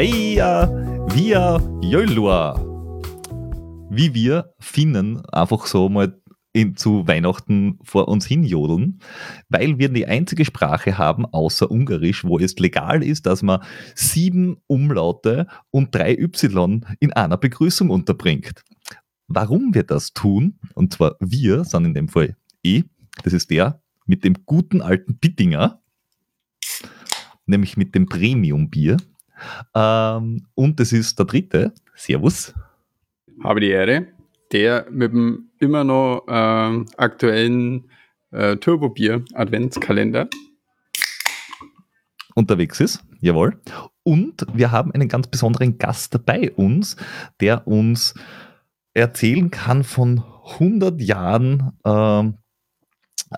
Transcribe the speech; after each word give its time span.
Hey, 0.00 0.36
wir 1.14 1.60
Jölua. 1.82 2.54
Wie 3.90 4.14
wir 4.14 4.54
Finnen 4.58 5.20
einfach 5.26 5.66
so 5.66 5.90
mal 5.90 6.18
in, 6.54 6.74
zu 6.74 7.06
Weihnachten 7.06 7.78
vor 7.82 8.08
uns 8.08 8.24
hinjodeln, 8.24 9.00
weil 9.50 9.78
wir 9.78 9.90
die 9.90 10.06
einzige 10.06 10.46
Sprache 10.46 10.96
haben, 10.96 11.26
außer 11.26 11.70
Ungarisch, 11.70 12.24
wo 12.24 12.38
es 12.38 12.58
legal 12.58 13.02
ist, 13.02 13.26
dass 13.26 13.42
man 13.42 13.62
sieben 13.94 14.56
Umlaute 14.68 15.48
und 15.70 15.94
drei 15.94 16.14
Y 16.14 16.86
in 16.98 17.12
einer 17.12 17.36
Begrüßung 17.36 17.90
unterbringt. 17.90 18.62
Warum 19.28 19.74
wir 19.74 19.82
das 19.82 20.14
tun, 20.14 20.58
und 20.74 20.94
zwar 20.94 21.16
wir, 21.20 21.64
sind 21.64 21.84
in 21.84 21.92
dem 21.92 22.08
Fall 22.08 22.36
ich, 22.62 22.84
das 23.22 23.32
ist 23.32 23.50
der 23.50 23.82
mit 24.06 24.24
dem 24.24 24.34
guten 24.44 24.82
alten 24.82 25.18
Bittinger, 25.18 25.80
nämlich 27.46 27.76
mit 27.76 27.94
dem 27.94 28.06
Premium-Bier, 28.06 28.96
ähm, 29.74 30.46
und 30.54 30.80
das 30.80 30.92
ist 30.92 31.18
der 31.18 31.26
dritte. 31.26 31.72
Servus. 31.94 32.54
Habe 33.42 33.60
die 33.60 33.70
Ehre. 33.70 34.06
Der 34.52 34.86
mit 34.90 35.12
dem 35.12 35.50
immer 35.58 35.84
noch 35.84 36.24
äh, 36.26 36.84
aktuellen 36.96 37.88
äh, 38.32 38.56
Turbo-Bier 38.56 39.24
Adventskalender 39.34 40.28
unterwegs 42.34 42.80
ist. 42.80 43.04
Jawohl. 43.20 43.60
Und 44.02 44.46
wir 44.52 44.72
haben 44.72 44.92
einen 44.92 45.08
ganz 45.08 45.28
besonderen 45.28 45.78
Gast 45.78 46.24
bei 46.24 46.50
uns, 46.50 46.96
der 47.40 47.66
uns 47.66 48.14
erzählen 48.94 49.50
kann 49.50 49.84
von 49.84 50.24
100 50.54 51.00
Jahren 51.00 51.72
äh, 51.84 52.32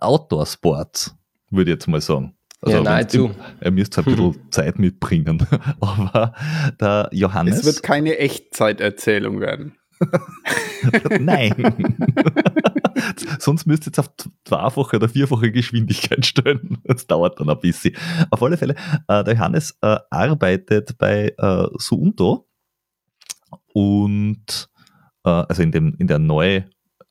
Outdoor-Sport, 0.01 1.15
würde 1.51 1.71
ich 1.71 1.75
jetzt 1.77 1.89
mal 1.89 2.01
sagen. 2.01 2.35
Also 2.63 2.79
ja, 2.79 2.83
nahezu. 2.85 3.31
Er 3.61 3.71
müsste 3.73 4.01
ein 4.01 4.05
bisschen 4.05 4.37
Zeit 4.51 4.79
mitbringen. 4.79 5.47
Aber 5.81 6.35
der 6.81 7.09
Johannes. 7.13 7.59
Es 7.59 7.65
wird 7.65 7.83
keine 7.83 8.19
Echtzeiterzählung 8.19 9.41
werden. 9.41 9.77
Nein. 11.21 11.55
Sonst 13.39 13.67
müsst 13.67 13.85
ihr 13.85 13.87
jetzt 13.87 13.99
auf 13.99 14.11
zweifache 14.45 14.97
oder 14.97 15.09
vierfache 15.09 15.51
Geschwindigkeit 15.51 16.25
stellen. 16.25 16.79
Das 16.85 17.07
dauert 17.07 17.41
dann 17.41 17.51
ein 17.51 17.61
bisschen. 17.61 17.97
Auf 18.31 18.43
alle 18.43 18.57
Fälle, 18.57 18.75
äh, 19.09 19.25
der 19.25 19.35
Johannes 19.35 19.77
äh, 19.81 19.99
arbeitet 20.11 20.99
bei 20.99 21.35
äh, 21.37 21.67
Suunto 21.79 22.49
und 23.73 24.69
äh, 25.25 25.31
also 25.31 25.63
in, 25.63 25.73
dem, 25.73 25.95
in 25.99 26.07
der 26.07 26.19
neu 26.19 26.63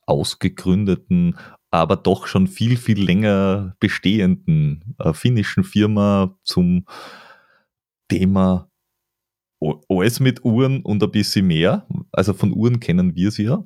ausgegründeten 0.06 1.36
aber 1.72 1.96
doch 1.96 2.26
schon 2.26 2.46
viel, 2.46 2.76
viel 2.76 3.02
länger 3.02 3.74
bestehenden 3.80 4.94
äh, 4.98 5.12
finnischen 5.12 5.64
Firma 5.64 6.36
zum 6.44 6.84
Thema 8.08 8.68
alles 9.88 10.20
mit 10.20 10.44
Uhren 10.44 10.82
und 10.82 11.02
ein 11.02 11.10
bisschen 11.10 11.46
mehr. 11.46 11.86
Also 12.12 12.34
von 12.34 12.52
Uhren 12.52 12.78
kennen 12.78 13.16
wir 13.16 13.30
sie 13.30 13.44
ja, 13.44 13.64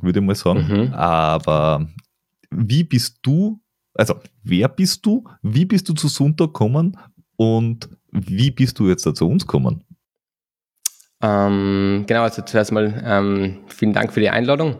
würde 0.00 0.20
ich 0.20 0.24
mal 0.24 0.34
sagen. 0.34 0.66
Mhm. 0.68 0.92
Aber 0.92 1.88
wie 2.50 2.84
bist 2.84 3.20
du, 3.22 3.60
also 3.94 4.16
wer 4.42 4.68
bist 4.68 5.06
du, 5.06 5.24
wie 5.42 5.64
bist 5.64 5.88
du 5.88 5.94
zu 5.94 6.08
Sunta 6.08 6.44
gekommen 6.46 6.98
und 7.36 7.88
wie 8.12 8.50
bist 8.50 8.78
du 8.78 8.88
jetzt 8.88 9.06
da 9.06 9.14
zu 9.14 9.28
uns 9.28 9.46
gekommen? 9.46 9.82
Ähm, 11.22 12.04
genau, 12.06 12.22
also 12.22 12.42
zuerst 12.42 12.72
mal 12.72 13.02
ähm, 13.02 13.60
vielen 13.68 13.94
Dank 13.94 14.12
für 14.12 14.20
die 14.20 14.28
Einladung. 14.28 14.76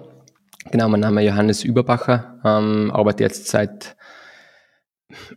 Genau, 0.72 0.89
mein 0.89 1.00
Name 1.00 1.22
ist 1.22 1.28
Johannes 1.28 1.64
Überbacher, 1.64 2.41
ähm, 2.45 2.91
arbeite 2.92 3.22
jetzt 3.22 3.47
seit, 3.47 3.97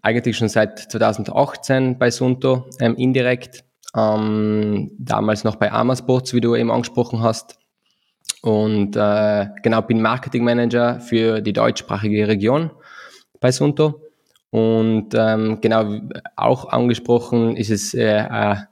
eigentlich 0.01 0.37
schon 0.37 0.49
seit 0.49 0.79
2018 0.91 1.99
bei 1.99 2.09
Sunto, 2.09 2.67
ähm, 2.79 2.95
indirekt, 2.95 3.63
ähm, 3.95 4.91
damals 4.97 5.43
noch 5.43 5.57
bei 5.57 5.71
Amasports, 5.71 6.33
wie 6.33 6.41
du 6.41 6.55
eben 6.55 6.71
angesprochen 6.71 7.21
hast. 7.21 7.59
Und 8.41 8.95
äh, 8.95 9.47
genau, 9.61 9.83
bin 9.83 10.01
Marketing 10.01 10.43
Manager 10.43 10.99
für 10.99 11.41
die 11.41 11.53
deutschsprachige 11.53 12.27
Region 12.27 12.71
bei 13.39 13.51
Sunto. 13.51 14.01
Und 14.49 15.13
ähm, 15.13 15.61
genau, 15.61 15.99
auch 16.37 16.69
angesprochen 16.69 17.55
ist 17.55 17.69
es 17.69 17.93
äh, 17.93 18.25
ein 18.29 18.67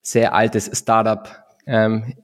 sehr 0.00 0.34
altes 0.34 0.70
Startup 0.72 1.28
ähm, 1.66 2.14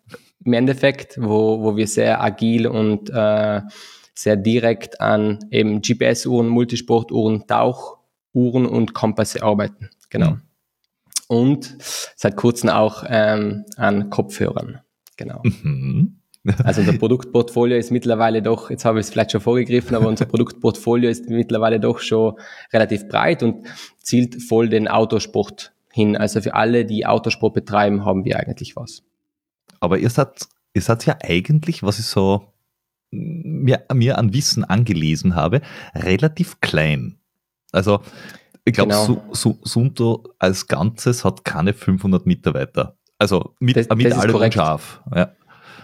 im 0.49 0.55
Endeffekt, 0.55 1.19
wo, 1.21 1.63
wo 1.63 1.77
wir 1.77 1.87
sehr 1.87 2.23
agil 2.23 2.67
und 2.67 3.11
äh, 3.11 3.61
sehr 4.15 4.37
direkt 4.37 4.99
an 4.99 5.41
eben 5.51 5.83
GPS-Uhren, 5.83 6.49
Multisportuhren, 6.49 7.47
Tauchuhren 7.47 8.65
und 8.65 8.95
Kompasse 8.95 9.43
arbeiten. 9.43 9.91
Genau. 10.09 10.31
Mhm. 10.31 10.43
Und 11.29 11.77
seit 12.17 12.37
kurzem 12.37 12.71
auch 12.71 13.05
ähm, 13.07 13.67
an 13.77 14.09
Kopfhörern. 14.09 14.81
Genau. 15.17 15.43
Mhm. 15.43 16.15
Also 16.65 16.81
unser 16.81 16.95
Produktportfolio 16.95 17.77
ist 17.77 17.91
mittlerweile 17.91 18.41
doch, 18.41 18.71
jetzt 18.71 18.87
habe 18.87 19.01
ich 19.01 19.05
es 19.05 19.11
vielleicht 19.11 19.33
schon 19.33 19.43
vorgegriffen, 19.43 19.95
aber 19.95 20.09
unser 20.09 20.25
Produktportfolio 20.25 21.11
ist 21.11 21.29
mittlerweile 21.29 21.79
doch 21.79 21.99
schon 21.99 22.37
relativ 22.73 23.07
breit 23.07 23.43
und 23.43 23.67
zielt 23.99 24.41
voll 24.41 24.71
den 24.71 24.89
Autosport 24.89 25.75
hin. 25.93 26.17
Also 26.17 26.41
für 26.41 26.55
alle, 26.55 26.87
die 26.87 27.05
Autosport 27.05 27.53
betreiben, 27.53 28.07
haben 28.07 28.25
wir 28.25 28.39
eigentlich 28.39 28.77
was. 28.77 29.03
Aber 29.81 29.99
ihr 29.99 30.11
seid, 30.11 30.49
ihr 30.75 30.83
seid 30.83 31.07
ja 31.07 31.17
eigentlich, 31.23 31.83
was 31.83 31.99
ich 31.99 32.07
so 32.07 32.53
mir, 33.11 33.85
mir 33.93 34.19
an 34.19 34.33
Wissen 34.33 34.65
angelesen 34.65 35.35
habe, 35.35 35.61
relativ 35.95 36.61
klein. 36.61 37.19
Also 37.73 38.01
ich 38.65 38.75
glaube, 38.75 38.91
genau. 38.91 39.23
Su, 39.33 39.59
Sunto 39.63 40.25
als 40.39 40.67
Ganzes 40.67 41.25
hat 41.25 41.45
keine 41.45 41.73
500 41.73 42.27
Mitarbeiter. 42.27 42.97
Also 43.19 43.55
mit, 43.61 43.77
das, 43.77 43.89
mit 43.89 44.07
das 44.07 44.19
allem 44.19 44.35
und 44.35 44.55
scharf. 44.55 45.01
Ja. 45.15 45.33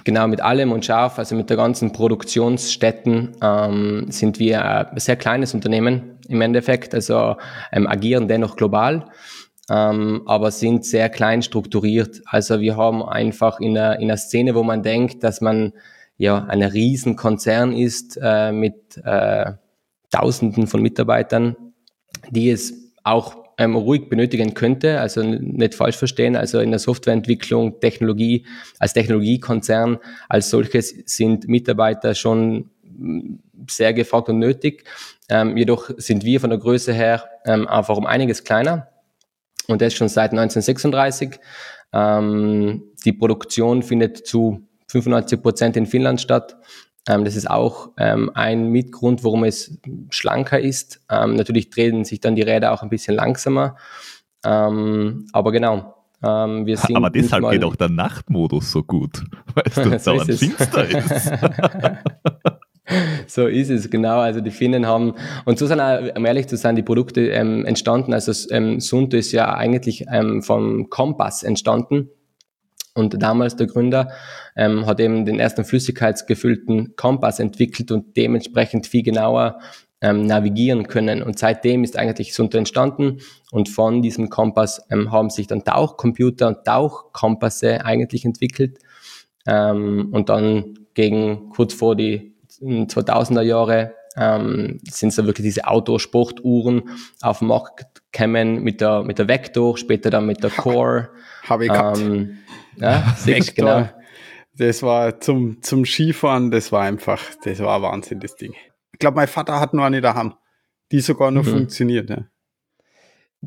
Genau, 0.04 0.28
mit 0.28 0.42
allem 0.42 0.70
und 0.70 0.84
scharf, 0.84 1.18
also 1.18 1.34
mit 1.34 1.48
der 1.48 1.56
ganzen 1.56 1.92
Produktionsstätten 1.92 3.36
ähm, 3.40 4.06
sind 4.10 4.38
wir 4.38 4.90
ein 4.90 4.98
sehr 4.98 5.16
kleines 5.16 5.54
Unternehmen 5.54 6.18
im 6.28 6.42
Endeffekt, 6.42 6.94
also 6.94 7.36
ähm, 7.72 7.86
agieren 7.86 8.28
dennoch 8.28 8.56
global 8.56 9.06
ähm, 9.70 10.22
aber 10.26 10.50
sind 10.50 10.84
sehr 10.84 11.08
klein 11.08 11.42
strukturiert. 11.42 12.20
Also 12.26 12.60
wir 12.60 12.76
haben 12.76 13.02
einfach 13.02 13.60
in 13.60 13.76
einer, 13.76 13.98
in 13.98 14.04
einer 14.04 14.16
Szene, 14.16 14.54
wo 14.54 14.62
man 14.62 14.82
denkt, 14.82 15.24
dass 15.24 15.40
man 15.40 15.72
ja 16.16 16.44
ein 16.44 16.62
Riesenkonzern 16.62 17.72
ist 17.72 18.18
äh, 18.22 18.52
mit 18.52 18.96
äh, 19.04 19.52
Tausenden 20.10 20.66
von 20.66 20.80
Mitarbeitern, 20.80 21.56
die 22.30 22.50
es 22.50 22.92
auch 23.02 23.44
ähm, 23.58 23.76
ruhig 23.76 24.08
benötigen 24.08 24.54
könnte, 24.54 25.00
also 25.00 25.22
nicht 25.22 25.74
falsch 25.74 25.96
verstehen, 25.96 26.36
also 26.36 26.60
in 26.60 26.70
der 26.70 26.78
Softwareentwicklung, 26.78 27.80
Technologie, 27.80 28.46
als 28.78 28.92
Technologiekonzern 28.92 29.98
als 30.28 30.50
solches 30.50 30.94
sind 31.06 31.48
Mitarbeiter 31.48 32.14
schon 32.14 32.70
sehr 33.68 33.92
gefragt 33.92 34.28
und 34.28 34.38
nötig. 34.38 34.84
Ähm, 35.28 35.56
jedoch 35.56 35.90
sind 35.96 36.24
wir 36.24 36.40
von 36.40 36.50
der 36.50 36.58
Größe 36.58 36.92
her 36.92 37.24
ähm, 37.44 37.66
einfach 37.66 37.96
um 37.96 38.06
einiges 38.06 38.44
kleiner 38.44 38.88
und 39.68 39.80
das 39.80 39.94
schon 39.94 40.08
seit 40.08 40.30
1936. 40.32 41.38
Ähm, 41.92 42.82
die 43.04 43.12
Produktion 43.12 43.82
findet 43.82 44.26
zu 44.26 44.66
95 44.88 45.42
Prozent 45.42 45.76
in 45.76 45.86
Finnland 45.86 46.20
statt. 46.20 46.56
Ähm, 47.08 47.24
das 47.24 47.36
ist 47.36 47.50
auch 47.50 47.90
ähm, 47.98 48.30
ein 48.34 48.68
Mitgrund, 48.68 49.24
warum 49.24 49.44
es 49.44 49.78
schlanker 50.10 50.58
ist. 50.58 51.02
Ähm, 51.10 51.36
natürlich 51.36 51.70
drehen 51.70 52.04
sich 52.04 52.20
dann 52.20 52.34
die 52.34 52.42
Räder 52.42 52.72
auch 52.72 52.82
ein 52.82 52.88
bisschen 52.88 53.14
langsamer. 53.14 53.76
Ähm, 54.44 55.26
aber 55.32 55.52
genau. 55.52 55.94
Ähm, 56.22 56.64
wir 56.64 56.76
sind 56.78 56.96
aber 56.96 57.10
deshalb 57.10 57.50
geht 57.50 57.64
auch 57.64 57.76
der 57.76 57.90
Nachtmodus 57.90 58.70
so 58.70 58.82
gut, 58.82 59.24
weil 59.54 59.64
es 59.66 59.74
dann 59.74 59.98
so 59.98 60.12
dauernd 60.12 60.32
finster 60.32 60.88
ist. 60.88 61.32
so 63.26 63.46
ist 63.46 63.70
es, 63.70 63.90
genau. 63.90 64.18
Also 64.18 64.40
die 64.40 64.50
Finnen 64.50 64.86
haben, 64.86 65.14
und 65.44 65.58
so 65.58 65.66
sind 65.66 65.80
auch, 65.80 66.00
um 66.16 66.24
ehrlich 66.24 66.46
zu 66.46 66.56
sein, 66.56 66.76
die 66.76 66.82
Produkte 66.82 67.28
ähm, 67.28 67.64
entstanden. 67.64 68.12
Also 68.12 68.32
ähm, 68.52 68.80
Sunto 68.80 69.16
ist 69.16 69.32
ja 69.32 69.54
eigentlich 69.54 70.06
ähm, 70.10 70.42
vom 70.42 70.90
Kompass 70.90 71.42
entstanden. 71.42 72.10
Und 72.94 73.20
damals 73.20 73.56
der 73.56 73.66
Gründer 73.66 74.12
ähm, 74.56 74.86
hat 74.86 75.00
eben 75.00 75.24
den 75.24 75.40
ersten 75.40 75.64
flüssigkeitsgefüllten 75.64 76.94
Kompass 76.94 77.40
entwickelt 77.40 77.90
und 77.90 78.16
dementsprechend 78.16 78.86
viel 78.86 79.02
genauer 79.02 79.58
ähm, 80.00 80.26
navigieren 80.26 80.86
können. 80.86 81.22
Und 81.22 81.38
seitdem 81.38 81.82
ist 81.82 81.98
eigentlich 81.98 82.34
Sunto 82.34 82.58
entstanden 82.58 83.18
und 83.50 83.68
von 83.68 84.02
diesem 84.02 84.28
Kompass 84.28 84.80
ähm, 84.90 85.10
haben 85.10 85.30
sich 85.30 85.46
dann 85.46 85.64
Tauchcomputer 85.64 86.46
und 86.46 86.64
Tauchkompasse 86.64 87.84
eigentlich 87.84 88.24
entwickelt. 88.24 88.78
Ähm, 89.46 90.10
und 90.12 90.28
dann 90.28 90.78
gegen 90.94 91.48
kurz 91.50 91.74
vor 91.74 91.96
die 91.96 92.33
2000er 92.60 93.42
Jahre 93.42 93.94
ähm, 94.16 94.80
sind 94.88 95.12
so 95.12 95.24
wirklich 95.26 95.44
diese 95.44 95.66
Outdoor-Sportuhren 95.66 96.82
auf 97.20 97.40
den 97.40 97.48
Markt 97.48 98.02
gekommen 98.12 98.62
mit 98.62 98.80
der, 98.80 99.02
mit 99.02 99.18
der 99.18 99.28
Vector, 99.28 99.76
später 99.76 100.10
dann 100.10 100.26
mit 100.26 100.42
der 100.42 100.50
Core. 100.50 101.10
Habe 101.48 101.64
ich 101.64 101.72
gehabt. 101.72 101.98
Ähm, 101.98 102.38
ja, 102.76 103.14
Vector. 103.24 103.74
Genau. 103.74 103.88
Das 104.56 104.82
war 104.82 105.20
zum, 105.20 105.62
zum 105.62 105.84
Skifahren, 105.84 106.52
das 106.52 106.70
war 106.70 106.82
einfach, 106.82 107.20
das 107.42 107.58
war 107.58 107.82
Wahnsinn, 107.82 108.20
das 108.20 108.36
Ding. 108.36 108.54
Ich 108.92 109.00
glaube, 109.00 109.16
mein 109.16 109.26
Vater 109.26 109.58
hat 109.58 109.74
nur 109.74 109.84
eine 109.84 110.00
daheim. 110.00 110.34
die 110.92 111.00
sogar 111.00 111.32
noch 111.32 111.44
mhm. 111.44 111.50
funktioniert. 111.50 112.08
Ja. 112.08 112.18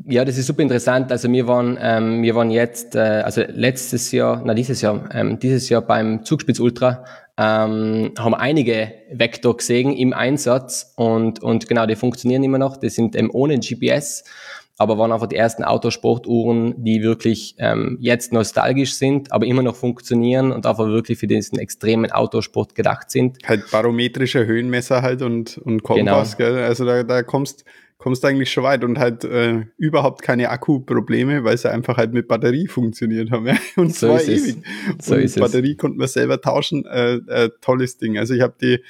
Ja, 0.06 0.24
das 0.24 0.38
ist 0.38 0.46
super 0.46 0.62
interessant. 0.62 1.10
Also 1.10 1.30
wir 1.30 1.46
waren, 1.46 1.78
ähm, 1.80 2.22
wir 2.22 2.34
waren 2.34 2.50
jetzt, 2.50 2.94
äh, 2.94 3.22
also 3.24 3.42
letztes 3.48 4.12
Jahr, 4.12 4.42
na 4.44 4.54
dieses 4.54 4.80
Jahr, 4.80 5.08
ähm, 5.12 5.38
dieses 5.38 5.68
Jahr 5.68 5.82
beim 5.82 6.24
Zugspitz 6.24 6.60
Ultra 6.60 7.04
ähm, 7.38 8.12
haben 8.18 8.34
einige 8.34 8.92
Vektor 9.12 9.56
gesehen 9.56 9.92
im 9.92 10.12
Einsatz 10.12 10.92
und, 10.96 11.40
und 11.42 11.68
genau, 11.68 11.86
die 11.86 11.94
funktionieren 11.94 12.42
immer 12.42 12.58
noch. 12.58 12.76
Die 12.76 12.88
sind 12.88 13.14
ähm, 13.14 13.30
ohne 13.32 13.58
GPS, 13.60 14.24
aber 14.76 14.98
waren 14.98 15.12
einfach 15.12 15.28
die 15.28 15.36
ersten 15.36 15.62
Autosportuhren, 15.62 16.84
die 16.84 17.02
wirklich 17.02 17.54
ähm, 17.58 17.96
jetzt 18.00 18.32
nostalgisch 18.32 18.94
sind, 18.94 19.32
aber 19.32 19.46
immer 19.46 19.62
noch 19.62 19.76
funktionieren 19.76 20.50
und 20.50 20.66
einfach 20.66 20.86
wirklich 20.86 21.18
für 21.18 21.28
diesen 21.28 21.58
extremen 21.58 22.10
Autosport 22.10 22.74
gedacht 22.74 23.10
sind. 23.10 23.38
Halt 23.46 23.70
barometrische 23.70 24.44
Höhenmesser 24.44 25.02
halt 25.02 25.22
und, 25.22 25.58
und 25.58 25.82
Kompass, 25.82 26.36
genau. 26.36 26.50
gell? 26.50 26.64
Also 26.64 26.84
da, 26.84 27.04
da 27.04 27.22
kommst 27.22 27.64
kommst 27.98 28.24
eigentlich 28.24 28.50
schon 28.50 28.64
weit 28.64 28.84
und 28.84 28.98
halt 28.98 29.24
äh, 29.24 29.66
überhaupt 29.76 30.22
keine 30.22 30.50
Akkuprobleme, 30.50 31.44
weil 31.44 31.58
sie 31.58 31.70
einfach 31.70 31.96
halt 31.96 32.12
mit 32.12 32.28
Batterie 32.28 32.68
funktioniert 32.68 33.30
haben. 33.30 33.46
Ja? 33.46 33.58
Und 33.76 33.94
so 33.94 34.06
zwar 34.06 34.22
ewig. 34.22 34.56
So 35.02 35.16
und 35.16 35.34
Batterie 35.34 35.72
es. 35.72 35.78
konnten 35.78 35.98
wir 35.98 36.06
selber 36.06 36.40
tauschen. 36.40 36.86
Äh, 36.86 37.14
äh, 37.26 37.50
tolles 37.60 37.98
Ding. 37.98 38.16
Also 38.16 38.34
ich 38.34 38.40
habe 38.40 38.54
die 38.60 38.80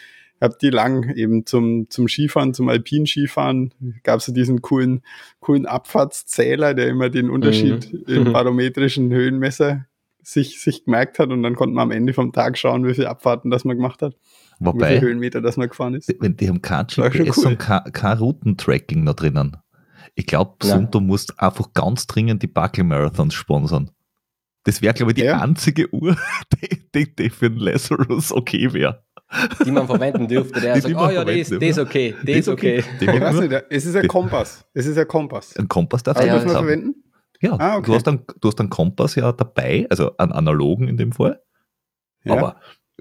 habe 0.41 0.57
die 0.61 0.71
lang 0.71 1.15
eben 1.17 1.47
zum, 1.47 1.91
zum 1.91 2.07
Skifahren, 2.09 2.55
zum 2.55 2.69
Alpin-Skifahren, 2.69 3.75
gab 4.05 4.21
es 4.21 4.27
diesen 4.27 4.63
coolen, 4.63 5.03
coolen 5.41 5.67
Abfahrtszähler, 5.67 6.75
der 6.75 6.89
immer 6.89 7.11
den 7.11 7.29
Unterschied 7.31 7.93
mhm. 7.93 8.05
im 8.07 8.25
barometrischen 8.33 9.13
Höhenmesser 9.13 9.87
sich, 10.23 10.61
sich 10.61 10.85
gemerkt 10.85 11.19
hat 11.19 11.31
und 11.31 11.43
dann 11.43 11.57
konnte 11.57 11.75
man 11.75 11.85
am 11.85 11.91
Ende 11.91 12.13
vom 12.13 12.33
Tag 12.33 12.59
schauen, 12.59 12.87
wie 12.87 12.95
viele 12.95 13.09
Abfahrten 13.09 13.51
das 13.51 13.65
man 13.65 13.77
gemacht 13.77 14.03
hat. 14.03 14.15
Wobei, 14.59 14.97
wie 14.97 15.01
Höhenmeter 15.01 15.41
das 15.41 15.57
man 15.57 15.69
gefahren 15.69 15.95
ist. 15.95 16.13
Wenn 16.19 16.37
die 16.37 16.49
haben 16.49 16.63
kein 16.63 16.87
GPS 16.87 17.39
cool. 17.39 17.47
und 17.47 17.59
kein, 17.59 17.85
kein 17.93 18.19
Routentracking 18.19 19.05
da 19.07 19.13
drinnen. 19.13 19.57
Ich 20.15 20.27
glaube, 20.27 20.57
ja. 20.65 20.75
Sunto 20.75 21.01
muss 21.01 21.27
einfach 21.39 21.73
ganz 21.75 22.07
dringend 22.07 22.43
die 22.43 22.49
Buckle 22.49 22.85
Marathons 22.85 23.35
sponsern. 23.35 23.91
Das 24.65 24.83
wäre, 24.83 24.95
glaube 24.95 25.13
ich, 25.13 25.17
die 25.17 25.25
ja. 25.25 25.41
einzige 25.41 25.93
Uhr, 25.95 26.17
die, 26.61 26.83
die, 26.95 27.15
die 27.15 27.31
für 27.31 27.51
den 27.51 27.61
Lazarus 27.61 28.33
okay 28.33 28.73
wäre. 28.73 29.05
Die 29.65 29.71
man 29.71 29.87
verwenden 29.87 30.27
dürfte, 30.27 30.61
der 30.61 30.75
die, 30.75 30.81
sagt, 30.81 30.97
oh 30.97 31.11
ja, 31.11 31.25
die 31.25 31.41
ist, 31.41 31.51
die 31.51 31.67
ist 31.67 31.79
okay, 31.79 32.15
die 32.23 32.33
ist 32.33 32.49
okay. 32.49 32.83
Ich 32.99 33.07
weiß 33.07 33.41
nicht, 33.41 33.65
es 33.69 33.85
ist 33.85 33.95
ein 33.95 34.09
Kompass. 34.09 34.67
Es 34.73 34.87
ist 34.87 34.97
ein 34.97 35.07
Kompass. 35.07 35.55
Ein 35.57 35.69
Kompass 35.69 36.03
darf 36.03 36.17
man 36.17 36.27
ja, 36.27 36.41
verwenden? 36.41 37.05
Ja, 37.41 37.57
ah, 37.59 37.77
okay. 37.77 37.87
du, 37.87 37.95
hast 37.95 38.09
einen, 38.09 38.25
du 38.41 38.49
hast 38.49 38.59
einen 38.59 38.71
Kompass 38.71 39.15
ja 39.15 39.31
dabei, 39.33 39.87
also 39.91 40.17
einen 40.17 40.33
analogen 40.33 40.89
in 40.89 40.97
dem 40.97 41.13
Fall. 41.13 41.43
Ja. 42.25 42.33
Aber 42.33 42.57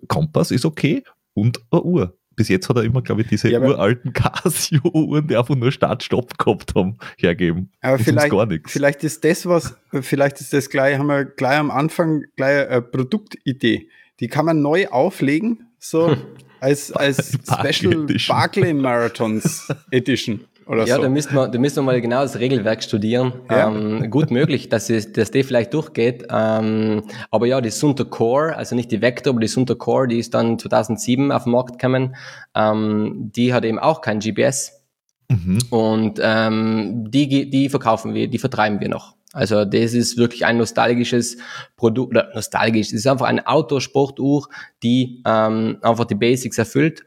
Kompass 0.08 0.52
ist 0.52 0.66
okay 0.66 1.04
und 1.38 1.60
eine 1.72 1.84
Uhr. 1.84 2.18
Bis 2.36 2.50
jetzt 2.50 2.68
hat 2.70 2.78
er 2.78 2.84
immer, 2.84 3.02
glaube 3.02 3.22
ich, 3.22 3.28
diese 3.28 3.50
ja, 3.50 3.60
uralten 3.60 4.14
Casio-Uhren, 4.14 5.28
die 5.28 5.38
einfach 5.38 5.56
nur 5.56 5.72
Start-Stopp 5.72 6.38
gehabt 6.38 6.74
haben, 6.76 6.98
hergeben. 7.18 7.72
Aber 7.82 8.00
vielleicht, 8.00 8.34
vielleicht 8.68 9.04
ist 9.04 9.24
das 9.24 9.46
was, 9.46 9.76
vielleicht 10.02 10.42
ist 10.42 10.54
das 10.54 10.70
gleich, 10.70 10.98
haben 10.98 11.08
wir 11.08 11.26
gleich 11.26 11.58
am 11.58 11.72
Anfang 11.72 12.24
gleich 12.36 12.70
eine 12.70 12.82
Produktidee. 12.82 13.90
Die 14.20 14.28
kann 14.28 14.46
man 14.46 14.62
neu 14.62 14.88
auflegen, 14.88 15.68
so 15.80 16.16
als, 16.60 16.92
als 16.92 17.38
Special 17.44 18.08
Barclay 18.28 18.74
Marathons 18.74 19.68
Edition. 19.92 20.42
Oder 20.68 20.86
ja, 20.86 20.98
so. 20.98 21.02
da 21.02 21.10
müssten 21.10 21.36
wir, 21.36 21.48
da 21.48 21.60
müssten 21.60 21.78
wir 21.80 21.84
mal 21.84 22.02
genau 22.02 22.22
das 22.22 22.40
Regelwerk 22.40 22.84
studieren. 22.84 23.34
Ja. 23.50 23.70
Ähm, 23.70 24.10
gut 24.10 24.32
möglich, 24.32 24.70
dass, 24.70 24.90
es, 24.90 25.14
dass 25.14 25.32
die 25.32 25.44
vielleicht 25.44 25.74
durchgeht. 25.74 26.28
Ähm, 26.30 27.04
aber 27.32 27.48
ja, 27.48 27.62
die 27.62 27.70
Sunter 27.70 28.06
Core, 28.06 28.56
also 28.56 28.76
nicht 28.76 28.92
die 28.92 29.02
Vector, 29.02 29.32
aber 29.32 29.40
die 29.40 29.48
Sunter 29.48 29.76
Core, 29.76 30.08
die 30.08 30.20
ist 30.20 30.34
dann 30.34 30.60
2007 30.60 31.32
auf 31.32 31.44
den 31.44 31.52
Markt 31.54 31.80
gekommen. 31.80 32.16
Ähm, 32.54 33.32
die 33.36 33.54
hat 33.54 33.64
eben 33.64 33.80
auch 33.80 34.02
kein 34.02 34.20
GPS. 34.20 34.84
Mhm. 35.30 35.60
Und 35.70 36.20
ähm, 36.22 37.10
die, 37.10 37.50
die 37.50 37.70
verkaufen 37.70 38.14
wir, 38.14 38.28
die 38.28 38.38
vertreiben 38.38 38.80
wir 38.80 38.90
noch. 38.90 39.16
Also 39.34 39.66
das 39.66 39.94
ist 39.94 40.18
wirklich 40.18 40.46
ein 40.46 40.58
nostalgisches 40.58 41.38
Produkt, 41.76 42.12
oder 42.12 42.30
nostalgisch, 42.34 42.88
es 42.88 42.94
ist 42.94 43.08
einfach 43.08 43.28
eine 43.28 43.46
Autosportuhr, 43.46 44.48
die 44.84 45.22
ähm, 45.26 45.78
einfach 45.82 46.06
die 46.06 46.16
Basics 46.16 46.58
erfüllt 46.58 47.04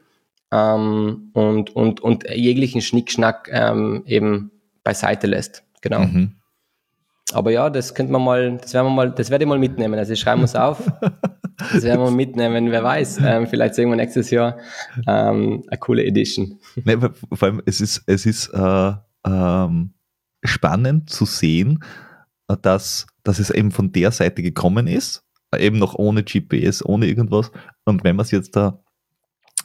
ähm, 0.51 1.31
und, 1.33 1.75
und, 1.75 1.99
und 2.01 2.29
jeglichen 2.29 2.81
Schnickschnack 2.81 3.49
ähm, 3.51 4.03
eben 4.05 4.51
beiseite 4.83 5.27
lässt. 5.27 5.63
Genau. 5.81 6.01
Mhm. 6.01 6.35
Aber 7.33 7.51
ja, 7.51 7.69
das 7.69 7.95
könnte 7.95 8.11
man 8.11 8.23
mal, 8.23 8.57
das 8.57 8.73
werden 8.73 8.87
wir 8.87 8.93
mal, 8.93 9.11
das 9.11 9.29
werde 9.29 9.45
ich 9.45 9.49
mal 9.49 9.59
mitnehmen. 9.59 9.97
Also 9.97 10.15
schreiben 10.15 10.41
wir 10.41 10.45
es 10.45 10.55
auf. 10.55 10.91
Das 11.73 11.83
werden 11.83 12.01
wir 12.01 12.11
mitnehmen, 12.11 12.71
wer 12.71 12.83
weiß. 12.83 13.19
Ähm, 13.23 13.47
vielleicht 13.47 13.75
sehen 13.75 13.89
wir 13.89 13.95
nächstes 13.95 14.31
Jahr 14.31 14.57
ähm, 15.07 15.63
eine 15.67 15.77
coole 15.79 16.03
Edition. 16.03 16.59
Nee, 16.83 16.97
vor 16.97 17.47
allem, 17.47 17.61
es 17.65 17.79
ist, 17.81 18.03
es 18.07 18.25
ist 18.25 18.47
äh, 18.47 18.93
ähm, 19.25 19.93
spannend 20.43 21.09
zu 21.09 21.25
sehen, 21.25 21.83
dass, 22.63 23.05
dass 23.23 23.39
es 23.39 23.51
eben 23.51 23.71
von 23.71 23.91
der 23.91 24.11
Seite 24.11 24.41
gekommen 24.41 24.87
ist, 24.87 25.23
eben 25.55 25.77
noch 25.77 25.95
ohne 25.95 26.23
GPS, 26.23 26.83
ohne 26.83 27.05
irgendwas. 27.05 27.51
Und 27.85 28.03
wenn 28.03 28.15
man 28.15 28.25
es 28.25 28.31
jetzt 28.31 28.55
da 28.55 28.81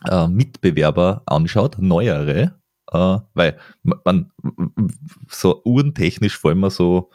äh, 0.08 0.28
Mitbewerber 0.28 1.22
anschaut, 1.26 1.76
neuere, 1.78 2.54
äh, 2.92 3.18
weil 3.34 3.58
man 3.82 4.30
so 5.28 5.62
uhrentechnisch 5.64 6.36
vor 6.36 6.50
allem 6.50 6.68
so 6.70 7.10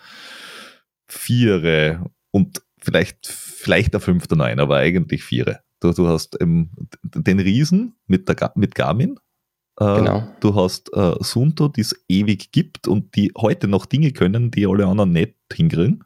Viere 1.08 2.06
und 2.32 2.62
vielleicht, 2.80 3.28
vielleicht 3.28 3.94
der 3.94 4.00
fünfte 4.00 4.36
Neun, 4.36 4.60
aber 4.60 4.78
eigentlich 4.78 5.24
Viere. 5.24 5.60
Du, 5.80 5.92
du 5.92 6.08
hast 6.08 6.40
ähm, 6.42 6.70
den 7.04 7.40
Riesen 7.40 7.96
mit, 8.08 8.30
der, 8.30 8.52
mit 8.56 8.76
Garmin, 8.76 9.18
äh, 9.80 9.96
genau. 9.96 10.24
Du 10.40 10.56
hast 10.56 10.94
äh, 10.94 11.16
Sunto, 11.22 11.68
die 11.68 11.82
es 11.82 12.06
ewig 12.08 12.52
gibt 12.52 12.88
und 12.88 13.16
die 13.16 13.32
heute 13.38 13.68
noch 13.68 13.86
Dinge 13.86 14.12
können, 14.12 14.52
die 14.52 14.68
alle 14.68 14.86
anderen 14.86 15.12
nicht 15.12 15.36
hinkriegen. 15.52 16.04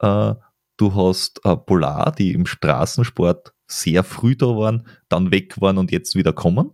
Äh, 0.00 0.34
du 0.76 0.94
hast 0.94 1.44
äh, 1.44 1.56
Polar, 1.56 2.12
die 2.12 2.32
im 2.32 2.46
Straßensport 2.46 3.54
sehr 3.68 4.02
früh 4.02 4.34
da 4.34 4.46
waren, 4.46 4.86
dann 5.08 5.30
weg 5.30 5.60
waren 5.60 5.78
und 5.78 5.92
jetzt 5.92 6.16
wieder 6.16 6.32
kommen. 6.32 6.72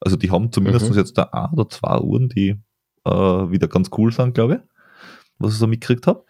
Also 0.00 0.16
die 0.16 0.30
haben 0.30 0.52
zumindest 0.52 0.90
mhm. 0.90 0.96
jetzt 0.96 1.18
da 1.18 1.24
ein 1.32 1.50
oder 1.52 1.68
zwei 1.68 1.98
Uhren, 1.98 2.28
die 2.28 2.56
äh, 3.04 3.10
wieder 3.10 3.68
ganz 3.68 3.90
cool 3.96 4.12
sind, 4.12 4.34
glaube 4.34 4.54
ich, 4.54 4.60
was 5.38 5.52
ich 5.52 5.58
so 5.58 5.66
mitgekriegt 5.66 6.06
habe. 6.06 6.24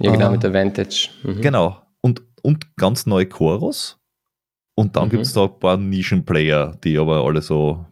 Ja, 0.00 0.12
genau, 0.12 0.28
äh, 0.28 0.32
mit 0.32 0.42
der 0.42 0.54
Vantage. 0.54 1.10
Mhm. 1.22 1.40
Genau. 1.40 1.82
Und, 2.00 2.22
und 2.42 2.76
ganz 2.76 3.06
neue 3.06 3.26
Chorus. 3.26 3.98
Und 4.74 4.94
dann 4.96 5.06
mhm. 5.06 5.10
gibt 5.10 5.22
es 5.24 5.32
da 5.32 5.44
ein 5.44 5.58
paar 5.58 5.76
Nischenplayer, 5.76 6.76
die 6.84 6.98
aber 6.98 7.24
alle 7.24 7.42
so 7.42 7.84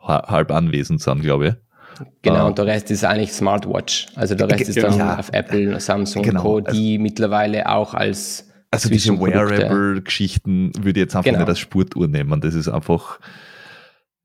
halb 0.00 0.52
anwesend 0.52 1.00
sind, 1.00 1.22
glaube 1.22 1.48
ich. 1.48 1.54
Genau, 2.22 2.44
uh, 2.44 2.46
und 2.48 2.58
der 2.58 2.66
Rest 2.66 2.90
ist 2.90 3.04
eigentlich 3.04 3.32
Smartwatch. 3.32 4.08
Also 4.14 4.34
der 4.34 4.50
Rest 4.50 4.68
ist 4.68 4.82
dann 4.82 4.98
ja, 4.98 5.18
auf 5.18 5.30
Apple, 5.32 5.78
Samsung 5.80 6.22
genau, 6.22 6.42
Co., 6.42 6.60
die 6.60 6.94
also, 6.94 7.02
mittlerweile 7.02 7.68
auch 7.68 7.94
als 7.94 8.43
also 8.74 8.88
diese 8.88 9.18
Wearable-Geschichten 9.18 10.72
würde 10.76 11.00
ich 11.00 11.04
jetzt 11.04 11.16
einfach 11.16 11.24
genau. 11.24 11.40
nicht 11.40 11.48
als 11.48 11.58
Spurtuhr 11.58 12.08
nehmen. 12.08 12.40
Das 12.40 12.54
ist 12.54 12.68
einfach, 12.68 13.18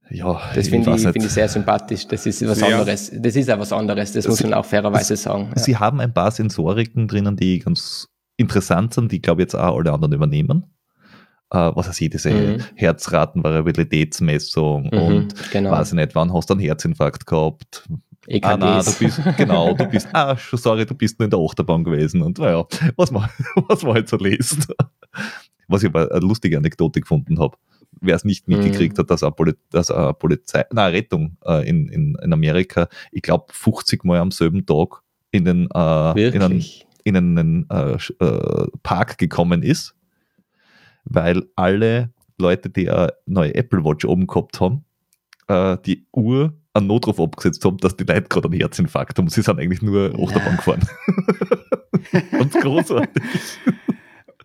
ja. 0.10 0.42
Das 0.54 0.68
finde 0.68 0.96
ich, 0.96 1.02
find 1.02 1.18
ich 1.18 1.32
sehr 1.32 1.48
sympathisch. 1.48 2.08
Das 2.08 2.26
ist 2.26 2.46
was 2.48 2.60
ja. 2.60 2.68
anderes. 2.68 3.12
Das 3.14 3.36
ist 3.36 3.50
auch 3.50 3.60
was 3.60 3.72
anderes. 3.72 4.14
Das, 4.14 4.26
das 4.26 4.32
muss 4.32 4.44
man 4.44 4.56
auch 4.56 4.66
fairerweise 4.66 5.16
sagen. 5.16 5.52
Sie 5.56 5.74
ja. 5.74 5.80
haben 5.80 6.00
ein 6.00 6.14
paar 6.14 6.32
Sensoriken 6.32 7.08
drinnen, 7.08 7.36
die 7.36 7.60
ganz 7.60 8.08
interessant 8.38 8.94
sind, 8.94 9.12
die, 9.12 9.22
glaube 9.22 9.42
ich, 9.42 9.46
jetzt 9.46 9.56
auch 9.56 9.78
alle 9.78 9.92
anderen 9.92 10.14
übernehmen. 10.14 10.66
Uh, 11.52 11.74
was 11.74 12.00
ich, 12.00 12.12
diese 12.12 12.30
mhm. 12.30 12.64
Herzratenvariabilitätsmessung 12.76 14.84
mhm, 14.84 15.00
und 15.00 15.52
genau. 15.52 15.72
weiß 15.72 15.88
ich 15.88 15.94
nicht, 15.96 16.14
wann 16.14 16.32
hast 16.32 16.52
du 16.52 16.54
einen 16.54 16.62
Herzinfarkt 16.62 17.26
gehabt, 17.26 17.90
EKGs. 18.30 18.46
Ah, 18.46 18.58
nein, 18.58 18.86
du 18.86 18.92
bist, 18.94 19.22
genau, 19.38 19.74
du 19.74 19.86
bist, 19.86 20.08
ah, 20.14 20.38
sorry, 20.54 20.86
du 20.86 20.94
bist 20.94 21.20
nur 21.20 21.26
in 21.26 21.32
der 21.32 21.40
Achterbahn 21.40 21.84
gewesen 21.84 22.22
und 22.22 22.38
naja, 22.38 22.66
was 22.96 23.12
man, 23.12 23.30
was 23.68 23.84
man 23.84 23.96
halt 23.96 24.10
so 24.10 24.18
liest. 24.18 24.68
Was 25.68 25.84
ich 25.84 25.90
aber 25.90 26.12
eine 26.12 26.20
lustige 26.20 26.58
Anekdote 26.58 27.02
gefunden 27.02 27.40
habe. 27.40 27.58
Wer 28.02 28.16
es 28.16 28.24
nicht 28.24 28.48
mitgekriegt 28.48 28.98
mhm. 28.98 29.02
hat, 29.02 29.10
dass 29.10 29.24
eine, 29.24 29.32
Poli 29.32 29.54
dass 29.72 29.92
eine 29.92 30.14
Polizei, 30.14 30.64
na, 30.72 30.88
Rettung 30.88 31.38
äh, 31.44 31.68
in, 31.68 31.88
in, 31.90 32.16
in 32.22 32.34
Amerika, 32.34 32.88
ich 33.12 33.24
glaube, 33.24 33.46
50 33.50 34.06
Mal 34.06 34.20
am 34.20 34.32
selben 34.32 34.66
Tag 34.66 35.02
in 35.32 35.46
den, 35.46 35.68
äh, 35.74 36.28
in 36.30 36.42
einen, 36.42 36.66
in 37.04 37.18
einen 37.18 37.70
äh, 37.70 37.98
äh, 38.20 38.68
Park 38.84 39.18
gekommen 39.18 39.64
ist, 39.64 39.96
weil 41.04 41.44
alle 41.56 42.12
Leute, 42.38 42.70
die 42.70 42.90
eine 42.90 43.14
neue 43.26 43.54
Apple 43.56 43.84
Watch 43.84 44.06
oben 44.06 44.28
gehabt 44.28 44.62
haben, 44.62 44.86
äh, 45.48 45.78
die 45.86 46.06
Uhr 46.14 46.54
einen 46.74 46.88
Notruf 46.88 47.20
abgesetzt 47.20 47.66
haben, 47.66 47.78
dass 47.78 47.98
die 47.98 48.04
Leute 48.04 48.28
gerade 48.30 48.48
einen 48.48 48.60
Herzinfarkt 48.60 49.18
haben. 49.18 49.30
Sie 49.30 49.42
sind 49.42 49.60
eigentlich 49.60 49.82
nur 49.82 50.14
Achterbahn 50.16 50.58
gefahren. 50.58 50.88
Ganz 52.32 52.54
großartig. 52.54 53.24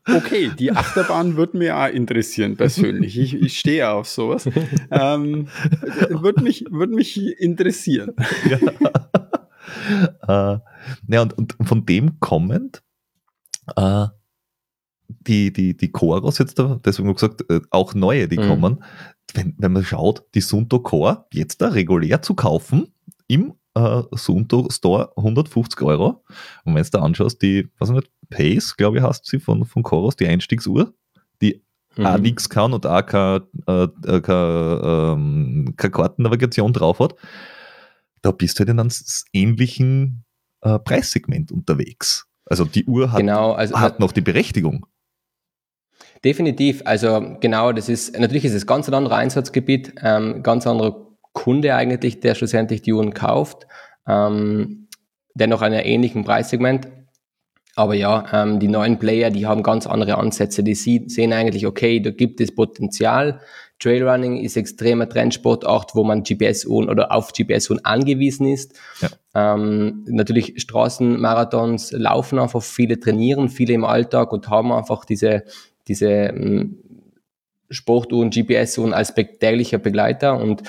Okay, 0.06 0.50
die 0.58 0.70
Achterbahn 0.70 1.36
würde 1.36 1.56
mir 1.56 1.78
auch 1.78 1.88
interessieren, 1.88 2.56
persönlich. 2.56 3.18
Ich, 3.18 3.34
ich 3.34 3.58
stehe 3.58 3.88
auf 3.88 4.08
sowas. 4.08 4.48
Ähm, 4.90 5.48
würde 6.10 6.42
mich, 6.42 6.66
würd 6.70 6.90
mich 6.90 7.18
interessieren. 7.40 8.12
Ja. 8.48 8.58
Äh, 10.28 10.58
ja, 11.08 11.22
und, 11.22 11.36
und 11.38 11.56
von 11.62 11.84
dem 11.86 12.20
kommend, 12.20 12.82
äh, 13.76 14.06
die, 15.08 15.52
die, 15.52 15.76
die 15.76 15.90
Choros 15.90 16.38
jetzt 16.38 16.58
da, 16.58 16.80
deswegen 16.84 17.08
habe 17.08 17.16
ich 17.16 17.20
gesagt, 17.20 17.50
äh, 17.50 17.60
auch 17.70 17.94
neue, 17.94 18.28
die 18.28 18.38
mhm. 18.38 18.48
kommen, 18.48 18.84
wenn, 19.34 19.54
wenn 19.58 19.72
man 19.72 19.84
schaut, 19.84 20.24
die 20.34 20.40
Sunto 20.40 20.80
Core 20.80 21.26
jetzt 21.32 21.60
da 21.60 21.68
regulär 21.68 22.22
zu 22.22 22.34
kaufen, 22.34 22.94
im 23.26 23.54
äh, 23.74 24.02
Sunto 24.12 24.68
Store 24.70 25.12
150 25.16 25.82
Euro. 25.82 26.24
Und 26.64 26.74
wenn 26.74 26.82
du 26.82 26.90
da 26.90 27.00
anschaust, 27.00 27.42
die, 27.42 27.68
was 27.78 27.90
nicht, 27.90 28.10
Pace, 28.30 28.76
glaube 28.76 28.98
ich, 28.98 29.02
hast 29.02 29.26
sie 29.26 29.38
von, 29.38 29.64
von 29.64 29.82
Coros, 29.82 30.16
die 30.16 30.26
Einstiegsuhr, 30.26 30.94
die 31.42 31.62
mhm. 31.96 32.06
auch 32.06 32.18
nichts 32.18 32.48
kann 32.48 32.72
und 32.72 32.86
auch 32.86 33.04
keine, 33.04 33.46
äh, 33.66 33.84
äh 34.06 34.20
keine, 34.20 34.80
ähm, 34.84 35.74
keine 35.76 35.90
Kartennavigation 35.90 36.72
drauf 36.72 37.00
hat, 37.00 37.14
da 38.22 38.30
bist 38.30 38.58
du 38.58 38.60
halt 38.60 38.70
in 38.70 38.80
einem 38.80 38.90
ähnlichen 39.32 40.24
äh, 40.62 40.78
Preissegment 40.78 41.52
unterwegs. 41.52 42.26
Also 42.46 42.64
die 42.64 42.84
Uhr 42.84 43.12
hat, 43.12 43.20
genau, 43.20 43.52
also, 43.52 43.78
hat 43.78 44.00
noch 44.00 44.12
die 44.12 44.20
Berechtigung. 44.20 44.86
Definitiv. 46.24 46.82
Also 46.86 47.36
genau, 47.40 47.72
das 47.72 47.88
ist 47.88 48.18
natürlich 48.18 48.46
ist 48.46 48.54
es 48.54 48.66
ganz 48.66 48.88
ein 48.88 48.94
anderer 48.94 49.16
Einsatzgebiet, 49.16 49.94
ähm, 50.02 50.42
ganz 50.42 50.66
anderer 50.66 51.04
Kunde 51.32 51.74
eigentlich, 51.74 52.20
der 52.20 52.34
schlussendlich 52.34 52.80
die 52.80 52.94
Uhren 52.94 53.12
kauft, 53.12 53.66
ähm, 54.08 54.88
dennoch 55.34 55.60
einen 55.60 55.80
ähnlichen 55.80 56.24
Preissegment. 56.24 56.88
Aber 57.76 57.94
ja, 57.94 58.24
ähm, 58.32 58.60
die 58.60 58.68
neuen 58.68 58.98
Player, 58.98 59.30
die 59.30 59.46
haben 59.46 59.62
ganz 59.62 59.86
andere 59.86 60.16
Ansätze. 60.16 60.62
Die 60.62 60.74
sehen 60.74 61.32
eigentlich, 61.32 61.66
okay, 61.66 62.00
da 62.00 62.10
gibt 62.10 62.40
es 62.40 62.54
Potenzial. 62.54 63.40
Trailrunning 63.80 64.38
ist 64.38 64.56
extremer 64.56 65.08
Trendsportart, 65.08 65.96
wo 65.96 66.04
man 66.04 66.22
GPS-Uhren 66.22 66.88
oder 66.88 67.10
auf 67.10 67.32
GPS-Uhren 67.32 67.84
angewiesen 67.84 68.46
ist. 68.46 68.78
Ja. 69.00 69.54
Ähm, 69.54 70.04
natürlich 70.06 70.54
Straßenmarathons 70.56 71.90
laufen 71.92 72.38
einfach, 72.38 72.62
viele 72.62 73.00
trainieren, 73.00 73.48
viele 73.48 73.74
im 73.74 73.84
Alltag 73.84 74.32
und 74.32 74.48
haben 74.48 74.70
einfach 74.70 75.04
diese, 75.04 75.42
diese 75.88 76.08
ähm, 76.08 76.78
Sportuhren, 77.70 78.30
GPS-Uhren 78.30 78.94
als 78.94 79.12
täglicher 79.14 79.78
Begleiter 79.78 80.38
und 80.38 80.62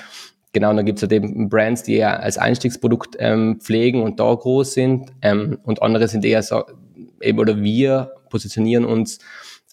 Genau, 0.52 0.70
und 0.70 0.76
dann 0.78 0.86
gibt 0.86 0.98
es 0.98 1.02
halt 1.02 1.12
eben 1.12 1.50
Brands, 1.50 1.82
die 1.82 1.96
eher 1.96 2.22
als 2.22 2.38
Einstiegsprodukt 2.38 3.16
ähm, 3.18 3.60
pflegen 3.60 4.02
und 4.02 4.18
da 4.18 4.32
groß 4.32 4.72
sind. 4.72 5.12
Ähm, 5.20 5.58
und 5.64 5.82
andere 5.82 6.08
sind 6.08 6.24
eher 6.24 6.42
so, 6.42 6.64
eben, 7.20 7.38
oder 7.38 7.60
wir 7.60 8.12
positionieren 8.30 8.86
uns 8.86 9.18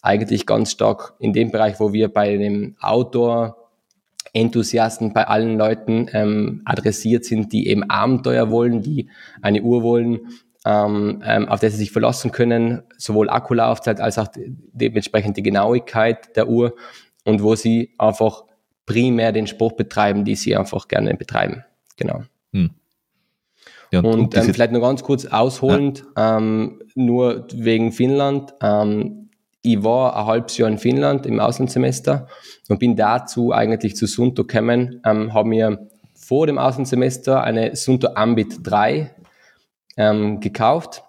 eigentlich 0.02 0.44
ganz 0.44 0.72
stark 0.72 1.14
in 1.20 1.32
dem 1.32 1.50
Bereich, 1.50 1.80
wo 1.80 1.94
wir 1.94 2.08
bei 2.08 2.36
dem 2.36 2.76
Outdoor-Enthusiasten, 2.80 5.14
bei 5.14 5.26
allen 5.26 5.56
Leuten 5.56 6.10
ähm, 6.12 6.60
adressiert 6.66 7.24
sind, 7.24 7.54
die 7.54 7.68
eben 7.68 7.88
Abenteuer 7.88 8.50
wollen, 8.50 8.82
die 8.82 9.08
eine 9.40 9.62
Uhr 9.62 9.82
wollen, 9.82 10.20
ähm, 10.64 11.22
ähm, 11.24 11.48
auf 11.48 11.60
der 11.60 11.70
sie 11.70 11.76
sich 11.76 11.92
verlassen 11.92 12.32
können, 12.32 12.82
sowohl 12.96 13.28
Akkulaufzeit 13.28 14.00
als 14.00 14.18
auch 14.18 14.28
dementsprechend 14.34 15.36
die 15.36 15.42
Genauigkeit 15.42 16.34
der 16.36 16.48
Uhr 16.48 16.74
und 17.24 17.42
wo 17.42 17.54
sie 17.54 17.94
einfach 17.98 18.44
primär 18.86 19.32
den 19.32 19.46
Sport 19.46 19.76
betreiben, 19.76 20.24
die 20.24 20.36
sie 20.36 20.56
einfach 20.56 20.88
gerne 20.88 21.14
betreiben. 21.14 21.64
Genau. 21.96 22.22
Hm. 22.52 22.70
Ja, 23.92 24.00
und, 24.00 24.06
und 24.06 24.36
ähm, 24.36 24.52
vielleicht 24.52 24.72
noch 24.72 24.80
ganz 24.80 25.02
kurz 25.02 25.26
ausholend, 25.26 26.04
ja. 26.16 26.38
ähm, 26.38 26.82
nur 26.94 27.46
wegen 27.52 27.92
Finnland. 27.92 28.54
Ähm, 28.60 29.30
ich 29.62 29.82
war 29.82 30.16
ein 30.16 30.26
halbes 30.26 30.58
Jahr 30.58 30.68
in 30.68 30.78
Finnland 30.78 31.26
im 31.26 31.40
Auslandssemester 31.40 32.26
und 32.68 32.78
bin 32.78 32.96
dazu 32.96 33.52
eigentlich 33.52 33.96
zu 33.96 34.06
Sunto 34.06 34.44
gekommen, 34.44 35.00
ähm, 35.04 35.32
habe 35.32 35.48
mir 35.48 35.88
vor 36.14 36.46
dem 36.46 36.58
Auslandssemester 36.58 37.42
eine 37.42 37.76
Sunto 37.76 38.08
Ambit 38.14 38.58
3 38.62 39.14
ähm, 39.96 40.40
gekauft. 40.40 41.04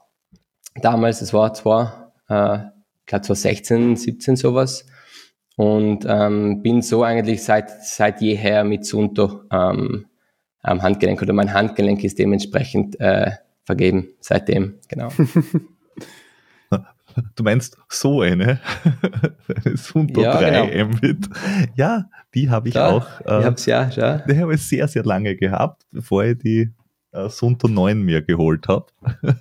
Damals, 0.76 1.22
es 1.22 1.34
war 1.34 1.54
zwar, 1.54 2.14
äh, 2.30 2.58
ich 3.00 3.06
glaube 3.06 3.24
2016, 3.24 3.96
17 3.96 4.36
sowas, 4.36 4.86
und 5.56 6.06
ähm, 6.08 6.62
bin 6.62 6.82
so 6.82 7.04
eigentlich 7.04 7.44
seit, 7.44 7.84
seit 7.84 8.22
jeher 8.22 8.64
mit 8.64 8.86
Sunto 8.86 9.44
ähm, 9.52 10.08
am 10.62 10.82
Handgelenk 10.82 11.22
oder 11.22 11.34
mein 11.34 11.54
Handgelenk 11.54 12.04
ist 12.04 12.20
dementsprechend 12.20 13.00
äh, 13.00 13.32
vergeben 13.64 14.10
seitdem, 14.20 14.80
genau. 14.88 15.10
Du 17.36 17.44
meinst 17.44 17.78
so 17.88 18.22
eine? 18.22 18.60
Sunto 19.76 20.22
ja, 20.22 20.38
3 20.38 20.68
genau. 20.68 20.90
Mbit. 20.90 21.30
Ja, 21.76 22.10
die 22.34 22.50
habe 22.50 22.68
ich 22.68 22.76
ja, 22.76 22.90
auch. 22.90 23.08
Äh, 23.22 23.40
ich 23.40 23.46
habe 23.46 23.56
es 23.56 23.66
ja, 23.66 23.90
ja. 23.90 24.18
Die 24.18 24.38
habe 24.38 24.56
ich 24.56 24.62
sehr, 24.68 24.88
sehr 24.90 25.06
lange 25.06 25.36
gehabt, 25.38 25.86
bevor 25.92 26.26
ich 26.26 26.38
die 26.40 26.74
äh, 27.16 27.30
Sunto 27.30 27.68
9 27.68 28.02
mir 28.02 28.22
geholt 28.22 28.68
habe. 28.68 28.88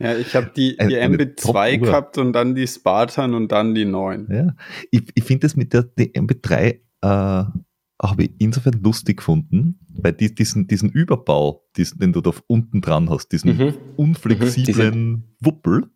ja, 0.00 0.16
ich 0.16 0.34
habe 0.34 0.50
die, 0.54 0.76
die 0.76 1.08
Mbit 1.08 1.40
2 1.40 1.76
gehabt 1.76 2.18
und 2.18 2.32
dann 2.32 2.54
die 2.54 2.66
Spartan 2.66 3.34
und 3.34 3.52
dann 3.52 3.74
die 3.74 3.84
9. 3.84 4.28
Ja, 4.30 4.54
ich, 4.90 5.02
ich 5.14 5.24
finde 5.24 5.46
das 5.46 5.56
mit 5.56 5.72
der 5.72 5.88
Mbit 5.96 6.40
3 6.42 6.80
äh, 7.02 7.44
habe 8.02 8.24
ich 8.24 8.30
insofern 8.38 8.80
lustig 8.82 9.18
gefunden, 9.18 9.78
weil 9.88 10.12
die, 10.12 10.34
diesen, 10.34 10.66
diesen 10.66 10.90
Überbau, 10.90 11.64
diesen, 11.76 11.98
den 11.98 12.12
du 12.12 12.20
da 12.20 12.32
unten 12.46 12.80
dran 12.82 13.08
hast, 13.08 13.28
diesen 13.28 13.56
mhm. 13.56 13.74
unflexiblen 13.96 15.08
mhm, 15.08 15.22
Wuppel, 15.40 15.86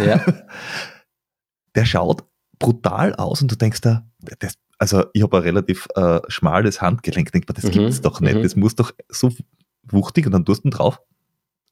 ja. 0.00 0.24
der 1.74 1.84
schaut 1.84 2.24
brutal 2.58 3.14
aus 3.14 3.42
und 3.42 3.52
du 3.52 3.56
denkst 3.56 3.82
da, 3.82 4.06
das, 4.38 4.54
also 4.78 5.04
ich 5.12 5.22
habe 5.22 5.36
ein 5.36 5.42
relativ 5.42 5.86
äh, 5.96 6.20
schmales 6.28 6.80
Handgelenk, 6.80 7.30
denk 7.32 7.48
mal, 7.48 7.54
das 7.54 7.64
mhm. 7.64 7.70
gibt's 7.70 8.00
doch 8.00 8.20
nicht, 8.20 8.36
mhm. 8.36 8.42
das 8.42 8.56
muss 8.56 8.74
doch 8.74 8.92
so 9.08 9.30
wuchtig 9.92 10.26
und 10.26 10.32
dann 10.32 10.44
tust 10.44 10.64
du 10.64 10.70
drauf 10.70 11.00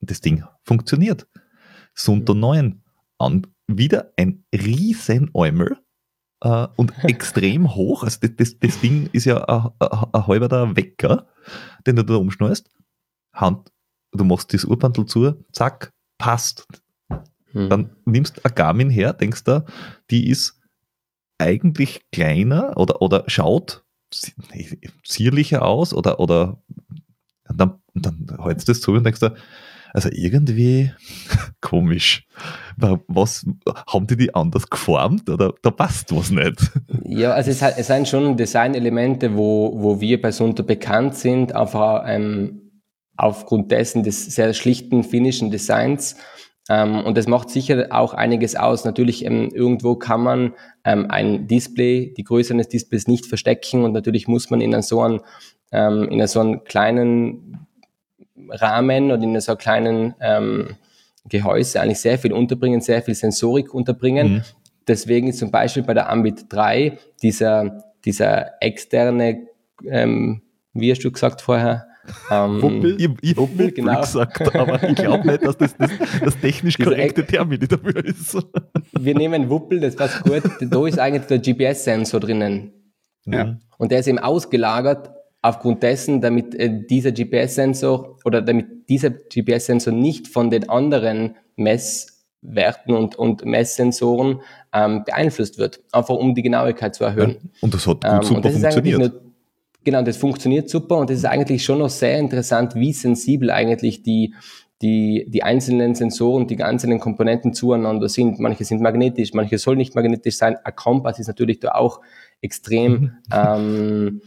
und 0.01 0.11
das 0.11 0.21
Ding 0.21 0.45
funktioniert. 0.63 1.27
Sunto 1.95 2.35
9 2.35 2.83
an, 3.19 3.47
wieder 3.67 4.13
ein 4.17 4.45
riesen 4.53 5.31
Äumel 5.35 5.79
äh, 6.43 6.67
und 6.77 6.93
extrem 7.05 7.75
hoch. 7.75 8.03
Also 8.05 8.19
das, 8.21 8.37
das, 8.37 8.59
das 8.59 8.81
Ding 8.81 9.09
ist 9.13 9.25
ja 9.25 9.45
ein, 9.45 10.27
halber 10.27 10.77
Wecker, 10.77 11.27
den 11.87 11.97
du 11.97 12.05
da 12.05 12.15
umschneidest. 12.15 12.71
Hand, 13.33 13.73
du 14.13 14.25
machst 14.25 14.53
das 14.55 14.65
Urbandel 14.65 15.07
zu, 15.07 15.35
zack, 15.53 15.93
passt. 16.19 16.67
Hm. 17.53 17.71
Dann 17.71 17.97
nimmst 18.05 18.39
du 18.39 18.45
ein 18.45 18.55
Garmin 18.55 18.91
her, 18.91 19.13
denkst 19.13 19.45
du, 19.45 19.65
die 20.11 20.29
ist 20.29 20.61
eigentlich 21.39 22.11
kleiner 22.13 22.77
oder, 22.77 23.03
oder 23.03 23.25
schaut 23.27 23.85
zierlicher 25.05 25.63
aus 25.63 25.93
oder, 25.93 26.21
oder 26.21 26.63
dann, 27.55 27.75
dann 27.95 28.39
hältst 28.43 28.69
du 28.69 28.73
das 28.73 28.81
zu 28.81 28.93
und 28.93 29.05
denkst 29.05 29.21
du, 29.21 29.35
also 29.93 30.11
irgendwie 30.13 30.93
komisch. 31.61 32.27
Was, 32.77 33.47
haben 33.87 34.07
die 34.07 34.17
die 34.17 34.35
anders 34.35 34.69
geformt 34.69 35.31
oder 35.31 35.55
da 35.63 35.71
passt 35.71 36.15
was 36.15 36.31
nicht? 36.31 36.61
Ja, 37.09 37.33
also 37.33 37.51
es, 37.51 37.63
es 37.63 37.87
sind 37.87 38.09
schon 38.09 38.37
Designelemente, 38.37 39.37
wo, 39.37 39.73
wo 39.77 40.01
wir 40.01 40.21
bei 40.21 40.33
Sunto 40.33 40.65
bekannt 40.65 41.15
sind, 41.15 41.55
einfach 41.55 42.03
ähm, 42.07 42.67
aufgrund 43.17 43.71
dessen 43.71 44.03
des 44.03 44.27
sehr 44.27 44.53
schlichten 44.55 45.05
finnischen 45.05 45.51
Designs. 45.51 46.17
Ähm, 46.69 47.01
und 47.05 47.17
das 47.17 47.29
macht 47.29 47.51
sicher 47.51 47.87
auch 47.91 48.13
einiges 48.13 48.57
aus. 48.57 48.85
Natürlich, 48.85 49.25
ähm, 49.25 49.51
irgendwo 49.55 49.95
kann 49.95 50.21
man 50.23 50.55
ähm, 50.85 51.07
ein 51.11 51.47
Display, 51.47 52.13
die 52.15 52.25
Größe 52.25 52.53
eines 52.53 52.69
Displays 52.69 53.07
nicht 53.07 53.27
verstecken 53.27 53.85
und 53.85 53.93
natürlich 53.93 54.27
muss 54.27 54.51
man 54.51 54.61
in 54.61 54.81
so 54.83 55.01
einem, 55.01 55.21
ähm, 55.73 56.09
in 56.09 56.27
so 56.27 56.41
einem 56.41 56.65
kleinen 56.65 57.67
Rahmen 58.49 59.11
und 59.11 59.23
in 59.23 59.41
so 59.41 59.53
einem 59.53 59.59
kleinen 59.59 60.15
ähm, 60.21 60.77
Gehäuse 61.29 61.81
eigentlich 61.81 62.01
sehr 62.01 62.19
viel 62.19 62.33
unterbringen, 62.33 62.81
sehr 62.81 63.03
viel 63.03 63.15
Sensorik 63.15 63.75
unterbringen. 63.75 64.35
Mhm. 64.35 64.43
Deswegen 64.87 65.29
ist 65.29 65.39
zum 65.39 65.51
Beispiel 65.51 65.83
bei 65.83 65.95
der 65.95 66.09
Ambit 66.09 66.47
3 66.49 66.99
dieser, 67.23 67.85
dieser 68.05 68.63
externe, 68.63 69.49
ähm, 69.85 70.43
wie 70.73 70.91
hast 70.91 71.03
du 71.03 71.11
gesagt 71.11 71.41
vorher, 71.41 71.89
ähm, 72.31 72.63
Wuppel, 72.63 72.97
ich, 73.01 73.11
ich 73.21 73.37
Wuppel, 73.37 73.73
genau. 73.73 74.01
gesagt, 74.01 74.55
aber 74.55 74.81
ich 74.89 74.95
glaube 74.95 75.27
nicht, 75.27 75.45
dass 75.45 75.57
das 75.57 75.77
das, 75.77 75.91
das 76.23 76.39
technisch 76.39 76.79
korrekte 76.79 77.27
Termin 77.27 77.67
dafür 77.69 78.05
ist. 78.05 78.37
Wir 78.93 79.15
nehmen 79.17 79.51
Wuppel, 79.51 79.81
das 79.81 79.97
passt 79.97 80.23
gut. 80.23 80.43
Da 80.61 80.87
ist 80.87 81.01
eigentlich 81.01 81.27
der 81.27 81.39
GPS-Sensor 81.41 82.21
drinnen. 82.21 82.73
Ja. 83.25 83.57
Und 83.79 83.91
der 83.91 83.99
ist 83.99 84.07
eben 84.07 84.21
ausgelagert 84.21 85.11
aufgrund 85.47 85.83
dessen, 85.83 86.21
damit 86.21 86.55
äh, 86.55 86.85
dieser 86.87 87.13
GPS-Sensor 87.13 88.19
oder 88.25 88.43
damit 88.43 88.89
dieser 88.89 89.11
GPS-Sensor 89.11 89.93
nicht 89.93 90.27
von 90.27 90.51
den 90.51 90.69
anderen 90.69 91.37
Messwerten 91.55 92.95
und, 92.95 93.17
und 93.17 93.45
Messsensoren 93.45 94.41
ähm, 94.73 95.05
beeinflusst 95.05 95.59
wird, 95.59 95.81
einfach 95.93 96.17
um 96.17 96.35
die 96.35 96.43
Genauigkeit 96.43 96.95
zu 96.97 97.05
erhöhen. 97.05 97.37
Ja, 97.41 97.51
und 97.61 97.75
das 97.75 97.87
hat 97.87 98.03
gut 98.03 98.13
ähm, 98.13 98.23
super 98.23 98.51
funktioniert. 98.51 98.99
Nur, 98.99 99.21
genau, 99.85 100.03
das 100.03 100.17
funktioniert 100.17 100.69
super 100.69 100.97
und 100.97 101.11
das 101.11 101.19
ist 101.19 101.27
eigentlich 101.27 101.65
schon 101.65 101.79
noch 101.79 101.91
sehr 101.91 102.19
interessant, 102.19 102.75
wie 102.75 102.93
sensibel 102.93 103.53
eigentlich 103.53 104.03
die, 104.03 104.35
die, 104.83 105.27
die 105.29 105.45
einzelnen 105.45 105.95
Sensoren, 105.95 106.49
die 106.49 106.61
einzelnen 106.61 106.99
Komponenten 106.99 107.55
zueinander 107.55 108.09
sind. 108.09 108.41
Manche 108.41 108.65
sind 108.65 108.83
magnetisch, 108.83 109.33
manche 109.33 109.59
sollen 109.59 109.79
nicht 109.79 109.95
magnetisch 109.95 110.37
sein. 110.37 110.57
Ein 110.65 110.75
Kompass 110.75 111.21
ist 111.21 111.29
natürlich 111.29 111.61
da 111.61 111.71
auch 111.71 112.01
extrem 112.41 112.93
mhm. 112.93 113.13
ähm, 113.33 114.23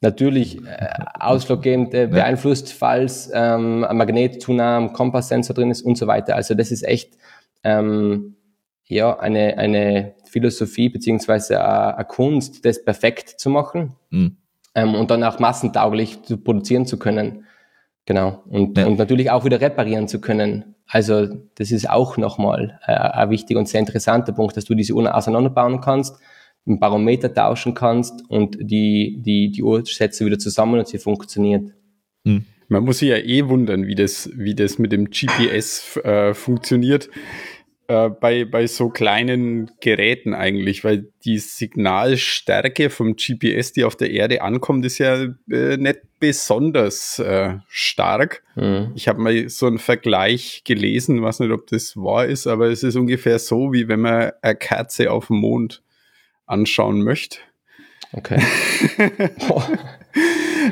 natürlich 0.00 0.64
äh, 0.64 0.88
ausschlaggebend 1.18 1.94
äh, 1.94 2.06
beeinflusst, 2.06 2.72
falls 2.72 3.30
ähm, 3.32 3.84
ein 3.84 3.96
Magnet 3.96 4.42
zu 4.42 4.52
nah 4.52 4.76
am 4.76 4.92
Kompasssensor 4.92 5.54
drin 5.54 5.70
ist 5.70 5.82
und 5.82 5.98
so 5.98 6.06
weiter. 6.06 6.36
Also 6.36 6.54
das 6.54 6.70
ist 6.70 6.82
echt 6.82 7.16
ähm, 7.62 8.36
ja 8.84 9.18
eine, 9.18 9.58
eine 9.58 10.14
Philosophie 10.24 10.88
beziehungsweise 10.88 11.62
eine 11.62 12.04
Kunst, 12.06 12.64
das 12.64 12.82
perfekt 12.84 13.28
zu 13.28 13.50
machen 13.50 13.94
mhm. 14.10 14.36
ähm, 14.74 14.94
und 14.94 15.10
dann 15.10 15.22
auch 15.22 15.38
massentauglich 15.38 16.22
zu 16.22 16.38
produzieren 16.38 16.86
zu 16.86 16.98
können. 16.98 17.44
Genau. 18.06 18.42
Und, 18.48 18.78
ja. 18.78 18.86
und 18.86 18.98
natürlich 18.98 19.30
auch 19.30 19.44
wieder 19.44 19.60
reparieren 19.60 20.08
zu 20.08 20.20
können. 20.20 20.74
Also 20.86 21.28
das 21.54 21.70
ist 21.70 21.88
auch 21.88 22.16
nochmal 22.16 22.80
äh, 22.86 22.92
ein 22.92 23.30
wichtiger 23.30 23.60
und 23.60 23.68
sehr 23.68 23.80
interessanter 23.80 24.32
Punkt, 24.32 24.56
dass 24.56 24.64
du 24.64 24.74
diese 24.74 24.94
Uhren 24.94 25.06
auseinanderbauen 25.06 25.80
kannst, 25.80 26.16
ein 26.66 26.78
Barometer 26.78 27.32
tauschen 27.32 27.74
kannst 27.74 28.22
und 28.28 28.56
die, 28.60 29.20
die, 29.24 29.50
die 29.50 29.62
Uhr 29.62 29.84
setzt 29.84 30.24
wieder 30.24 30.38
zusammen 30.38 30.78
und 30.78 30.88
sie 30.88 30.98
funktioniert. 30.98 31.70
Mhm. 32.24 32.44
Man 32.68 32.84
muss 32.84 32.98
sich 32.98 33.08
ja 33.08 33.16
eh 33.16 33.48
wundern, 33.48 33.86
wie 33.86 33.96
das, 33.96 34.30
wie 34.34 34.54
das 34.54 34.78
mit 34.78 34.92
dem 34.92 35.10
GPS 35.10 35.96
äh, 36.04 36.34
funktioniert 36.34 37.10
äh, 37.90 38.08
bei, 38.08 38.44
bei 38.44 38.68
so 38.68 38.88
kleinen 38.88 39.72
Geräten 39.80 40.32
eigentlich, 40.32 40.84
weil 40.84 41.08
die 41.24 41.38
Signalstärke 41.38 42.88
vom 42.88 43.16
GPS, 43.16 43.72
die 43.72 43.82
auf 43.82 43.96
der 43.96 44.12
Erde 44.12 44.42
ankommt, 44.42 44.86
ist 44.86 44.98
ja 44.98 45.24
äh, 45.50 45.76
nicht 45.76 45.98
besonders 46.20 47.18
äh, 47.18 47.54
stark. 47.66 48.44
Mhm. 48.54 48.92
Ich 48.94 49.08
habe 49.08 49.20
mal 49.20 49.48
so 49.48 49.66
einen 49.66 49.80
Vergleich 49.80 50.62
gelesen, 50.64 51.20
weiß 51.20 51.40
nicht, 51.40 51.50
ob 51.50 51.66
das 51.66 51.96
wahr 51.96 52.26
ist, 52.26 52.46
aber 52.46 52.68
es 52.68 52.84
ist 52.84 52.94
ungefähr 52.94 53.40
so, 53.40 53.72
wie 53.72 53.88
wenn 53.88 54.00
man 54.00 54.30
eine 54.40 54.54
Kerze 54.54 55.10
auf 55.10 55.26
dem 55.26 55.38
Mond 55.38 55.82
anschauen 56.50 57.02
möchte. 57.02 57.38
Okay. 58.12 58.42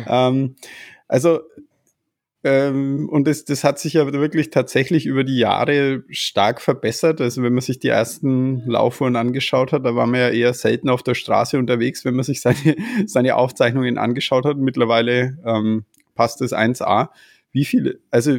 ähm, 0.09 0.57
also 1.07 1.41
ähm, 2.45 3.09
und 3.09 3.27
das, 3.27 3.45
das 3.45 3.65
hat 3.65 3.81
sich 3.81 3.95
ja 3.95 4.13
wirklich 4.13 4.51
tatsächlich 4.51 5.07
über 5.07 5.25
die 5.25 5.39
Jahre 5.39 6.05
stark 6.09 6.61
verbessert. 6.61 7.21
Also 7.21 7.43
wenn 7.43 7.53
man 7.53 7.63
sich 7.63 7.81
die 7.81 7.89
ersten 7.89 8.63
Laufuhren 8.67 9.17
angeschaut 9.17 9.73
hat, 9.73 9.85
da 9.85 9.97
war 9.97 10.07
man 10.07 10.21
ja 10.21 10.31
eher 10.31 10.55
selten 10.55 10.89
auf 10.89 11.03
der 11.03 11.15
Straße 11.15 11.59
unterwegs, 11.59 12.05
wenn 12.05 12.15
man 12.15 12.25
sich 12.25 12.41
seine, 12.41 12.77
seine 13.07 13.35
Aufzeichnungen 13.35 13.99
angeschaut 13.99 14.45
hat. 14.45 14.57
Mittlerweile 14.57 15.39
ähm, 15.45 15.85
passt 16.15 16.41
es 16.41 16.53
1A. 16.53 17.09
Wie 17.51 17.65
viele, 17.65 17.99
also 18.11 18.39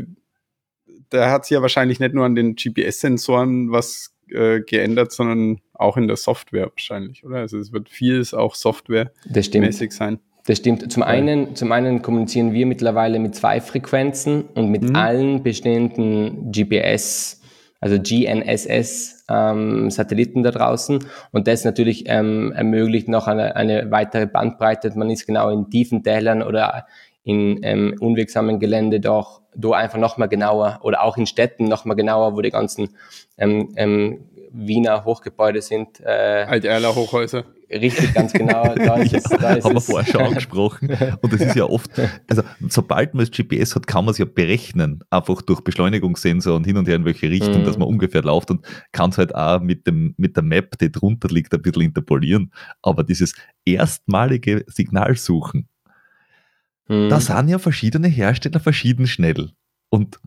da 1.10 1.32
hat 1.32 1.46
sich 1.46 1.56
ja 1.56 1.62
wahrscheinlich 1.62 2.00
nicht 2.00 2.14
nur 2.14 2.26
an 2.26 2.36
den 2.36 2.56
GPS-Sensoren 2.56 3.72
was 3.72 4.16
äh, 4.30 4.62
geändert, 4.62 5.12
sondern 5.12 5.60
auch 5.80 5.98
in 5.98 6.08
der 6.08 6.18
Software 6.18 6.70
wahrscheinlich, 6.72 7.26
oder? 7.26 7.38
Also 7.38 7.58
es 7.58 7.72
wird 7.72 7.90
vieles 7.90 8.34
auch 8.34 8.56
softwaremäßig 8.56 9.92
sein. 9.92 10.20
Das 10.46 10.58
stimmt. 10.58 10.92
Zum 10.92 11.04
einen, 11.04 11.56
zum 11.56 11.72
einen 11.72 12.02
kommunizieren 12.02 12.54
wir 12.54 12.66
mittlerweile 12.66 13.20
mit 13.20 13.36
zwei 13.36 13.62
Frequenzen 13.62 14.46
und 14.56 14.70
mit 14.70 14.84
mhm. 14.84 14.96
allen 14.96 15.44
bestehenden 15.44 16.52
GPS, 16.52 17.42
also 17.80 17.98
GNSS 18.00 19.26
ähm, 19.30 19.90
Satelliten 19.92 20.44
da 20.44 20.52
draußen. 20.52 21.06
Und 21.32 21.48
das 21.48 21.66
natürlich 21.66 22.06
ähm, 22.08 22.52
ermöglicht 22.52 23.08
noch 23.08 23.28
eine, 23.28 23.56
eine 23.56 23.92
weitere 23.92 24.26
Bandbreite. 24.26 24.92
Man 24.98 25.10
ist 25.10 25.28
genau 25.28 25.50
in 25.50 25.70
tiefen 25.70 26.04
Tälern 26.04 26.42
oder 26.42 26.88
in 27.24 27.60
ähm, 27.62 27.96
unwegsamen 28.00 28.60
Gelände 28.60 29.00
doch 29.00 29.42
da 29.56 29.72
einfach 29.72 30.00
nochmal 30.00 30.30
genauer 30.30 30.80
oder 30.82 31.04
auch 31.04 31.18
in 31.18 31.28
Städten 31.28 31.66
nochmal 31.66 31.96
genauer, 31.96 32.36
wo 32.36 32.42
die 32.42 32.50
ganzen 32.50 32.96
ähm, 33.38 33.74
ähm, 33.76 34.26
Wiener 34.52 35.06
Hochgebäude 35.06 35.62
sind. 35.62 36.00
Äh, 36.00 36.46
Alt-Erler 36.48 36.96
Hochhäuser. 36.96 37.46
Richtig, 37.70 38.14
ganz 38.14 38.34
genau. 38.34 38.74
Da 38.76 38.96
ist 38.96 39.12
ja, 39.12 39.20
es, 39.20 39.24
da 39.26 39.54
ist 39.54 39.66
haben 39.66 39.76
wir 39.76 39.82
vorher 39.82 40.12
schon 40.12 40.22
angesprochen. 40.22 40.90
Und 41.22 41.34
das 41.34 41.42
ist 41.42 41.56
ja 41.56 41.66
oft, 41.66 41.92
also 42.28 42.42
sobald 42.68 43.14
man 43.14 43.26
das 43.26 43.32
GPS 43.32 43.76
hat, 43.76 43.86
kann 43.86 44.06
man 44.06 44.12
es 44.12 44.18
ja 44.18 44.26
berechnen, 44.26 45.04
einfach 45.10 45.42
durch 45.42 45.62
Beschleunigungssensor 45.62 46.56
und 46.56 46.66
hin 46.66 46.78
und 46.78 46.88
her 46.88 46.96
in 46.96 47.06
welche 47.06 47.30
Richtung, 47.30 47.62
mhm. 47.62 47.66
dass 47.66 47.78
man 47.78 47.88
ungefähr 47.88 48.24
läuft 48.24 48.50
und 48.50 48.66
kann 48.92 49.12
es 49.12 49.18
halt 49.18 49.36
auch 49.36 49.60
mit, 49.62 49.86
dem, 49.86 50.16
mit 50.18 50.36
der 50.36 50.44
Map, 50.44 50.78
die 50.80 50.92
drunter 50.92 51.28
liegt, 51.30 51.54
ein 51.54 51.62
bisschen 51.62 51.84
interpolieren. 51.84 52.52
Aber 52.82 53.04
dieses 53.04 53.36
erstmalige 53.66 54.66
Signalsuchen, 54.68 55.68
mhm. 56.88 57.10
da 57.10 57.20
sind 57.20 57.50
ja 57.50 57.60
verschiedene 57.60 58.08
Hersteller 58.08 58.60
verschieden 58.60 59.06
schnell. 59.06 59.52
Und 59.90 60.20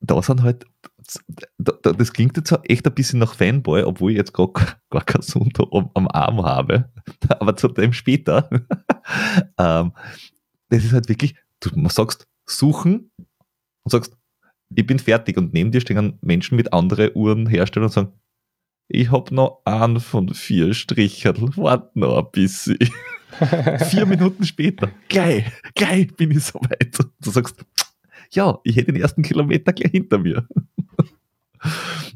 da 0.00 0.20
sind 0.22 0.42
halt 0.42 0.64
das 1.58 2.12
klingt 2.12 2.36
jetzt 2.36 2.54
echt 2.64 2.86
ein 2.86 2.94
bisschen 2.94 3.18
nach 3.18 3.34
Fanboy, 3.34 3.82
obwohl 3.82 4.12
ich 4.12 4.18
jetzt 4.18 4.32
gar, 4.32 4.52
gar 4.90 5.04
kein 5.04 5.22
Sundo 5.22 5.90
am, 5.94 6.08
Arm 6.08 6.44
habe. 6.44 6.90
Aber 7.28 7.56
zu 7.56 7.68
dem 7.68 7.92
später. 7.92 8.48
ähm, 9.58 9.92
das 10.68 10.84
ist 10.84 10.92
halt 10.92 11.08
wirklich, 11.08 11.34
du 11.60 11.70
sagst 11.88 12.28
suchen 12.46 13.10
und 13.84 13.90
sagst, 13.90 14.16
ich 14.74 14.86
bin 14.86 14.98
fertig 14.98 15.38
und 15.38 15.54
neben 15.54 15.70
dir 15.70 15.80
stehen 15.80 16.18
Menschen 16.20 16.56
mit 16.56 16.72
anderen 16.72 17.10
Uhrenherstellern 17.14 17.86
und 17.88 17.92
sagen, 17.92 18.12
ich 18.88 19.10
habe 19.10 19.34
noch 19.34 19.62
einen 19.64 20.00
von 20.00 20.32
vier 20.34 20.74
Strichen, 20.74 21.56
warte 21.56 21.98
noch 21.98 22.18
ein 22.18 22.30
bisschen. 22.32 22.78
vier 23.90 24.06
Minuten 24.06 24.44
später, 24.44 24.90
gleich, 25.08 25.44
gleich 25.74 26.14
bin 26.16 26.30
ich 26.30 26.44
soweit. 26.44 26.98
Du 27.20 27.30
sagst, 27.30 27.64
ja, 28.30 28.58
ich 28.64 28.76
hätte 28.76 28.92
den 28.92 29.02
ersten 29.02 29.22
Kilometer 29.22 29.72
gleich 29.72 29.92
hinter 29.92 30.18
mir. 30.18 30.46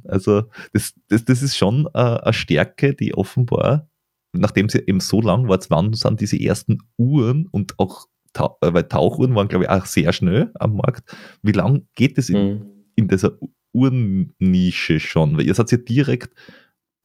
Also 0.05 0.45
das, 0.73 0.95
das, 1.09 1.25
das 1.25 1.43
ist 1.43 1.57
schon 1.57 1.89
äh, 1.95 1.99
eine 1.99 2.33
Stärke, 2.33 2.95
die 2.95 3.15
offenbar, 3.15 3.89
nachdem 4.33 4.69
sie 4.69 4.83
eben 4.87 5.01
so 5.01 5.21
lang 5.21 5.49
war, 5.49 5.59
wann 5.69 5.95
sind 5.95 6.21
diese 6.21 6.41
ersten 6.41 6.79
Uhren 6.97 7.49
und 7.49 7.79
auch, 7.79 8.07
äh, 8.37 8.49
weil 8.61 8.85
Tauchuhren 8.85 9.35
waren, 9.35 9.49
glaube 9.49 9.65
ich, 9.65 9.71
auch 9.71 9.87
sehr 9.87 10.13
schnell 10.13 10.53
am 10.55 10.77
Markt. 10.77 11.17
Wie 11.43 11.53
lang 11.53 11.89
geht 11.95 12.19
es 12.19 12.31
in, 12.31 12.37
mhm. 12.37 12.67
in 12.97 13.09
dieser 13.09 13.39
Uhrennische 13.73 15.01
schon? 15.01 15.37
Weil 15.37 15.47
ihr 15.47 15.55
seid 15.55 15.73
ja 15.73 15.79
direkt 15.79 16.35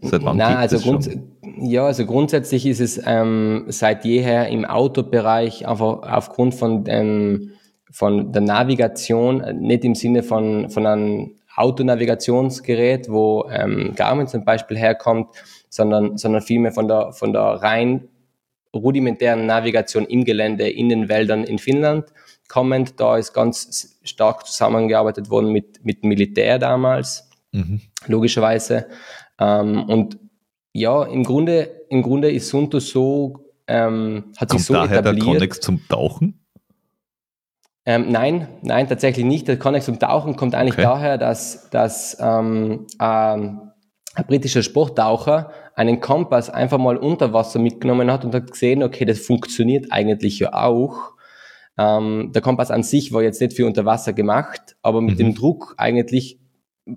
Seit 0.00 0.24
wann 0.24 0.38
Nein, 0.38 0.56
also 0.56 0.78
Grund, 0.78 1.10
ja, 1.58 1.84
also 1.84 2.06
grundsätzlich 2.06 2.66
ist 2.66 2.80
es 2.80 3.00
ähm, 3.04 3.66
seit 3.68 4.04
jeher 4.04 4.48
im 4.48 4.64
Autobereich 4.64 5.68
einfach 5.68 6.02
aufgrund 6.02 6.54
von, 6.54 6.84
ähm, 6.86 7.52
von 7.90 8.32
der 8.32 8.40
Navigation, 8.40 9.44
nicht 9.60 9.84
im 9.84 9.94
Sinne 9.94 10.22
von, 10.22 10.70
von 10.70 10.86
einem 10.86 11.36
Autonavigationsgerät, 11.54 13.10
wo 13.10 13.46
ähm, 13.50 13.92
Garmin 13.94 14.26
zum 14.26 14.44
Beispiel 14.44 14.78
herkommt, 14.78 15.28
sondern, 15.68 16.16
sondern 16.16 16.40
vielmehr 16.40 16.72
von 16.72 16.88
der, 16.88 17.12
von 17.12 17.32
der 17.32 17.42
rein 17.42 18.08
rudimentären 18.74 19.44
Navigation 19.44 20.06
im 20.06 20.24
Gelände, 20.24 20.68
in 20.68 20.88
den 20.88 21.10
Wäldern 21.10 21.44
in 21.44 21.58
Finnland 21.58 22.06
kommend. 22.48 22.98
Da 22.98 23.18
ist 23.18 23.34
ganz 23.34 23.98
stark 24.02 24.46
zusammengearbeitet 24.46 25.30
worden 25.30 25.52
mit, 25.52 25.84
mit 25.84 26.04
Militär 26.04 26.58
damals, 26.58 27.28
mhm. 27.52 27.82
logischerweise. 28.06 28.86
Ähm, 29.38 29.84
und 29.84 30.18
ja, 30.72 31.02
im 31.04 31.24
Grunde, 31.24 31.70
im 31.88 32.02
Grunde 32.02 32.30
ist 32.30 32.48
Sunto 32.48 32.78
so, 32.78 33.52
ähm, 33.66 34.32
hat 34.36 34.48
Kommt 34.48 34.60
sich 34.60 34.66
so 34.66 34.74
daher 34.74 35.00
etabliert. 35.00 35.26
der 35.26 35.34
Connex 35.34 35.60
zum 35.60 35.86
Tauchen? 35.88 36.38
Ähm, 37.84 38.10
nein, 38.10 38.48
nein, 38.62 38.88
tatsächlich 38.88 39.24
nicht. 39.24 39.48
Der 39.48 39.58
Connex 39.58 39.86
zum 39.86 39.98
Tauchen 39.98 40.36
kommt 40.36 40.54
eigentlich 40.54 40.74
okay. 40.74 40.82
daher, 40.82 41.18
dass, 41.18 41.68
dass 41.70 42.16
ähm, 42.20 42.86
ähm, 43.00 43.72
ein 44.14 44.26
britischer 44.26 44.62
Sporttaucher 44.62 45.50
einen 45.74 46.00
Kompass 46.00 46.50
einfach 46.50 46.78
mal 46.78 46.96
unter 46.96 47.32
Wasser 47.32 47.58
mitgenommen 47.58 48.12
hat 48.12 48.24
und 48.24 48.34
hat 48.34 48.50
gesehen, 48.50 48.82
okay, 48.82 49.04
das 49.04 49.20
funktioniert 49.20 49.90
eigentlich 49.90 50.38
ja 50.38 50.52
auch. 50.52 51.12
Ähm, 51.78 52.30
der 52.32 52.42
Kompass 52.42 52.70
an 52.70 52.82
sich 52.82 53.12
war 53.12 53.22
jetzt 53.22 53.40
nicht 53.40 53.54
für 53.54 53.66
unter 53.66 53.84
Wasser 53.84 54.12
gemacht, 54.12 54.76
aber 54.82 55.00
mit 55.00 55.14
mhm. 55.14 55.18
dem 55.18 55.34
Druck 55.34 55.74
eigentlich 55.78 56.38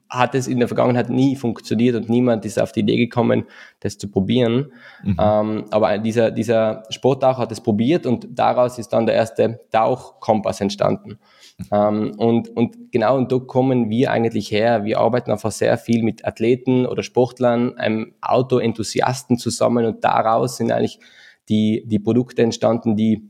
hat 0.10 0.34
es 0.34 0.48
in 0.48 0.58
der 0.60 0.68
Vergangenheit 0.68 1.10
nie 1.10 1.36
funktioniert 1.36 1.96
und 1.96 2.10
niemand 2.10 2.44
ist 2.46 2.60
auf 2.60 2.72
die 2.72 2.80
Idee 2.80 2.98
gekommen, 2.98 3.46
das 3.82 3.98
zu 3.98 4.10
probieren. 4.10 4.72
Mhm. 5.04 5.18
Ähm, 5.20 5.66
aber 5.70 5.98
dieser, 6.00 6.32
dieser 6.32 6.84
Sporttaucher 6.90 7.38
hat 7.38 7.52
es 7.52 7.62
probiert 7.62 8.08
und 8.08 8.28
daraus 8.32 8.80
ist 8.80 8.90
dann 8.90 9.06
der 9.06 9.16
erste 9.16 9.60
Tauchkompass 9.72 10.60
entstanden. 10.62 11.20
Mhm. 11.58 11.66
Ähm, 11.72 12.12
und, 12.18 12.50
und 12.50 12.92
genau 12.92 13.16
und 13.16 13.32
da 13.32 13.38
kommen 13.38 13.90
wir 13.90 14.12
eigentlich 14.12 14.50
her. 14.50 14.86
Wir 14.86 15.00
arbeiten 15.00 15.32
einfach 15.32 15.52
sehr 15.52 15.78
viel 15.78 16.02
mit 16.02 16.26
Athleten 16.26 16.88
oder 16.88 17.04
Sportlern, 17.04 17.78
einem 17.78 18.14
Autoenthusiasten 18.22 19.38
zusammen 19.38 19.86
und 19.86 20.04
daraus 20.04 20.58
sind 20.58 20.72
eigentlich 20.72 21.00
die, 21.48 21.84
die 21.86 22.00
Produkte 22.00 22.42
entstanden, 22.42 22.96
die 22.96 23.30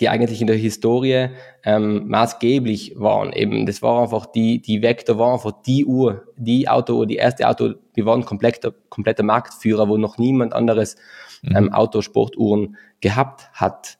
die 0.00 0.08
eigentlich 0.08 0.40
in 0.40 0.46
der 0.46 0.56
Historie 0.56 1.28
ähm, 1.64 2.08
maßgeblich 2.08 2.94
waren. 2.96 3.32
Eben, 3.32 3.66
das 3.66 3.82
war 3.82 4.02
einfach 4.02 4.26
die, 4.26 4.60
die 4.60 4.82
Vector 4.82 5.18
war 5.18 5.34
einfach 5.34 5.52
die 5.62 5.84
Uhr, 5.84 6.24
die 6.36 6.68
Auto, 6.68 7.04
die 7.04 7.16
erste 7.16 7.48
Auto, 7.48 7.74
wir 7.94 8.06
waren 8.06 8.24
kompletter, 8.24 8.72
kompletter 8.88 9.22
Marktführer, 9.22 9.88
wo 9.88 9.96
noch 9.96 10.18
niemand 10.18 10.52
anderes 10.54 10.96
mhm. 11.42 11.56
ähm, 11.56 11.72
Autosportuhren 11.72 12.76
gehabt 13.00 13.50
hat. 13.52 13.98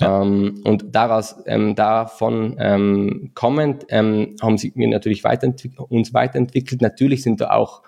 Ja. 0.00 0.22
Ähm, 0.22 0.62
und 0.64 0.94
daraus, 0.94 1.36
ähm, 1.46 1.74
davon 1.74 2.56
ähm, 2.58 3.30
kommend, 3.34 3.86
ähm, 3.90 4.36
haben 4.42 4.58
sie 4.58 4.72
mir 4.74 4.88
natürlich 4.88 5.22
weiterentwickelt, 5.22 5.78
uns 5.88 6.12
weiterentwickelt. 6.12 6.82
Natürlich 6.82 7.22
sind 7.22 7.40
da 7.40 7.50
auch 7.50 7.82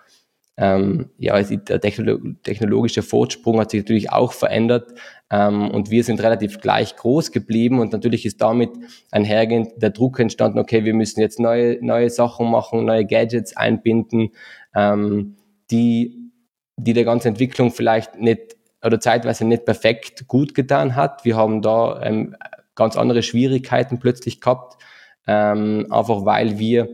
ähm, 0.59 1.11
ja, 1.19 1.41
der 1.43 1.81
technologische 1.81 3.03
Fortsprung 3.03 3.61
hat 3.61 3.71
sich 3.71 3.83
natürlich 3.83 4.11
auch 4.11 4.33
verändert 4.33 4.95
ähm, 5.31 5.71
und 5.71 5.91
wir 5.91 6.03
sind 6.03 6.23
relativ 6.23 6.61
gleich 6.61 6.97
groß 6.97 7.31
geblieben 7.31 7.79
und 7.79 7.93
natürlich 7.93 8.25
ist 8.25 8.41
damit 8.41 8.71
einhergehend 9.11 9.73
der 9.77 9.91
Druck 9.91 10.19
entstanden, 10.19 10.59
okay, 10.59 10.85
wir 10.85 10.95
müssen 10.95 11.21
jetzt 11.21 11.39
neue, 11.39 11.79
neue 11.85 12.09
Sachen 12.09 12.51
machen, 12.51 12.87
neue 12.87 13.05
Gadgets 13.05 13.55
einbinden, 13.57 14.31
ähm, 14.75 15.37
die, 15.71 16.31
die 16.77 16.95
der 16.95 17.05
ganzen 17.05 17.29
Entwicklung 17.29 17.71
vielleicht 17.71 18.19
nicht 18.19 18.57
oder 18.83 18.99
zeitweise 18.99 19.45
nicht 19.45 19.65
perfekt 19.65 20.27
gut 20.27 20.55
getan 20.55 20.97
hat. 20.97 21.25
Wir 21.25 21.37
haben 21.37 21.61
da 21.61 22.01
ähm, 22.03 22.35
ganz 22.75 22.97
andere 22.97 23.23
Schwierigkeiten 23.23 23.99
plötzlich 23.99 24.41
gehabt, 24.41 24.81
ähm, 25.27 25.87
einfach 25.91 26.25
weil 26.25 26.59
wir 26.59 26.89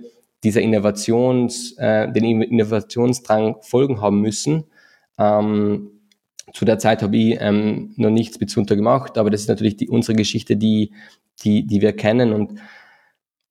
dieser 0.44 0.60
Innovations, 0.60 1.76
äh, 1.78 2.10
den 2.10 2.42
Innovationsdrang 2.42 3.56
folgen 3.60 4.00
haben 4.00 4.20
müssen. 4.20 4.64
Ähm, 5.18 5.90
zu 6.52 6.64
der 6.64 6.78
Zeit 6.78 7.02
habe 7.02 7.16
ich 7.16 7.38
ähm, 7.40 7.94
noch 7.96 8.10
nichts 8.10 8.40
mit 8.40 8.50
Sunter 8.50 8.76
gemacht, 8.76 9.16
aber 9.16 9.30
das 9.30 9.42
ist 9.42 9.48
natürlich 9.48 9.76
die, 9.76 9.88
unsere 9.88 10.16
Geschichte, 10.16 10.56
die, 10.56 10.92
die, 11.44 11.66
die 11.66 11.80
wir 11.80 11.94
kennen 11.94 12.32
und 12.32 12.60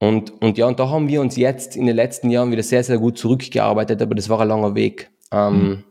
und, 0.02 0.42
und 0.42 0.58
ja, 0.58 0.66
und 0.66 0.80
da 0.80 0.90
haben 0.90 1.10
wir 1.10 1.22
uns 1.22 1.36
jetzt 1.36 1.76
in 1.76 1.86
den 1.86 1.96
letzten 1.96 2.32
Jahren 2.32 2.52
wieder 2.52 2.64
sehr, 2.64 2.84
sehr 2.84 2.98
gut 2.98 3.20
zurückgearbeitet, 3.20 4.02
aber 4.02 4.16
das 4.16 4.30
war 4.30 4.42
ein 4.42 4.48
langer 4.48 4.74
Weg. 4.74 5.12
Ähm, 5.32 5.54
mhm. 5.54 5.84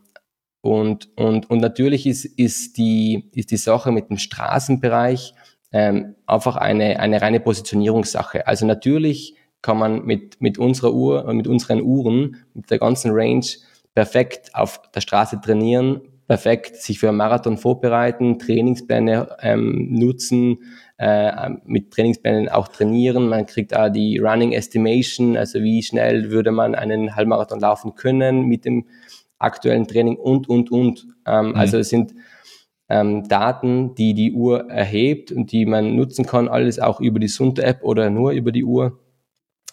und, 0.59 1.09
und, 1.17 1.49
und 1.49 1.61
natürlich 1.61 2.05
ist, 2.05 2.25
ist, 2.25 2.75
die, 2.75 3.31
ist 3.33 3.51
die 3.51 3.57
Sache 3.57 3.93
mit 3.93 4.09
dem 4.09 4.17
Straßenbereich 4.17 5.33
ähm, 5.71 6.15
einfach 6.25 6.57
eine, 6.57 6.99
eine 6.99 7.21
reine 7.21 7.39
Positionierungssache. 7.39 8.47
Also 8.47 8.65
natürlich 8.65 9.37
kann 9.61 9.77
man 9.77 10.05
mit, 10.05 10.41
mit 10.41 10.57
unserer 10.57 10.93
Uhr, 10.93 11.27
äh, 11.27 11.33
mit 11.33 11.47
unseren 11.47 11.81
Uhren, 11.81 12.37
mit 12.53 12.69
der 12.69 12.79
ganzen 12.79 13.11
Range 13.13 13.45
perfekt 13.93 14.51
auf 14.53 14.81
der 14.93 15.01
Straße 15.01 15.39
trainieren, 15.41 16.01
perfekt 16.27 16.77
sich 16.77 16.99
für 16.99 17.09
einen 17.09 17.17
Marathon 17.17 17.57
vorbereiten, 17.57 18.39
Trainingspläne 18.39 19.35
ähm, 19.41 19.89
nutzen, 19.91 20.59
äh, 20.97 21.49
mit 21.65 21.91
Trainingsplänen 21.91 22.47
auch 22.47 22.69
trainieren. 22.69 23.27
Man 23.27 23.45
kriegt 23.45 23.75
auch 23.75 23.89
die 23.89 24.17
Running 24.17 24.53
Estimation, 24.53 25.35
also 25.35 25.61
wie 25.61 25.83
schnell 25.83 26.31
würde 26.31 26.51
man 26.51 26.73
einen 26.73 27.15
Halbmarathon 27.15 27.59
laufen 27.59 27.95
können 27.95 28.45
mit 28.45 28.65
dem 28.65 28.85
aktuellen 29.39 29.87
Training 29.87 30.15
und, 30.15 30.47
und, 30.47 30.71
und. 30.71 31.07
Ähm, 31.25 31.49
mhm. 31.49 31.55
Also 31.55 31.79
es 31.79 31.89
sind 31.89 32.13
ähm, 32.87 33.27
Daten, 33.27 33.95
die 33.95 34.13
die 34.13 34.33
Uhr 34.33 34.69
erhebt 34.69 35.31
und 35.31 35.51
die 35.51 35.65
man 35.65 35.95
nutzen 35.95 36.25
kann, 36.25 36.47
alles 36.47 36.79
auch 36.79 36.99
über 36.99 37.19
die 37.19 37.27
Sunter-App 37.27 37.83
oder 37.83 38.09
nur 38.09 38.31
über 38.31 38.51
die 38.51 38.63
Uhr 38.63 38.99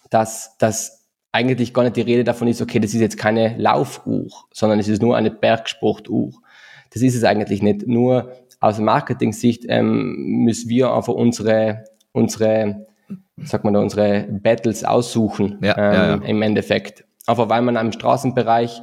dass, 0.09 0.57
dass 0.57 1.07
eigentlich 1.31 1.73
gar 1.73 1.83
nicht 1.83 1.95
die 1.95 2.01
Rede 2.01 2.23
davon 2.23 2.47
ist, 2.47 2.61
okay, 2.61 2.79
das 2.79 2.93
ist 2.93 3.01
jetzt 3.01 3.17
keine 3.17 3.55
Laufuhr, 3.57 4.27
sondern 4.51 4.79
es 4.79 4.87
ist 4.87 5.01
nur 5.01 5.15
eine 5.15 5.31
Bergsportuhr. 5.31 6.33
Das 6.91 7.01
ist 7.01 7.15
es 7.15 7.23
eigentlich 7.23 7.61
nicht. 7.61 7.87
Nur 7.87 8.33
aus 8.59 8.79
Marketing-Sicht 8.79 9.65
ähm, 9.67 10.43
müssen 10.43 10.69
wir 10.69 10.91
einfach 10.91 11.13
unsere, 11.13 11.83
unsere, 12.11 12.87
sag 13.37 13.63
mal 13.63 13.75
unsere 13.75 14.23
Battles 14.29 14.83
aussuchen 14.83 15.59
ja, 15.61 15.77
ähm, 15.77 15.93
ja, 15.93 16.07
ja. 16.07 16.15
im 16.15 16.41
Endeffekt. 16.41 17.05
Einfach 17.27 17.49
weil 17.49 17.61
man 17.61 17.75
im 17.75 17.91
Straßenbereich 17.91 18.81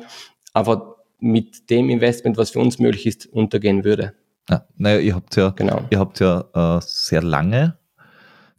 einfach 0.54 0.82
mit 1.18 1.68
dem 1.70 1.90
Investment, 1.90 2.36
was 2.36 2.50
für 2.50 2.60
uns 2.60 2.78
möglich 2.78 3.06
ist, 3.06 3.26
untergehen 3.26 3.84
würde. 3.84 4.14
Ja, 4.48 4.64
naja, 4.76 5.00
ihr 5.00 5.14
habt 5.16 5.34
ja, 5.34 5.50
genau. 5.50 5.80
ihr 5.90 5.98
habt 5.98 6.20
ja 6.20 6.44
äh, 6.54 6.80
sehr 6.80 7.22
lange 7.22 7.76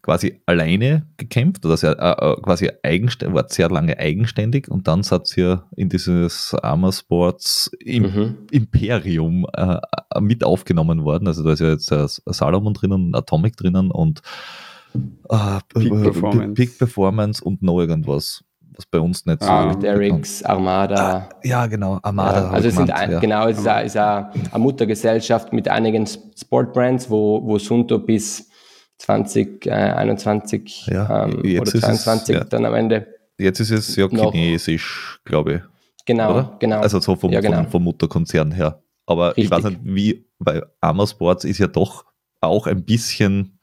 quasi 0.07 0.39
alleine 0.45 1.05
gekämpft 1.17 1.65
oder 1.65 1.75
sehr, 1.75 1.99
äh, 1.99 2.31
äh 2.31 2.41
quasi 2.41 2.69
eigenständig, 2.81 3.35
war 3.35 3.49
sehr 3.49 3.69
lange 3.69 3.99
eigenständig 3.99 4.71
und 4.71 4.87
dann 4.87 5.03
seid 5.03 5.35
ihr 5.35 5.65
in 5.75 5.89
dieses 5.89 6.55
Armor 6.63 6.93
Sports 6.93 7.69
im 7.81 8.03
mhm. 8.03 8.37
Imperium 8.51 9.45
äh, 9.51 9.75
äh, 10.15 10.21
mit 10.21 10.45
aufgenommen 10.45 11.03
worden. 11.03 11.27
Also 11.27 11.43
da 11.43 11.51
ist 11.51 11.59
ja 11.59 11.71
jetzt 11.71 11.91
äh, 11.91 12.07
Salomon 12.07 12.73
drinnen, 12.73 13.13
Atomic 13.15 13.57
drinnen 13.57 13.91
und 13.91 14.21
äh, 15.29 15.59
Peak, 15.73 15.89
Performance. 15.89 16.53
Peak 16.53 16.77
Performance 16.77 17.43
und 17.43 17.61
noch 17.61 17.77
irgendwas 17.77 18.45
was 18.77 18.85
bei 18.85 18.99
uns 18.99 19.25
nicht 19.25 19.43
so. 19.43 19.49
Ah, 19.49 19.73
Derricks, 19.73 20.41
Armada. 20.43 20.95
Ah, 21.17 21.29
ja, 21.43 21.65
genau, 21.65 21.99
Armada. 22.01 22.43
Ja, 22.43 22.49
also 22.51 22.67
es 22.69 22.75
sind 22.75 22.91
ein, 22.91 23.11
ja. 23.11 23.19
genau, 23.19 23.47
es 23.47 23.57
ist, 23.57 23.67
eine, 23.67 23.85
ist 23.87 23.97
eine, 23.97 24.29
Muttergesellschaft 24.55 25.51
mit 25.51 25.67
einigen 25.67 26.05
Sportbrands, 26.07 27.09
wo, 27.09 27.43
wo 27.43 27.57
Sunto 27.57 27.97
bis 27.97 28.46
2021 28.97 30.87
äh, 30.87 30.93
ja, 30.93 31.25
ähm, 31.25 31.39
oder 31.39 31.71
22 31.71 32.35
es, 32.35 32.41
ja. 32.41 32.43
dann 32.45 32.65
am 32.65 32.73
Ende. 32.73 33.07
Jetzt 33.37 33.59
ist 33.59 33.71
es 33.71 33.95
ja 33.95 34.07
chinesisch, 34.07 35.19
glaube 35.23 35.53
ich. 35.53 35.61
Genau, 36.05 36.31
oder? 36.31 36.55
genau. 36.59 36.79
Also 36.79 36.99
so 36.99 37.15
vom, 37.15 37.31
ja, 37.31 37.41
genau. 37.41 37.57
vom, 37.57 37.71
vom 37.71 37.83
Mutterkonzern 37.83 38.51
her. 38.51 38.81
Aber 39.05 39.29
Richtig. 39.29 39.45
ich 39.45 39.51
weiß 39.51 39.63
nicht, 39.65 39.79
wie, 39.83 40.25
weil 40.39 40.65
Arma 40.81 41.05
Sports 41.05 41.43
ist 41.43 41.59
ja 41.59 41.67
doch 41.67 42.05
auch 42.41 42.67
ein 42.67 42.83
bisschen, 42.83 43.59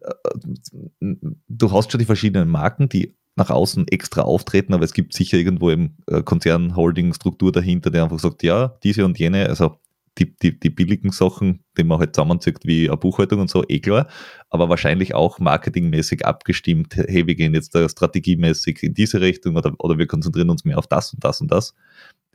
äh, 0.00 1.14
du 1.48 1.72
hast 1.72 1.90
schon 1.90 1.98
die 1.98 2.04
verschiedenen 2.04 2.48
Marken, 2.48 2.88
die 2.88 3.16
nach 3.36 3.50
außen 3.50 3.86
extra 3.88 4.22
auftreten, 4.22 4.72
aber 4.72 4.84
es 4.84 4.94
gibt 4.94 5.12
sicher 5.12 5.36
irgendwo 5.36 5.70
im 5.70 5.96
äh, 6.06 6.22
Konzern-Holding-Struktur 6.22 7.52
dahinter, 7.52 7.90
der 7.90 8.04
einfach 8.04 8.18
sagt, 8.18 8.42
ja, 8.42 8.78
diese 8.82 9.04
und 9.04 9.18
jene, 9.18 9.48
also 9.48 9.78
die, 10.18 10.34
die, 10.36 10.58
die 10.58 10.70
billigen 10.70 11.10
Sachen, 11.12 11.64
die 11.76 11.84
man 11.84 11.98
halt 11.98 12.14
zusammenzieht, 12.14 12.58
wie 12.64 12.88
eine 12.88 12.96
Buchhaltung 12.96 13.40
und 13.40 13.50
so, 13.50 13.64
eh 13.68 13.80
klar, 13.80 14.08
aber 14.50 14.68
wahrscheinlich 14.68 15.14
auch 15.14 15.38
marketingmäßig 15.38 16.24
abgestimmt, 16.24 16.96
hey, 16.96 17.26
wir 17.26 17.34
gehen 17.34 17.54
jetzt 17.54 17.74
da 17.74 17.88
strategiemäßig 17.88 18.82
in 18.82 18.94
diese 18.94 19.20
Richtung 19.20 19.56
oder, 19.56 19.72
oder 19.78 19.98
wir 19.98 20.06
konzentrieren 20.06 20.50
uns 20.50 20.64
mehr 20.64 20.78
auf 20.78 20.86
das 20.86 21.12
und 21.12 21.24
das 21.24 21.40
und 21.40 21.50
das. 21.50 21.74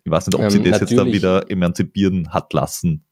Ich 0.04 0.12
weiß 0.12 0.28
nicht, 0.28 0.36
ob 0.36 0.42
ähm, 0.42 0.50
sie 0.50 0.60
das 0.60 0.82
natürlich. 0.82 0.92
jetzt 0.92 1.00
da 1.00 1.06
wieder 1.06 1.52
emanzipieren 1.52 2.34
hat 2.34 2.54
lassen. 2.54 3.06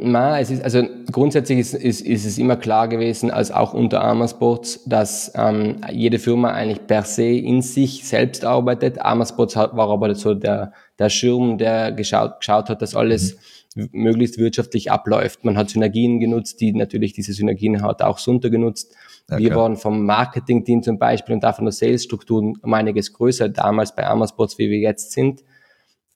Na, 0.00 0.38
es 0.38 0.50
ist, 0.50 0.62
also 0.62 0.84
grundsätzlich 1.10 1.58
ist, 1.58 1.74
ist, 1.74 2.02
ist 2.02 2.24
es 2.24 2.38
immer 2.38 2.54
klar 2.54 2.86
gewesen, 2.86 3.32
als 3.32 3.50
auch 3.50 3.74
unter 3.74 4.28
Sports, 4.28 4.84
dass 4.86 5.32
ähm, 5.34 5.80
jede 5.90 6.20
Firma 6.20 6.52
eigentlich 6.52 6.86
per 6.86 7.02
se 7.02 7.24
in 7.24 7.62
sich 7.62 8.06
selbst 8.06 8.44
arbeitet. 8.44 8.98
Sports 9.26 9.56
war 9.56 9.90
aber 9.90 10.14
so 10.14 10.34
der, 10.34 10.72
der 10.98 11.10
Schirm, 11.10 11.58
der 11.58 11.92
geschaut, 11.92 12.40
geschaut 12.40 12.68
hat, 12.68 12.82
dass 12.82 12.94
alles 12.94 13.36
mhm. 13.74 13.88
möglichst 13.92 14.38
wirtschaftlich 14.38 14.90
abläuft. 14.90 15.44
Man 15.44 15.56
hat 15.56 15.70
Synergien 15.70 16.20
genutzt, 16.20 16.60
die 16.60 16.72
natürlich 16.72 17.12
diese 17.12 17.32
Synergien 17.32 17.82
hat 17.82 18.02
auch 18.02 18.18
Sunter 18.18 18.50
genutzt. 18.50 18.94
Ja, 19.30 19.38
wir 19.38 19.50
klar. 19.50 19.62
waren 19.62 19.76
vom 19.76 20.04
Marketing-Team 20.06 20.82
zum 20.82 20.98
Beispiel 20.98 21.34
und 21.34 21.44
davon 21.44 21.66
der 21.66 21.72
Sales-Struktur 21.72 22.54
um 22.60 22.74
einiges 22.74 23.12
größer 23.12 23.48
damals 23.48 23.94
bei 23.94 24.04
Sports, 24.26 24.58
wie 24.58 24.70
wir 24.70 24.78
jetzt 24.78 25.12
sind 25.12 25.42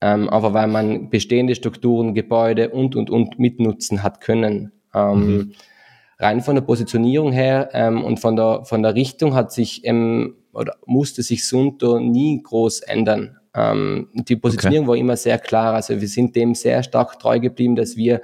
ähm, 0.02 0.28
einfach 0.28 0.52
weil 0.52 0.66
man 0.66 1.10
bestehende 1.10 1.54
Strukturen, 1.54 2.12
Gebäude 2.12 2.70
und, 2.70 2.96
und, 2.96 3.08
und 3.08 3.38
mitnutzen 3.38 4.02
hat 4.02 4.20
können. 4.20 4.72
Ähm, 4.92 5.36
mhm. 5.36 5.52
Rein 6.18 6.40
von 6.40 6.56
der 6.56 6.62
Positionierung 6.62 7.32
her 7.32 7.70
ähm, 7.72 8.04
und 8.04 8.18
von 8.18 8.34
der, 8.34 8.64
von 8.64 8.82
der 8.82 8.96
Richtung 8.96 9.34
hat 9.34 9.52
sich 9.52 9.84
ähm, 9.84 10.34
oder 10.52 10.74
musste 10.86 11.22
sich 11.22 11.46
Sunto 11.46 12.00
nie 12.00 12.42
groß 12.42 12.80
ändern. 12.80 13.38
Ähm, 13.54 14.08
die 14.14 14.36
Positionierung 14.36 14.86
okay. 14.86 14.90
war 14.90 14.96
immer 14.96 15.16
sehr 15.16 15.38
klar. 15.38 15.74
Also 15.74 16.00
wir 16.00 16.08
sind 16.08 16.34
dem 16.36 16.54
sehr 16.54 16.82
stark 16.82 17.18
treu 17.18 17.38
geblieben, 17.38 17.76
dass 17.76 17.96
wir 17.96 18.22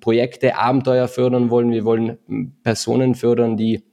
Projekte, 0.00 0.56
Abenteuer 0.56 1.08
fördern 1.08 1.50
wollen. 1.50 1.70
Wir 1.70 1.84
wollen 1.84 2.18
Personen 2.62 3.14
fördern, 3.14 3.56
die, 3.56 3.84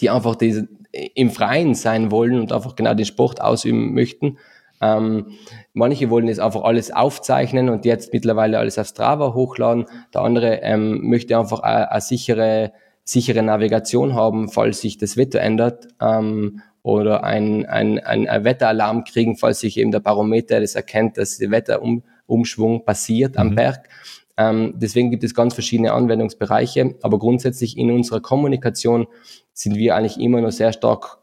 die 0.00 0.10
einfach 0.10 0.36
diese, 0.36 0.68
im 1.14 1.30
Freien 1.30 1.74
sein 1.74 2.10
wollen 2.10 2.38
und 2.38 2.52
einfach 2.52 2.76
genau 2.76 2.94
den 2.94 3.06
Sport 3.06 3.40
ausüben 3.40 3.94
möchten. 3.94 4.38
Ähm, 4.80 5.32
manche 5.72 6.10
wollen 6.10 6.28
es 6.28 6.38
einfach 6.38 6.62
alles 6.62 6.90
aufzeichnen 6.90 7.68
und 7.68 7.84
jetzt 7.84 8.12
mittlerweile 8.12 8.58
alles 8.58 8.78
auf 8.78 8.86
Strava 8.86 9.34
hochladen. 9.34 9.86
Der 10.14 10.20
andere 10.20 10.60
ähm, 10.62 11.08
möchte 11.08 11.36
einfach 11.38 11.60
eine, 11.60 11.90
eine, 11.90 12.00
sichere, 12.00 12.72
sichere 13.02 13.42
Navigation 13.42 14.14
haben, 14.14 14.48
falls 14.48 14.80
sich 14.80 14.98
das 14.98 15.16
Wetter 15.16 15.40
ändert. 15.40 15.88
Ähm, 16.00 16.60
oder 16.82 17.24
ein, 17.24 17.66
ein, 17.66 17.98
ein, 17.98 18.44
Wetteralarm 18.44 19.04
kriegen, 19.04 19.36
falls 19.36 19.60
sich 19.60 19.76
eben 19.76 19.90
der 19.90 20.00
Barometer 20.00 20.60
das 20.60 20.74
erkennt, 20.74 21.18
dass 21.18 21.38
der 21.38 21.50
Wetterumschwung 21.50 22.84
passiert 22.84 23.34
mhm. 23.34 23.40
am 23.40 23.54
Berg. 23.54 23.88
Ähm, 24.36 24.74
deswegen 24.76 25.10
gibt 25.10 25.24
es 25.24 25.34
ganz 25.34 25.54
verschiedene 25.54 25.92
Anwendungsbereiche, 25.92 26.94
aber 27.02 27.18
grundsätzlich 27.18 27.76
in 27.76 27.90
unserer 27.90 28.20
Kommunikation 28.20 29.08
sind 29.52 29.76
wir 29.76 29.96
eigentlich 29.96 30.20
immer 30.20 30.40
noch 30.40 30.52
sehr 30.52 30.72
stark 30.72 31.18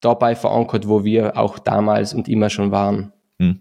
dabei 0.00 0.36
verankert, 0.36 0.86
wo 0.88 1.04
wir 1.04 1.36
auch 1.36 1.58
damals 1.58 2.14
und 2.14 2.28
immer 2.28 2.48
schon 2.48 2.70
waren. 2.70 3.12
Hm. 3.40 3.60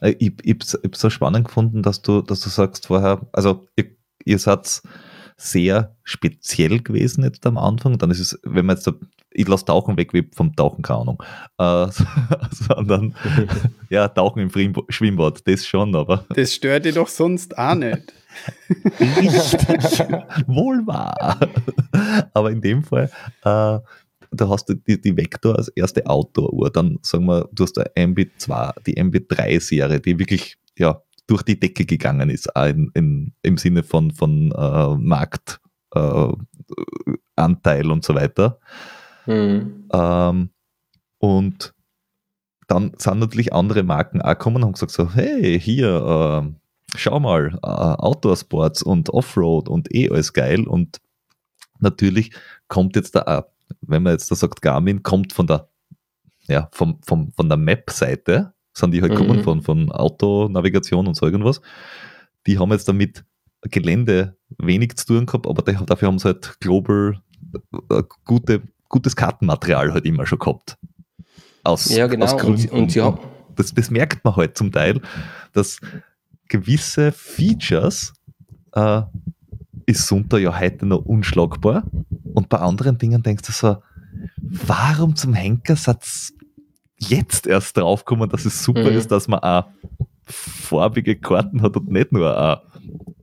Äh, 0.00 0.16
ich, 0.18 0.32
ich, 0.42 0.56
ich 0.82 0.96
so 0.96 1.10
spannend 1.10 1.46
gefunden, 1.46 1.82
dass 1.82 2.02
du, 2.02 2.22
dass 2.22 2.40
du 2.40 2.48
sagst 2.48 2.88
vorher, 2.88 3.20
also 3.32 3.66
ihr, 3.76 3.96
ihr 4.24 4.38
seid 4.38 4.82
sehr 5.36 5.96
speziell 6.04 6.80
gewesen 6.80 7.24
jetzt 7.24 7.46
am 7.46 7.58
Anfang. 7.58 7.98
Dann 7.98 8.10
ist 8.10 8.20
es, 8.20 8.40
wenn 8.44 8.66
man 8.66 8.76
jetzt, 8.76 8.86
da, 8.86 8.92
ich 9.34 9.48
lasse 9.48 9.64
Tauchen 9.64 9.96
weg 9.96 10.12
wie 10.12 10.28
vom 10.34 10.54
Tauchen, 10.54 10.82
keine 10.82 11.00
Ahnung. 11.00 11.22
Äh, 11.58 11.88
sondern, 12.50 13.14
ja, 13.90 14.08
Tauchen 14.08 14.42
im 14.42 14.74
Schwimmbad, 14.88 15.46
das 15.46 15.66
schon, 15.66 15.94
aber. 15.94 16.24
Das 16.34 16.54
stört 16.54 16.84
dich 16.84 16.94
doch 16.94 17.08
sonst 17.08 17.56
auch 17.56 17.74
nicht. 17.74 18.12
Richtig, 18.98 20.00
wohl 20.46 20.86
wahr. 20.86 21.38
Aber 22.32 22.50
in 22.50 22.60
dem 22.60 22.82
Fall, 22.82 23.10
äh, 23.44 23.78
du 24.30 24.48
hast 24.48 24.74
die, 24.86 25.00
die 25.00 25.16
Vector 25.16 25.56
als 25.56 25.68
erste 25.68 26.06
Outdoor-Uhr, 26.06 26.70
dann 26.70 26.98
sagen 27.02 27.26
wir, 27.26 27.48
du 27.52 27.64
hast 27.64 27.78
eine 27.78 28.14
MB2, 28.14 28.82
die 28.86 28.96
MB3-Serie, 28.96 30.00
die 30.00 30.18
wirklich 30.18 30.56
ja, 30.78 31.02
durch 31.26 31.42
die 31.42 31.58
Decke 31.58 31.84
gegangen 31.84 32.30
ist, 32.30 32.48
in, 32.56 32.90
in, 32.94 33.32
im 33.42 33.58
Sinne 33.58 33.82
von, 33.82 34.10
von 34.10 34.52
äh, 34.52 34.96
Marktanteil 34.96 36.36
äh, 37.86 37.90
und 37.90 38.04
so 38.04 38.14
weiter. 38.14 38.58
Mhm. 39.26 39.88
Ähm, 39.92 40.50
und 41.18 41.74
dann 42.68 42.92
sind 42.96 43.18
natürlich 43.18 43.52
andere 43.52 43.82
Marken 43.82 44.22
auch 44.22 44.30
gekommen 44.30 44.56
und 44.56 44.64
haben 44.64 44.72
gesagt 44.72 44.92
so, 44.92 45.12
hey, 45.12 45.60
hier, 45.60 46.44
äh, 46.44 46.96
schau 46.96 47.20
mal, 47.20 47.58
äh, 47.62 47.66
Outdoor-Sports 47.66 48.82
und 48.82 49.10
Offroad 49.10 49.68
und 49.68 49.94
eh 49.94 50.10
alles 50.10 50.32
geil 50.32 50.66
und 50.66 51.00
natürlich 51.80 52.32
kommt 52.68 52.96
jetzt 52.96 53.14
da, 53.14 53.46
wenn 53.82 54.02
man 54.02 54.14
jetzt 54.14 54.30
da 54.30 54.34
sagt, 54.34 54.62
Garmin 54.62 55.02
kommt 55.02 55.32
von 55.32 55.46
der, 55.46 55.68
ja, 56.48 56.68
vom, 56.72 56.98
vom, 57.02 57.32
von 57.32 57.48
der 57.48 57.58
Map-Seite, 57.58 58.52
sind 58.72 58.92
die 58.92 59.02
halt 59.02 59.12
mhm. 59.12 59.16
kommen 59.16 59.42
von, 59.42 59.62
von 59.62 59.92
Autonavigation 59.92 61.06
und 61.06 61.14
so 61.14 61.26
irgendwas. 61.26 61.60
Die 62.46 62.58
haben 62.58 62.70
jetzt 62.70 62.88
damit 62.88 63.24
Gelände 63.62 64.36
wenig 64.58 64.96
zu 64.96 65.06
tun 65.06 65.26
gehabt, 65.26 65.46
aber 65.46 65.62
dafür 65.62 66.08
haben 66.08 66.18
sie 66.18 66.28
halt 66.28 66.58
global 66.60 67.20
äh, 67.90 68.02
gute, 68.24 68.62
gutes 68.92 69.16
Kartenmaterial 69.16 69.92
halt 69.92 70.04
immer 70.04 70.24
schon 70.26 70.38
gehabt. 70.38 70.78
Aus, 71.64 71.88
ja, 71.88 72.06
genau. 72.06 72.26
Aus 72.26 72.44
und, 72.44 72.70
und 72.70 72.94
ja. 72.94 73.18
Das, 73.56 73.74
das 73.74 73.90
merkt 73.90 74.24
man 74.24 74.36
halt 74.36 74.56
zum 74.56 74.70
Teil, 74.70 75.00
dass 75.52 75.80
gewisse 76.48 77.10
Features 77.10 78.12
äh, 78.72 79.02
ist 79.86 80.06
Sunter 80.06 80.38
ja 80.38 80.58
heute 80.58 80.86
noch 80.86 81.04
unschlagbar. 81.04 81.82
Und 82.34 82.48
bei 82.48 82.58
anderen 82.58 82.98
Dingen 82.98 83.22
denkst 83.22 83.42
du 83.46 83.52
so, 83.52 83.78
warum 84.36 85.16
zum 85.16 85.34
Henker 85.34 85.76
Satz 85.76 86.32
jetzt 86.98 87.46
erst 87.46 87.76
draufkommen, 87.76 88.28
dass 88.28 88.44
es 88.44 88.62
super 88.62 88.90
mhm. 88.90 88.96
ist, 88.96 89.10
dass 89.10 89.26
man 89.28 89.40
auch 89.40 89.64
farbige 90.24 91.16
Karten 91.16 91.62
hat 91.62 91.76
und 91.76 91.90
nicht 91.90 92.12
nur 92.12 92.36
eine 92.36 92.62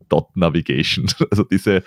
Dot 0.09 0.35
Navigation. 0.35 1.07
Also 1.31 1.43
diese 1.43 1.83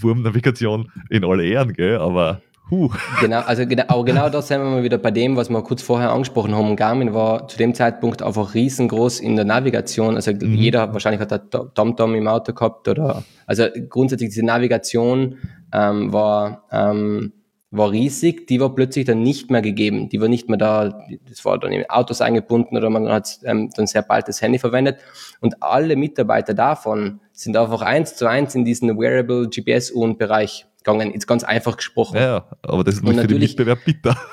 Wurmnavigation 0.00 0.90
in 1.10 1.24
alle 1.24 1.46
Ehren, 1.46 1.72
gell? 1.72 1.98
aber 1.98 2.42
Huh. 2.70 2.90
Genau, 3.20 3.40
also 3.40 3.66
genau, 3.66 3.84
aber 3.88 4.04
genau 4.04 4.28
da 4.28 4.42
sind 4.42 4.60
wir 4.60 4.68
mal 4.68 4.82
wieder 4.82 4.98
bei 4.98 5.10
dem, 5.10 5.36
was 5.36 5.48
wir 5.48 5.62
kurz 5.62 5.82
vorher 5.82 6.10
angesprochen 6.10 6.54
haben. 6.54 6.76
Garmin 6.76 7.14
war 7.14 7.48
zu 7.48 7.56
dem 7.56 7.74
Zeitpunkt 7.74 8.22
einfach 8.22 8.54
riesengroß 8.54 9.20
in 9.20 9.36
der 9.36 9.46
Navigation. 9.46 10.16
Also 10.16 10.32
mhm. 10.32 10.54
jeder 10.54 10.92
wahrscheinlich 10.92 11.20
hat 11.20 11.32
da 11.32 11.38
TomTom 11.38 12.14
im 12.14 12.28
Auto 12.28 12.52
gehabt 12.52 12.86
oder 12.88 13.24
also 13.46 13.64
grundsätzlich 13.88 14.30
diese 14.30 14.44
Navigation 14.44 15.38
ähm, 15.72 16.12
war 16.12 16.64
ähm, 16.70 17.32
war 17.70 17.90
riesig, 17.90 18.46
die 18.46 18.60
war 18.60 18.74
plötzlich 18.74 19.04
dann 19.04 19.22
nicht 19.22 19.50
mehr 19.50 19.60
gegeben. 19.60 20.08
Die 20.08 20.20
war 20.20 20.28
nicht 20.28 20.48
mehr 20.48 20.56
da, 20.56 21.06
das 21.28 21.44
war 21.44 21.58
dann 21.58 21.72
in 21.72 21.88
Autos 21.90 22.20
eingebunden 22.20 22.76
oder 22.76 22.88
man 22.88 23.08
hat 23.08 23.40
ähm, 23.44 23.70
dann 23.76 23.86
sehr 23.86 24.02
bald 24.02 24.26
das 24.28 24.40
Handy 24.40 24.58
verwendet. 24.58 25.00
Und 25.40 25.62
alle 25.62 25.96
Mitarbeiter 25.96 26.54
davon 26.54 27.20
sind 27.32 27.56
einfach 27.56 27.82
eins 27.82 28.16
zu 28.16 28.26
eins 28.26 28.54
in 28.54 28.64
diesen 28.64 28.98
Wearable 28.98 29.48
GPS-Uhren-Bereich 29.48 30.66
gegangen, 30.78 31.12
jetzt 31.12 31.26
ganz 31.26 31.44
einfach 31.44 31.76
gesprochen. 31.76 32.16
Ja, 32.16 32.46
aber 32.62 32.84
das 32.84 32.96
ist 32.96 33.08
für 33.08 33.26
den 33.26 33.38
Mitbewerb 33.38 33.84
bitter. 33.84 34.16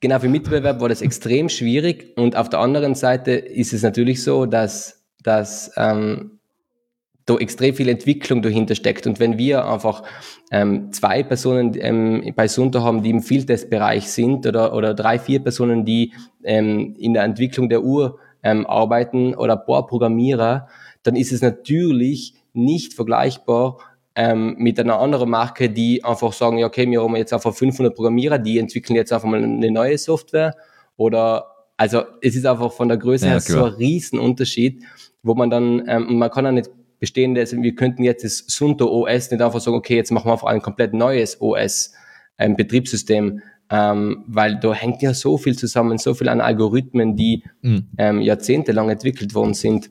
Genau, 0.00 0.18
für 0.18 0.28
Mitbewerb 0.28 0.82
war 0.82 0.90
das 0.90 1.00
extrem 1.00 1.48
schwierig 1.48 2.12
und 2.16 2.36
auf 2.36 2.50
der 2.50 2.58
anderen 2.60 2.94
Seite 2.94 3.30
ist 3.30 3.72
es 3.72 3.82
natürlich 3.82 4.22
so, 4.22 4.44
dass, 4.44 5.02
dass 5.22 5.72
ähm, 5.78 6.40
da 7.26 7.36
extrem 7.36 7.74
viel 7.74 7.88
Entwicklung 7.88 8.42
dahinter 8.42 8.74
steckt. 8.74 9.06
Und 9.06 9.18
wenn 9.18 9.38
wir 9.38 9.66
einfach 9.66 10.02
ähm, 10.50 10.92
zwei 10.92 11.22
Personen 11.22 11.72
ähm, 11.78 12.34
bei 12.36 12.48
Sunter 12.48 12.82
haben, 12.82 13.02
die 13.02 13.10
im 13.10 13.22
Fieldtest-Bereich 13.22 14.10
sind 14.10 14.46
oder, 14.46 14.74
oder 14.74 14.92
drei, 14.92 15.18
vier 15.18 15.40
Personen, 15.40 15.84
die 15.86 16.12
ähm, 16.42 16.94
in 16.98 17.14
der 17.14 17.24
Entwicklung 17.24 17.70
der 17.70 17.82
Uhr 17.82 18.18
ähm, 18.42 18.66
arbeiten 18.66 19.34
oder 19.34 19.58
ein 19.58 19.64
paar 19.64 19.86
Programmierer, 19.86 20.68
dann 21.02 21.16
ist 21.16 21.32
es 21.32 21.40
natürlich 21.40 22.34
nicht 22.52 22.92
vergleichbar 22.92 23.78
ähm, 24.16 24.54
mit 24.58 24.78
einer 24.78 25.00
anderen 25.00 25.30
Marke, 25.30 25.70
die 25.70 26.04
einfach 26.04 26.32
sagen, 26.32 26.58
ja, 26.58 26.66
okay, 26.66 26.88
wir 26.88 27.02
haben 27.02 27.16
jetzt 27.16 27.32
einfach 27.32 27.54
500 27.54 27.94
Programmierer, 27.94 28.38
die 28.38 28.58
entwickeln 28.58 28.96
jetzt 28.96 29.12
einfach 29.12 29.28
mal 29.28 29.42
eine 29.42 29.70
neue 29.70 29.98
Software 29.98 30.54
oder 30.96 31.46
also 31.76 32.02
es 32.22 32.36
ist 32.36 32.46
einfach 32.46 32.72
von 32.72 32.88
der 32.88 32.98
Größe 32.98 33.26
ja, 33.26 33.32
her 33.32 33.40
klar. 33.40 33.58
so 33.58 33.64
ein 33.64 33.72
Riesenunterschied, 33.74 34.84
wo 35.22 35.34
man 35.34 35.50
dann, 35.50 35.84
ähm, 35.88 36.18
man 36.18 36.30
kann 36.30 36.46
auch 36.46 36.52
nicht 36.52 36.70
bestehen, 37.00 37.34
dass 37.34 37.52
wir 37.52 37.74
könnten 37.74 38.04
jetzt 38.04 38.24
das 38.24 38.44
Sunto 38.46 38.86
OS 38.86 39.30
nicht 39.30 39.42
einfach 39.42 39.60
sagen, 39.60 39.76
okay, 39.76 39.96
jetzt 39.96 40.12
machen 40.12 40.28
wir 40.28 40.32
einfach 40.32 40.48
ein 40.48 40.62
komplett 40.62 40.94
neues 40.94 41.40
OS, 41.40 41.92
ein 42.36 42.56
Betriebssystem, 42.56 43.40
ähm, 43.70 44.24
weil 44.28 44.60
da 44.60 44.72
hängt 44.72 45.02
ja 45.02 45.14
so 45.14 45.36
viel 45.36 45.56
zusammen, 45.56 45.98
so 45.98 46.14
viel 46.14 46.28
an 46.28 46.40
Algorithmen, 46.40 47.16
die 47.16 47.44
mhm. 47.62 47.88
ähm, 47.98 48.20
jahrzehntelang 48.20 48.88
entwickelt 48.90 49.34
worden 49.34 49.54
sind. 49.54 49.90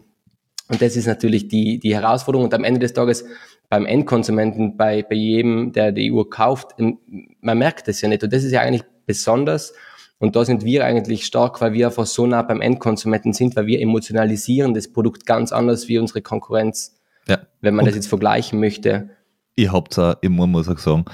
Und 0.69 0.81
das 0.81 0.95
ist 0.95 1.07
natürlich 1.07 1.49
die, 1.49 1.79
die 1.79 1.93
Herausforderung. 1.93 2.45
Und 2.45 2.53
am 2.53 2.63
Ende 2.63 2.79
des 2.79 2.93
Tages 2.93 3.25
beim 3.73 3.87
Endkonsumenten, 3.87 4.77
bei, 4.77 5.01
bei 5.01 5.15
jedem, 5.15 5.71
der 5.71 5.91
die 5.91 6.11
Uhr 6.11 6.29
kauft, 6.29 6.75
man 6.77 7.57
merkt 7.57 7.87
das 7.87 8.01
ja 8.01 8.07
nicht. 8.07 8.23
Und 8.23 8.31
das 8.31 8.43
ist 8.43 8.51
ja 8.51 8.61
eigentlich 8.61 8.83
besonders. 9.07 9.73
Und 10.19 10.35
da 10.35 10.45
sind 10.45 10.63
wir 10.63 10.85
eigentlich 10.85 11.25
stark, 11.25 11.59
weil 11.59 11.73
wir 11.73 11.87
einfach 11.87 12.05
so 12.05 12.27
nah 12.27 12.43
beim 12.43 12.61
Endkonsumenten 12.61 13.33
sind, 13.33 13.55
weil 13.55 13.65
wir 13.65 13.81
emotionalisieren 13.81 14.75
das 14.75 14.93
Produkt 14.93 15.25
ganz 15.25 15.51
anders 15.51 15.87
wie 15.87 15.97
unsere 15.97 16.21
Konkurrenz. 16.21 17.01
Ja. 17.27 17.47
Wenn 17.61 17.73
man 17.73 17.81
Und 17.81 17.87
das 17.87 17.95
jetzt 17.95 18.09
vergleichen 18.09 18.59
möchte. 18.59 19.09
Ihr 19.55 19.71
habt 19.71 19.97
ja, 19.97 20.17
ich 20.21 20.29
muss 20.29 20.69
auch 20.69 20.77
sagen, 20.77 21.05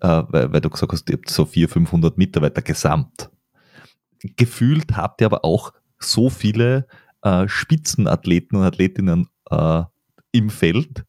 äh, 0.00 0.22
weil, 0.28 0.52
weil, 0.52 0.60
du 0.60 0.70
gesagt 0.70 0.92
hast, 0.92 1.10
ihr 1.10 1.16
habt 1.16 1.28
so 1.28 1.44
400, 1.44 1.72
500 1.72 2.18
Mitarbeiter 2.18 2.62
gesamt. 2.62 3.30
Gefühlt 4.36 4.96
habt 4.96 5.22
ihr 5.22 5.26
aber 5.26 5.44
auch 5.44 5.72
so 5.98 6.30
viele 6.30 6.86
äh, 7.22 7.48
Spitzenathleten 7.48 8.56
und 8.56 8.64
Athletinnen 8.64 9.26
äh, 9.50 9.82
im 10.30 10.50
Feld, 10.50 11.04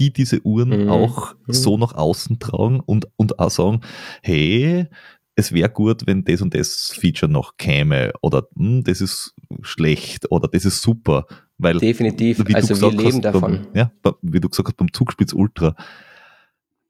die 0.00 0.12
diese 0.12 0.44
Uhren 0.44 0.84
mhm. 0.84 0.88
auch 0.88 1.34
mhm. 1.46 1.52
so 1.52 1.76
nach 1.76 1.94
außen 1.94 2.38
tragen 2.38 2.80
und, 2.80 3.06
und 3.16 3.38
auch 3.38 3.50
sagen, 3.50 3.82
hey, 4.22 4.88
es 5.36 5.52
wäre 5.52 5.70
gut, 5.70 6.06
wenn 6.06 6.24
das 6.24 6.42
und 6.42 6.54
das 6.54 6.92
Feature 6.92 7.30
noch 7.30 7.56
käme 7.56 8.12
oder 8.20 8.48
hm, 8.56 8.82
das 8.82 9.00
ist 9.00 9.34
schlecht 9.62 10.30
oder 10.30 10.48
das 10.48 10.64
ist 10.64 10.82
super. 10.82 11.26
Weil, 11.58 11.78
Definitiv, 11.78 12.42
also 12.54 12.80
wir 12.80 12.90
leben 12.90 13.16
hast, 13.16 13.20
davon. 13.20 13.66
Beim, 13.72 13.74
ja, 13.74 13.92
wie 14.22 14.40
du 14.40 14.48
gesagt 14.48 14.68
hast, 14.68 14.76
beim 14.76 14.92
Zugspitz 14.92 15.32
Ultra. 15.32 15.74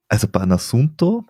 Also 0.09 0.29
bei 0.29 0.41
einer 0.41 0.59
Sunto 0.59 1.25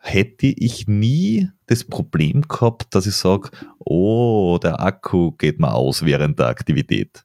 hätte 0.00 0.46
ich 0.46 0.86
nie 0.88 1.48
das 1.66 1.84
Problem 1.84 2.42
gehabt, 2.42 2.94
dass 2.94 3.06
ich 3.06 3.14
sage, 3.14 3.50
oh, 3.78 4.58
der 4.62 4.80
Akku 4.80 5.32
geht 5.32 5.60
mal 5.60 5.72
aus 5.72 6.04
während 6.04 6.38
der 6.38 6.46
Aktivität. 6.46 7.24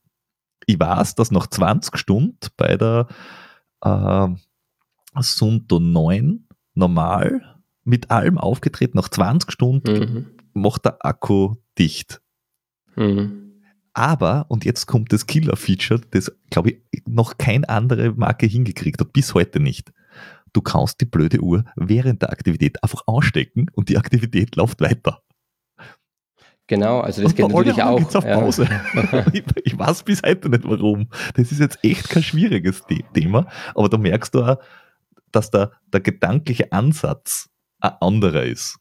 Ich 0.66 0.80
weiß, 0.80 1.16
dass 1.16 1.32
nach 1.32 1.48
20 1.48 1.98
Stunden 1.98 2.38
bei 2.58 2.76
der 2.76 3.08
äh, 3.86 5.22
Sunto 5.22 5.80
9 5.80 6.48
normal 6.74 7.56
mit 7.84 8.12
allem 8.12 8.38
aufgetreten. 8.38 8.98
Nach 8.98 9.10
20 9.10 9.52
Stunden 9.52 10.00
mhm. 10.00 10.26
macht 10.54 10.86
der 10.86 11.06
Akku 11.06 11.56
dicht. 11.78 12.22
Mhm. 12.96 13.62
Aber, 13.94 14.46
und 14.50 14.66
jetzt 14.66 14.88
kommt 14.88 15.14
das 15.14 15.26
Killer-Feature, 15.26 16.02
das, 16.12 16.30
glaube 16.50 16.72
ich, 16.92 17.04
noch 17.08 17.38
keine 17.38 17.70
andere 17.70 18.12
Marke 18.12 18.46
hingekriegt 18.46 19.00
hat, 19.00 19.14
bis 19.14 19.34
heute 19.34 19.62
nicht. 19.62 19.94
Du 20.52 20.62
kannst 20.62 21.00
die 21.00 21.06
blöde 21.06 21.42
Uhr 21.42 21.64
während 21.76 22.22
der 22.22 22.32
Aktivität 22.32 22.84
einfach 22.84 23.04
ausstecken 23.06 23.68
und 23.74 23.88
die 23.88 23.98
Aktivität 23.98 24.56
läuft 24.58 24.82
weiter. 24.82 25.22
Genau, 26.68 27.00
also 27.00 27.22
das 27.22 27.36
geht 27.36 27.48
natürlich 27.48 27.82
auch. 27.82 28.00
Geht's 28.00 28.16
auf 28.16 28.26
Pause. 28.26 28.68
Ja. 28.70 29.26
ich, 29.34 29.44
ich, 29.64 29.78
weiß 29.78 30.04
bis 30.04 30.22
heute 30.26 30.50
nicht 30.50 30.64
warum. 30.64 31.10
Das 31.36 31.52
ist 31.52 31.60
jetzt 31.60 31.78
echt 31.84 32.10
kein 32.10 32.24
schwieriges 32.24 32.84
Thema, 33.14 33.48
aber 33.76 33.88
da 33.88 33.98
merkst 33.98 34.34
du 34.34 34.44
auch, 34.44 34.58
dass 35.32 35.52
der, 35.52 35.72
der 35.94 36.00
gedankliche 36.02 36.72
Ansatz 36.72 37.50
ein 37.82 37.92
anderer 38.02 38.44
ist. 38.44 38.80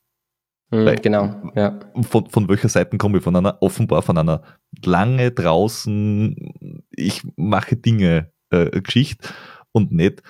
Mhm, 0.71 0.97
genau, 1.03 1.53
ja. 1.55 1.79
Von, 2.03 2.31
von 2.31 2.49
welcher 2.49 2.69
Seite 2.69 2.97
komme 2.97 3.19
ich? 3.19 3.25
Von 3.25 3.37
einer, 3.37 3.59
offenbar 3.61 4.03
von 4.03 4.17
einer 4.17 4.43
lange 4.85 5.31
draußen, 5.31 6.83
ich 6.91 7.23
mache 7.37 7.77
Dinge 7.77 8.33
äh, 8.51 8.81
Geschichte 8.81 9.29
und 9.73 9.93
nicht, 9.93 10.23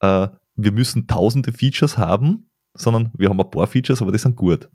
äh, 0.00 0.28
wir 0.54 0.72
müssen 0.72 1.06
tausende 1.06 1.52
Features 1.52 1.98
haben, 1.98 2.50
sondern 2.74 3.10
wir 3.16 3.28
haben 3.28 3.40
ein 3.40 3.50
paar 3.50 3.66
Features, 3.66 4.00
aber 4.00 4.12
die 4.12 4.18
sind 4.18 4.36
gut. 4.36 4.68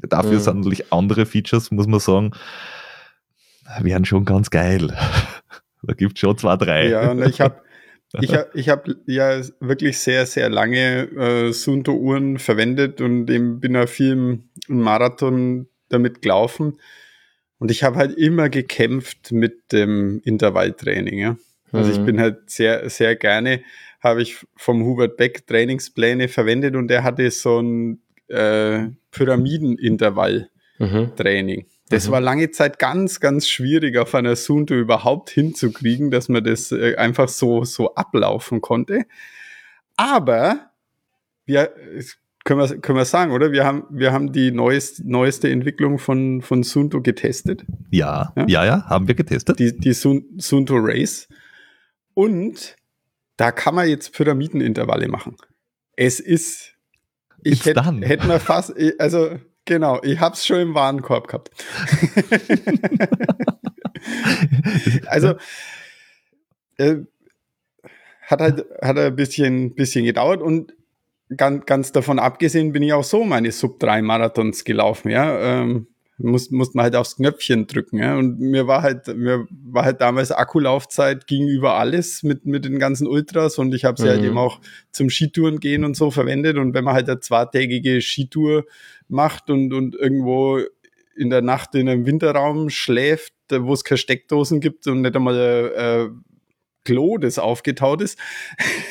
Dafür 0.00 0.34
mhm. 0.34 0.40
sind 0.40 0.56
natürlich 0.58 0.92
andere 0.92 1.26
Features, 1.26 1.70
muss 1.70 1.86
man 1.86 2.00
sagen, 2.00 2.32
wären 3.80 4.04
schon 4.04 4.24
ganz 4.24 4.50
geil. 4.50 4.88
da 5.82 5.94
gibt 5.94 6.14
es 6.14 6.20
schon 6.20 6.38
zwei, 6.38 6.56
drei. 6.56 6.88
Ja, 6.88 7.10
und 7.10 7.22
ich 7.26 7.40
habe 7.40 7.60
ich 8.20 8.34
habe 8.34 8.48
ich 8.54 8.68
hab 8.68 8.88
ja 9.06 9.40
wirklich 9.60 9.98
sehr, 9.98 10.26
sehr 10.26 10.48
lange 10.48 11.08
äh, 11.10 11.52
Sunto-Uhren 11.52 12.38
verwendet 12.38 13.00
und 13.00 13.28
eben 13.30 13.60
bin 13.60 13.76
auch 13.76 13.88
viel 13.88 14.12
im 14.12 14.42
Marathon 14.68 15.68
damit 15.88 16.22
gelaufen. 16.22 16.78
Und 17.58 17.70
ich 17.70 17.82
habe 17.82 17.96
halt 17.96 18.16
immer 18.16 18.48
gekämpft 18.48 19.32
mit 19.32 19.72
dem 19.72 20.20
Intervalltraining. 20.24 21.18
Ja? 21.18 21.36
Also 21.72 21.90
mhm. 21.92 21.98
ich 21.98 22.06
bin 22.06 22.20
halt 22.20 22.50
sehr, 22.50 22.88
sehr 22.88 23.16
gerne, 23.16 23.62
habe 24.00 24.22
ich 24.22 24.36
vom 24.56 24.84
Hubert 24.84 25.16
Beck 25.16 25.46
Trainingspläne 25.46 26.28
verwendet 26.28 26.76
und 26.76 26.88
der 26.88 27.02
hatte 27.02 27.30
so 27.30 27.60
ein 27.60 28.00
äh, 28.28 28.86
Pyramidenintervall-Training. 29.10 31.60
Mhm. 31.60 31.66
Das 31.88 32.08
mhm. 32.08 32.12
war 32.12 32.20
lange 32.20 32.50
Zeit 32.50 32.78
ganz, 32.78 33.20
ganz 33.20 33.48
schwierig 33.48 33.96
auf 33.96 34.14
einer 34.14 34.36
Sunto 34.36 34.74
überhaupt 34.74 35.30
hinzukriegen, 35.30 36.10
dass 36.10 36.28
man 36.28 36.44
das 36.44 36.72
äh, 36.72 36.96
einfach 36.96 37.28
so, 37.28 37.64
so 37.64 37.94
ablaufen 37.94 38.60
konnte. 38.60 39.06
Aber 39.96 40.70
wir, 41.46 41.72
können 42.44 42.60
wir, 42.60 42.78
können 42.78 42.98
wir 42.98 43.04
sagen, 43.04 43.32
oder? 43.32 43.52
Wir 43.52 43.64
haben, 43.64 43.84
wir 43.90 44.12
haben 44.12 44.32
die 44.32 44.52
neuest, 44.52 45.04
neueste 45.04 45.50
Entwicklung 45.50 45.98
von, 45.98 46.42
von 46.42 46.62
Sunto 46.62 47.02
getestet. 47.02 47.64
Ja, 47.90 48.32
ja, 48.36 48.46
ja, 48.46 48.64
ja 48.64 48.86
haben 48.86 49.08
wir 49.08 49.14
getestet. 49.14 49.58
Die, 49.58 49.76
die 49.76 49.92
Sun, 49.92 50.24
Sunto 50.38 50.76
Race. 50.76 51.28
Und 52.14 52.76
da 53.36 53.52
kann 53.52 53.74
man 53.74 53.88
jetzt 53.88 54.12
Pyramidenintervalle 54.12 55.08
machen. 55.08 55.36
Es 55.96 56.20
ist, 56.20 56.74
ich 57.42 57.64
hätte 57.64 57.84
hätt 58.02 58.24
mir 58.24 58.40
fast, 58.40 58.74
also 58.98 59.38
genau, 59.64 60.00
ich 60.02 60.20
habe 60.20 60.34
es 60.34 60.46
schon 60.46 60.60
im 60.60 60.74
Warenkorb 60.74 61.28
gehabt. 61.28 61.50
also, 65.06 65.34
äh, 66.78 66.96
hat 68.22 68.40
halt 68.40 68.66
hat 68.82 68.98
ein 68.98 69.16
bisschen, 69.16 69.74
bisschen 69.74 70.04
gedauert 70.04 70.42
und 70.42 70.74
ganz, 71.36 71.66
ganz 71.66 71.92
davon 71.92 72.18
abgesehen 72.18 72.72
bin 72.72 72.82
ich 72.82 72.92
auch 72.92 73.04
so 73.04 73.24
meine 73.24 73.52
Sub-3-Marathons 73.52 74.64
gelaufen, 74.64 75.10
ja. 75.10 75.38
Ähm, 75.38 75.88
muss, 76.18 76.50
musste 76.50 76.76
man 76.76 76.84
halt 76.84 76.96
aufs 76.96 77.16
Knöpfchen 77.16 77.66
drücken, 77.66 77.98
ja. 77.98 78.16
Und 78.16 78.40
mir 78.40 78.66
war 78.66 78.82
halt, 78.82 79.06
mir 79.16 79.46
war 79.50 79.84
halt 79.84 80.00
damals 80.00 80.32
Akkulaufzeit 80.32 81.26
ging 81.26 81.46
über 81.48 81.74
alles 81.74 82.22
mit, 82.22 82.44
mit 82.44 82.64
den 82.64 82.78
ganzen 82.78 83.06
Ultras 83.06 83.58
und 83.58 83.72
ich 83.74 83.84
habe 83.84 84.00
sie 84.00 84.08
halt 84.08 84.18
mhm. 84.18 84.22
halt 84.22 84.30
eben 84.30 84.38
auch 84.38 84.60
zum 84.90 85.10
Skitouren 85.10 85.60
gehen 85.60 85.84
und 85.84 85.96
so 85.96 86.10
verwendet. 86.10 86.58
Und 86.58 86.74
wenn 86.74 86.84
man 86.84 86.94
halt 86.94 87.08
eine 87.08 87.20
zweitägige 87.20 88.00
Skitour 88.00 88.64
macht 89.08 89.48
und, 89.48 89.72
und 89.72 89.94
irgendwo 89.94 90.60
in 91.16 91.30
der 91.30 91.42
Nacht 91.42 91.74
in 91.74 91.88
einem 91.88 92.06
Winterraum 92.06 92.68
schläft, 92.70 93.32
wo 93.50 93.72
es 93.72 93.84
keine 93.84 93.98
Steckdosen 93.98 94.60
gibt 94.60 94.86
und 94.86 95.02
nicht 95.02 95.16
einmal 95.16 95.72
äh, 95.76 96.08
Klo, 96.84 97.18
das 97.18 97.38
aufgetaut 97.38 98.02
ist, 98.02 98.18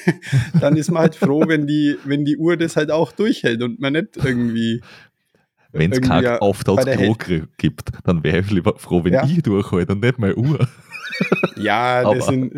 dann 0.62 0.78
ist 0.78 0.92
man 0.92 1.04
halt 1.04 1.16
froh, 1.16 1.44
wenn 1.48 1.68
die, 1.68 1.98
wenn 2.06 2.26
die 2.26 2.38
Uhr 2.38 2.56
das 2.56 2.76
halt 2.76 2.92
auch 2.92 3.12
durchhält 3.12 3.64
und 3.64 3.80
man 3.80 3.94
nicht 3.94 4.18
irgendwie. 4.18 4.82
Wenn 5.72 5.92
es 5.92 6.02
kein 6.02 6.26
auftautes 6.40 6.86
Klo 6.86 7.16
gibt, 7.58 7.90
dann 8.06 8.24
wäre 8.24 8.40
ich 8.40 8.52
lieber 8.52 8.78
froh, 8.78 9.04
wenn 9.04 9.14
ja. 9.14 9.26
ich 9.26 9.44
durchhalte 9.44 9.94
und 9.94 10.02
nicht 10.02 10.18
meine 10.20 10.36
Uhr. 10.36 10.68
Ja, 11.56 12.04
das 12.14 12.28
sind 12.28 12.54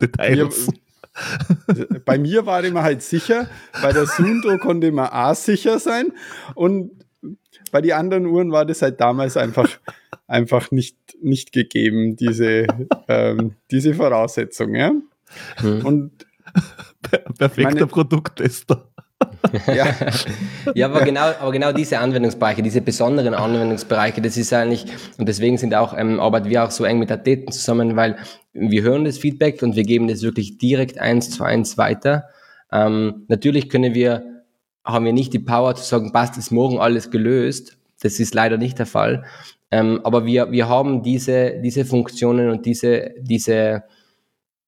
Details. 0.00 0.68
Mir, 0.68 2.00
bei 2.04 2.18
mir 2.18 2.46
war 2.46 2.64
immer 2.64 2.82
halt 2.82 3.02
sicher, 3.02 3.48
bei 3.82 3.92
der 3.92 4.06
Sundo 4.06 4.58
konnte 4.58 4.90
man 4.92 5.08
A 5.10 5.34
sicher 5.34 5.78
sein 5.78 6.12
und 6.54 6.90
bei 7.70 7.80
den 7.80 7.92
anderen 7.92 8.26
Uhren 8.26 8.52
war 8.52 8.64
das 8.64 8.82
halt 8.82 9.00
damals 9.00 9.36
einfach, 9.36 9.68
einfach 10.26 10.70
nicht, 10.70 10.96
nicht 11.20 11.52
gegeben, 11.52 12.16
diese, 12.16 12.66
ähm, 13.08 13.54
diese 13.70 13.94
Voraussetzung. 13.94 14.74
Ja? 14.74 14.92
Hm. 15.56 15.84
Und 15.84 16.26
Perfekter 17.38 17.70
meine, 17.70 17.86
Produkttester. 17.86 18.88
ja. 19.66 19.86
ja, 20.74 20.86
aber 20.86 21.02
genau, 21.02 21.32
aber 21.40 21.52
genau 21.52 21.72
diese 21.72 21.98
Anwendungsbereiche, 21.98 22.62
diese 22.62 22.80
besonderen 22.80 23.34
Anwendungsbereiche, 23.34 24.20
das 24.20 24.36
ist 24.36 24.52
eigentlich, 24.52 24.86
und 25.18 25.28
deswegen 25.28 25.58
sind 25.58 25.74
auch, 25.74 25.96
ähm, 25.96 26.20
arbeiten 26.20 26.48
wir 26.48 26.64
auch 26.64 26.70
so 26.70 26.84
eng 26.84 26.98
mit 26.98 27.10
Athleten 27.12 27.52
zusammen, 27.52 27.96
weil 27.96 28.16
wir 28.52 28.82
hören 28.82 29.04
das 29.04 29.18
Feedback 29.18 29.62
und 29.62 29.76
wir 29.76 29.84
geben 29.84 30.08
das 30.08 30.22
wirklich 30.22 30.58
direkt 30.58 30.98
eins 30.98 31.30
zu 31.30 31.44
eins 31.44 31.76
weiter. 31.78 32.24
Ähm, 32.72 33.24
natürlich 33.28 33.68
können 33.68 33.94
wir 33.94 34.34
haben 34.84 35.06
wir 35.06 35.12
nicht 35.12 35.32
die 35.32 35.38
Power 35.38 35.74
zu 35.74 35.82
sagen, 35.82 36.12
passt, 36.12 36.36
ist 36.36 36.50
morgen 36.50 36.78
alles 36.78 37.10
gelöst. 37.10 37.78
Das 38.02 38.20
ist 38.20 38.34
leider 38.34 38.58
nicht 38.58 38.78
der 38.78 38.86
Fall. 38.86 39.24
Ähm, 39.70 40.00
aber 40.04 40.26
wir, 40.26 40.52
wir 40.52 40.68
haben 40.68 41.02
diese, 41.02 41.58
diese 41.60 41.84
Funktionen 41.84 42.50
und 42.50 42.66
diese, 42.66 43.12
diese, 43.18 43.84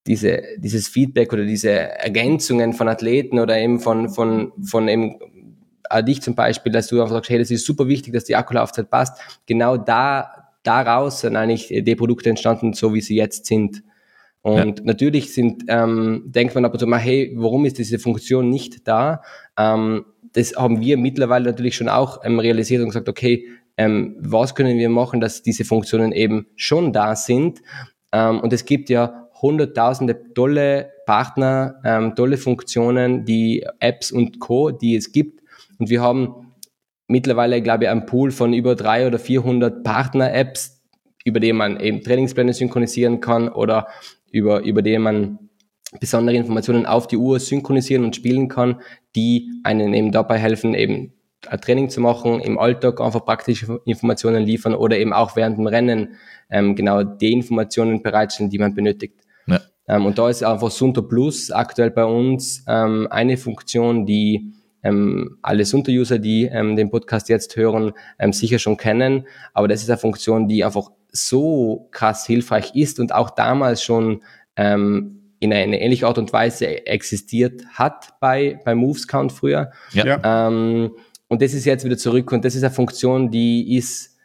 diese, 0.07 0.43
dieses 0.59 0.89
Feedback 0.89 1.33
oder 1.33 1.45
diese 1.45 1.71
Ergänzungen 1.71 2.73
von 2.73 2.89
Athleten 2.89 3.39
oder 3.39 3.59
eben 3.59 3.81
von, 3.81 4.09
von, 4.09 4.53
von 4.63 4.89
eben 4.89 5.17
äh, 5.91 6.03
dich 6.03 6.23
zum 6.23 6.35
Beispiel, 6.35 6.73
dass 6.73 6.89
du 6.89 7.01
einfach 7.01 7.15
sagst, 7.15 7.31
hey, 7.31 7.39
das 7.39 7.51
ist 7.51 7.67
super 7.67 7.89
wichtig, 7.89 8.13
dass 8.13 8.25
die 8.25 8.37
Akkulaufzeit 8.37 8.91
passt. 8.91 9.21
Genau 9.47 9.77
da, 9.77 10.51
daraus 10.63 11.21
sind 11.21 11.37
eigentlich 11.37 11.69
die 11.69 11.97
Produkte 11.97 12.31
entstanden, 12.31 12.73
so 12.73 12.95
wie 12.95 13.01
sie 13.01 13.17
jetzt 13.17 13.47
sind. 13.47 13.83
Und 14.43 14.79
ja. 14.79 14.85
natürlich 14.85 15.35
sind, 15.35 15.65
ähm, 15.67 16.23
denkt 16.27 16.55
man 16.55 16.65
ab 16.65 16.73
und 16.73 16.79
zu 16.79 16.87
mal, 16.87 16.99
hey, 16.99 17.33
warum 17.37 17.65
ist 17.65 17.79
diese 17.79 17.99
Funktion 17.99 18.49
nicht 18.49 18.87
da? 18.87 19.23
Ähm, 19.59 20.05
das 20.35 20.55
haben 20.55 20.81
wir 20.81 20.97
mittlerweile 20.99 21.47
natürlich 21.47 21.75
schon 21.75 21.89
auch 21.89 22.25
ähm, 22.25 22.39
realisiert 22.39 22.81
und 22.83 22.91
gesagt, 22.91 23.09
okay, 23.09 23.47
ähm, 23.77 24.17
was 24.21 24.55
können 24.55 24.79
wir 24.79 24.89
machen, 24.89 25.21
dass 25.21 25.43
diese 25.43 25.65
Funktionen 25.65 26.13
eben 26.13 26.47
schon 26.55 26.93
da 26.93 27.17
sind? 27.17 27.61
Ähm, 28.13 28.41
und 28.41 28.53
es 28.53 28.65
gibt 28.65 28.89
ja 28.89 29.26
hunderttausende 29.43 30.33
tolle 30.35 30.91
Partner, 31.07 31.81
ähm, 31.85 32.15
tolle 32.15 32.37
Funktionen, 32.37 33.25
die 33.25 33.67
Apps 33.81 34.11
und 34.11 34.41
Co., 34.41 34.71
die 34.71 34.97
es 34.97 35.13
gibt. 35.13 35.43
Und 35.79 35.91
wir 35.91 36.01
haben 36.01 36.55
mittlerweile, 37.09 37.63
glaube 37.63 37.85
ich, 37.85 37.91
einen 37.91 38.07
Pool 38.07 38.31
von 38.31 38.53
über 38.53 38.75
drei 38.75 39.07
oder 39.07 39.19
400 39.19 39.85
Partner-Apps, 39.85 40.83
über 41.25 41.41
die 41.41 41.53
man 41.53 41.81
eben 41.81 42.03
Trainingspläne 42.03 42.53
synchronisieren 42.53 43.21
kann 43.21 43.49
oder 43.49 43.89
über, 44.31 44.61
über 44.63 44.83
den 44.83 45.03
man 45.03 45.39
besondere 46.01 46.37
Informationen 46.37 46.87
auf 46.87 47.07
die 47.07 47.17
Uhr 47.17 47.39
synchronisieren 47.39 48.05
und 48.05 48.17
spielen 48.17 48.49
kann, 48.49 48.81
die 49.15 49.51
einen 49.65 49.95
eben 49.95 50.13
dabei 50.13 50.39
helfen, 50.39 50.75
eben 50.75 51.13
ein 51.49 51.61
Training 51.61 51.91
zu 51.91 52.01
machen, 52.01 52.41
im 52.41 52.59
Alltag 52.59 53.01
einfach 53.01 53.25
praktische 53.25 53.81
Informationen 53.85 54.43
liefern 54.43 54.75
oder 54.75 54.99
eben 54.99 55.13
auch 55.13 55.37
während 55.37 55.59
dem 55.59 55.67
Rennen 55.67 56.17
ähm, 56.51 56.75
genau 56.75 57.03
die 57.03 57.33
Informationen 57.33 58.03
bereitstellen, 58.03 58.51
die 58.51 58.59
man 58.59 58.75
benötigt. 58.75 59.21
Ähm, 59.89 60.07
und 60.07 60.19
da 60.19 60.29
ist 60.29 60.43
einfach 60.43 60.71
Sunto 60.71 61.03
Plus 61.03 61.51
aktuell 61.51 61.91
bei 61.91 62.05
uns 62.05 62.65
ähm, 62.69 63.07
eine 63.11 63.37
Funktion, 63.37 64.07
die 64.07 64.53
ähm, 64.83 65.39
alle 65.43 65.65
Sunto-User, 65.65 66.19
die 66.19 66.45
ähm, 66.45 66.77
den 66.77 66.91
Podcast 66.91 67.29
jetzt 67.29 67.57
hören, 67.57 67.93
ähm, 68.19 68.33
sicher 68.33 68.59
schon 68.59 68.77
kennen. 68.77 69.27
Aber 69.53 69.69
das 69.69 69.83
ist 69.83 69.91
eine 69.91 69.99
Funktion, 69.99 70.49
die 70.49 70.65
einfach 70.65 70.91
so 71.11 71.89
krass 71.93 72.27
hilfreich 72.27 72.75
ist 72.75 73.01
und 73.01 73.15
auch 73.15 73.31
damals 73.31 73.83
schon 73.83 74.23
ähm, 74.57 75.35
in 75.41 75.53
eine 75.53 75.81
ähnliche 75.81 76.07
Art 76.07 76.19
und 76.19 76.33
Weise 76.33 76.87
existiert 76.87 77.63
hat 77.75 78.15
bei, 78.21 78.61
bei 78.65 78.75
MovesCount 78.75 79.33
früher. 79.33 79.71
Ja. 79.93 80.49
Ähm, 80.49 80.93
und 81.29 81.43
das 81.43 81.55
ist 81.55 81.65
jetzt 81.65 81.85
wieder 81.85 81.99
zurück 81.99 82.33
und 82.33 82.45
das 82.45 82.55
ist 82.55 82.63
eine 82.63 82.73
Funktion, 82.73 83.31
die 83.31 83.77
ist 83.77 84.17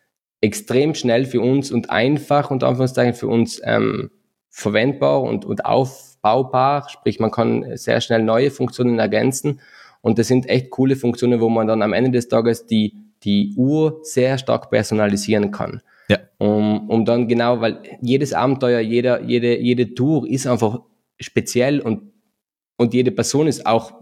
extrem 0.42 0.96
schnell 0.96 1.26
für 1.26 1.42
uns 1.42 1.72
und 1.72 1.90
einfach 1.90 2.52
und 2.52 2.64
Anführungszeichen 2.64 3.14
für 3.14 3.28
uns 3.28 3.62
ähm, 3.64 4.12
verwendbar 4.52 5.24
und, 5.24 5.46
und 5.46 5.66
aufbaubar. 5.66 6.88
Sprich, 6.90 7.20
man 7.20 7.32
kann 7.32 7.78
sehr 7.78 8.02
schnell 8.02 8.22
neue 8.22 8.52
Funktionen 8.52 9.00
ergänzen. 9.00 9.62
Und 10.02 10.20
das 10.20 10.28
sind 10.28 10.48
echt 10.48 10.70
coole 10.70 10.96
Funktionen, 10.96 11.40
wo 11.42 11.50
man 11.50 11.68
dann 11.68 11.82
am 11.82 11.94
Ende 11.94 12.12
des 12.12 12.28
Tages 12.28 12.68
die, 12.68 12.96
die 13.24 13.54
Uhr 13.56 14.00
sehr 14.04 14.38
stark 14.38 14.70
personalisieren 14.70 15.52
kann. 15.52 15.82
Ja. 16.10 16.20
Um, 16.38 16.90
um 16.90 17.06
dann 17.06 17.28
genau, 17.28 17.62
weil 17.62 17.82
jedes 18.02 18.34
Abenteuer, 18.34 18.82
jeder, 18.82 19.22
jede, 19.22 19.58
jede 19.58 19.94
Tour 19.94 20.28
ist 20.28 20.46
einfach 20.46 20.82
speziell 21.20 21.80
und, 21.80 22.12
und 22.78 22.94
jede 22.94 23.12
Person 23.12 23.48
ist 23.48 23.66
auch 23.66 23.94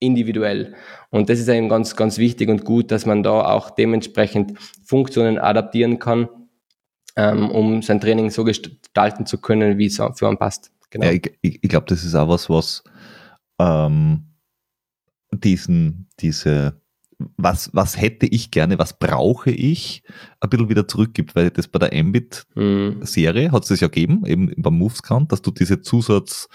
individuell. 0.00 0.74
Und 1.10 1.28
das 1.28 1.38
ist 1.38 1.48
eben 1.48 1.68
ganz, 1.68 1.94
ganz 1.94 2.18
wichtig 2.18 2.48
und 2.48 2.64
gut, 2.64 2.90
dass 2.90 3.06
man 3.06 3.22
da 3.22 3.44
auch 3.44 3.70
dementsprechend 3.70 4.58
Funktionen 4.84 5.38
adaptieren 5.38 5.98
kann, 5.98 6.28
ähm, 7.16 7.50
um 7.50 7.82
sein 7.82 8.00
Training 8.00 8.30
so 8.30 8.44
gestalten 8.44 9.26
zu 9.26 9.38
können, 9.38 9.78
wie 9.78 9.86
es 9.86 9.96
für 9.96 10.28
einen 10.28 10.38
passt. 10.38 10.72
Genau. 10.90 11.06
Ja, 11.06 11.12
ich, 11.12 11.32
ich 11.42 11.68
glaube, 11.68 11.86
das 11.88 12.04
ist 12.04 12.14
auch 12.14 12.28
was, 12.28 12.48
was 12.48 12.84
ähm, 13.58 14.26
diesen, 15.32 16.08
diese 16.20 16.80
was, 17.36 17.70
was 17.72 18.00
hätte 18.00 18.26
ich 18.26 18.50
gerne, 18.50 18.78
was 18.78 18.98
brauche 18.98 19.50
ich, 19.50 20.02
ein 20.40 20.50
bisschen 20.50 20.68
wieder 20.68 20.88
zurückgibt, 20.88 21.34
weil 21.34 21.50
das 21.50 21.68
bei 21.68 21.78
der 21.78 21.92
Ambit-Serie 21.98 23.48
mhm. 23.48 23.52
hat 23.52 23.62
es 23.62 23.68
das 23.68 23.80
ja 23.80 23.88
gegeben, 23.88 24.24
eben 24.26 24.52
beim 24.56 24.76
Moves 24.76 25.02
Count, 25.02 25.32
dass 25.32 25.42
du 25.42 25.50
diese 25.50 25.80
Zusatz, 25.80 26.48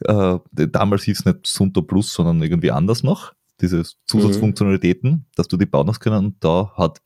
äh, 0.00 0.38
damals 0.52 1.04
hieß 1.04 1.20
es 1.20 1.24
nicht 1.24 1.46
Sunto 1.46 1.82
Plus, 1.82 2.12
sondern 2.12 2.42
irgendwie 2.42 2.70
anders 2.70 3.02
noch, 3.02 3.32
diese 3.60 3.84
Zusatzfunktionalitäten, 4.06 5.10
mhm. 5.10 5.24
dass 5.36 5.48
du 5.48 5.56
die 5.56 5.66
bauen 5.66 5.88
hast 5.88 6.00
können 6.00 6.26
und 6.26 6.44
da 6.44 6.72
hat, 6.76 7.00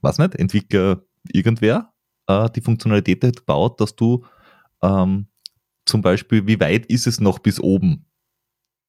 was 0.00 0.18
nicht, 0.18 0.34
Entwickler 0.34 1.02
irgendwer 1.34 1.92
äh, 2.26 2.48
die 2.50 2.60
Funktionalität 2.60 3.36
gebaut, 3.36 3.80
dass 3.80 3.96
du 3.96 4.24
ähm, 4.82 5.26
zum 5.84 6.02
Beispiel, 6.02 6.46
wie 6.46 6.60
weit 6.60 6.86
ist 6.86 7.06
es 7.06 7.20
noch 7.20 7.38
bis 7.38 7.60
oben? 7.60 8.06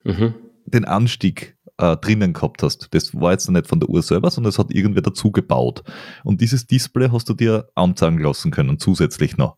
Mhm. 0.03 0.35
Den 0.65 0.85
Anstieg 0.85 1.57
äh, 1.77 1.97
drinnen 1.97 2.33
gehabt 2.33 2.61
hast. 2.61 2.93
Das 2.93 3.15
war 3.15 3.31
jetzt 3.31 3.49
nicht 3.49 3.67
von 3.67 3.79
der 3.79 3.89
Uhr 3.89 4.03
selber, 4.03 4.29
sondern 4.29 4.49
es 4.49 4.59
hat 4.59 4.71
irgendwer 4.71 5.01
dazu 5.01 5.31
gebaut. 5.31 5.83
Und 6.23 6.41
dieses 6.41 6.67
Display 6.67 7.09
hast 7.09 7.29
du 7.29 7.33
dir 7.33 7.69
anzeigen 7.75 8.19
lassen 8.19 8.51
können, 8.51 8.79
zusätzlich 8.79 9.37
noch. 9.37 9.57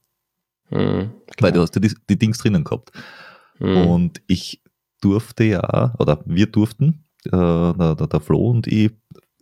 Mhm, 0.70 1.12
Weil 1.40 1.52
du 1.52 1.62
hast 1.62 1.76
ja 1.76 1.82
die, 1.82 1.94
die 2.10 2.18
Dings 2.18 2.38
drinnen 2.38 2.64
gehabt. 2.64 2.92
Mhm. 3.60 3.78
Und 3.88 4.22
ich 4.28 4.64
durfte 5.02 5.44
ja, 5.44 5.96
oder 5.98 6.22
wir 6.26 6.46
durften, 6.46 7.06
äh, 7.26 7.30
der, 7.32 7.96
der 7.96 8.22
Flo 8.22 8.50
und 8.50 8.68
ich, 8.68 8.92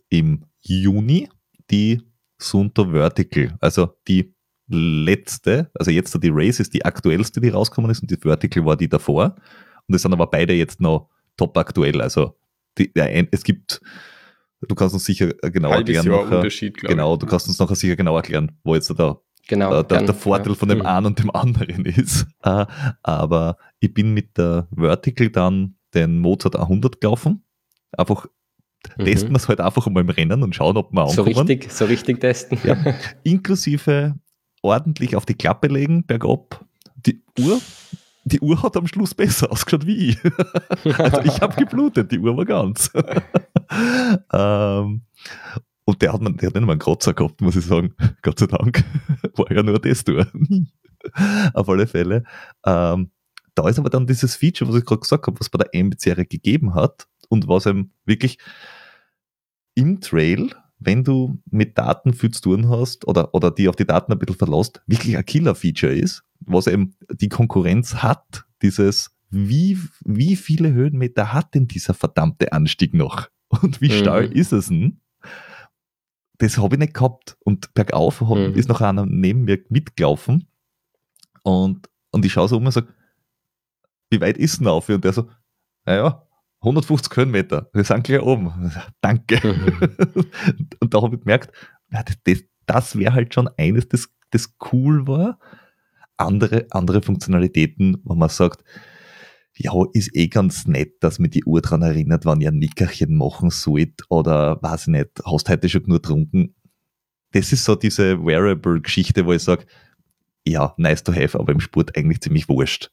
im 0.08 0.46
Juni 0.60 1.28
die 1.70 2.02
Sunto 2.40 2.90
Vertical, 2.90 3.56
also 3.60 3.96
die 4.08 4.34
letzte, 4.70 5.70
also 5.74 5.90
jetzt 5.90 6.16
die 6.22 6.30
Race 6.32 6.60
ist 6.60 6.72
die 6.72 6.84
aktuellste, 6.84 7.40
die 7.40 7.48
rausgekommen 7.48 7.90
ist 7.90 8.02
und 8.02 8.10
die 8.10 8.16
Vertical 8.16 8.64
war 8.64 8.76
die 8.76 8.88
davor. 8.88 9.36
Und 9.88 9.94
es 9.94 10.02
sind 10.02 10.12
aber 10.12 10.28
beide 10.28 10.52
jetzt 10.52 10.80
noch 10.80 11.08
top 11.36 11.56
aktuell. 11.58 12.00
Also 12.00 12.36
die, 12.78 12.92
es 12.94 13.42
gibt, 13.42 13.80
du 14.60 14.74
kannst 14.74 14.94
uns 14.94 15.04
sicher 15.04 15.28
genau 15.42 15.70
Halbes 15.70 15.96
erklären. 15.96 16.14
Jahr 16.16 16.24
nachher, 16.24 16.36
Unterschied, 16.38 16.78
genau, 16.78 17.16
du 17.16 17.26
kannst 17.26 17.48
uns 17.48 17.58
nachher 17.58 17.74
sicher 17.74 17.96
genau 17.96 18.16
erklären, 18.16 18.52
wo 18.62 18.74
jetzt 18.74 18.96
der, 18.96 19.20
genau, 19.48 19.70
der, 19.70 19.82
der, 19.82 20.02
der 20.02 20.14
Vorteil 20.14 20.52
ja. 20.52 20.54
von 20.54 20.68
dem 20.68 20.78
mhm. 20.78 20.86
einen 20.86 21.06
und 21.06 21.18
dem 21.18 21.30
anderen 21.30 21.84
ist. 21.84 22.26
Uh, 22.46 22.64
aber 23.02 23.56
ich 23.80 23.92
bin 23.92 24.14
mit 24.14 24.38
der 24.38 24.68
Vertical 24.74 25.30
dann 25.30 25.74
den 25.94 26.20
Mozart 26.20 26.56
100 26.56 27.00
gelaufen. 27.00 27.44
Einfach. 27.92 28.26
Testen 28.98 29.30
wir 29.30 29.36
es 29.36 29.48
halt 29.48 29.60
einfach 29.60 29.86
mal 29.88 30.00
im 30.00 30.10
Rennen 30.10 30.42
und 30.42 30.54
schauen, 30.54 30.76
ob 30.76 30.92
wir 30.92 31.02
ankommen. 31.02 31.16
So 31.16 31.22
richtig, 31.22 31.72
so 31.72 31.84
richtig 31.84 32.20
testen. 32.20 32.58
Ja. 32.64 32.76
Inklusive 33.22 34.14
ordentlich 34.62 35.16
auf 35.16 35.26
die 35.26 35.34
Klappe 35.34 35.68
legen, 35.68 36.04
bergab. 36.04 36.64
Die 36.96 37.22
Uhr, 37.38 37.60
die 38.24 38.40
Uhr 38.40 38.62
hat 38.62 38.76
am 38.76 38.86
Schluss 38.86 39.14
besser 39.14 39.50
ausgeschaut 39.50 39.86
wie 39.86 40.10
ich. 40.10 40.18
also 40.98 41.20
ich 41.22 41.40
habe 41.40 41.56
geblutet, 41.56 42.12
die 42.12 42.18
Uhr 42.18 42.36
war 42.36 42.44
ganz. 42.44 42.90
ähm, 44.32 45.02
und 45.84 46.02
der 46.02 46.12
hat, 46.12 46.20
man, 46.20 46.36
der 46.36 46.48
hat 46.48 46.54
nicht 46.54 46.66
mal 46.66 46.72
einen 46.72 46.78
Kratzer 46.78 47.14
gehabt, 47.14 47.40
muss 47.40 47.56
ich 47.56 47.64
sagen. 47.64 47.94
Gott 48.22 48.38
sei 48.38 48.46
Dank. 48.46 48.84
War 49.36 49.50
ja 49.50 49.62
nur 49.62 49.78
das 49.78 50.04
Tour. 50.04 50.26
Auf 51.54 51.68
alle 51.68 51.86
Fälle. 51.86 52.24
Ähm, 52.64 53.10
da 53.54 53.68
ist 53.68 53.78
aber 53.78 53.90
dann 53.90 54.06
dieses 54.06 54.36
Feature, 54.36 54.70
was 54.70 54.78
ich 54.78 54.84
gerade 54.84 55.00
gesagt 55.00 55.26
habe, 55.26 55.40
was 55.40 55.48
bei 55.48 55.58
der 55.58 55.74
MBC 55.74 56.28
gegeben 56.28 56.74
hat 56.74 57.08
und 57.30 57.48
was 57.48 57.64
eben 57.64 57.92
wirklich 58.04 58.36
im 59.74 60.00
Trail 60.00 60.50
wenn 60.80 61.04
du 61.04 61.38
mit 61.50 61.76
Daten 61.78 62.14
viel 62.14 62.30
zu 62.30 62.40
tun 62.40 62.68
hast 62.68 63.06
oder, 63.06 63.34
oder 63.34 63.50
die 63.50 63.68
auf 63.68 63.76
die 63.76 63.86
Daten 63.86 64.12
ein 64.12 64.18
bisschen 64.18 64.36
verlässt, 64.36 64.82
wirklich 64.86 65.16
ein 65.16 65.24
Killer-Feature 65.24 65.94
ist, 65.94 66.24
was 66.40 66.66
eben 66.66 66.96
die 67.12 67.28
Konkurrenz 67.28 67.96
hat, 67.96 68.46
dieses, 68.62 69.14
wie, 69.28 69.78
wie 70.04 70.36
viele 70.36 70.72
Höhenmeter 70.72 71.32
hat 71.32 71.54
denn 71.54 71.68
dieser 71.68 71.94
verdammte 71.94 72.52
Anstieg 72.52 72.94
noch? 72.94 73.28
Und 73.62 73.80
wie 73.80 73.90
mhm. 73.90 73.98
steil 73.98 74.32
ist 74.32 74.52
es 74.52 74.68
denn? 74.68 75.00
Das 76.38 76.56
habe 76.56 76.76
ich 76.76 76.80
nicht 76.80 76.94
gehabt. 76.94 77.36
Und 77.40 77.74
bergauf 77.74 78.22
mhm. 78.22 78.54
ist 78.54 78.68
noch 78.68 78.80
einer 78.80 79.04
neben 79.04 79.42
mir 79.42 79.62
mitgelaufen. 79.68 80.48
Und, 81.42 81.90
und 82.10 82.24
ich 82.24 82.32
schaue 82.32 82.48
so 82.48 82.56
um 82.56 82.64
und 82.64 82.72
sage, 82.72 82.88
wie 84.08 84.20
weit 84.20 84.38
ist 84.38 84.60
denn 84.60 84.66
auf? 84.66 84.88
Und 84.88 85.04
der 85.04 85.12
so, 85.12 85.28
naja, 85.84 86.26
150 86.60 87.16
Höhenmeter, 87.16 87.70
wir 87.72 87.84
sind 87.84 88.04
gleich 88.04 88.22
oben. 88.22 88.72
Danke. 89.00 89.40
Mhm. 89.42 90.26
und 90.80 90.94
da 90.94 91.02
habe 91.02 91.16
ich 91.16 91.22
gemerkt, 91.22 91.52
das, 92.24 92.44
das 92.66 92.98
wäre 92.98 93.14
halt 93.14 93.34
schon 93.34 93.48
eines, 93.56 93.88
das, 93.88 94.08
das 94.30 94.54
cool 94.72 95.06
war. 95.06 95.38
Andere, 96.16 96.66
andere 96.70 97.00
Funktionalitäten, 97.00 97.96
wo 98.04 98.14
man 98.14 98.28
sagt, 98.28 98.62
ja, 99.56 99.72
ist 99.92 100.14
eh 100.14 100.28
ganz 100.28 100.66
nett, 100.66 101.02
dass 101.02 101.18
mir 101.18 101.28
die 101.28 101.44
Uhr 101.44 101.60
daran 101.60 101.82
erinnert, 101.82 102.24
wann 102.24 102.40
ihr 102.40 102.50
ein 102.50 102.58
Nickerchen 102.58 103.16
machen 103.16 103.50
sollt 103.50 104.02
oder 104.08 104.62
weiß 104.62 104.82
ich 104.82 104.88
nicht, 104.88 105.10
hast 105.24 105.48
heute 105.48 105.68
schon 105.68 105.84
nur 105.86 106.00
getrunken. 106.00 106.54
Das 107.32 107.52
ist 107.52 107.64
so 107.64 107.74
diese 107.74 108.24
Wearable-Geschichte, 108.24 109.24
wo 109.24 109.32
ich 109.32 109.42
sage, 109.42 109.66
ja, 110.46 110.74
nice 110.76 111.02
to 111.02 111.12
have, 111.14 111.38
aber 111.38 111.52
im 111.52 111.60
Sport 111.60 111.96
eigentlich 111.96 112.20
ziemlich 112.20 112.48
wurscht. 112.48 112.90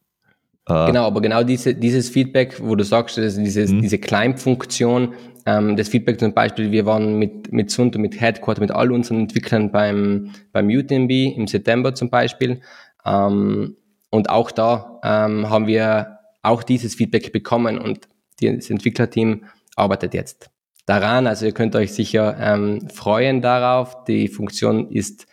Äh, 0.67 0.87
genau, 0.87 1.05
aber 1.05 1.21
genau 1.21 1.43
diese, 1.43 1.73
dieses 1.73 2.09
Feedback, 2.09 2.61
wo 2.61 2.75
du 2.75 2.83
sagst, 2.83 3.17
dass 3.17 3.35
dieses, 3.35 3.71
mhm. 3.71 3.81
diese 3.81 3.97
Climb-Funktion, 3.97 5.13
ähm, 5.45 5.77
das 5.77 5.87
Feedback 5.87 6.19
zum 6.19 6.33
Beispiel, 6.33 6.71
wir 6.71 6.85
waren 6.85 7.17
mit, 7.17 7.51
mit 7.53 7.71
Sunto, 7.71 7.99
mit 7.99 8.19
Headquarter, 8.19 8.61
mit 8.61 8.71
all 8.71 8.91
unseren 8.91 9.21
Entwicklern 9.21 9.71
beim, 9.71 10.31
beim 10.51 10.67
UTMB 10.67 11.11
im 11.37 11.47
September 11.47 11.95
zum 11.95 12.09
Beispiel. 12.09 12.61
Ähm, 13.05 13.77
und 14.09 14.29
auch 14.29 14.51
da 14.51 14.99
ähm, 15.03 15.49
haben 15.49 15.67
wir 15.67 16.19
auch 16.41 16.63
dieses 16.63 16.95
Feedback 16.95 17.31
bekommen 17.31 17.77
und 17.77 18.07
das 18.41 18.69
Entwicklerteam 18.69 19.45
arbeitet 19.75 20.13
jetzt 20.13 20.49
daran. 20.85 21.27
Also 21.27 21.45
ihr 21.45 21.51
könnt 21.51 21.75
euch 21.75 21.93
sicher 21.93 22.37
ähm, 22.39 22.89
freuen 22.89 23.41
darauf. 23.41 24.03
Die 24.05 24.27
Funktion 24.27 24.89
ist 24.91 25.26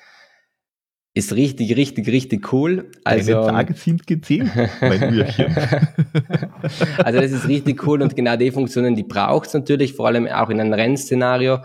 ist 1.16 1.32
richtig, 1.34 1.76
richtig, 1.76 2.08
richtig 2.08 2.52
cool. 2.52 2.86
Also, 3.04 3.32
Deine 3.32 3.46
Tage 3.46 3.74
sind 3.74 4.06
gezählt, 4.06 4.50
mein 4.80 5.14
Würchen. 5.14 5.56
also 6.98 7.20
das 7.20 7.30
ist 7.30 7.46
richtig 7.46 7.86
cool 7.86 8.02
und 8.02 8.16
genau 8.16 8.36
die 8.36 8.50
Funktionen, 8.50 8.96
die 8.96 9.04
braucht 9.04 9.46
es 9.46 9.54
natürlich, 9.54 9.94
vor 9.94 10.08
allem 10.08 10.26
auch 10.26 10.50
in 10.50 10.60
einem 10.60 10.72
Rennszenario. 10.72 11.58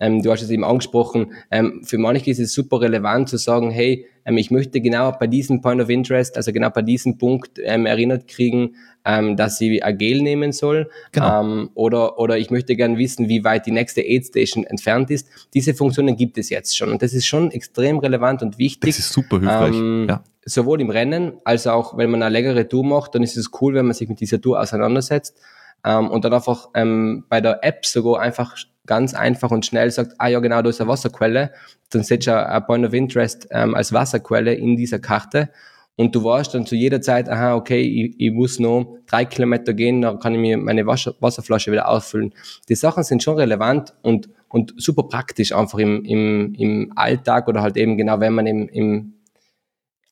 Ähm, 0.00 0.22
du 0.22 0.32
hast 0.32 0.42
es 0.42 0.50
eben 0.50 0.64
angesprochen, 0.64 1.32
ähm, 1.50 1.82
für 1.84 1.98
manche 1.98 2.30
ist 2.30 2.40
es 2.40 2.52
super 2.52 2.80
relevant 2.80 3.28
zu 3.28 3.36
sagen, 3.36 3.70
hey, 3.70 4.06
ähm, 4.24 4.36
ich 4.38 4.50
möchte 4.50 4.80
genau 4.80 5.12
bei 5.12 5.28
diesem 5.28 5.60
Point 5.60 5.80
of 5.80 5.88
Interest, 5.88 6.36
also 6.36 6.52
genau 6.52 6.70
bei 6.70 6.82
diesem 6.82 7.16
Punkt 7.16 7.60
ähm, 7.62 7.86
erinnert 7.86 8.26
kriegen, 8.26 8.74
ähm, 9.04 9.36
dass 9.36 9.58
sie 9.58 9.82
Agel 9.82 10.22
nehmen 10.22 10.50
soll. 10.50 10.90
Genau. 11.12 11.42
Ähm, 11.42 11.70
oder, 11.74 12.18
oder 12.18 12.38
ich 12.38 12.50
möchte 12.50 12.74
gerne 12.74 12.98
wissen, 12.98 13.28
wie 13.28 13.44
weit 13.44 13.66
die 13.66 13.70
nächste 13.70 14.00
Aid 14.00 14.26
Station 14.26 14.64
entfernt 14.64 15.10
ist. 15.10 15.28
Diese 15.54 15.74
Funktionen 15.74 16.16
gibt 16.16 16.38
es 16.38 16.50
jetzt 16.50 16.76
schon 16.76 16.90
und 16.90 17.00
das 17.00 17.12
ist 17.12 17.26
schon 17.26 17.52
extrem 17.52 17.98
relevant 17.98 18.42
und 18.42 18.58
wichtig. 18.58 18.90
Das 18.90 18.98
ist 18.98 19.12
super 19.12 19.38
hilfreich. 19.38 20.08
Ja. 20.08 20.24
Sowohl 20.46 20.80
im 20.80 20.90
Rennen 20.90 21.34
als 21.44 21.66
auch, 21.66 21.96
wenn 21.96 22.10
man 22.10 22.22
eine 22.22 22.32
längere 22.32 22.68
Tour 22.68 22.84
macht, 22.84 23.14
dann 23.14 23.22
ist 23.22 23.36
es 23.36 23.50
cool, 23.60 23.74
wenn 23.74 23.86
man 23.86 23.94
sich 23.94 24.08
mit 24.08 24.20
dieser 24.20 24.40
Tour 24.40 24.60
auseinandersetzt 24.60 25.36
ähm, 25.84 26.10
und 26.10 26.24
dann 26.24 26.32
einfach 26.32 26.68
ähm, 26.74 27.24
bei 27.28 27.40
der 27.40 27.62
App 27.62 27.86
sogar 27.86 28.20
einfach 28.20 28.56
ganz 28.86 29.14
einfach 29.14 29.50
und 29.50 29.64
schnell 29.64 29.90
sagt, 29.90 30.14
ah 30.18 30.28
ja 30.28 30.40
genau, 30.40 30.60
da 30.62 30.68
ist 30.68 30.80
eine 30.80 30.90
Wasserquelle, 30.90 31.52
dann 31.90 32.02
setzt 32.02 32.26
du 32.26 32.46
ein 32.46 32.66
Point 32.66 32.86
of 32.86 32.92
Interest 32.92 33.46
ähm, 33.50 33.74
als 33.74 33.92
Wasserquelle 33.92 34.54
in 34.54 34.76
dieser 34.76 34.98
Karte 34.98 35.50
und 35.96 36.14
du 36.14 36.24
weißt 36.24 36.54
dann 36.54 36.66
zu 36.66 36.74
jeder 36.74 37.00
Zeit, 37.00 37.28
aha, 37.28 37.54
okay, 37.54 37.80
ich, 37.80 38.18
ich 38.18 38.32
muss 38.32 38.58
noch 38.58 38.98
drei 39.06 39.24
Kilometer 39.24 39.72
gehen, 39.74 40.02
dann 40.02 40.18
kann 40.18 40.34
ich 40.34 40.40
mir 40.40 40.58
meine 40.58 40.86
Wasser, 40.86 41.14
Wasserflasche 41.20 41.70
wieder 41.70 41.88
auffüllen. 41.88 42.34
Die 42.68 42.74
Sachen 42.74 43.04
sind 43.04 43.22
schon 43.22 43.36
relevant 43.36 43.94
und, 44.02 44.28
und 44.48 44.74
super 44.76 45.04
praktisch 45.04 45.52
einfach 45.52 45.78
im, 45.78 46.04
im, 46.04 46.54
im 46.54 46.92
Alltag 46.96 47.46
oder 47.46 47.62
halt 47.62 47.76
eben 47.76 47.96
genau, 47.96 48.18
wenn 48.18 48.32
man 48.34 48.46
im, 48.46 48.68
im, 48.68 49.14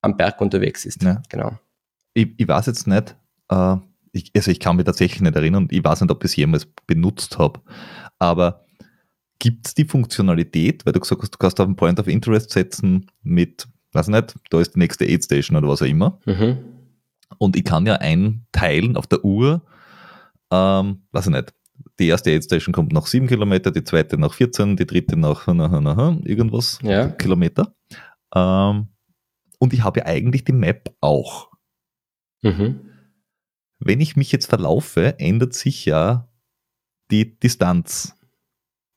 am 0.02 0.16
Berg 0.16 0.40
unterwegs 0.40 0.84
ist. 0.84 1.02
Ja. 1.02 1.20
Genau. 1.28 1.52
Ich, 2.14 2.28
ich 2.36 2.46
weiß 2.46 2.66
jetzt 2.66 2.86
nicht, 2.86 3.16
äh, 3.48 3.76
ich, 4.12 4.30
also 4.36 4.50
ich 4.50 4.60
kann 4.60 4.76
mich 4.76 4.84
tatsächlich 4.84 5.22
nicht 5.22 5.34
erinnern, 5.34 5.68
ich 5.70 5.82
weiß 5.82 6.02
nicht, 6.02 6.10
ob 6.10 6.22
ich 6.24 6.30
es 6.30 6.36
jemals 6.36 6.66
benutzt 6.86 7.38
habe, 7.38 7.60
aber 8.18 8.64
gibt 9.38 9.66
es 9.66 9.74
die 9.74 9.86
Funktionalität, 9.86 10.86
weil 10.86 10.92
du 10.92 11.00
gesagt 11.00 11.22
hast, 11.22 11.34
du 11.34 11.38
kannst 11.38 11.58
auf 11.58 11.66
einen 11.66 11.76
Point 11.76 11.98
of 11.98 12.06
Interest 12.06 12.50
setzen 12.50 13.10
mit, 13.22 13.66
weiß 13.92 14.08
nicht, 14.08 14.36
da 14.50 14.60
ist 14.60 14.74
die 14.74 14.78
nächste 14.78 15.04
Aid 15.04 15.24
Station 15.24 15.56
oder 15.56 15.68
was 15.68 15.82
auch 15.82 15.86
immer. 15.86 16.20
Mhm. 16.26 16.58
Und 17.38 17.56
ich 17.56 17.64
kann 17.64 17.86
ja 17.86 17.94
einteilen 17.96 18.96
auf 18.96 19.06
der 19.06 19.24
Uhr, 19.24 19.62
ähm, 20.52 21.02
weiß 21.10 21.26
ich 21.26 21.32
nicht, 21.32 21.54
die 21.98 22.06
erste 22.06 22.30
Aid 22.30 22.44
Station 22.44 22.72
kommt 22.72 22.92
nach 22.92 23.06
7 23.06 23.26
Kilometer, 23.26 23.70
die 23.70 23.82
zweite 23.82 24.18
nach 24.18 24.34
14, 24.34 24.76
die 24.76 24.86
dritte 24.86 25.16
nach, 25.16 25.46
nach, 25.48 25.70
nach, 25.70 25.96
nach 25.96 26.16
irgendwas 26.24 26.78
ja. 26.82 27.08
Kilometer. 27.08 27.74
Ähm, 28.34 28.88
und 29.58 29.72
ich 29.72 29.82
habe 29.82 30.00
ja 30.00 30.06
eigentlich 30.06 30.44
die 30.44 30.52
Map 30.52 30.94
auch. 31.00 31.50
Mhm. 32.42 32.91
Wenn 33.84 34.00
ich 34.00 34.16
mich 34.16 34.32
jetzt 34.32 34.46
verlaufe, 34.46 35.18
ändert 35.18 35.54
sich 35.54 35.84
ja 35.84 36.28
die 37.10 37.38
Distanz. 37.38 38.14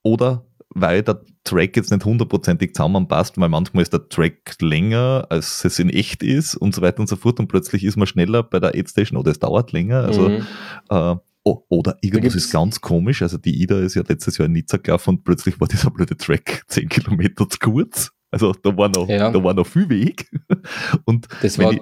Oder 0.03 0.45
weil 0.69 1.01
der 1.03 1.21
Track 1.43 1.77
jetzt 1.77 1.91
nicht 1.91 2.03
hundertprozentig 2.03 2.75
zusammenpasst, 2.75 3.39
weil 3.39 3.49
manchmal 3.49 3.83
ist 3.83 3.93
der 3.93 4.09
Track 4.09 4.55
länger, 4.59 5.25
als 5.29 5.63
es 5.63 5.79
in 5.79 5.89
echt 5.89 6.21
ist 6.21 6.55
und 6.55 6.75
so 6.75 6.81
weiter 6.81 6.99
und 6.99 7.07
so 7.07 7.15
fort 7.15 7.39
und 7.39 7.47
plötzlich 7.47 7.83
ist 7.83 7.95
man 7.95 8.07
schneller 8.07 8.43
bei 8.43 8.59
der 8.59 8.75
Aid 8.75 8.89
Station 8.89 9.17
oder 9.17 9.31
es 9.31 9.39
dauert 9.39 9.71
länger. 9.71 10.03
Also, 10.03 10.29
mhm. 10.29 10.45
äh, 10.89 11.15
oh, 11.43 11.63
oder 11.69 11.97
irgendwas 12.01 12.35
ist 12.35 12.51
ganz 12.51 12.81
komisch. 12.81 13.21
Also 13.21 13.37
die 13.37 13.61
Ida 13.61 13.79
ist 13.79 13.95
ja 13.95 14.03
letztes 14.07 14.37
Jahr 14.37 14.47
in 14.47 14.51
Nizza 14.51 14.77
gelaufen 14.77 15.11
und 15.11 15.23
plötzlich 15.23 15.59
war 15.61 15.67
dieser 15.67 15.91
blöde 15.91 16.17
Track 16.17 16.63
10 16.67 16.89
Kilometer 16.89 17.47
zu 17.49 17.57
kurz. 17.59 18.11
Also 18.31 18.51
da 18.51 18.75
war 18.75 18.89
noch, 18.89 19.07
ja. 19.07 19.31
da 19.31 19.41
war 19.41 19.53
noch 19.53 19.65
viel 19.65 19.87
Weg. 19.87 20.29
Und 21.05 21.25
das 21.41 21.57
war, 21.57 21.71
ich, 21.71 21.79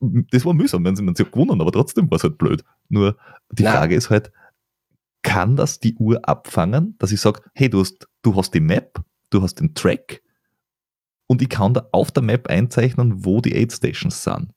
das 0.00 0.44
war 0.44 0.54
mühsam, 0.54 0.84
wenn 0.84 0.96
sie, 0.96 1.02
man 1.02 1.14
sie 1.14 1.24
gewonnen, 1.24 1.60
aber 1.60 1.72
trotzdem 1.72 2.10
war 2.10 2.16
es 2.16 2.22
halt 2.22 2.38
blöd. 2.38 2.64
Nur 2.88 3.16
die 3.50 3.64
Nein. 3.64 3.72
Frage 3.72 3.94
ist 3.94 4.10
halt, 4.10 4.32
kann 5.22 5.56
das 5.56 5.80
die 5.80 5.94
Uhr 5.96 6.28
abfangen, 6.28 6.94
dass 6.98 7.12
ich 7.12 7.20
sage, 7.20 7.42
hey, 7.54 7.68
du 7.68 7.80
hast, 7.80 8.08
du 8.22 8.36
hast 8.36 8.54
die 8.54 8.60
Map, 8.60 9.02
du 9.30 9.42
hast 9.42 9.56
den 9.56 9.74
Track 9.74 10.22
und 11.26 11.42
ich 11.42 11.48
kann 11.48 11.74
da 11.74 11.88
auf 11.92 12.10
der 12.10 12.22
Map 12.22 12.48
einzeichnen, 12.48 13.24
wo 13.24 13.40
die 13.40 13.54
Aid 13.54 13.72
Stations 13.72 14.22
sind. 14.22 14.52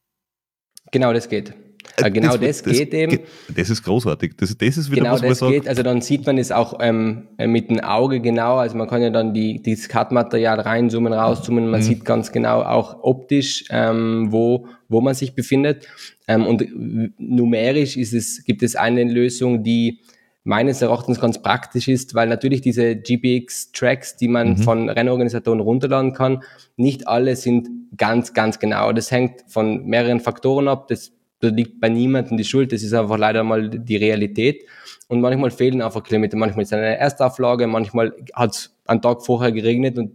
Genau, 0.92 1.14
das 1.14 1.30
geht. 1.30 1.54
Äh, 1.98 2.12
genau 2.12 2.38
das, 2.38 2.64
das, 2.64 2.78
geht 2.78 2.94
eben. 2.94 3.20
Das 3.56 3.70
ist 3.70 3.84
großartig. 3.84 4.34
Das, 4.38 4.56
das 4.58 4.78
ist 4.78 4.92
wieder 4.92 5.04
genau 5.04 5.14
was, 5.14 5.22
das 5.22 5.40
sagt, 5.40 5.52
geht. 5.52 5.68
Also 5.68 5.84
dann 5.84 6.02
sieht 6.02 6.26
man 6.26 6.38
es 6.38 6.52
auch 6.52 6.80
ähm, 6.80 7.28
äh, 7.38 7.48
mit 7.48 7.70
dem 7.70 7.80
Auge 7.80 8.22
genau. 8.22 8.58
Also 8.58 8.78
man 8.78 8.88
kann 8.88 9.02
ja 9.02 9.10
dann 9.10 9.34
die, 9.34 9.62
das 9.62 9.88
Kartmaterial 9.88 10.60
reinzoomen, 10.60 11.14
rauszoomen. 11.14 11.70
Man 11.70 11.82
mhm. 11.82 11.86
sieht 11.86 12.06
ganz 12.06 12.32
genau 12.32 12.62
auch 12.62 13.04
optisch, 13.04 13.66
ähm, 13.70 14.32
wo, 14.32 14.68
wo 14.90 15.02
man 15.02 15.14
sich 15.14 15.36
befindet. 15.36 15.88
Ähm, 16.28 16.46
und 16.46 16.66
numerisch 17.18 17.98
ist 17.98 18.14
es, 18.14 18.44
gibt 18.44 18.64
es 18.64 18.76
eine 18.76 19.04
Lösung, 19.04 19.64
die 19.64 20.00
meines 20.44 20.82
Erachtens 20.82 21.20
ganz 21.20 21.42
praktisch 21.42 21.88
ist, 21.88 22.16
weil 22.16 22.28
natürlich 22.28 22.62
diese 22.62 22.96
GPX-Tracks, 22.96 24.18
die 24.18 24.28
man 24.28 24.52
mhm. 24.52 24.58
von 24.58 24.90
Rennorganisatoren 24.90 25.60
runterladen 25.60 26.14
kann, 26.14 26.44
nicht 26.78 27.08
alle 27.08 27.36
sind 27.36 27.70
ganz, 27.96 28.34
ganz 28.34 28.58
genau. 28.58 28.92
Das 28.92 29.12
hängt 29.12 29.44
von 29.48 29.86
mehreren 29.86 30.20
Faktoren 30.20 30.68
ab. 30.68 30.88
Das, 30.88 31.12
das 31.42 31.52
liegt 31.52 31.80
bei 31.80 31.90
niemandem 31.90 32.38
die 32.38 32.44
Schuld. 32.44 32.72
Das 32.72 32.84
ist 32.84 32.94
einfach 32.94 33.18
leider 33.18 33.44
mal 33.44 33.70
die 33.70 33.98
Realität. 33.98 34.64
Und 35.08 35.22
manchmal 35.22 35.52
fehlen 35.52 35.82
einfach 35.82 36.04
Kilometer. 36.04 36.38
Manchmal 36.38 36.64
ist 36.64 36.70
es 36.70 36.78
eine 36.78 36.98
Erstauflage, 36.98 37.68
manchmal 37.68 38.14
hat 38.34 38.52
es 38.52 38.78
einen 38.86 39.02
Tag 39.02 39.26
vorher 39.26 39.52
geregnet 39.52 39.98
und 39.98 40.12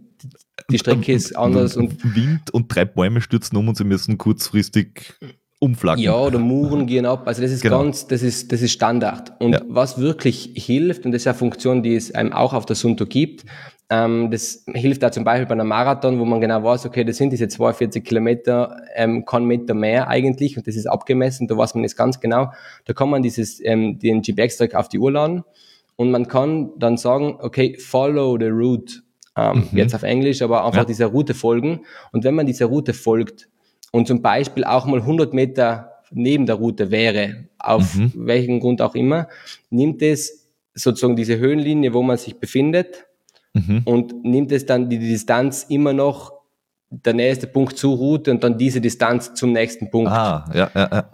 die 0.71 0.79
Strecke 0.79 1.13
ist 1.13 1.35
anders. 1.37 1.77
Und 1.77 2.03
Wind 2.15 2.51
und 2.51 2.73
drei 2.73 2.85
Bäume 2.85 3.21
stürzen 3.21 3.57
um 3.57 3.67
und 3.67 3.77
sie 3.77 3.83
müssen 3.83 4.17
kurzfristig 4.17 5.13
umflacken. 5.59 6.03
Ja, 6.03 6.15
oder 6.15 6.39
Muren 6.39 6.85
gehen 6.87 7.05
ab. 7.05 7.27
Also 7.27 7.41
das 7.41 7.51
ist 7.51 7.61
genau. 7.61 7.83
ganz, 7.83 8.07
das 8.07 8.21
ist, 8.21 8.51
das 8.51 8.61
ist 8.61 8.71
Standard. 8.71 9.39
Und 9.39 9.53
ja. 9.53 9.61
was 9.67 9.97
wirklich 9.99 10.51
hilft, 10.55 11.05
und 11.05 11.11
das 11.11 11.23
ist 11.23 11.27
eine 11.27 11.37
Funktion, 11.37 11.83
die 11.83 11.95
es 11.95 12.13
einem 12.13 12.33
auch 12.33 12.53
auf 12.53 12.65
der 12.65 12.75
Sunto 12.75 13.05
gibt, 13.05 13.45
ähm, 13.89 14.29
das 14.31 14.65
hilft 14.73 15.01
da 15.01 15.11
zum 15.11 15.23
Beispiel 15.23 15.45
bei 15.45 15.53
einem 15.53 15.67
Marathon, 15.67 16.19
wo 16.19 16.25
man 16.25 16.41
genau 16.41 16.63
weiß, 16.63 16.85
okay, 16.85 17.05
das 17.05 17.17
sind 17.17 17.31
diese 17.31 17.47
42 17.47 18.03
Kilometer, 18.03 18.81
ähm, 18.95 19.23
kann 19.23 19.45
Meter 19.45 19.73
mehr 19.73 20.09
eigentlich, 20.09 20.57
und 20.57 20.67
das 20.67 20.75
ist 20.75 20.87
abgemessen, 20.87 21.47
da 21.47 21.55
weiß 21.55 21.73
man 21.75 21.83
jetzt 21.83 21.95
ganz 21.95 22.19
genau. 22.19 22.51
Da 22.85 22.93
kann 22.93 23.09
man 23.09 23.21
dieses, 23.21 23.63
ähm, 23.63 23.97
den 23.99 24.21
GPX-Track 24.21 24.75
auf 24.75 24.89
die 24.89 24.99
Uhr 24.99 25.11
laden 25.11 25.43
und 25.95 26.11
man 26.11 26.27
kann 26.27 26.71
dann 26.77 26.97
sagen, 26.97 27.37
okay, 27.39 27.77
follow 27.79 28.37
the 28.37 28.47
route. 28.47 28.95
Ähm, 29.37 29.67
mhm. 29.71 29.77
Jetzt 29.77 29.95
auf 29.95 30.03
Englisch, 30.03 30.41
aber 30.41 30.65
einfach 30.65 30.79
ja. 30.79 30.85
dieser 30.85 31.07
Route 31.07 31.33
folgen. 31.33 31.81
Und 32.11 32.23
wenn 32.23 32.35
man 32.35 32.45
dieser 32.45 32.65
Route 32.65 32.93
folgt, 32.93 33.47
und 33.91 34.07
zum 34.07 34.21
Beispiel 34.21 34.63
auch 34.63 34.85
mal 34.85 34.99
100 34.99 35.33
Meter 35.33 35.93
neben 36.11 36.45
der 36.45 36.55
Route 36.55 36.91
wäre, 36.91 37.45
auf 37.57 37.95
mhm. 37.95 38.11
welchen 38.15 38.59
Grund 38.59 38.81
auch 38.81 38.95
immer, 38.95 39.27
nimmt 39.69 40.01
es 40.01 40.49
sozusagen 40.73 41.15
diese 41.15 41.37
Höhenlinie, 41.37 41.93
wo 41.93 42.01
man 42.03 42.17
sich 42.17 42.39
befindet 42.39 43.07
mhm. 43.67 43.81
und 43.85 44.23
nimmt 44.23 44.51
es 44.51 44.65
dann 44.65 44.89
die 44.89 44.99
Distanz 44.99 45.65
immer 45.69 45.93
noch 45.93 46.33
der 46.89 47.13
nächste 47.13 47.47
Punkt 47.47 47.77
zur 47.77 47.97
Route 47.97 48.31
und 48.31 48.43
dann 48.43 48.57
diese 48.57 48.81
Distanz 48.81 49.33
zum 49.33 49.51
nächsten 49.51 49.89
Punkt. 49.89 50.11
Ah, 50.11 50.45
ja, 50.53 50.71
ja, 50.73 50.89
ja. 50.91 51.09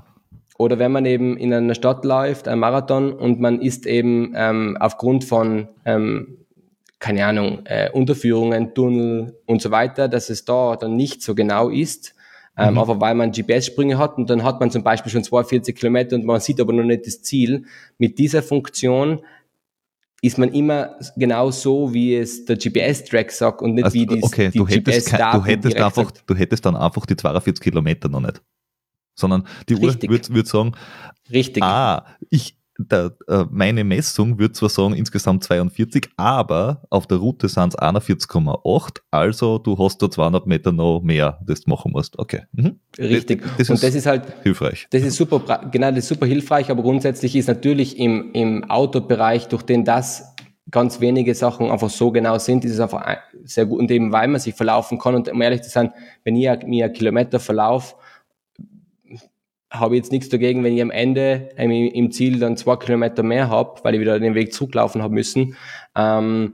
Oder 0.58 0.78
wenn 0.80 0.92
man 0.92 1.06
eben 1.06 1.36
in 1.38 1.54
einer 1.54 1.74
Stadt 1.74 2.06
läuft, 2.06 2.48
ein 2.48 2.60
Marathon, 2.60 3.12
und 3.12 3.40
man 3.40 3.60
ist 3.60 3.86
eben 3.86 4.34
ähm, 4.36 4.78
aufgrund 4.80 5.24
von, 5.24 5.68
ähm, 5.84 6.38
keine 7.00 7.26
Ahnung, 7.26 7.66
äh, 7.66 7.90
Unterführungen, 7.90 8.74
Tunnel 8.76 9.40
und 9.48 9.62
so 9.62 9.72
weiter, 9.72 10.08
dass 10.08 10.30
es 10.30 10.46
da 10.46 10.76
dann 10.76 10.96
nicht 10.96 11.24
so 11.24 11.34
genau 11.34 11.70
ist, 11.70 12.14
ähm, 12.56 12.74
mhm. 12.74 12.78
aber 12.78 13.02
weil 13.02 13.16
man 13.16 13.32
GPS-Sprünge 13.32 13.98
hat 13.98 14.18
und 14.18 14.30
dann 14.30 14.44
hat 14.44 14.60
man 14.60 14.70
zum 14.70 14.84
Beispiel 14.84 15.12
schon 15.12 15.24
42 15.24 15.76
Kilometer 15.76 16.16
und 16.16 16.26
man 16.26 16.40
sieht 16.40 16.62
aber 16.62 16.72
noch 16.72 16.84
nicht 16.84 17.08
das 17.08 17.24
Ziel. 17.24 17.66
Mit 17.98 18.20
dieser 18.20 18.44
Funktion 18.44 19.22
ist 20.24 20.38
man 20.38 20.54
immer 20.54 20.96
genau 21.18 21.52
so, 21.52 21.94
wie 21.94 22.16
es 22.16 22.46
der 22.46 22.56
GPS-Track 22.56 23.30
sagt 23.30 23.62
und 23.62 23.74
nicht 23.76 23.84
also, 23.84 23.94
wie 23.94 24.06
die, 24.06 24.24
okay, 24.24 24.50
die 24.50 24.58
du 24.58 24.66
hättest, 24.66 25.10
kein, 25.10 25.34
du 25.34 25.46
hättest 25.46 25.76
einfach, 25.76 26.06
sagt. 26.06 26.24
du 26.26 26.34
hättest 26.34 26.66
dann 26.66 26.78
einfach 26.78 27.06
die 27.06 27.18
42 27.18 27.62
Kilometer 27.62 28.08
noch 28.08 28.22
nicht. 28.22 28.42
Sondern 29.16 29.46
die 29.68 29.74
Richtig. 29.74 30.10
Uhr 30.10 30.16
würde 30.16 30.34
würd 30.34 30.48
sagen, 30.48 30.72
Richtig. 31.30 31.62
ah, 31.62 32.06
ich, 32.30 32.58
der, 32.90 33.14
äh, 33.28 33.46
meine 33.50 33.84
Messung 33.84 34.40
würde 34.40 34.54
zwar 34.54 34.70
sagen 34.70 34.94
insgesamt 34.94 35.44
42, 35.44 36.10
aber 36.18 36.84
auf 36.90 37.08
der 37.08 37.18
Route 37.18 37.48
sind 37.48 37.74
es 37.74 37.80
41,8, 37.80 39.02
also 39.12 39.58
du 39.58 39.78
hast 39.78 40.02
da 40.02 40.10
200 40.10 40.48
Meter 40.48 40.72
noch 40.72 41.02
mehr, 41.02 41.40
das 41.46 41.62
du 41.62 41.70
machen 41.70 41.92
musst. 41.92 42.18
Okay. 42.18 42.42
Mhm. 42.54 42.80
Richtig. 42.98 43.44
Das, 43.44 43.58
das 43.58 43.70
Und 43.70 43.84
das 43.84 43.96
ist 43.96 44.06
halt 44.06 44.24
hilfreich. 44.44 44.88
Das 44.92 45.04
ist 45.04 45.16
super, 45.16 45.40
genau, 45.72 45.90
das 45.90 46.00
ist 46.00 46.08
super 46.10 46.26
hilfreich, 46.26 46.70
aber 46.70 46.84
grundsätzlich 46.84 47.36
ist 47.36 47.48
natürlich 47.48 47.98
im, 48.00 48.32
im 48.34 48.64
Autobereich, 48.70 49.48
durch 49.48 49.64
den 49.64 49.86
das 49.86 50.34
ganz 50.72 51.00
wenige 51.00 51.36
Sachen 51.36 51.70
einfach 51.70 51.90
so 51.90 52.12
genau 52.12 52.38
sind, 52.38 52.66
ist 52.66 52.74
es 52.74 52.80
einfach 52.80 53.06
sehr 53.44 53.66
gut. 53.66 53.80
Und 53.80 53.92
eben 53.92 54.12
weil 54.12 54.28
man 54.28 54.40
sich 54.40 54.56
verlaufen 54.56 54.98
kann 54.98 55.16
und 55.16 55.30
um 55.30 55.42
ehrlich 55.42 55.62
zu 55.62 55.70
sein, 55.70 55.94
wenn 56.24 56.36
ich 56.36 56.50
mir 56.66 56.86
einen 56.86 56.94
Kilometer 56.94 57.40
verlaufe, 57.40 57.96
habe 59.74 59.96
jetzt 59.96 60.12
nichts 60.12 60.30
dagegen, 60.30 60.64
wenn 60.64 60.76
ich 60.76 60.82
am 60.82 60.92
Ende 60.92 61.50
ähm, 61.58 61.72
im 61.72 62.12
Ziel 62.12 62.40
dann 62.40 62.58
zwei 62.58 62.76
Kilometer 62.76 63.24
mehr 63.24 63.50
habe, 63.50 63.80
weil 63.84 63.96
ich 63.96 64.02
wieder 64.02 64.20
den 64.20 64.36
Weg 64.36 64.54
zurücklaufen 64.54 65.02
habe 65.02 65.14
müssen. 65.14 65.58
Ähm, 65.96 66.54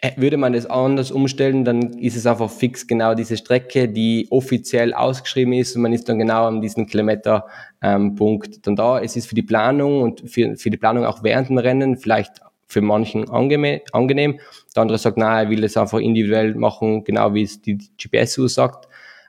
äh, 0.00 0.12
würde 0.16 0.36
man 0.36 0.52
das 0.52 0.66
anders 0.66 1.10
umstellen, 1.10 1.64
dann 1.64 1.98
ist 1.98 2.16
es 2.16 2.26
einfach 2.26 2.50
fix 2.50 2.86
genau 2.86 3.14
diese 3.14 3.36
Strecke, 3.36 3.88
die 3.88 4.28
offiziell 4.30 4.94
ausgeschrieben 4.94 5.52
ist 5.52 5.74
und 5.74 5.82
man 5.82 5.92
ist 5.92 6.08
dann 6.08 6.18
genau 6.18 6.46
an 6.46 6.60
diesem 6.60 6.86
Kilometerpunkt 6.86 8.46
ähm, 8.46 8.62
dann 8.62 8.76
da. 8.76 9.00
Es 9.00 9.16
ist 9.16 9.26
für 9.26 9.34
die 9.34 9.42
Planung 9.42 10.02
und 10.02 10.28
für, 10.30 10.56
für 10.56 10.70
die 10.70 10.76
Planung 10.76 11.04
auch 11.04 11.24
während 11.24 11.48
dem 11.48 11.58
Rennen 11.58 11.96
vielleicht 11.96 12.40
für 12.66 12.80
manchen 12.80 13.28
angenehm. 13.30 14.40
Der 14.74 14.82
andere 14.82 14.98
sagt, 14.98 15.18
nein, 15.18 15.46
er 15.46 15.50
will 15.50 15.60
das 15.60 15.76
einfach 15.76 15.98
individuell 15.98 16.54
machen, 16.54 17.04
genau 17.04 17.34
wie 17.34 17.42
es 17.42 17.60
die 17.60 17.78
GPS-Uhr 17.78 18.48
sagt. 18.48 18.88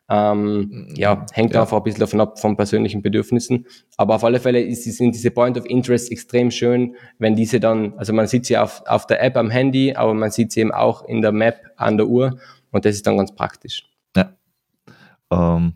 Ähm, 0.10 0.58
mhm. 0.58 0.93
ja, 0.95 1.26
hängt 1.32 1.54
ja. 1.54 1.62
einfach 1.62 1.78
ein 1.78 1.84
bisschen 1.84 2.01
davon 2.01 2.20
ab, 2.22 2.39
von 2.39 2.58
persönlichen 2.58 3.01
Bedürfnissen. 3.01 3.66
Aber 3.97 4.16
auf 4.16 4.24
alle 4.24 4.39
Fälle 4.39 4.62
ist, 4.62 4.84
sind 4.84 5.16
diese 5.16 5.32
Point 5.32 5.58
of 5.58 5.66
Interest 5.66 6.12
extrem 6.12 6.51
schön, 6.51 6.95
wenn 7.20 7.36
diese 7.36 7.60
dann, 7.60 7.93
also 7.97 8.14
man 8.14 8.28
sieht 8.28 8.45
sie 8.45 8.58
auf, 8.58 8.84
auf 8.86 9.08
der 9.08 9.24
App 9.24 9.38
am 9.38 9.49
Handy, 9.49 9.95
aber 9.95 10.14
man 10.14 10.32
sieht 10.32 10.51
sie 10.51 10.62
eben 10.62 10.72
auch 10.72 11.06
in 11.06 11.22
der 11.22 11.32
Map 11.32 11.58
an 11.78 11.97
der 11.97 12.08
Uhr 12.08 12.38
und 12.72 12.86
das 12.86 12.95
ist 12.95 13.08
dann 13.08 13.18
ganz 13.18 13.34
praktisch. 13.34 13.89
Ja. 14.16 14.34
Ähm, 15.32 15.74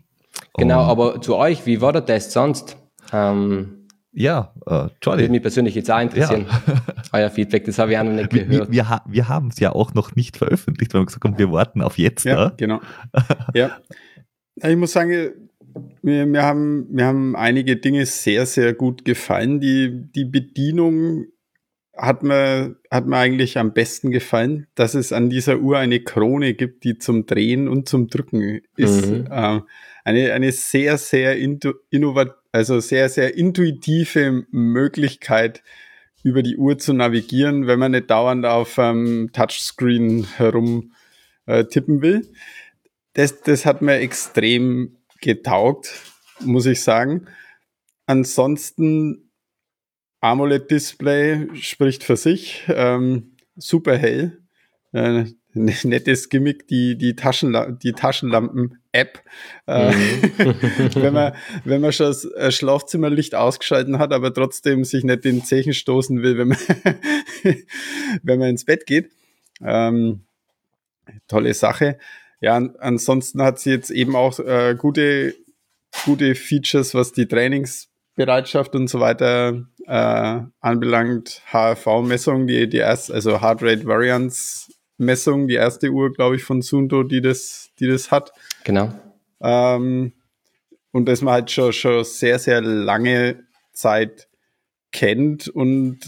genau, 0.56 0.82
um, 0.82 0.90
aber 0.90 1.20
zu 1.22 1.36
euch, 1.36 1.64
wie 1.64 1.80
war 1.80 1.92
der 1.92 2.04
Test 2.04 2.32
sonst? 2.32 2.76
Ähm, 3.12 3.78
ja, 4.12 4.52
äh, 4.66 4.88
Charlie. 5.00 5.22
Würde 5.22 5.32
mich 5.32 5.42
persönlich 5.42 5.74
jetzt 5.74 5.90
auch 5.90 6.00
interessieren. 6.00 6.46
Ja. 6.66 6.74
Euer 7.12 7.30
Feedback, 7.30 7.64
das 7.64 7.78
habe 7.78 7.92
ich 7.92 7.98
auch 7.98 8.04
noch 8.04 8.12
nicht 8.12 8.30
gehört. 8.30 8.70
Wir, 8.70 8.88
wir, 8.88 9.02
wir 9.06 9.28
haben 9.28 9.48
es 9.48 9.60
ja 9.60 9.72
auch 9.72 9.94
noch 9.94 10.16
nicht 10.16 10.36
veröffentlicht, 10.36 10.92
weil 10.92 11.02
wir 11.02 11.06
gesagt 11.06 11.24
haben, 11.24 11.38
wir 11.38 11.52
warten 11.52 11.82
auf 11.82 11.98
jetzt. 11.98 12.24
Ja, 12.24 12.48
da. 12.48 12.54
genau. 12.56 12.80
ja. 13.54 13.70
Ich 14.62 14.76
muss 14.76 14.92
sagen, 14.92 15.32
mir, 16.02 16.26
mir, 16.26 16.42
haben, 16.42 16.86
mir 16.90 17.06
haben 17.06 17.36
einige 17.36 17.76
Dinge 17.76 18.06
sehr, 18.06 18.46
sehr 18.46 18.74
gut 18.74 19.04
gefallen. 19.04 19.60
Die, 19.60 20.10
die 20.14 20.24
Bedienung 20.24 21.26
hat 21.96 22.22
mir, 22.22 22.76
hat 22.90 23.06
mir 23.06 23.16
eigentlich 23.16 23.58
am 23.58 23.72
besten 23.72 24.10
gefallen, 24.10 24.66
dass 24.74 24.94
es 24.94 25.12
an 25.12 25.30
dieser 25.30 25.58
Uhr 25.58 25.78
eine 25.78 26.00
Krone 26.00 26.54
gibt, 26.54 26.84
die 26.84 26.98
zum 26.98 27.26
Drehen 27.26 27.68
und 27.68 27.88
zum 27.88 28.08
Drücken 28.08 28.60
ist. 28.76 29.10
Mhm. 29.10 29.26
Äh, 29.30 29.60
eine, 30.04 30.32
eine 30.32 30.52
sehr, 30.52 30.96
sehr 30.96 31.36
innovat 31.36 32.34
also 32.50 32.80
sehr, 32.80 33.08
sehr 33.10 33.36
intuitive 33.36 34.46
Möglichkeit, 34.50 35.62
über 36.24 36.42
die 36.42 36.56
Uhr 36.56 36.78
zu 36.78 36.92
navigieren, 36.92 37.66
wenn 37.66 37.78
man 37.78 37.92
nicht 37.92 38.10
dauernd 38.10 38.44
auf 38.44 38.78
ähm, 38.78 39.30
Touchscreen 39.32 40.26
herum 40.36 40.92
äh, 41.46 41.64
tippen 41.64 42.02
will 42.02 42.26
das, 43.18 43.40
das 43.40 43.66
hat 43.66 43.82
mir 43.82 43.96
extrem 43.96 44.96
getaugt, 45.20 45.92
muss 46.38 46.66
ich 46.66 46.82
sagen. 46.82 47.26
Ansonsten 48.06 49.32
AMOLED-Display 50.20 51.48
spricht 51.56 52.04
für 52.04 52.16
sich. 52.16 52.62
Ähm, 52.68 53.34
super 53.56 53.96
hell. 53.96 54.38
Äh, 54.92 55.24
nettes 55.52 56.28
Gimmick, 56.28 56.68
die, 56.68 56.96
die, 56.96 57.16
Taschenla 57.16 57.72
die 57.72 57.92
Taschenlampen-App. 57.92 59.24
Äh, 59.66 59.90
mhm. 59.90 60.22
wenn, 60.94 61.12
man, 61.12 61.34
wenn 61.64 61.80
man 61.80 61.92
schon 61.92 62.06
das 62.06 62.24
äh, 62.24 62.52
Schlafzimmerlicht 62.52 63.34
ausgeschalten 63.34 63.98
hat, 63.98 64.12
aber 64.12 64.32
trotzdem 64.32 64.84
sich 64.84 65.02
nicht 65.02 65.24
den 65.24 65.44
Zechen 65.44 65.74
stoßen 65.74 66.22
will, 66.22 66.38
wenn 66.38 66.48
man, 66.48 66.58
wenn 68.22 68.38
man 68.38 68.50
ins 68.50 68.64
Bett 68.64 68.86
geht. 68.86 69.10
Ähm, 69.60 70.20
tolle 71.26 71.52
Sache. 71.52 71.98
Ja, 72.40 72.56
ansonsten 72.56 73.42
hat 73.42 73.58
sie 73.58 73.70
jetzt 73.70 73.90
eben 73.90 74.14
auch 74.14 74.38
äh, 74.38 74.76
gute, 74.78 75.34
gute 76.04 76.34
Features, 76.34 76.94
was 76.94 77.12
die 77.12 77.26
Trainingsbereitschaft 77.26 78.74
und 78.74 78.88
so 78.88 79.00
weiter 79.00 79.64
äh, 79.86 80.40
anbelangt. 80.60 81.42
HRV-Messung, 81.50 82.46
die, 82.46 82.68
die 82.68 82.78
erste, 82.78 83.14
also 83.14 83.40
Heart 83.40 83.62
Rate 83.62 83.86
Variance 83.86 84.72
Messung, 84.98 85.48
die 85.48 85.54
erste 85.54 85.90
Uhr, 85.90 86.12
glaube 86.12 86.36
ich, 86.36 86.44
von 86.44 86.60
Sundo, 86.60 87.02
die 87.04 87.20
das, 87.20 87.70
die 87.78 87.86
das 87.86 88.10
hat. 88.10 88.32
Genau. 88.64 88.92
Ähm, 89.40 90.12
und 90.92 91.06
das 91.06 91.22
man 91.22 91.34
halt 91.34 91.50
schon, 91.50 91.72
schon 91.72 92.04
sehr, 92.04 92.38
sehr 92.38 92.60
lange 92.60 93.44
Zeit 93.72 94.28
kennt. 94.92 95.48
Und 95.48 96.00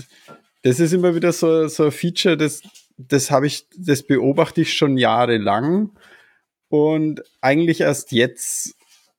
das 0.63 0.81
ist 0.81 0.93
immer 0.93 1.15
wieder 1.15 1.33
so, 1.33 1.69
so 1.69 1.85
ein 1.85 1.93
Feature, 1.93 2.37
das, 2.37 2.63
das 2.99 3.31
habe 3.31 3.47
ich, 3.47 3.67
das 3.77 4.03
beobachte 4.03 4.61
ich 4.61 4.75
schon 4.75 4.99
jahrelang. 4.99 5.93
Und 6.71 7.23
eigentlich 7.41 7.81
erst 7.81 8.13
jetzt, 8.13 8.77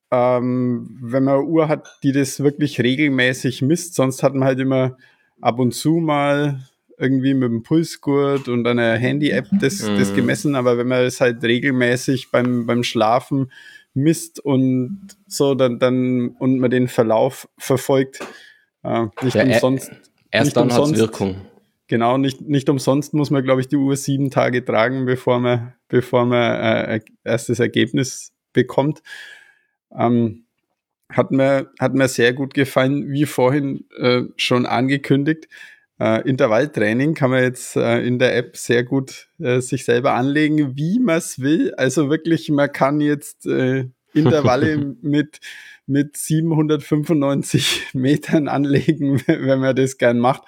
ähm, 0.09 0.97
wenn 1.01 1.25
man 1.25 1.35
eine 1.35 1.43
Uhr 1.43 1.67
hat, 1.67 1.87
die 2.01 2.13
das 2.13 2.41
wirklich 2.41 2.81
regelmäßig 2.81 3.61
misst, 3.61 3.93
sonst 3.93 4.23
hat 4.23 4.33
man 4.33 4.45
halt 4.45 4.59
immer 4.59 4.97
ab 5.41 5.59
und 5.59 5.73
zu 5.73 5.95
mal 5.95 6.61
irgendwie 6.97 7.33
mit 7.33 7.49
dem 7.49 7.63
Pulsgurt 7.63 8.47
und 8.47 8.65
einer 8.65 8.95
Handy-App 8.95 9.47
das, 9.59 9.81
mhm. 9.81 9.97
das 9.97 10.13
gemessen, 10.13 10.55
aber 10.55 10.77
wenn 10.77 10.87
man 10.87 11.03
es 11.03 11.19
halt 11.19 11.43
regelmäßig 11.43 12.31
beim, 12.31 12.65
beim 12.65 12.83
Schlafen 12.83 13.51
misst 13.93 14.39
und 14.39 15.09
so, 15.27 15.53
dann, 15.53 15.79
dann 15.79 16.29
und 16.39 16.59
man 16.59 16.71
den 16.71 16.87
Verlauf 16.87 17.49
verfolgt, 17.57 18.19
äh, 18.83 19.07
nicht 19.23 19.35
ja, 19.35 19.43
umsonst. 19.43 19.91
Erst 20.29 20.45
nicht 20.45 20.57
dann 20.57 20.71
hat 20.71 20.95
Wirkung. 20.95 21.35
Genau, 21.91 22.17
nicht, 22.17 22.39
nicht 22.39 22.69
umsonst 22.69 23.13
muss 23.13 23.31
man, 23.31 23.43
glaube 23.43 23.59
ich, 23.59 23.67
die 23.67 23.75
Uhr 23.75 23.97
sieben 23.97 24.31
Tage 24.31 24.63
tragen, 24.63 25.05
bevor 25.05 25.41
man, 25.41 25.73
bevor 25.89 26.25
man 26.25 26.53
äh, 26.53 27.01
erstes 27.25 27.59
Ergebnis 27.59 28.31
bekommt. 28.53 29.01
Ähm, 29.93 30.45
hat 31.09 31.31
mir, 31.31 31.69
hat 31.81 31.93
mir 31.93 32.07
sehr 32.07 32.31
gut 32.31 32.53
gefallen, 32.53 33.11
wie 33.11 33.25
vorhin 33.25 33.83
äh, 33.97 34.21
schon 34.37 34.65
angekündigt. 34.65 35.49
Äh, 35.99 36.21
Intervalltraining 36.29 37.13
kann 37.13 37.31
man 37.31 37.43
jetzt 37.43 37.75
äh, 37.75 37.99
in 37.99 38.19
der 38.19 38.37
App 38.37 38.55
sehr 38.55 38.85
gut 38.85 39.27
äh, 39.39 39.59
sich 39.59 39.83
selber 39.83 40.13
anlegen, 40.13 40.77
wie 40.77 40.97
man 40.97 41.17
es 41.17 41.41
will. 41.41 41.73
Also 41.75 42.09
wirklich, 42.09 42.47
man 42.47 42.71
kann 42.71 43.01
jetzt 43.01 43.45
äh, 43.47 43.89
Intervalle 44.13 44.77
mit, 45.01 45.41
mit 45.87 46.15
795 46.15 47.89
Metern 47.95 48.47
anlegen, 48.47 49.21
wenn 49.27 49.59
man 49.59 49.75
das 49.75 49.97
gern 49.97 50.19
macht. 50.19 50.43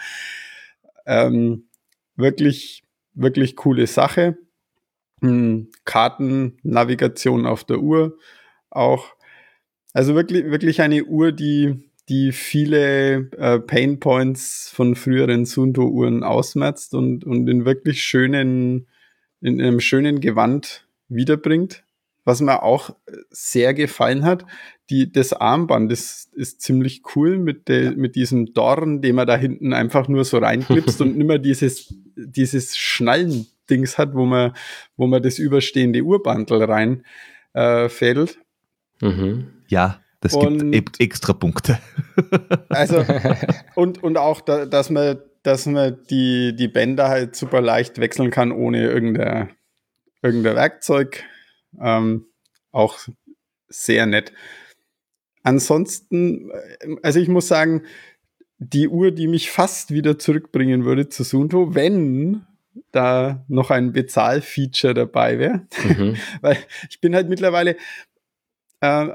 Ähm, 1.05 1.69
wirklich, 2.15 2.83
wirklich 3.13 3.55
coole 3.55 3.87
Sache. 3.87 4.37
Hm, 5.21 5.69
Kartennavigation 5.85 7.45
auf 7.45 7.63
der 7.63 7.79
Uhr 7.79 8.17
auch. 8.69 9.15
Also 9.93 10.15
wirklich, 10.15 10.45
wirklich 10.45 10.81
eine 10.81 11.05
Uhr, 11.05 11.31
die, 11.31 11.91
die 12.09 12.31
viele 12.31 13.29
äh, 13.37 13.59
Pain 13.59 13.99
Points 13.99 14.69
von 14.73 14.95
früheren 14.95 15.45
Sunto-Uhren 15.45 16.23
ausmerzt 16.23 16.93
und, 16.93 17.23
und 17.23 17.47
in 17.47 17.65
wirklich 17.65 18.03
schönen, 18.03 18.87
in 19.41 19.61
einem 19.61 19.79
schönen 19.79 20.19
Gewand 20.19 20.87
wiederbringt. 21.09 21.82
Was 22.25 22.41
mir 22.41 22.63
auch 22.63 22.95
sehr 23.29 23.73
gefallen 23.73 24.23
hat, 24.23 24.45
die, 24.89 25.11
das 25.11 25.33
Armband 25.33 25.91
ist, 25.91 26.33
ist 26.33 26.61
ziemlich 26.61 27.01
cool 27.15 27.37
mit, 27.37 27.67
de, 27.67 27.95
mit 27.95 28.15
diesem 28.15 28.53
Dorn, 28.53 29.01
den 29.01 29.15
man 29.15 29.27
da 29.27 29.35
hinten 29.35 29.73
einfach 29.73 30.07
nur 30.07 30.23
so 30.25 30.37
reinklipst 30.37 31.01
und 31.01 31.17
nimmer 31.17 31.39
dieses, 31.39 31.93
dieses 32.15 32.77
Schnallen-Dings 32.77 33.97
hat, 33.97 34.13
wo 34.13 34.25
man, 34.25 34.53
wo 34.97 35.07
man 35.07 35.23
das 35.23 35.39
überstehende 35.39 36.03
Urbandel 36.03 36.63
rein 36.63 37.05
äh, 37.53 37.89
fädelt. 37.89 38.39
Mhm. 39.01 39.47
Ja, 39.67 39.99
das 40.19 40.33
und, 40.33 40.71
gibt 40.71 40.99
extra 40.99 41.33
Punkte. 41.33 41.79
also, 42.69 43.03
und, 43.75 44.01
und 44.03 44.17
auch, 44.17 44.41
da, 44.41 44.65
dass 44.65 44.89
man, 44.89 45.17
dass 45.43 45.65
man 45.65 45.97
die, 46.09 46.55
die 46.55 46.67
Bänder 46.67 47.09
halt 47.09 47.35
super 47.35 47.61
leicht 47.61 47.99
wechseln 47.99 48.31
kann, 48.31 48.51
ohne 48.51 48.83
irgendein, 48.83 49.49
irgendein 50.21 50.55
Werkzeug. 50.55 51.23
Ähm, 51.79 52.27
auch 52.71 52.99
sehr 53.67 54.05
nett. 54.05 54.33
Ansonsten, 55.43 56.51
äh, 56.51 56.95
also 57.01 57.19
ich 57.19 57.27
muss 57.27 57.47
sagen, 57.47 57.83
die 58.57 58.87
Uhr, 58.87 59.11
die 59.11 59.27
mich 59.27 59.51
fast 59.51 59.91
wieder 59.91 60.17
zurückbringen 60.17 60.85
würde 60.85 61.09
zu 61.09 61.23
Sunto, 61.23 61.75
wenn 61.75 62.45
da 62.91 63.45
noch 63.47 63.71
ein 63.71 63.91
Bezahlfeature 63.91 64.93
dabei 64.93 65.39
wäre. 65.39 65.67
Mhm. 65.83 66.15
Weil 66.41 66.57
ich 66.89 67.01
bin 67.01 67.13
halt 67.13 67.29
mittlerweile 67.29 67.75
äh, 68.81 69.09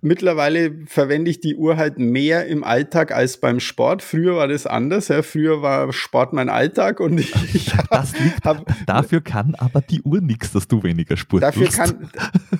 mittlerweile 0.00 0.86
verwende 0.86 1.30
ich 1.30 1.40
die 1.40 1.56
Uhr 1.56 1.76
halt 1.76 1.98
mehr 1.98 2.46
im 2.46 2.64
Alltag 2.64 3.12
als 3.12 3.38
beim 3.38 3.60
Sport. 3.60 4.02
Früher 4.02 4.36
war 4.36 4.48
das 4.48 4.66
anders. 4.66 5.08
Ja. 5.08 5.22
Früher 5.22 5.62
war 5.62 5.92
Sport 5.92 6.32
mein 6.32 6.48
Alltag 6.48 7.00
und 7.00 7.18
ich, 7.18 7.34
ich 7.54 7.72
das 7.90 8.18
liegt, 8.18 8.44
hab, 8.44 8.64
dafür 8.86 9.20
kann 9.20 9.54
aber 9.56 9.80
die 9.80 10.02
Uhr 10.02 10.20
nichts, 10.20 10.52
dass 10.52 10.68
du 10.68 10.82
weniger 10.82 11.16
Sport 11.16 11.42
dafür 11.42 11.66
tust. 11.66 11.78
Kann, 11.78 12.10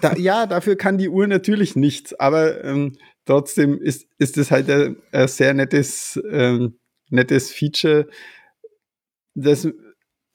da, 0.00 0.16
ja, 0.16 0.46
dafür 0.46 0.76
kann 0.76 0.98
die 0.98 1.08
Uhr 1.08 1.26
natürlich 1.26 1.76
nichts, 1.76 2.18
aber 2.18 2.64
ähm, 2.64 2.96
trotzdem 3.24 3.80
ist, 3.80 4.06
ist 4.18 4.36
es 4.36 4.50
halt 4.50 4.70
ein, 4.70 4.96
ein 5.12 5.28
sehr 5.28 5.54
nettes, 5.54 6.20
ähm, 6.30 6.78
nettes 7.10 7.50
Feature, 7.50 8.06
das 9.34 9.68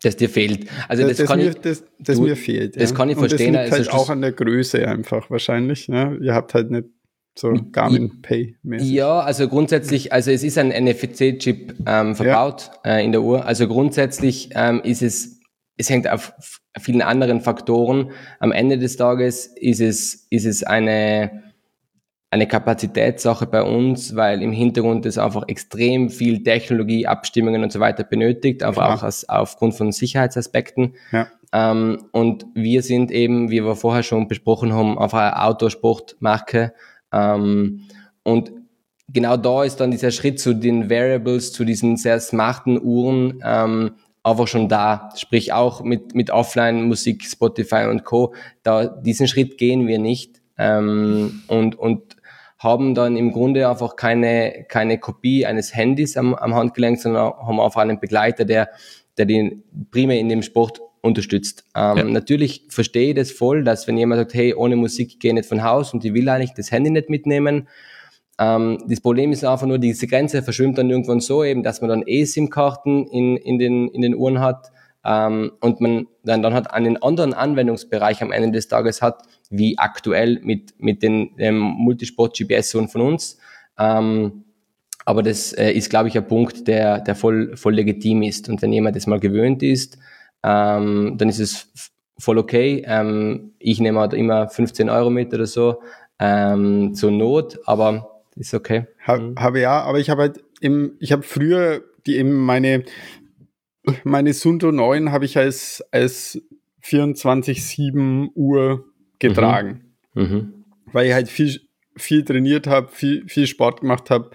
das 0.01 0.15
dir 0.17 0.29
fehlt. 0.29 0.67
Also 0.87 1.07
das, 1.07 1.17
das 1.17 1.27
kann 1.27 1.39
mir, 1.39 1.49
ich, 1.49 1.55
das, 1.55 1.83
das 1.99 2.17
du, 2.17 2.23
mir 2.23 2.35
fehlt. 2.35 2.79
Das 2.79 2.91
ja. 2.91 2.95
kann 2.95 3.09
ich 3.09 3.17
verstehen. 3.17 3.49
Und 3.49 3.53
das 3.55 3.77
liegt 3.77 3.91
halt 3.91 3.93
auch 3.93 4.09
an 4.09 4.21
der 4.21 4.31
Größe 4.31 4.87
einfach 4.87 5.29
wahrscheinlich. 5.29 5.87
Ja. 5.87 6.13
Ihr 6.13 6.33
habt 6.33 6.53
halt 6.53 6.69
nicht 6.71 6.85
so 7.37 7.53
Garmin 7.71 8.21
Pay 8.21 8.55
mäßig. 8.63 8.91
Ja, 8.91 9.19
also 9.19 9.47
grundsätzlich, 9.47 10.13
also 10.13 10.31
es 10.31 10.43
ist 10.43 10.57
ein 10.57 10.69
NFC-Chip 10.69 11.75
ähm, 11.85 12.15
verbaut 12.15 12.71
ja. 12.85 12.97
äh, 12.97 13.03
in 13.03 13.11
der 13.11 13.21
Uhr. 13.21 13.45
Also 13.45 13.67
grundsätzlich 13.67 14.49
ähm, 14.55 14.81
ist 14.83 15.01
es, 15.01 15.41
es 15.77 15.89
hängt 15.89 16.09
auf 16.09 16.33
vielen 16.79 17.01
anderen 17.01 17.41
Faktoren. 17.41 18.11
Am 18.39 18.51
Ende 18.51 18.77
des 18.77 18.95
Tages 18.95 19.47
ist 19.47 19.81
es, 19.81 20.27
ist 20.29 20.45
es 20.45 20.63
eine, 20.63 21.43
eine 22.31 22.47
Kapazitätssache 22.47 23.45
bei 23.45 23.63
uns, 23.63 24.15
weil 24.15 24.41
im 24.41 24.51
Hintergrund 24.51 25.05
es 25.05 25.17
einfach 25.17 25.47
extrem 25.47 26.09
viel 26.09 26.43
Technologie, 26.43 27.07
Abstimmungen 27.07 27.63
und 27.63 27.71
so 27.71 27.79
weiter 27.79 28.03
benötigt, 28.03 28.63
aber 28.63 28.81
ja. 28.81 28.93
auch 28.93 29.03
aus, 29.03 29.27
aufgrund 29.29 29.75
von 29.75 29.91
Sicherheitsaspekten. 29.91 30.95
Ja. 31.11 31.27
Ähm, 31.53 32.05
und 32.11 32.45
wir 32.53 32.81
sind 32.81 33.11
eben, 33.11 33.51
wie 33.51 33.63
wir 33.63 33.75
vorher 33.75 34.03
schon 34.03 34.27
besprochen 34.27 34.73
haben, 34.73 34.97
auf 34.97 35.13
eine 35.13 35.41
Autosportmarke 35.41 36.73
ähm, 37.13 37.81
und 38.23 38.51
genau 39.07 39.37
da 39.37 39.63
ist 39.63 39.77
dann 39.77 39.91
dieser 39.91 40.11
Schritt 40.11 40.39
zu 40.39 40.53
den 40.53 40.89
Variables, 40.89 41.51
zu 41.53 41.63
diesen 41.63 41.97
sehr 41.97 42.19
smarten 42.19 42.81
Uhren 42.81 43.39
ähm, 43.43 43.91
einfach 44.23 44.47
schon 44.47 44.67
da. 44.67 45.09
Sprich 45.15 45.53
auch 45.53 45.81
mit, 45.81 46.15
mit 46.15 46.31
Offline-Musik, 46.31 47.23
Spotify 47.23 47.85
und 47.89 48.03
Co. 48.03 48.33
Da, 48.63 48.87
diesen 48.87 49.27
Schritt 49.27 49.57
gehen 49.57 49.87
wir 49.87 49.99
nicht 49.99 50.41
ähm, 50.57 51.43
und, 51.47 51.77
und 51.77 52.14
haben 52.65 52.95
dann 52.95 53.15
im 53.15 53.31
Grunde 53.31 53.69
einfach 53.69 53.95
keine, 53.95 54.65
keine 54.67 54.99
Kopie 54.99 55.45
eines 55.45 55.73
Handys 55.73 56.17
am, 56.17 56.35
am 56.35 56.53
Handgelenk, 56.53 56.99
sondern 56.99 57.31
haben 57.33 57.61
einfach 57.61 57.81
einen 57.81 58.01
Begleiter, 58.01 58.43
der, 58.43 58.69
der 59.17 59.25
den 59.25 59.63
primär 59.91 60.19
in 60.19 60.27
dem 60.27 60.41
Sport 60.41 60.81
unterstützt. 61.01 61.65
Ähm, 61.75 61.97
ja. 61.97 62.03
Natürlich 62.03 62.65
verstehe 62.69 63.09
ich 63.09 63.15
das 63.15 63.31
voll, 63.31 63.63
dass 63.63 63.87
wenn 63.87 63.97
jemand 63.97 64.19
sagt, 64.19 64.33
hey, 64.33 64.53
ohne 64.53 64.75
Musik 64.75 65.19
gehe 65.21 65.31
ich 65.31 65.35
nicht 65.35 65.47
von 65.47 65.63
Haus 65.63 65.93
und 65.93 66.03
ich 66.03 66.13
will 66.13 66.27
eigentlich 66.27 66.53
das 66.53 66.71
Handy 66.71 66.89
nicht 66.89 67.09
mitnehmen. 67.09 67.69
Ähm, 68.37 68.83
das 68.87 68.99
Problem 68.99 69.31
ist 69.31 69.45
einfach 69.45 69.67
nur, 69.67 69.77
diese 69.77 70.07
Grenze 70.07 70.41
verschwimmt 70.43 70.77
dann 70.77 70.89
irgendwann 70.89 71.21
so 71.21 71.43
eben, 71.43 71.63
dass 71.63 71.79
man 71.79 71.89
dann 71.89 72.03
E-SIM-Karten 72.05 73.07
in, 73.07 73.37
in, 73.37 73.59
den, 73.59 73.87
in 73.89 74.01
den 74.01 74.15
Uhren 74.15 74.39
hat 74.39 74.71
ähm, 75.05 75.51
und 75.61 75.79
man 75.79 76.07
dann, 76.23 76.41
dann 76.41 76.53
hat 76.53 76.73
einen 76.73 77.01
anderen 77.01 77.33
Anwendungsbereich 77.33 78.21
am 78.21 78.31
Ende 78.31 78.51
des 78.51 78.67
Tages 78.67 79.01
hat, 79.01 79.21
wie 79.49 79.77
aktuell 79.77 80.39
mit, 80.43 80.73
mit 80.79 81.03
den 81.03 81.35
dem 81.37 81.59
Multisport-GPS-Uhren 81.59 82.87
von 82.87 83.01
uns. 83.01 83.37
Ähm, 83.77 84.45
aber 85.05 85.21
das 85.21 85.53
äh, 85.53 85.71
ist, 85.71 85.89
glaube 85.89 86.07
ich, 86.07 86.17
ein 86.17 86.27
Punkt, 86.27 86.67
der, 86.67 86.99
der 86.99 87.15
voll, 87.15 87.55
voll 87.55 87.75
legitim 87.75 88.23
ist. 88.23 88.49
Und 88.49 88.61
wenn 88.61 88.73
jemand 88.73 88.95
das 88.95 89.05
mal 89.05 89.19
gewöhnt 89.19 89.61
ist, 89.61 89.99
ähm, 90.43 91.15
dann 91.17 91.29
ist 91.29 91.39
es 91.39 91.71
voll 92.17 92.37
okay. 92.37 92.83
Ähm, 92.85 93.53
ich 93.59 93.79
nehme 93.79 93.99
halt 93.99 94.13
immer 94.13 94.47
15 94.47 94.89
Euro 94.89 95.09
mit 95.09 95.33
oder 95.33 95.45
so 95.45 95.81
ähm, 96.19 96.93
zur 96.95 97.11
Not, 97.11 97.59
aber 97.65 98.23
ist 98.35 98.53
okay. 98.53 98.87
Ha, 99.05 99.17
mhm. 99.17 99.35
Habe 99.37 99.59
ja, 99.59 99.81
aber 99.81 99.99
ich 99.99 100.09
habe 100.09 100.21
halt 100.21 100.43
im, 100.61 100.93
ich 100.99 101.11
habe 101.11 101.23
früher 101.23 101.83
die 102.05 102.17
eben 102.17 102.33
meine 102.33 102.83
meine 104.03 104.33
Sunto 104.33 104.71
9 104.71 105.11
habe 105.11 105.25
ich 105.25 105.37
als 105.37 105.83
als 105.91 106.41
24/7 106.83 108.29
Uhr 108.35 108.85
getragen, 109.19 109.95
mhm. 110.13 110.23
Mhm. 110.23 110.65
weil 110.91 111.07
ich 111.07 111.13
halt 111.13 111.29
viel 111.29 111.61
viel 111.97 112.25
trainiert 112.25 112.67
habe, 112.67 112.89
viel 112.89 113.27
viel 113.27 113.47
Sport 113.47 113.81
gemacht 113.81 114.09
habe 114.09 114.31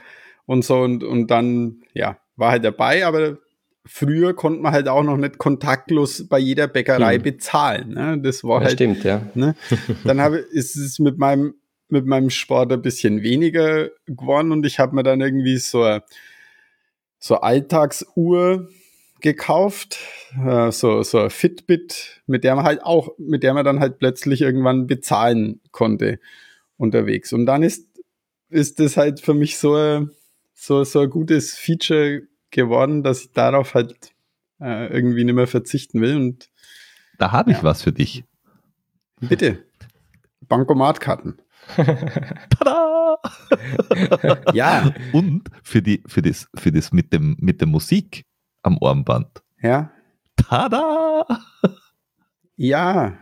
und 0.47 0.65
so 0.65 0.79
und 0.81 1.05
und 1.05 1.31
dann 1.31 1.83
ja 1.95 2.19
war 2.37 2.53
halt 2.53 2.65
dabei, 2.65 3.05
aber 3.05 3.39
früher 3.87 4.35
konnte 4.35 4.61
man 4.61 4.73
halt 4.73 4.89
auch 4.89 5.03
noch 5.03 5.17
nicht 5.17 5.39
kontaktlos 5.39 6.27
bei 6.29 6.39
jeder 6.39 6.69
Bäckerei 6.69 7.17
hm. 7.17 7.23
bezahlen. 7.23 7.89
Ne? 7.91 8.19
Das 8.23 8.45
war 8.45 8.61
das 8.61 8.69
halt. 8.69 8.79
Stimmt, 8.79 9.05
ja. 9.05 9.23
Ne? 9.35 9.55
Dann 10.05 10.21
habe 10.21 10.39
ist 10.39 10.77
es 10.77 10.99
mit 10.99 11.19
meinem 11.19 11.55
mit 11.89 12.07
meinem 12.07 12.31
Sport 12.31 12.73
ein 12.73 12.83
bisschen 12.83 13.23
weniger 13.23 13.91
geworden 14.07 14.53
und 14.53 14.65
ich 14.65 14.79
habe 14.79 14.95
mir 14.95 15.03
dann 15.03 15.21
irgendwie 15.21 15.59
so 15.59 15.99
so 17.19 17.37
Alltagsuhr 17.37 18.69
gekauft, 19.21 19.99
äh, 20.45 20.71
so 20.73 21.03
so 21.03 21.19
ein 21.19 21.31
Fitbit, 21.31 22.23
mit 22.27 22.45
der 22.45 22.57
man 22.57 22.65
halt 22.65 22.83
auch, 22.83 23.11
mit 23.19 23.43
der 23.43 23.55
man 23.55 23.65
dann 23.65 23.81
halt 23.81 23.99
plötzlich 23.99 24.41
irgendwann 24.41 24.87
bezahlen 24.87 25.61
konnte 25.71 26.21
unterwegs. 26.77 27.33
Und 27.33 27.47
dann 27.47 27.63
ist 27.63 27.89
ist 28.49 28.81
das 28.81 28.97
halt 28.97 29.21
für 29.21 29.35
mich 29.35 29.59
so 29.59 30.09
so 30.55 30.85
so 30.85 31.01
ein 31.01 31.11
gutes 31.11 31.57
Feature 31.57 32.23
geworden, 32.51 33.03
dass 33.03 33.23
ich 33.23 33.33
darauf 33.33 33.75
halt 33.75 34.13
äh, 34.61 34.93
irgendwie 34.93 35.25
nicht 35.25 35.35
mehr 35.35 35.47
verzichten 35.47 36.01
will. 36.01 36.17
Und 36.17 36.49
da 37.19 37.33
habe 37.33 37.51
ich 37.51 37.59
ja. 37.59 37.63
was 37.63 37.83
für 37.83 37.93
dich. 37.93 38.25
Bitte. 39.21 39.65
Bankomatkarten. 40.41 41.41
Tada! 41.77 43.19
ja. 44.55 44.93
Und 45.13 45.45
für, 45.63 45.83
die, 45.83 46.03
für, 46.07 46.23
das, 46.23 46.49
für 46.55 46.73
das 46.73 46.93
mit, 46.93 47.13
dem, 47.13 47.37
mit 47.39 47.61
der 47.61 47.69
Musik 47.69 48.25
am 48.63 48.79
Armband. 48.81 49.43
Ja. 49.63 49.91
Tada! 50.37 51.27
Ja. 52.57 53.19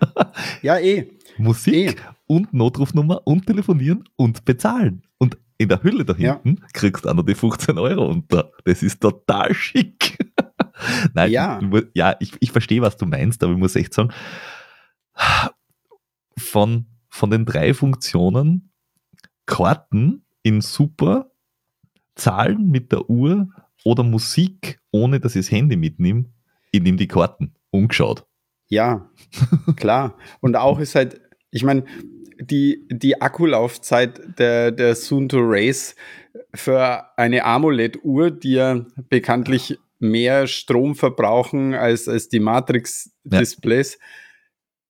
Ja, 0.63 0.79
eh. 0.79 1.13
Musik 1.37 2.01
eh. 2.01 2.13
und 2.27 2.53
Notrufnummer 2.53 3.25
und 3.25 3.47
telefonieren 3.47 4.05
und 4.17 4.45
bezahlen. 4.45 5.03
Und 5.19 5.39
in 5.59 5.69
der 5.69 5.83
Hülle 5.83 6.05
da 6.05 6.15
hinten 6.15 6.57
ja. 6.61 6.67
kriegst 6.73 7.05
du 7.05 7.09
auch 7.09 7.15
noch 7.15 7.25
die 7.25 7.35
15 7.35 7.79
Euro 7.79 8.07
unter. 8.07 8.51
Das 8.65 8.83
ist 8.83 9.01
total 9.01 9.55
schick. 9.55 10.19
Nein, 11.15 11.31
ja, 11.31 11.61
ja 11.95 12.17
ich, 12.19 12.33
ich 12.41 12.53
verstehe, 12.53 12.83
was 12.83 12.97
du 12.97 13.07
meinst, 13.07 13.43
aber 13.43 13.53
ich 13.53 13.59
muss 13.59 13.77
echt 13.77 13.95
sagen, 13.95 14.13
von, 16.37 16.87
von 17.09 17.31
den 17.31 17.45
drei 17.45 17.75
Funktionen 17.75 18.73
Karten 19.47 20.25
in 20.43 20.61
super, 20.61 21.31
Zahlen 22.15 22.71
mit 22.71 22.93
der 22.93 23.09
Uhr 23.09 23.49
oder 23.85 24.03
Musik, 24.03 24.81
ohne 24.91 25.21
dass 25.21 25.37
ich 25.37 25.47
das 25.47 25.53
Handy 25.53 25.77
mitnehme, 25.77 26.27
ich 26.71 26.83
nehme 26.83 26.99
die 26.99 27.09
Karten, 27.09 27.55
umgeschaut. 27.71 28.27
Ja, 28.69 29.11
klar. 29.77 30.17
Und 30.41 30.57
auch 30.57 30.79
ist 30.79 30.95
halt, 30.95 31.21
ich 31.51 31.65
meine, 31.65 31.85
die, 32.41 32.87
die 32.91 33.21
Akkulaufzeit 33.21 34.39
der, 34.39 34.71
der 34.71 34.95
Sunto 34.95 35.39
Race 35.41 35.97
für 36.55 37.19
eine 37.19 37.45
AMOLED-Uhr, 37.45 38.31
die 38.31 38.53
ja 38.53 38.85
bekanntlich 39.09 39.79
mehr 39.99 40.47
Strom 40.47 40.95
verbrauchen 40.95 41.75
als, 41.75 42.09
als 42.09 42.29
die 42.29 42.41
Matrix-Displays, 42.41 43.95
ja. 43.95 43.99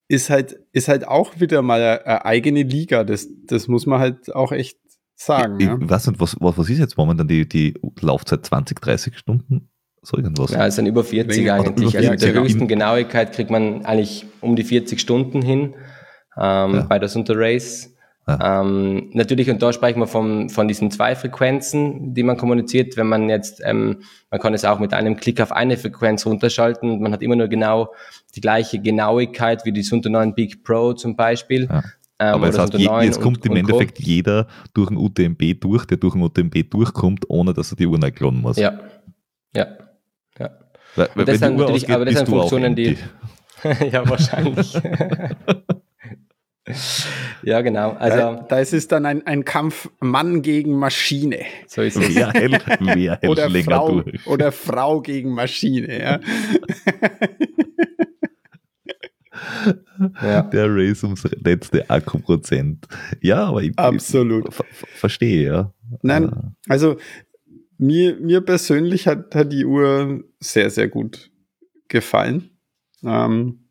ist, 0.09 0.31
halt, 0.31 0.59
ist 0.73 0.89
halt 0.89 1.07
auch 1.09 1.41
wieder 1.41 1.63
mal 1.63 2.01
eine 2.01 2.25
eigene 2.25 2.63
Liga. 2.63 3.05
Das, 3.05 3.29
das 3.47 3.69
muss 3.69 3.87
man 3.87 4.01
halt 4.01 4.35
auch 4.35 4.53
echt 4.53 4.79
sagen. 5.19 5.57
Ich, 5.59 5.67
ja. 5.67 5.79
ich 5.81 5.91
weiß 5.91 6.07
nicht, 6.09 6.21
was, 6.21 6.37
was, 6.41 6.57
was 6.57 6.71
ist 6.71 6.79
jetzt 6.79 6.97
momentan 6.97 7.29
die, 7.29 7.49
die 7.49 7.75
Laufzeit? 8.01 8.47
20, 8.47 8.81
30 8.81 9.19
Stunden? 9.19 9.69
So 10.03 10.17
irgendwas. 10.17 10.53
Ja, 10.53 10.67
es 10.67 10.77
sind 10.77 10.87
über 10.87 11.05
40 11.05 11.37
Länger, 11.37 11.55
eigentlich. 11.55 11.71
Über 11.71 11.91
40, 11.91 11.97
also 11.97 12.11
mit 12.11 12.23
der 12.23 12.43
höchsten 12.43 12.69
Genauigkeit 12.69 13.33
kriegt 13.33 13.51
man 13.51 13.85
eigentlich 13.85 14.27
um 14.41 14.55
die 14.55 14.65
40 14.65 15.01
Stunden 15.01 15.43
hin 15.43 15.75
ähm, 16.37 16.75
ja. 16.75 16.87
bei 16.89 16.99
der 16.99 17.09
Sunter 17.09 17.35
Race. 17.37 17.95
Ja. 18.29 18.61
Ähm, 18.61 19.11
natürlich, 19.15 19.51
und 19.51 19.63
da 19.63 19.73
sprechen 19.73 20.01
wir 20.01 20.07
von, 20.07 20.51
von 20.51 20.69
diesen 20.69 20.91
zwei 20.91 21.17
Frequenzen, 21.17 22.13
die 22.15 22.23
man 22.23 22.37
kommuniziert. 22.37 22.97
Wenn 22.97 23.09
man 23.09 23.29
jetzt, 23.29 23.63
ähm, 23.65 24.03
man 24.31 24.39
kann 24.39 24.53
es 24.55 24.67
auch 24.67 24.79
mit 24.79 24.93
einem 24.93 25.17
Klick 25.17 25.41
auf 25.41 25.51
eine 25.51 25.79
Frequenz 25.79 26.27
runterschalten. 26.27 27.01
Man 27.01 27.13
hat 27.13 27.23
immer 27.23 27.37
nur 27.37 27.49
genau 27.49 27.93
die 28.37 28.43
gleiche 28.43 28.81
Genauigkeit 28.81 29.65
wie 29.65 29.73
die 29.73 29.83
Sunter 29.83 30.11
9 30.11 30.35
Big 30.35 30.63
Pro 30.63 30.93
zum 30.93 31.17
Beispiel. 31.17 31.69
Ja. 31.71 31.83
Ähm, 32.21 32.35
Aber 32.35 32.49
es 32.49 32.59
heißt, 32.59 32.75
je, 32.75 32.91
jetzt 33.03 33.21
kommt 33.21 33.39
und, 33.39 33.47
im 33.47 33.53
und 33.53 33.59
Endeffekt 33.59 33.99
Co. 33.99 34.03
jeder 34.05 34.49
durch 34.75 34.91
ein 34.91 34.97
UTMB 34.97 35.61
durch, 35.61 35.85
der 35.85 35.99
durch 35.99 36.15
ein 36.15 36.23
UTMB 36.23 36.69
durchkommt, 36.69 37.25
ohne 37.29 37.55
dass 37.55 37.73
er 37.73 37.77
die 37.77 37.87
Uhr 37.87 37.99
klonen 38.11 38.41
muss. 38.41 38.57
Ja, 38.57 38.81
ja, 39.55 39.67
ja. 40.39 40.51
Weil, 40.97 41.25
das 41.25 41.39
sind 41.39 41.57
natürlich, 41.57 41.83
ausgeht, 41.83 41.95
aber 41.95 42.05
das 42.05 42.15
sind 42.17 42.29
Funktionen, 42.29 42.75
die... 42.75 42.97
ja, 43.93 44.09
wahrscheinlich. 44.09 44.75
ja, 47.43 47.61
genau. 47.61 47.93
Also, 47.93 48.17
da, 48.17 48.47
da, 48.49 48.59
ist 48.59 48.73
es 48.73 48.89
dann 48.89 49.07
ein, 49.07 49.27
ein 49.27 49.45
Kampf 49.45 49.89
Mann 50.01 50.43
gegen 50.43 50.77
Maschine. 50.77 51.39
So 51.67 51.83
ist 51.83 51.97
es. 51.97 52.15
Wer 52.15 52.33
hält, 52.33 52.65
wer 52.81 53.19
hält 53.21 53.29
oder, 53.29 53.51
Frau, 53.51 54.01
durch. 54.01 54.27
oder 54.27 54.53
Frau 54.53 55.01
gegen 55.01 55.35
Maschine. 55.35 56.01
Ja. 56.01 56.21
Ja. 60.23 60.43
Der 60.43 60.67
Race 60.69 61.03
ums 61.05 61.29
letzte 61.43 61.89
Akkuprozent. 61.89 62.87
Ja, 63.21 63.47
aber 63.47 63.63
ich, 63.63 63.79
Absolut. 63.79 64.49
Ich, 64.49 64.77
verstehe, 64.99 65.45
ja. 65.45 65.75
Nein, 66.03 66.55
also 66.69 66.97
mir, 67.79 68.17
mir 68.17 68.41
persönlich 68.41 69.07
hat, 69.07 69.35
hat 69.35 69.53
die 69.53 69.65
Uhr 69.65 70.25
sehr, 70.41 70.71
sehr 70.71 70.89
gut 70.89 71.31
gefallen. 71.89 72.51
Ähm, 73.05 73.69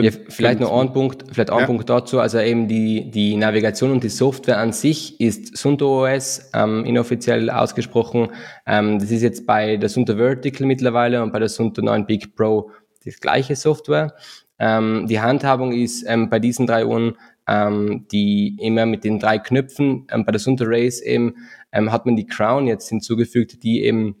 ja, 0.00 0.10
vielleicht 0.28 0.60
noch 0.60 0.80
ein 0.80 0.92
Punkt, 0.92 1.24
vielleicht 1.32 1.50
ein 1.50 1.58
ja. 1.58 1.66
Punkt 1.66 1.90
dazu. 1.90 2.20
Also 2.20 2.38
eben 2.38 2.68
die, 2.68 3.10
die 3.10 3.36
Navigation 3.36 3.90
und 3.90 4.02
die 4.02 4.08
Software 4.08 4.58
an 4.58 4.72
sich 4.72 5.20
ist 5.20 5.56
Sunto 5.56 6.04
OS 6.04 6.50
ähm, 6.54 6.84
inoffiziell 6.84 7.50
ausgesprochen. 7.50 8.28
Ähm, 8.66 8.98
das 8.98 9.10
ist 9.10 9.22
jetzt 9.22 9.46
bei 9.46 9.76
der 9.76 9.88
Sunto 9.88 10.16
Vertical 10.16 10.66
mittlerweile 10.66 11.22
und 11.22 11.32
bei 11.32 11.38
der 11.38 11.48
Sunto 11.48 11.82
9 11.82 12.06
Big 12.06 12.34
Pro 12.36 12.70
die 13.04 13.10
gleiche 13.10 13.56
Software. 13.56 14.14
Ähm, 14.62 15.08
die 15.08 15.20
Handhabung 15.20 15.72
ist 15.72 16.04
ähm, 16.06 16.30
bei 16.30 16.38
diesen 16.38 16.68
drei 16.68 16.86
Uhren 16.86 17.16
ähm, 17.48 18.06
die 18.12 18.56
immer 18.60 18.86
mit 18.86 19.02
den 19.02 19.18
drei 19.18 19.38
Knöpfen. 19.38 20.06
Ähm, 20.10 20.24
bei 20.24 20.30
der 20.30 20.38
Sunto 20.38 20.64
Race 20.66 21.00
eben 21.00 21.34
ähm, 21.72 21.90
hat 21.90 22.06
man 22.06 22.14
die 22.14 22.26
Crown 22.26 22.68
jetzt 22.68 22.88
hinzugefügt, 22.88 23.64
die 23.64 23.82
eben 23.82 24.16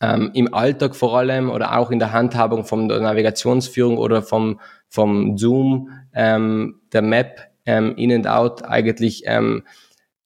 ähm, 0.00 0.30
im 0.34 0.52
Alltag 0.52 0.96
vor 0.96 1.16
allem 1.16 1.50
oder 1.50 1.78
auch 1.78 1.90
in 1.90 2.00
der 2.00 2.12
Handhabung 2.12 2.64
von 2.64 2.88
der 2.88 3.00
Navigationsführung 3.00 3.98
oder 3.98 4.22
vom, 4.22 4.60
vom 4.88 5.38
Zoom 5.38 5.90
ähm, 6.12 6.80
der 6.92 7.02
Map 7.02 7.52
ähm, 7.64 7.94
in 7.96 8.12
and 8.12 8.26
out 8.26 8.64
eigentlich 8.64 9.22
ähm, 9.26 9.62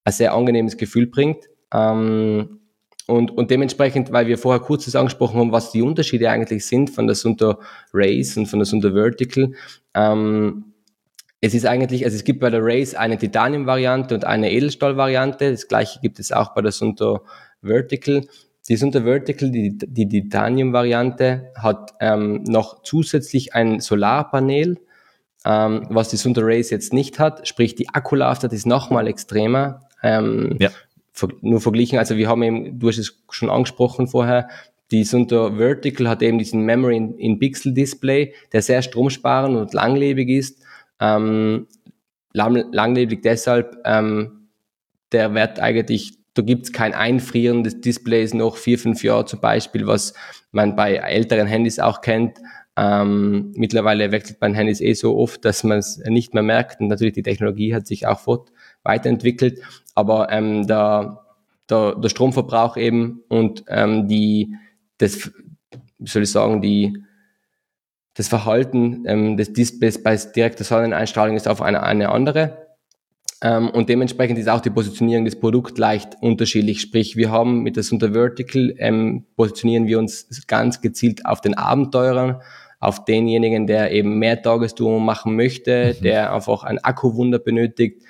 ein 0.05 0.12
sehr 0.12 0.32
angenehmes 0.32 0.78
Gefühl 0.78 1.07
bringt. 1.07 1.45
Ähm, 1.74 2.61
und, 3.07 3.30
und 3.30 3.50
dementsprechend, 3.50 4.12
weil 4.12 4.26
wir 4.26 4.38
vorher 4.38 4.61
kurz 4.61 4.84
das 4.86 4.96
angesprochen 4.96 5.38
haben, 5.38 5.52
was 5.52 5.70
die 5.70 5.82
Unterschiede 5.82 6.30
eigentlich 6.30 6.66
sind 6.66 6.90
von 6.90 7.07
der 7.07 7.14
Sunto 7.16 7.61
Race 7.92 8.36
und 8.36 8.46
von 8.46 8.59
der 8.59 8.66
Sunto 8.66 8.92
Vertical, 8.92 9.52
ähm, 9.94 10.72
es 11.40 11.54
ist 11.54 11.66
eigentlich, 11.66 12.04
also 12.04 12.16
es 12.16 12.24
gibt 12.24 12.40
bei 12.40 12.50
der 12.50 12.64
Race 12.64 12.94
eine 12.94 13.18
Titanium-Variante 13.18 14.14
und 14.14 14.24
eine 14.24 14.50
Edelstahl-Variante. 14.50 15.50
Das 15.50 15.68
gleiche 15.68 16.00
gibt 16.00 16.18
es 16.18 16.32
auch 16.32 16.54
bei 16.54 16.62
der 16.62 16.72
Sunto 16.72 17.20
Vertical. 17.62 18.26
Die 18.68 18.76
Sunter 18.76 19.04
Vertical, 19.04 19.50
die, 19.50 19.76
die 19.76 20.09
Titanium-Variante, 20.09 21.52
hat 21.54 21.92
ähm, 22.00 22.42
noch 22.44 22.82
zusätzlich 22.82 23.54
ein 23.54 23.80
Solarpanel, 23.80 24.80
ähm, 25.44 25.86
was 25.90 26.09
die 26.09 26.16
Sunter 26.16 26.42
Race 26.44 26.70
jetzt 26.70 26.92
nicht 26.92 27.18
hat. 27.18 27.46
Sprich, 27.46 27.74
die 27.76 27.88
Akkulaufzeit 27.90 28.52
ist 28.52 28.66
nochmal 28.66 29.07
extremer. 29.07 29.80
Ähm, 30.02 30.57
ja. 30.59 30.70
Nur 31.41 31.61
verglichen, 31.61 31.99
also 31.99 32.17
wir 32.17 32.29
haben 32.29 32.43
eben, 32.43 32.79
du 32.79 32.89
hast 32.89 32.99
es 32.99 33.23
schon 33.31 33.51
angesprochen 33.51 34.07
vorher, 34.07 34.49
die 34.91 35.05
Sunter 35.05 35.57
Vertical 35.57 36.09
hat 36.09 36.23
eben 36.23 36.39
diesen 36.39 36.62
Memory 36.62 36.97
in, 36.97 37.19
in 37.19 37.39
Pixel 37.39 37.75
Display, 37.75 38.35
der 38.53 38.62
sehr 38.62 38.83
stromsparend 38.83 39.57
und 39.57 39.73
langlebig 39.73 40.29
ist. 40.29 40.62
Ähm, 41.01 41.67
lang, 42.33 42.73
langlebig 42.73 43.23
deshalb, 43.23 43.79
ähm, 43.85 44.49
der 45.12 45.35
wird 45.35 45.59
eigentlich 45.59 46.19
da 46.37 46.43
gibt's 46.43 46.71
kein 46.71 46.93
Einfrieren 46.93 47.64
des 47.64 47.81
Displays 47.81 48.35
noch 48.35 48.57
vier, 48.59 48.79
fünf 48.79 49.03
Jahre 49.03 49.25
zum 49.25 49.41
Beispiel, 49.41 49.87
was 49.87 50.12
man 50.53 50.77
bei 50.77 50.97
älteren 50.97 51.47
Handys 51.47 51.79
auch 51.79 52.03
kennt. 52.03 52.39
Ähm, 52.77 53.53
mittlerweile 53.57 54.12
wechselt 54.12 54.41
man 54.43 54.53
Handys 54.53 54.83
eh 54.83 54.93
so 54.93 55.17
oft, 55.17 55.47
dass 55.47 55.64
man 55.64 55.79
es 55.79 55.97
nicht 56.07 56.35
mehr 56.35 56.43
merkt. 56.43 56.81
Und 56.81 56.89
natürlich 56.89 57.14
die 57.14 57.23
Technologie 57.23 57.75
hat 57.75 57.87
sich 57.87 58.07
auch 58.07 58.21
fort 58.21 58.53
weiterentwickelt. 58.83 59.61
Aber 59.97 60.30
ähm, 60.30 60.68
der, 60.68 61.24
der, 61.68 61.97
der 61.97 62.09
Stromverbrauch 62.09 62.76
eben 62.76 63.24
und 63.28 63.64
ähm, 63.66 64.07
die, 64.07 64.55
das, 64.99 65.32
wie 65.99 66.09
soll 66.09 66.22
ich 66.22 66.30
sagen, 66.30 66.62
die, 66.62 67.03
das 68.14 68.28
Verhalten 68.28 69.05
ähm, 69.07 69.36
des 69.36 69.53
Displays 69.53 70.03
bei 70.03 70.16
direkter 70.16 70.62
Sonneneinstrahlung 70.62 71.34
ist 71.34 71.49
auf 71.49 71.61
eine, 71.61 71.82
eine 71.82 72.11
andere. 72.11 72.66
Ähm, 73.42 73.68
und 73.70 73.88
dementsprechend 73.88 74.38
ist 74.38 74.49
auch 74.49 74.61
die 74.61 74.70
Positionierung 74.70 75.24
des 75.24 75.38
Produkts 75.38 75.78
leicht 75.78 76.16
unterschiedlich. 76.20 76.80
Sprich, 76.80 77.16
wir 77.16 77.30
haben 77.30 77.62
mit 77.62 77.76
der 77.76 77.82
Sunter 77.82 78.12
Vertical 78.12 78.74
ähm, 78.78 79.26
positionieren 79.36 79.86
wir 79.86 79.99
uns 79.99 80.47
ganz 80.47 80.80
gezielt 80.80 81.26
auf 81.26 81.42
den 81.42 81.55
Abenteurern, 81.55 82.40
auf 82.80 83.05
denjenigen, 83.05 83.66
der 83.66 83.92
eben 83.92 84.18
mehr 84.18 84.40
Tagestour 84.40 85.01
machen 85.01 85.36
möchte, 85.36 85.97
mhm. 85.99 86.03
der 86.03 86.32
einfach 86.32 86.64
ein 86.64 86.78
Akkuwunder 86.78 87.38
benötigt. 87.38 88.03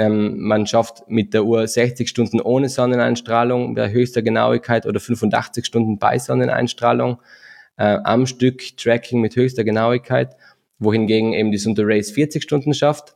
Ähm, 0.00 0.38
man 0.38 0.66
schafft 0.66 1.08
mit 1.08 1.34
der 1.34 1.44
Uhr 1.44 1.66
60 1.66 2.08
Stunden 2.08 2.40
ohne 2.40 2.68
Sonneneinstrahlung 2.68 3.74
bei 3.74 3.90
höchster 3.90 4.22
Genauigkeit 4.22 4.86
oder 4.86 5.00
85 5.00 5.66
Stunden 5.66 5.98
bei 5.98 6.18
Sonneneinstrahlung 6.18 7.20
äh, 7.76 7.98
am 8.04 8.26
Stück 8.26 8.76
Tracking 8.76 9.20
mit 9.20 9.36
höchster 9.36 9.64
Genauigkeit, 9.64 10.36
wohingegen 10.78 11.32
eben 11.32 11.52
die 11.52 11.58
Sunter 11.58 11.84
Race 11.86 12.10
40 12.10 12.42
Stunden 12.42 12.74
schafft 12.74 13.14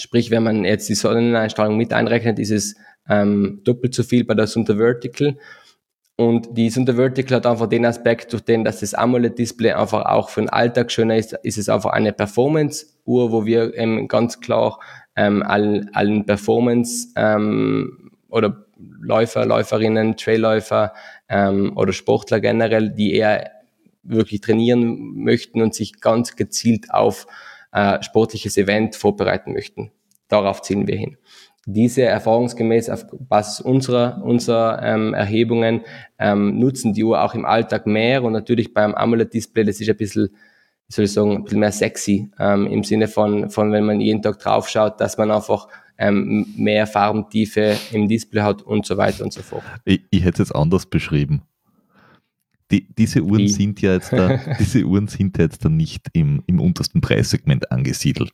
Sprich, 0.00 0.30
wenn 0.30 0.42
man 0.42 0.64
jetzt 0.64 0.88
die 0.88 0.94
Sonneneinstrahlung 0.94 1.76
mit 1.76 1.92
einrechnet, 1.92 2.38
ist 2.38 2.50
es 2.50 2.76
ähm, 3.08 3.60
doppelt 3.64 3.94
so 3.94 4.02
viel 4.02 4.24
bei 4.24 4.34
der 4.34 4.46
Sunter 4.46 4.76
Vertical. 4.76 5.36
Und 6.16 6.56
die 6.56 6.70
Sunter 6.70 6.94
Vertical 6.94 7.36
hat 7.36 7.46
einfach 7.46 7.68
den 7.68 7.86
Aspekt, 7.86 8.32
durch 8.32 8.42
den, 8.42 8.64
dass 8.64 8.80
das 8.80 8.94
AMOLED-Display 8.94 9.72
einfach 9.72 10.04
auch 10.06 10.30
für 10.30 10.40
den 10.40 10.50
Alltag 10.50 10.90
schöner 10.90 11.16
ist, 11.16 11.32
ist 11.42 11.58
es 11.58 11.68
einfach 11.68 11.90
eine 11.90 12.12
Performance-Uhr, 12.12 13.30
wo 13.30 13.44
wir 13.46 13.76
ähm, 13.76 14.08
ganz 14.08 14.40
klar 14.40 14.80
ähm, 15.18 15.42
allen, 15.42 15.92
allen 15.94 16.24
Performance 16.24 17.08
ähm, 17.16 18.12
oder 18.28 18.64
Läufer, 19.00 19.44
Läuferinnen, 19.44 20.16
Trailläufer 20.16 20.94
ähm, 21.28 21.76
oder 21.76 21.92
Sportler 21.92 22.38
generell, 22.38 22.90
die 22.90 23.14
eher 23.14 23.50
wirklich 24.04 24.40
trainieren 24.40 25.16
möchten 25.16 25.60
und 25.60 25.74
sich 25.74 26.00
ganz 26.00 26.36
gezielt 26.36 26.94
auf 26.94 27.26
äh, 27.72 28.00
sportliches 28.00 28.56
Event 28.56 28.94
vorbereiten 28.94 29.52
möchten. 29.52 29.90
Darauf 30.28 30.62
zielen 30.62 30.86
wir 30.86 30.96
hin. 30.96 31.16
Diese 31.66 32.02
erfahrungsgemäß 32.02 32.88
auf 32.88 33.06
Basis 33.28 33.60
unserer, 33.60 34.22
unserer 34.22 34.80
ähm, 34.82 35.14
Erhebungen 35.14 35.82
ähm, 36.18 36.58
nutzen 36.58 36.94
die 36.94 37.02
Uhr 37.02 37.22
auch 37.22 37.34
im 37.34 37.44
Alltag 37.44 37.86
mehr 37.86 38.22
und 38.22 38.32
natürlich 38.32 38.72
beim 38.72 38.94
AMOLED-Display, 38.94 39.64
das 39.64 39.80
ist 39.80 39.90
ein 39.90 39.96
bisschen, 39.96 40.30
wie 40.88 40.94
soll 40.94 41.04
ich 41.04 41.12
sagen, 41.12 41.36
ein 41.36 41.44
bisschen 41.44 41.60
mehr 41.60 41.72
sexy 41.72 42.30
ähm, 42.38 42.66
im 42.66 42.82
Sinne 42.82 43.08
von, 43.08 43.50
von, 43.50 43.72
wenn 43.72 43.84
man 43.84 44.00
jeden 44.00 44.22
Tag 44.22 44.38
drauf 44.38 44.68
schaut, 44.68 45.00
dass 45.00 45.18
man 45.18 45.30
einfach 45.30 45.68
ähm, 45.98 46.46
mehr 46.56 46.86
Farbentiefe 46.86 47.76
im 47.92 48.08
Display 48.08 48.42
hat 48.42 48.62
und 48.62 48.86
so 48.86 48.96
weiter 48.96 49.24
und 49.24 49.32
so 49.32 49.42
fort. 49.42 49.62
Ich, 49.84 50.02
ich 50.10 50.20
hätte 50.20 50.42
es 50.42 50.48
jetzt 50.48 50.56
anders 50.56 50.86
beschrieben. 50.86 51.42
Die, 52.70 52.86
diese 52.94 53.22
Uhren 53.22 53.40
Wie? 53.40 53.48
sind 53.48 53.82
ja 53.82 53.94
jetzt 53.94 54.12
da, 54.12 54.38
diese 54.58 54.84
Uhren 54.84 55.08
sind 55.08 55.36
ja 55.36 55.44
jetzt 55.44 55.64
da 55.64 55.68
nicht 55.68 56.06
im, 56.12 56.42
im 56.46 56.60
untersten 56.60 57.00
Preissegment 57.00 57.70
angesiedelt. 57.70 58.32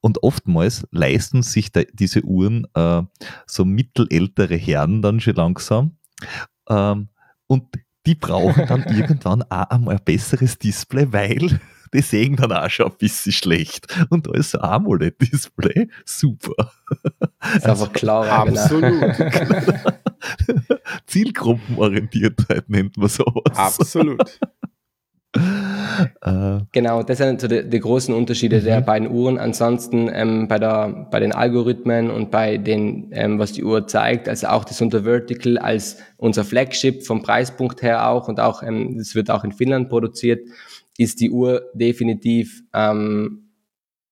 Und 0.00 0.22
oftmals 0.24 0.86
leisten 0.90 1.42
sich 1.42 1.70
da, 1.70 1.82
diese 1.92 2.24
Uhren 2.24 2.66
äh, 2.74 3.02
so 3.46 3.64
mittelältere 3.64 4.56
Herren 4.56 5.02
dann 5.02 5.20
schon 5.20 5.34
langsam. 5.34 5.96
Ähm, 6.68 7.08
und 7.46 7.64
die 8.08 8.14
brauchen 8.14 8.66
dann 8.66 8.84
irgendwann 8.88 9.42
auch 9.42 9.68
einmal 9.68 9.96
ein 9.96 10.04
besseres 10.04 10.58
Display, 10.58 11.12
weil 11.12 11.60
die 11.92 12.00
sehen 12.00 12.36
dann 12.36 12.52
auch 12.52 12.70
schon 12.70 12.86
ein 12.86 12.96
bisschen 12.96 13.32
schlecht. 13.32 13.86
Und 14.08 14.26
da 14.26 14.32
ist 14.32 14.54
ein 14.54 14.62
AMOLED-Display 14.62 15.88
super. 16.06 16.72
Das 17.38 17.56
ist 17.56 17.66
also, 17.66 17.84
einfach 17.84 17.92
klar. 17.92 18.26
Absolut. 18.26 19.14
Zielgruppenorientiertheit 21.06 22.70
nennt 22.70 22.96
man 22.96 23.08
sowas. 23.08 23.56
Absolut. 23.56 24.40
Äh. 26.22 26.60
genau, 26.72 27.02
das 27.02 27.18
sind 27.18 27.40
so 27.40 27.48
die, 27.48 27.68
die 27.68 27.80
großen 27.80 28.14
Unterschiede 28.14 28.60
mhm. 28.60 28.64
der 28.64 28.80
beiden 28.80 29.10
Uhren. 29.10 29.38
Ansonsten 29.38 30.10
ähm, 30.12 30.48
bei, 30.48 30.58
der, 30.58 31.08
bei 31.10 31.20
den 31.20 31.32
Algorithmen 31.32 32.10
und 32.10 32.30
bei 32.30 32.56
den, 32.56 33.10
ähm, 33.12 33.38
was 33.38 33.52
die 33.52 33.64
Uhr 33.64 33.86
zeigt, 33.86 34.28
also 34.28 34.48
auch 34.48 34.64
das 34.64 34.80
Unter 34.80 35.04
Vertical 35.04 35.58
als 35.58 35.98
unser 36.16 36.44
Flagship 36.44 37.04
vom 37.04 37.22
Preispunkt 37.22 37.82
her 37.82 38.08
auch 38.08 38.28
und 38.28 38.40
auch, 38.40 38.62
ähm, 38.62 38.96
das 38.98 39.14
wird 39.14 39.30
auch 39.30 39.44
in 39.44 39.52
Finnland 39.52 39.88
produziert, 39.88 40.40
ist 40.96 41.20
die 41.20 41.30
Uhr 41.30 41.62
definitiv 41.74 42.62
ähm, 42.74 43.48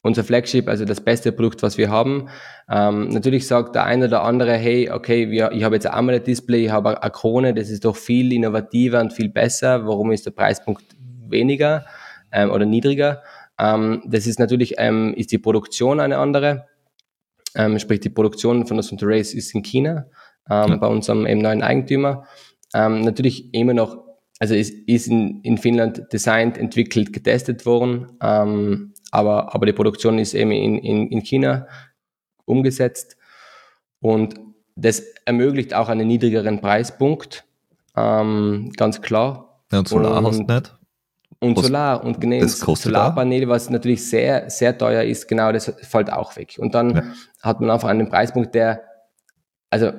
unser 0.07 0.25
Flagship, 0.25 0.69
also 0.69 0.85
das 0.85 1.01
beste 1.01 1.33
Produkt, 1.33 1.62
was 1.62 1.77
wir 1.77 1.91
haben. 1.91 2.29
Ähm, 2.71 3.09
natürlich 3.09 3.47
sagt 3.47 3.75
der 3.75 3.85
eine 3.85 4.07
oder 4.07 4.23
andere, 4.23 4.55
hey, 4.55 4.91
okay, 4.91 5.31
wir, 5.31 5.53
ich 5.53 5.64
habe 5.64 5.75
jetzt 5.75 5.87
ein 5.87 5.95
AMOLED-Display, 5.95 6.67
ich 6.67 6.71
habe 6.71 7.03
eine 7.03 7.11
Krone, 7.11 7.53
das 7.53 7.69
ist 7.69 7.85
doch 7.85 7.97
viel 7.97 8.33
innovativer 8.33 9.01
und 9.01 9.12
viel 9.12 9.29
besser. 9.29 9.87
Warum 9.87 10.12
ist 10.12 10.25
der 10.25 10.31
Preispunkt 10.31 10.85
weniger 11.31 11.87
ähm, 12.33 12.51
oder 12.51 12.66
niedriger. 12.66 13.22
Ähm, 13.59 14.03
das 14.07 14.27
ist 14.27 14.39
natürlich, 14.39 14.74
ähm, 14.79 15.14
ist 15.14 15.33
die 15.33 15.39
Produktion 15.39 16.01
eine 16.01 16.18
andere. 16.18 16.66
Ähm, 17.55 17.79
sprich, 17.79 18.01
die 18.01 18.11
Produktion 18.11 18.66
von 18.66 18.77
der 18.77 18.85
Sunto 18.85 19.07
Race 19.07 19.33
ist 19.33 19.55
in 19.55 19.62
China, 19.62 20.07
ähm, 20.51 20.70
ja. 20.70 20.77
bei 20.77 20.87
unserem 20.87 21.27
eben 21.27 21.41
neuen 21.41 21.62
Eigentümer. 21.62 22.27
Ähm, 22.74 23.01
natürlich 23.01 23.55
immer 23.55 23.72
noch, 23.72 24.05
also 24.39 24.55
es 24.55 24.70
ist 24.70 25.09
in, 25.09 25.41
in 25.43 25.57
Finnland 25.57 26.03
designt, 26.12 26.59
entwickelt, 26.59 27.12
getestet 27.12 27.64
worden, 27.64 28.12
ähm, 28.20 28.93
aber, 29.11 29.55
aber 29.55 29.64
die 29.64 29.72
Produktion 29.72 30.18
ist 30.18 30.35
eben 30.35 30.51
in, 30.51 30.79
in, 30.79 31.09
in 31.09 31.22
China 31.22 31.66
umgesetzt 32.45 33.16
und 34.01 34.35
das 34.74 35.01
ermöglicht 35.24 35.72
auch 35.72 35.89
einen 35.89 36.07
niedrigeren 36.07 36.61
Preispunkt, 36.61 37.47
ähm, 37.97 38.70
ganz 38.77 39.01
klar. 39.01 39.62
Ja, 39.72 39.79
und 39.79 39.89
Solar 39.89 40.18
und, 40.18 40.27
hast 40.27 40.39
du 40.41 40.53
nicht? 40.53 40.76
Und 41.39 41.59
Solar 41.59 42.03
und 42.03 42.20
genau, 42.20 42.47
Solarpaneele, 42.47 43.49
was 43.49 43.68
natürlich 43.68 44.09
sehr, 44.09 44.49
sehr 44.49 44.76
teuer 44.76 45.03
ist, 45.03 45.28
genau, 45.28 45.53
das 45.53 45.70
fällt 45.82 46.11
auch 46.11 46.34
weg. 46.37 46.57
Und 46.59 46.74
dann 46.74 46.95
ja. 46.95 47.03
hat 47.43 47.61
man 47.61 47.70
einfach 47.70 47.89
einen 47.89 48.09
Preispunkt, 48.09 48.55
der, 48.55 48.82
also 49.68 49.93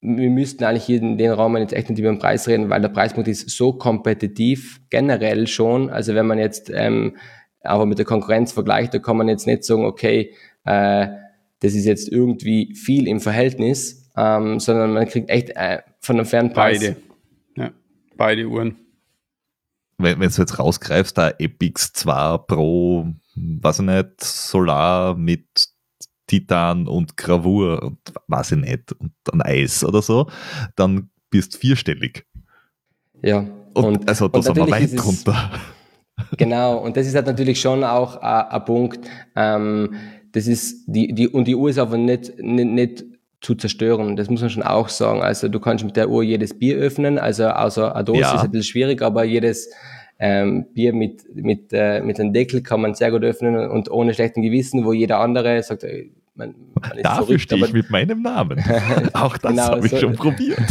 wir 0.00 0.30
müssten 0.30 0.64
eigentlich 0.64 0.84
hier 0.84 1.00
in 1.00 1.18
den 1.18 1.32
Raum 1.32 1.56
jetzt 1.56 1.72
echt 1.72 1.90
nicht 1.90 1.98
über 1.98 2.08
den 2.08 2.18
Preis 2.18 2.48
reden, 2.48 2.70
weil 2.70 2.80
der 2.80 2.88
Preispunkt 2.88 3.28
ist 3.28 3.50
so 3.50 3.74
kompetitiv 3.74 4.80
generell 4.90 5.46
schon. 5.46 5.90
Also 5.90 6.14
wenn 6.14 6.26
man 6.26 6.38
jetzt 6.38 6.70
ähm, 6.70 7.16
aber 7.62 7.86
mit 7.86 7.98
der 7.98 8.04
Konkurrenz 8.04 8.52
vergleicht, 8.52 8.92
da 8.92 8.98
kann 8.98 9.16
man 9.16 9.28
jetzt 9.28 9.46
nicht 9.46 9.64
sagen, 9.64 9.84
okay, 9.84 10.34
äh, 10.64 11.08
das 11.60 11.74
ist 11.74 11.86
jetzt 11.86 12.10
irgendwie 12.10 12.74
viel 12.74 13.08
im 13.08 13.20
Verhältnis, 13.20 14.10
ähm, 14.16 14.60
sondern 14.60 14.92
man 14.92 15.08
kriegt 15.08 15.30
echt 15.30 15.50
äh, 15.56 15.80
von 16.00 16.16
einem 16.16 16.26
fairen 16.26 16.52
Preis. 16.52 16.80
Beide. 16.80 16.96
Ja, 17.56 17.70
beide 18.16 18.46
Uhren 18.46 18.83
wenn, 19.98 20.20
wenn 20.20 20.30
du 20.30 20.40
jetzt 20.40 20.58
rausgreifst, 20.58 21.16
da 21.16 21.30
Epix 21.38 21.92
2 21.92 22.38
Pro, 22.38 23.06
weiß 23.36 23.80
ich 23.80 23.86
nicht, 23.86 24.22
Solar 24.22 25.16
mit 25.16 25.46
Titan 26.26 26.88
und 26.88 27.16
Gravur 27.16 27.82
und 27.82 27.98
weiß 28.28 28.52
ich 28.52 28.58
nicht, 28.58 28.92
und 28.92 29.12
dann 29.24 29.42
Eis 29.42 29.84
oder 29.84 30.02
so, 30.02 30.28
dann 30.76 31.10
bist 31.30 31.56
vierstellig. 31.56 32.26
Ja. 33.22 33.46
Und, 33.74 33.84
und 33.84 34.08
also 34.08 34.28
da 34.28 34.40
sind 34.40 34.56
wir 34.56 34.70
weit 34.70 34.98
drunter. 34.98 35.50
Genau, 36.36 36.78
und 36.78 36.96
das 36.96 37.08
ist 37.08 37.16
halt 37.16 37.26
natürlich 37.26 37.60
schon 37.60 37.82
auch 37.82 38.16
ein 38.18 38.64
Punkt. 38.64 39.00
Ähm, 39.34 39.94
das 40.30 40.46
ist 40.46 40.84
die, 40.86 41.12
die, 41.12 41.26
und 41.26 41.48
die 41.48 41.56
Uhr 41.56 41.70
ist 41.70 41.78
aber 41.78 41.98
nicht, 41.98 42.38
nicht, 42.38 42.66
nicht 42.66 43.04
zu 43.44 43.54
zerstören. 43.54 44.16
Das 44.16 44.30
muss 44.30 44.40
man 44.40 44.50
schon 44.50 44.62
auch 44.62 44.88
sagen. 44.88 45.22
Also 45.22 45.48
du 45.48 45.60
kannst 45.60 45.84
mit 45.84 45.96
der 45.96 46.08
Uhr 46.08 46.22
jedes 46.22 46.58
Bier 46.58 46.76
öffnen, 46.76 47.18
also 47.18 47.48
außer 47.48 47.94
eine 47.94 48.04
Dose 48.04 48.20
ja. 48.20 48.34
ist 48.34 48.42
ein 48.42 48.50
bisschen 48.50 48.64
schwierig, 48.64 49.02
aber 49.02 49.24
jedes 49.24 49.70
ähm, 50.18 50.66
Bier 50.72 50.94
mit, 50.94 51.22
mit, 51.34 51.72
äh, 51.72 52.00
mit 52.00 52.18
einem 52.18 52.32
Deckel 52.32 52.62
kann 52.62 52.80
man 52.80 52.94
sehr 52.94 53.10
gut 53.10 53.22
öffnen 53.22 53.68
und 53.68 53.90
ohne 53.90 54.14
schlechten 54.14 54.42
Gewissen, 54.42 54.84
wo 54.84 54.92
jeder 54.92 55.20
andere 55.20 55.62
sagt, 55.62 55.84
äh, 55.84 56.10
man, 56.34 56.54
man 56.80 56.96
ist 56.96 57.04
Dafür 57.04 57.38
stehe 57.38 57.64
ich 57.64 57.72
mit 57.72 57.90
meinem 57.90 58.22
Namen. 58.22 58.64
Auch 59.12 59.36
das 59.36 59.50
genau, 59.50 59.64
habe 59.64 59.86
ich 59.86 59.92
so, 59.92 59.98
schon 59.98 60.14
probiert. 60.14 60.58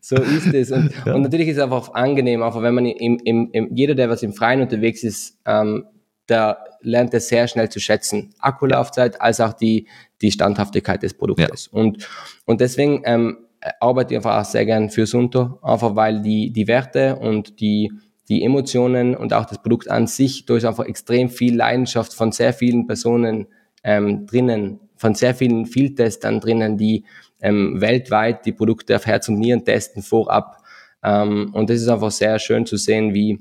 so 0.00 0.16
ist 0.16 0.54
es. 0.54 0.70
Und, 0.70 0.92
ja. 1.04 1.14
und, 1.14 1.22
natürlich 1.22 1.48
ist 1.48 1.56
es 1.56 1.62
einfach 1.62 1.92
angenehm, 1.92 2.42
einfach 2.42 2.62
wenn 2.62 2.74
man 2.74 2.86
im, 2.86 3.18
im, 3.24 3.50
im, 3.52 3.74
jeder, 3.74 3.94
der 3.94 4.08
was 4.08 4.22
im 4.22 4.32
Freien 4.32 4.60
unterwegs 4.60 5.02
ist, 5.02 5.38
ähm, 5.44 5.84
der 6.28 6.58
lernt 6.80 7.14
es 7.14 7.28
sehr 7.28 7.48
schnell 7.48 7.68
zu 7.68 7.80
schätzen. 7.80 8.34
Akkulaufzeit 8.38 9.20
als 9.20 9.40
auch 9.40 9.52
die, 9.52 9.86
die 10.20 10.30
Standhaftigkeit 10.30 11.02
des 11.02 11.14
Produktes. 11.14 11.70
Ja. 11.72 11.80
Und, 11.80 12.08
und 12.44 12.60
deswegen 12.60 13.02
ähm, 13.04 13.38
arbeite 13.80 14.14
ich 14.14 14.18
einfach 14.18 14.40
auch 14.40 14.44
sehr 14.44 14.66
gern 14.66 14.90
für 14.90 15.06
Sunto, 15.06 15.58
einfach 15.62 15.96
weil 15.96 16.22
die, 16.22 16.50
die 16.52 16.68
Werte 16.68 17.16
und 17.16 17.60
die, 17.60 17.92
die 18.28 18.42
Emotionen 18.42 19.16
und 19.16 19.32
auch 19.32 19.46
das 19.46 19.62
Produkt 19.62 19.90
an 19.90 20.06
sich, 20.06 20.46
da 20.46 20.56
ist 20.56 20.64
einfach 20.64 20.84
extrem 20.84 21.28
viel 21.28 21.56
Leidenschaft 21.56 22.14
von 22.14 22.32
sehr 22.32 22.52
vielen 22.52 22.86
Personen 22.86 23.46
ähm, 23.84 24.26
drinnen, 24.26 24.80
von 24.96 25.14
sehr 25.14 25.34
vielen 25.34 25.66
Fieldtestern 25.66 26.40
drinnen, 26.40 26.76
die 26.76 27.04
ähm, 27.40 27.80
weltweit 27.80 28.44
die 28.46 28.52
Produkte 28.52 28.96
auf 28.96 29.06
Herz 29.06 29.28
und 29.28 29.38
Nieren 29.38 29.64
testen 29.64 30.02
vorab. 30.02 30.62
Ähm, 31.02 31.50
und 31.52 31.70
das 31.70 31.80
ist 31.80 31.88
einfach 31.88 32.10
sehr 32.10 32.38
schön 32.38 32.66
zu 32.66 32.76
sehen, 32.76 33.14
wie, 33.14 33.38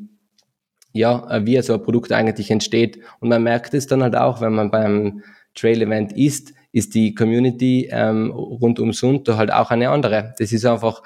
ja, 0.97 1.45
wie 1.45 1.61
so 1.61 1.73
ein 1.73 1.83
Produkt 1.83 2.11
eigentlich 2.11 2.51
entsteht. 2.51 2.99
Und 3.19 3.29
man 3.29 3.43
merkt 3.43 3.73
es 3.73 3.87
dann 3.87 4.03
halt 4.03 4.15
auch, 4.15 4.41
wenn 4.41 4.53
man 4.53 4.71
beim 4.71 5.23
Trail-Event 5.55 6.13
ist, 6.13 6.53
ist 6.71 6.93
die 6.93 7.15
Community 7.15 7.89
ähm, 7.91 8.31
rund 8.31 8.79
um 8.79 8.93
Sunto 8.93 9.37
halt 9.37 9.51
auch 9.51 9.71
eine 9.71 9.89
andere. 9.89 10.33
Das 10.37 10.51
ist 10.51 10.65
einfach 10.65 11.01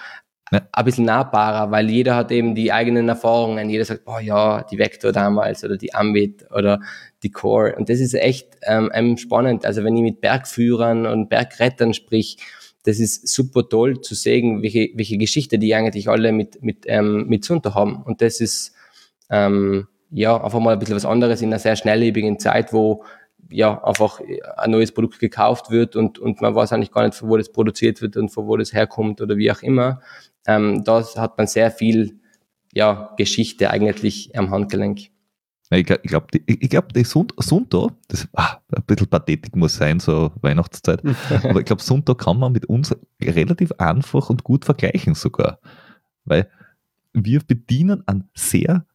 ja. 0.52 0.62
ein 0.74 0.86
bisschen 0.86 1.06
nahbarer, 1.06 1.72
weil 1.72 1.90
jeder 1.90 2.16
hat 2.16 2.32
eben 2.32 2.56
die 2.56 2.72
eigenen 2.72 3.08
Erfahrungen. 3.08 3.70
Jeder 3.70 3.86
sagt, 3.86 4.04
boah 4.04 4.20
ja, 4.20 4.64
die 4.64 4.78
Vector 4.78 5.12
damals 5.12 5.64
oder 5.64 5.78
die 5.78 5.94
Ambit 5.94 6.46
oder 6.52 6.82
die 7.24 7.32
Core. 7.32 7.76
Und 7.78 7.90
das 7.90 8.00
ist 8.00 8.14
echt 8.14 8.58
ähm, 8.64 9.18
spannend. 9.18 9.66
Also 9.66 9.84
wenn 9.84 9.96
ich 9.96 10.04
mit 10.04 10.22
Bergführern 10.22 11.06
und 11.06 11.30
Bergrettern 11.30 11.94
sprich, 11.94 12.38
das 12.84 13.00
ist 13.00 13.28
super 13.28 13.70
toll 13.70 14.02
zu 14.02 14.16
sehen, 14.16 14.62
welche, 14.64 14.90
welche 14.96 15.18
Geschichte 15.18 15.60
die 15.60 15.76
eigentlich 15.76 16.10
alle 16.10 16.32
mit, 16.32 16.62
mit, 16.64 16.86
ähm, 16.88 17.28
mit 17.28 17.46
Sunto 17.46 17.76
haben. 17.76 18.02
Und 18.04 18.22
das 18.22 18.42
ist 18.42 18.74
ähm, 19.32 19.88
ja 20.12 20.42
einfach 20.44 20.60
mal 20.60 20.74
ein 20.74 20.80
bisschen 20.80 20.96
was 20.96 21.06
anderes 21.06 21.42
in 21.42 21.50
einer 21.50 21.60
sehr 21.60 21.76
schnelllebigen 21.76 22.38
Zeit, 22.38 22.74
wo 22.74 23.04
ja 23.50 23.84
einfach 23.84 24.22
ein 24.58 24.72
neues 24.72 24.92
Produkt 24.92 25.20
gekauft 25.20 25.72
wird 25.72 25.96
und, 25.96 26.20
und 26.20 26.42
man 26.42 26.54
weiß 26.54 26.74
eigentlich 26.74 26.92
gar 26.92 27.06
nicht, 27.06 27.16
von 27.16 27.30
wo 27.30 27.38
das 27.38 27.52
produziert 27.52 28.02
wird 28.02 28.18
und 28.18 28.30
von 28.30 28.48
wo 28.48 28.56
das 28.58 28.74
herkommt 28.74 29.22
oder 29.22 29.38
wie 29.38 29.52
auch 29.52 29.62
immer. 29.62 30.02
Ähm, 30.46 30.84
da 30.84 31.04
hat 31.16 31.38
man 31.38 31.48
sehr 31.48 31.72
viel 31.72 32.20
ja, 32.74 33.14
Geschichte 33.18 33.70
eigentlich 33.70 34.38
am 34.38 34.52
Handgelenk. 34.52 35.10
Ich 35.74 35.86
glaube, 35.86 36.02
glaub, 36.04 36.28
ich 36.34 36.70
glaub, 36.70 36.92
die 36.92 37.06
Sunto, 37.06 37.92
das 38.10 38.28
ah, 38.34 38.58
ein 38.76 38.84
bisschen 38.84 39.08
pathetik 39.08 39.56
muss 39.56 39.76
sein, 39.76 40.02
so 40.02 40.32
Weihnachtszeit, 40.42 41.02
aber 41.44 41.60
ich 41.60 41.66
glaube, 41.66 41.82
Sunto 41.82 42.14
kann 42.14 42.38
man 42.38 42.52
mit 42.52 42.66
uns 42.66 42.94
relativ 43.22 43.72
einfach 43.78 44.30
und 44.30 44.44
gut 44.44 44.66
vergleichen 44.66 45.16
sogar. 45.16 45.60
Weil 46.26 46.50
wir 47.14 47.40
bedienen 47.42 48.04
einen 48.06 48.30
sehr 48.34 48.86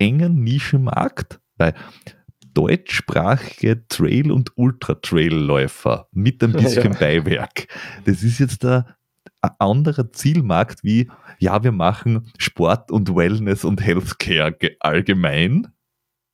engen 0.00 0.42
Nischenmarkt, 0.42 1.40
weil 1.56 1.74
deutschsprachige 2.54 3.86
Trail- 3.86 4.32
und 4.32 4.56
Ultra-Trail-Läufer 4.56 6.08
mit 6.12 6.42
ein 6.42 6.52
bisschen 6.54 6.92
ja. 6.92 6.98
Beiwerk. 6.98 7.68
Das 8.04 8.22
ist 8.22 8.40
jetzt 8.40 8.64
ein, 8.64 8.84
ein 9.40 9.50
anderer 9.58 10.10
Zielmarkt 10.12 10.82
wie, 10.82 11.08
ja, 11.38 11.62
wir 11.62 11.72
machen 11.72 12.32
Sport 12.38 12.90
und 12.90 13.14
Wellness 13.14 13.64
und 13.64 13.84
Healthcare 13.84 14.56
allgemein. 14.80 15.68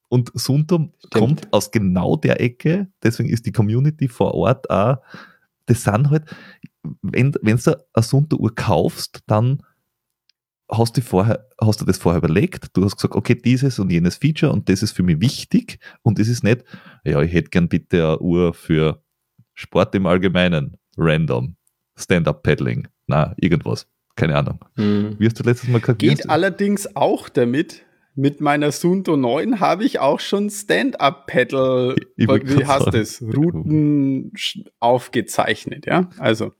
Und 0.08 0.30
Suntum 0.34 0.92
kommt 1.12 1.52
aus 1.52 1.72
genau 1.72 2.16
der 2.16 2.40
Ecke, 2.40 2.88
deswegen 3.02 3.28
ist 3.28 3.44
die 3.44 3.52
Community 3.52 4.08
vor 4.08 4.34
Ort 4.34 4.70
auch, 4.70 4.98
das 5.66 5.82
sind 5.82 6.10
halt, 6.10 6.24
wenn, 7.02 7.34
wenn 7.42 7.56
du 7.56 7.76
eine 7.92 8.02
Sunto-Uhr 8.02 8.54
kaufst, 8.54 9.20
dann 9.26 9.64
hast 10.70 10.96
du, 10.96 11.00
vorher, 11.00 11.48
hast 11.60 11.80
du 11.80 11.84
das 11.84 11.98
vorher 11.98 12.18
überlegt? 12.18 12.76
Du 12.76 12.84
hast 12.84 12.96
gesagt, 12.96 13.14
okay, 13.14 13.34
dieses 13.34 13.78
und 13.78 13.90
jenes 13.90 14.16
Feature 14.16 14.52
und 14.52 14.68
das 14.68 14.82
ist 14.82 14.92
für 14.92 15.02
mich 15.02 15.20
wichtig 15.20 15.78
und 16.02 16.18
es 16.18 16.28
ist 16.28 16.42
nicht, 16.42 16.64
ja, 17.04 17.20
ich 17.22 17.32
hätte 17.32 17.50
gern 17.50 17.68
bitte 17.68 18.04
eine 18.04 18.18
Uhr 18.20 18.54
für 18.54 19.02
Sport 19.54 19.94
im 19.94 20.06
Allgemeinen, 20.06 20.76
random, 20.96 21.56
Stand-Up-Paddling, 21.96 22.88
na, 23.06 23.34
irgendwas, 23.38 23.88
keine 24.16 24.36
Ahnung. 24.36 24.64
Mhm. 24.76 25.16
Wie 25.18 25.26
hast 25.26 25.38
du 25.38 25.44
letztes 25.44 25.68
Mal 25.68 25.80
gesagt? 25.80 26.00
Geht 26.00 26.28
allerdings 26.28 26.94
auch 26.96 27.28
damit, 27.28 27.84
mit 28.18 28.40
meiner 28.40 28.72
Sunto 28.72 29.16
9 29.16 29.60
habe 29.60 29.84
ich 29.84 30.00
auch 30.00 30.20
schon 30.20 30.48
Stand-Up-Paddle, 30.50 31.96
wie 32.16 32.66
heißt 32.66 32.88
das, 32.92 33.22
Routen 33.22 34.32
aufgezeichnet, 34.80 35.86
ja, 35.86 36.08
also. 36.18 36.52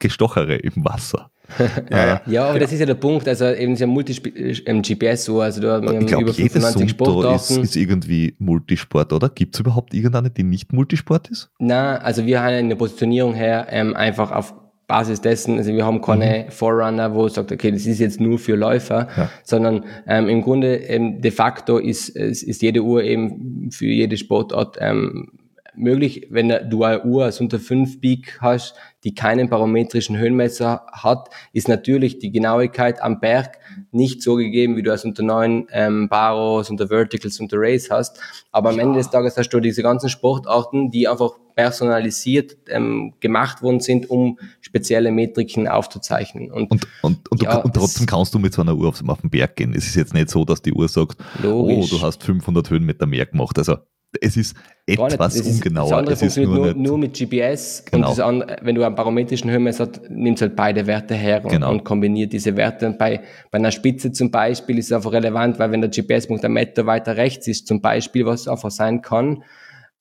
Gestochere 0.00 0.56
im 0.56 0.84
Wasser. 0.84 1.30
ja, 1.90 2.20
ja, 2.26 2.42
aber 2.44 2.54
genau. 2.54 2.64
das 2.64 2.72
ist 2.72 2.80
ja 2.80 2.86
der 2.86 2.94
Punkt. 2.94 3.28
Also 3.28 3.46
eben 3.46 3.74
dieser 3.74 3.86
Multi-GPS 3.86 5.24
so, 5.24 5.40
also 5.40 5.60
da 5.60 5.74
haben 5.74 6.00
ich 6.00 6.06
glaub, 6.06 6.22
über 6.22 6.32
95 6.32 6.90
Sportarten. 6.90 7.36
Ist, 7.36 7.50
ist 7.50 7.76
irgendwie 7.76 8.34
Multisport, 8.38 9.12
oder? 9.12 9.28
Gibt 9.28 9.54
es 9.54 9.60
überhaupt 9.60 9.94
irgendeine, 9.94 10.30
die 10.30 10.42
nicht 10.42 10.72
Multisport 10.72 11.28
ist? 11.28 11.50
Na, 11.58 11.96
also 11.96 12.26
wir 12.26 12.40
haben 12.42 12.54
eine 12.54 12.76
Positionierung 12.76 13.34
her 13.34 13.66
ähm, 13.70 13.94
einfach 13.94 14.30
auf 14.30 14.54
Basis 14.86 15.20
dessen, 15.20 15.56
also 15.56 15.72
wir 15.72 15.86
haben 15.86 16.02
keine 16.02 16.44
mhm. 16.44 16.50
Forerunner, 16.50 17.14
wo 17.14 17.26
es 17.26 17.34
sagt, 17.34 17.50
okay, 17.50 17.70
das 17.70 17.86
ist 17.86 18.00
jetzt 18.00 18.20
nur 18.20 18.38
für 18.38 18.54
Läufer, 18.54 19.08
ja. 19.16 19.30
sondern 19.42 19.84
ähm, 20.06 20.28
im 20.28 20.42
Grunde 20.42 20.76
ähm, 20.76 21.22
de 21.22 21.30
facto 21.30 21.78
ist, 21.78 22.10
ist, 22.10 22.42
ist 22.42 22.60
jede 22.60 22.82
Uhr 22.82 23.02
eben 23.02 23.70
für 23.70 23.86
jede 23.86 24.16
Sportart 24.18 24.76
ähm, 24.80 25.30
möglich, 25.76 26.26
wenn 26.30 26.48
du 26.70 26.84
eine 26.84 27.04
Uhr 27.04 27.24
als 27.24 27.40
unter 27.40 27.58
5 27.58 28.00
Peak 28.00 28.38
hast, 28.40 28.74
die 29.04 29.14
keinen 29.14 29.48
barometrischen 29.50 30.16
Höhenmesser 30.16 30.86
hat, 30.92 31.28
ist 31.52 31.68
natürlich 31.68 32.18
die 32.18 32.32
Genauigkeit 32.32 33.02
am 33.02 33.20
Berg 33.20 33.58
nicht 33.92 34.22
so 34.22 34.36
gegeben, 34.36 34.76
wie 34.76 34.82
du 34.82 34.92
es 34.92 35.04
unter 35.04 35.22
9 35.22 35.66
ähm, 35.70 36.08
Baros, 36.08 36.70
unter 36.70 36.88
Verticals, 36.88 37.38
unter 37.38 37.58
Race 37.60 37.90
hast. 37.90 38.18
Aber 38.50 38.70
am 38.70 38.76
ja. 38.76 38.82
Ende 38.82 38.98
des 38.98 39.10
Tages 39.10 39.36
hast 39.36 39.50
du 39.50 39.60
diese 39.60 39.82
ganzen 39.82 40.08
Sportarten, 40.08 40.90
die 40.90 41.06
einfach 41.06 41.32
personalisiert 41.54 42.56
ähm, 42.68 43.14
gemacht 43.20 43.62
worden 43.62 43.80
sind, 43.80 44.10
um 44.10 44.38
spezielle 44.60 45.12
Metriken 45.12 45.68
aufzuzeichnen. 45.68 46.50
Und, 46.50 46.70
und, 46.70 46.88
und, 47.02 47.30
und, 47.30 47.42
ja, 47.42 47.56
du, 47.56 47.64
und 47.66 47.74
trotzdem 47.74 48.06
kannst 48.06 48.34
du 48.34 48.38
mit 48.38 48.54
so 48.54 48.62
einer 48.62 48.74
Uhr 48.74 48.88
auf, 48.88 49.02
auf 49.06 49.20
den 49.20 49.30
Berg 49.30 49.56
gehen. 49.56 49.74
Es 49.74 49.86
ist 49.86 49.94
jetzt 49.94 50.14
nicht 50.14 50.30
so, 50.30 50.44
dass 50.44 50.62
die 50.62 50.72
Uhr 50.72 50.88
sagt, 50.88 51.18
logisch. 51.42 51.92
oh, 51.92 51.96
du 51.96 52.02
hast 52.02 52.22
500 52.24 52.70
Höhenmeter 52.70 53.06
mehr 53.06 53.26
gemacht. 53.26 53.58
Also 53.58 53.76
es 54.20 54.36
ist 54.36 54.56
etwas 54.86 55.34
nicht, 55.36 55.46
ungenauer. 55.46 55.88
Das 55.88 55.98
andere 55.98 56.12
es 56.14 56.18
funktioniert 56.20 56.52
nur, 56.52 56.74
nur, 56.74 56.98
mit 56.98 57.16
GPS 57.16 57.84
genau. 57.90 58.10
und 58.10 58.20
andere, 58.20 58.56
wenn 58.62 58.74
du 58.74 58.82
einen 58.84 58.94
barometrischen 58.94 59.50
Höhenmesser 59.50 59.88
hast, 59.88 60.10
nimmst 60.10 60.42
halt 60.42 60.56
beide 60.56 60.86
Werte 60.86 61.14
her 61.14 61.42
und, 61.44 61.50
genau. 61.50 61.70
und 61.70 61.84
kombiniert 61.84 62.32
diese 62.32 62.56
Werte. 62.56 62.86
Und 62.86 62.98
bei, 62.98 63.22
bei 63.50 63.58
einer 63.58 63.70
Spitze 63.70 64.12
zum 64.12 64.30
Beispiel 64.30 64.78
ist 64.78 64.86
es 64.86 64.92
einfach 64.92 65.12
relevant, 65.12 65.58
weil 65.58 65.72
wenn 65.72 65.80
der 65.80 65.90
GPS-Punkt 65.90 66.44
einen 66.44 66.54
Meter 66.54 66.86
weiter 66.86 67.16
rechts 67.16 67.48
ist, 67.48 67.66
zum 67.66 67.80
Beispiel, 67.80 68.26
was 68.26 68.48
einfach 68.48 68.70
sein 68.70 69.02
kann, 69.02 69.42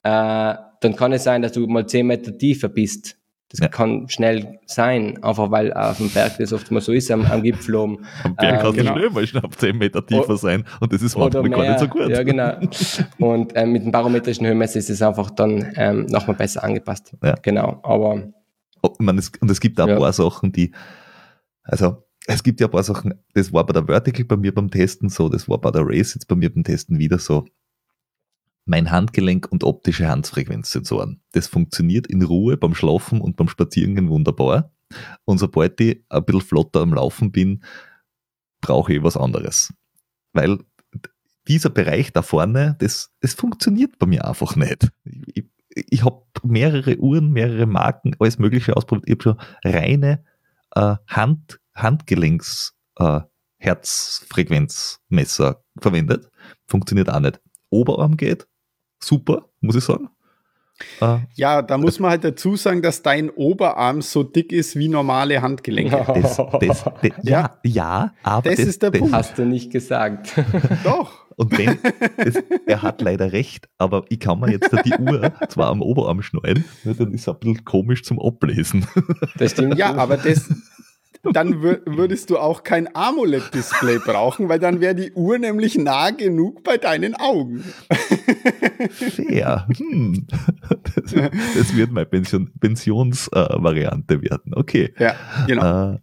äh, 0.03 0.55
dann 0.81 0.95
kann 0.95 1.13
es 1.13 1.23
sein, 1.23 1.41
dass 1.41 1.53
du 1.53 1.65
mal 1.67 1.87
zehn 1.87 2.07
Meter 2.07 2.37
tiefer 2.37 2.69
bist 2.69 3.17
das 3.53 3.59
ja. 3.59 3.67
kann 3.67 4.09
schnell 4.09 4.57
sein, 4.65 5.23
einfach 5.23 5.51
weil 5.51 5.71
auf 5.73 5.97
dem 5.97 6.09
Berg 6.09 6.39
das 6.39 6.51
oft 6.53 6.71
mal 6.71 6.81
so 6.81 6.91
ist, 6.91 7.11
am, 7.11 7.23
am 7.27 7.43
Gipfel 7.43 7.75
oben. 7.75 7.99
Am 8.23 8.35
Berg 8.35 8.61
kann 8.61 8.71
es 8.71 8.77
genau. 8.77 8.93
schnell 8.93 9.09
mal 9.11 9.27
schnell 9.27 9.43
10 9.47 9.77
Meter 9.77 10.03
tiefer 10.03 10.31
o 10.31 10.35
sein 10.35 10.63
und 10.79 10.91
das 10.91 11.03
ist 11.03 11.15
manchmal 11.15 11.47
gar 11.51 11.67
nicht 11.67 11.79
so 11.79 11.87
gut. 11.87 12.09
Ja, 12.09 12.23
genau. 12.23 12.57
Und 13.19 13.51
ähm, 13.53 13.73
mit 13.73 13.83
dem 13.83 13.91
barometrischen 13.91 14.47
Höhenmesser 14.47 14.79
ist 14.79 14.89
es 14.89 15.03
einfach 15.03 15.29
dann 15.29 15.71
ähm, 15.75 16.07
nochmal 16.07 16.35
besser 16.35 16.63
angepasst. 16.63 17.15
Ja. 17.23 17.35
Genau, 17.43 17.79
aber... 17.83 18.23
Oh, 18.81 18.89
man, 18.97 19.19
es, 19.19 19.31
und 19.39 19.51
es 19.51 19.59
gibt 19.59 19.79
auch 19.79 19.87
ein 19.87 19.99
paar 19.99 20.13
Sachen, 20.13 20.51
die, 20.51 20.71
also 21.61 22.03
es 22.25 22.41
gibt 22.41 22.59
ja 22.59 22.65
ein 22.65 22.71
paar 22.71 22.81
Sachen, 22.81 23.13
das 23.35 23.53
war 23.53 23.63
bei 23.67 23.73
der 23.73 23.85
Vertical 23.85 24.25
bei 24.25 24.35
mir 24.35 24.51
beim 24.51 24.71
Testen 24.71 25.09
so, 25.09 25.29
das 25.29 25.47
war 25.47 25.61
bei 25.61 25.69
der 25.69 25.83
Race 25.85 26.15
jetzt 26.15 26.27
bei 26.27 26.35
mir 26.35 26.51
beim 26.51 26.63
Testen 26.63 26.97
wieder 26.97 27.19
so 27.19 27.45
mein 28.65 28.91
Handgelenk 28.91 29.51
und 29.51 29.63
optische 29.63 30.07
Handfrequenzsensoren. 30.07 31.21
Das 31.31 31.47
funktioniert 31.47 32.05
in 32.07 32.21
Ruhe 32.21 32.57
beim 32.57 32.75
Schlafen 32.75 33.21
und 33.21 33.35
beim 33.35 33.49
Spazierengehen 33.49 34.09
wunderbar. 34.09 34.71
Und 35.25 35.39
sobald 35.39 35.81
ich 35.81 36.03
ein 36.09 36.25
bisschen 36.25 36.41
flotter 36.41 36.81
am 36.81 36.93
Laufen 36.93 37.31
bin, 37.31 37.63
brauche 38.61 38.93
ich 38.93 39.03
was 39.03 39.17
anderes. 39.17 39.73
Weil 40.33 40.59
dieser 41.47 41.69
Bereich 41.69 42.11
da 42.13 42.21
vorne, 42.21 42.75
das, 42.79 43.11
das 43.19 43.33
funktioniert 43.33 43.99
bei 43.99 44.05
mir 44.05 44.25
einfach 44.25 44.55
nicht. 44.55 44.89
Ich, 45.33 45.43
ich 45.69 46.05
habe 46.05 46.23
mehrere 46.43 46.97
Uhren, 46.97 47.31
mehrere 47.31 47.65
Marken, 47.65 48.15
alles 48.19 48.39
Mögliche 48.39 48.77
ausprobiert. 48.77 49.09
Ich 49.09 49.13
habe 49.13 49.23
schon 49.23 49.37
reine 49.63 50.23
äh, 50.75 50.95
Hand, 51.07 51.59
Handgelenks 51.73 52.75
äh, 52.97 53.21
Herzfrequenzmesser 53.57 55.63
verwendet. 55.79 56.29
Funktioniert 56.67 57.09
auch 57.09 57.19
nicht. 57.19 57.41
Oberarm 57.69 58.17
geht, 58.17 58.47
super, 59.05 59.45
muss 59.61 59.75
ich 59.75 59.83
sagen. 59.83 60.09
Äh, 61.01 61.19
ja, 61.35 61.61
da 61.61 61.77
muss 61.77 61.99
man 61.99 62.11
halt 62.11 62.23
dazu 62.23 62.55
sagen, 62.55 62.81
dass 62.81 63.01
dein 63.01 63.29
Oberarm 63.29 64.01
so 64.01 64.23
dick 64.23 64.51
ist 64.51 64.75
wie 64.75 64.87
normale 64.87 65.41
Handgelenke. 65.41 65.93
Das, 66.23 66.37
das, 66.37 66.83
das, 66.83 67.11
ja, 67.23 67.57
ja, 67.63 68.13
aber 68.23 68.49
das, 68.49 68.59
ist 68.59 68.81
der 68.81 68.91
Punkt. 68.91 69.13
Hast 69.13 69.37
du 69.37 69.45
nicht 69.45 69.71
gesagt. 69.71 70.33
Doch. 70.83 71.23
Und 71.35 71.57
wenn, 71.57 71.79
er 72.67 72.83
hat 72.83 73.01
leider 73.01 73.31
recht, 73.31 73.67
aber 73.79 74.05
ich 74.09 74.19
kann 74.19 74.39
mir 74.39 74.51
jetzt 74.51 74.71
die 74.85 74.93
Uhr 74.93 75.31
zwar 75.49 75.69
am 75.69 75.81
Oberarm 75.81 76.21
schneiden, 76.21 76.63
dann 76.83 77.11
ist 77.11 77.21
es 77.21 77.29
ein 77.29 77.39
bisschen 77.39 77.65
komisch 77.65 78.03
zum 78.03 78.19
Ablesen. 78.19 78.85
Das 79.37 79.51
stimmt. 79.51 79.77
Ja, 79.77 79.95
aber 79.95 80.17
das, 80.17 80.47
dann 81.31 81.61
würdest 81.61 82.29
du 82.29 82.37
auch 82.37 82.63
kein 82.63 82.93
AMOLED-Display 82.93 83.99
brauchen, 83.99 84.49
weil 84.49 84.59
dann 84.59 84.81
wäre 84.81 84.93
die 84.93 85.13
Uhr 85.13 85.37
nämlich 85.37 85.77
nah 85.77 86.09
genug 86.09 86.63
bei 86.63 86.77
deinen 86.77 87.15
Augen. 87.15 87.63
Fair. 88.89 89.67
Hm. 89.77 90.27
Das, 90.95 91.13
das, 91.55 91.75
wird 91.75 91.91
meine 91.91 92.05
Pension, 92.05 92.51
Pensionsvariante 92.59 94.15
äh, 94.15 94.21
werden. 94.21 94.53
Okay. 94.53 94.93
Ja, 94.99 95.15
genau. 95.47 95.93
Äh, 95.93 95.99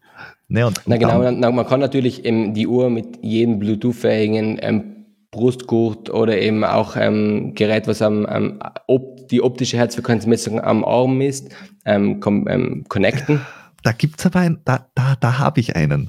ne, 0.49 0.67
und, 0.67 0.81
Na 0.87 0.97
genau, 0.97 1.23
dann, 1.23 1.39
man 1.41 1.67
kann 1.67 1.81
natürlich 1.81 2.25
ähm, 2.25 2.55
die 2.55 2.67
Uhr 2.67 2.89
mit 2.89 3.19
jedem 3.23 3.59
Bluetooth-fähigen 3.59 4.59
ähm, 4.63 5.07
Brustgurt 5.31 6.11
oder 6.11 6.39
eben 6.39 6.65
auch 6.65 6.97
ähm, 6.97 7.55
Gerät, 7.55 7.87
was 7.87 8.01
am, 8.03 8.25
am 8.27 8.59
ob, 8.87 9.29
die 9.29 9.43
optische 9.43 9.77
Herzfrequenzmessung 9.77 10.61
am 10.61 10.85
Arm 10.85 11.19
misst, 11.19 11.55
ähm, 11.85 12.21
ähm, 12.49 12.85
connecten 12.89 13.41
da 13.83 13.93
gibt's 13.93 14.27
aber 14.27 14.41
ein, 14.41 14.61
da, 14.65 14.91
da, 14.95 15.17
da 15.17 15.39
habe 15.39 15.61
ich 15.61 15.77
einen. 15.77 16.09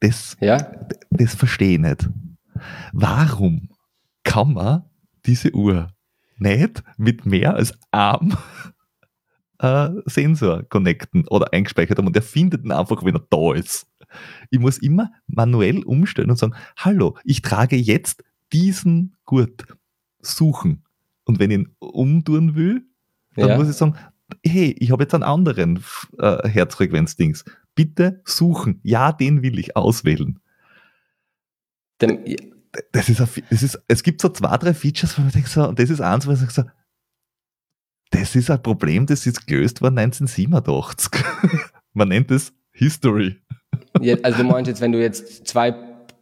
Das, 0.00 0.36
ja? 0.40 0.58
das 1.10 1.34
verstehe 1.34 1.74
ich 1.74 1.80
nicht. 1.80 2.08
Warum 2.92 3.70
kann 4.22 4.54
man 4.54 4.84
diese 5.26 5.54
Uhr 5.54 5.88
nicht 6.38 6.82
mit 6.96 7.26
mehr 7.26 7.54
als 7.54 7.78
einem 7.90 8.36
äh, 9.58 9.90
Sensor 10.06 10.64
connecten 10.64 11.26
oder 11.28 11.52
eingespeichert 11.52 11.98
haben 11.98 12.06
und 12.06 12.16
er 12.16 12.22
findet 12.22 12.64
ihn 12.64 12.72
einfach, 12.72 13.04
wenn 13.04 13.16
er 13.16 13.26
da 13.30 13.54
ist. 13.54 13.86
Ich 14.50 14.58
muss 14.58 14.78
immer 14.78 15.10
manuell 15.26 15.82
umstellen 15.84 16.30
und 16.30 16.36
sagen, 16.36 16.54
hallo, 16.76 17.16
ich 17.24 17.42
trage 17.42 17.76
jetzt 17.76 18.22
diesen 18.52 19.16
Gurt. 19.24 19.64
Suchen. 20.20 20.84
Und 21.24 21.38
wenn 21.38 21.50
ich 21.50 21.58
ihn 21.58 21.76
umtun 21.78 22.54
will, 22.54 22.86
dann 23.36 23.48
ja. 23.48 23.56
muss 23.58 23.68
ich 23.68 23.76
sagen, 23.76 23.96
hey, 24.44 24.74
ich 24.78 24.90
habe 24.90 25.04
jetzt 25.04 25.14
einen 25.14 25.22
anderen 25.22 25.82
äh, 26.18 26.48
Herzfrequenzdings. 26.48 27.44
Bitte 27.74 28.20
suchen. 28.24 28.80
Ja, 28.82 29.12
den 29.12 29.42
will 29.42 29.58
ich 29.58 29.76
auswählen. 29.76 30.38
Dem, 32.00 32.24
das 32.92 33.08
ist, 33.08 33.20
ein, 33.20 33.28
das 33.50 33.62
ist, 33.62 33.82
es 33.88 34.02
gibt 34.02 34.20
so 34.20 34.28
zwei, 34.28 34.56
drei 34.56 34.74
Features, 34.74 35.16
wo 35.18 35.22
man 35.22 35.30
denkt 35.30 35.48
so, 35.48 35.68
und 35.68 35.78
das 35.78 35.90
ist 35.90 36.00
eins, 36.00 36.26
wo 36.26 36.32
ich 36.32 36.38
sage 36.38 36.72
das 38.10 38.36
ist 38.36 38.50
ein 38.50 38.62
Problem, 38.62 39.06
das 39.06 39.26
ist 39.26 39.46
gelöst 39.46 39.82
worden 39.82 39.98
1987. 39.98 41.10
man 41.94 42.08
nennt 42.08 42.30
es 42.30 42.52
History. 42.72 43.36
Ja, 44.00 44.16
also 44.22 44.38
du 44.42 44.44
meinst 44.44 44.68
jetzt, 44.68 44.80
wenn 44.80 44.92
du 44.92 45.00
jetzt 45.00 45.46
zwei 45.48 45.74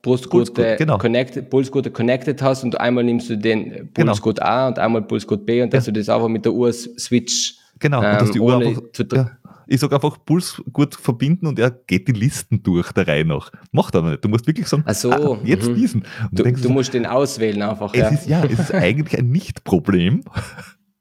Brustgurte 0.03 0.77
genau. 0.79 0.99
connected, 0.99 1.49
Pulsgurte 1.49 1.91
connected 1.91 2.43
hast 2.43 2.65
und 2.65 2.81
einmal 2.81 3.05
nimmst 3.05 3.31
du 3.31 3.37
den 3.37 3.93
Pulsgurt 3.93 4.39
genau. 4.39 4.49
A 4.49 4.69
und 4.69 4.79
einmal 4.79 5.03
Pulsgurt 5.03 5.47
B 5.47 5.63
und 5.63 5.73
dass 5.73 5.85
du 5.85 5.93
das 5.93 6.09
einfach 6.09 6.29
mit 6.29 6.45
der 6.45 6.53
Uhr 6.53 6.73
switch 6.73 7.57
Genau, 7.83 8.01
ähm, 8.01 8.13
und 8.13 8.21
dass 8.21 8.31
die 8.31 8.39
Uhr 8.39 8.57
einfach, 8.57 8.83
ja, 9.13 9.31
ich 9.67 9.81
sage 9.81 9.95
einfach 9.97 10.25
Puls 10.25 10.63
gut 10.73 10.95
verbinden 10.95 11.47
und 11.49 11.59
er 11.59 11.71
geht 11.71 12.07
die 12.07 12.13
Listen 12.13 12.63
durch 12.63 12.93
der 12.93 13.09
Reihe 13.09 13.25
nach. 13.25 13.51
Macht 13.73 13.97
aber 13.97 14.11
nicht. 14.11 14.25
Du 14.25 14.29
musst 14.29 14.47
wirklich 14.47 14.69
sagen, 14.69 14.85
Ach 14.87 14.95
so, 14.95 15.11
ah, 15.11 15.39
jetzt 15.45 15.69
mhm. 15.69 15.75
diesen. 15.75 16.05
Du, 16.31 16.45
du, 16.45 16.53
du, 16.53 16.69
musst 16.69 16.95
den 16.95 17.07
auswählen 17.07 17.61
einfach. 17.63 17.93
Es 17.93 18.01
ja. 18.01 18.09
Ist, 18.09 18.29
ja, 18.29 18.45
es 18.45 18.59
ist 18.59 18.75
eigentlich 18.75 19.19
ein 19.19 19.31
Nicht-Problem. 19.31 20.23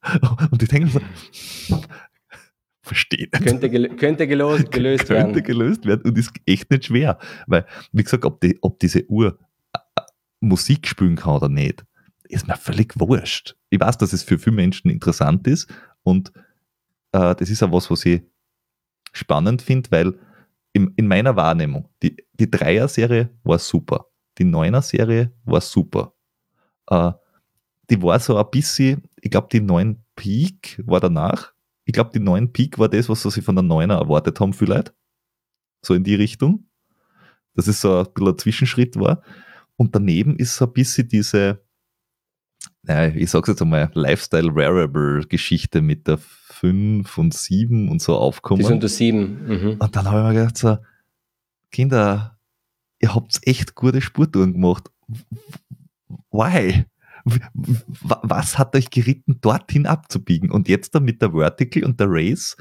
Und 0.51 0.63
ich 0.63 0.69
denke 0.69 0.89
so, 0.89 1.77
verstehe 2.81 3.27
Könnte, 3.27 3.69
gel 3.69 3.95
könnte 3.95 4.27
gelöst, 4.27 4.71
gelöst 4.71 4.99
könnte 4.99 5.13
werden. 5.13 5.33
Könnte 5.33 5.43
gelöst 5.43 5.85
werden 5.85 6.01
und 6.03 6.17
ist 6.17 6.31
echt 6.47 6.71
nicht 6.71 6.85
schwer. 6.85 7.19
Weil, 7.45 7.67
wie 7.91 8.03
gesagt, 8.03 8.25
ob, 8.25 8.41
die, 8.41 8.57
ob 8.61 8.79
diese 8.79 9.07
Uhr 9.07 9.37
äh, 9.73 9.77
äh, 9.77 10.01
Musik 10.39 10.87
spielen 10.87 11.15
kann 11.15 11.35
oder 11.35 11.49
nicht, 11.49 11.85
ist 12.29 12.47
mir 12.47 12.57
völlig 12.57 12.99
wurscht. 12.99 13.55
Ich 13.69 13.79
weiß, 13.79 13.99
dass 13.99 14.11
es 14.11 14.23
für 14.23 14.39
viele 14.39 14.55
Menschen 14.55 14.89
interessant 14.89 15.45
ist 15.45 15.71
und 16.01 16.31
äh, 17.11 17.35
das 17.35 17.49
ist 17.49 17.63
auch 17.63 17.71
was, 17.71 17.89
was 17.89 18.05
ich 18.05 18.21
spannend 19.13 19.61
finde, 19.61 19.91
weil 19.91 20.19
in, 20.73 20.93
in 20.95 21.07
meiner 21.07 21.35
Wahrnehmung, 21.35 21.89
die, 22.01 22.15
die 22.33 22.49
Dreier-Serie 22.49 23.29
war 23.43 23.59
super. 23.59 24.07
Die 24.37 24.45
Neuner-Serie 24.45 25.33
war 25.43 25.61
super. 25.61 26.13
Äh, 26.87 27.11
die 27.89 28.01
war 28.01 28.19
so 28.19 28.37
ein 28.37 28.49
bisschen, 28.49 29.03
ich 29.19 29.29
glaube, 29.29 29.49
die 29.51 29.59
9 29.59 30.01
Peak 30.15 30.81
war 30.85 31.01
danach. 31.01 31.53
Ich 31.83 31.93
glaube, 31.93 32.11
die 32.13 32.19
9 32.19 32.53
Peak 32.53 32.79
war 32.79 32.87
das, 32.87 33.09
was 33.09 33.23
sie 33.23 33.41
von 33.41 33.55
der 33.55 33.65
9er 33.65 33.99
erwartet 33.99 34.39
haben, 34.39 34.53
vielleicht. 34.53 34.93
So 35.81 35.93
in 35.93 36.03
die 36.03 36.15
Richtung. 36.15 36.69
Dass 37.53 37.67
es 37.67 37.81
so 37.81 37.99
ein 37.99 38.05
bisschen 38.13 38.29
ein 38.29 38.37
Zwischenschritt 38.37 38.97
war. 38.97 39.23
Und 39.75 39.93
daneben 39.93 40.37
ist 40.37 40.55
so 40.55 40.65
ein 40.65 40.73
bisschen 40.73 41.09
diese, 41.09 41.61
naja, 42.83 43.13
ich 43.15 43.29
sag's 43.29 43.47
jetzt 43.47 43.61
einmal, 43.61 43.91
Lifestyle-Wearable-Geschichte 43.93 45.81
mit 45.81 46.07
der 46.07 46.17
5 46.17 47.17
und 47.17 47.33
7 47.33 47.89
und 47.89 48.01
so 48.01 48.15
aufkommen. 48.17 48.59
Die 48.59 48.65
sind 48.65 48.75
unter 48.75 48.87
7. 48.87 49.47
Mhm. 49.47 49.77
Und 49.79 49.95
dann 49.95 50.05
habe 50.05 50.19
ich 50.19 50.25
mir 50.25 50.33
gedacht, 50.33 50.57
so, 50.57 50.77
Kinder, 51.71 52.37
ihr 52.99 53.13
habt 53.13 53.39
echt 53.43 53.75
gute 53.75 54.01
Sporttouren 54.01 54.53
gemacht. 54.53 54.89
Why? 56.31 56.85
Was 58.03 58.57
hat 58.57 58.75
euch 58.75 58.89
geritten, 58.89 59.39
dorthin 59.41 59.85
abzubiegen? 59.85 60.49
Und 60.49 60.67
jetzt 60.67 60.95
dann 60.95 61.03
mit 61.03 61.21
der 61.21 61.31
Vertical 61.33 61.83
und 61.83 61.99
der 61.99 62.07
Race 62.09 62.57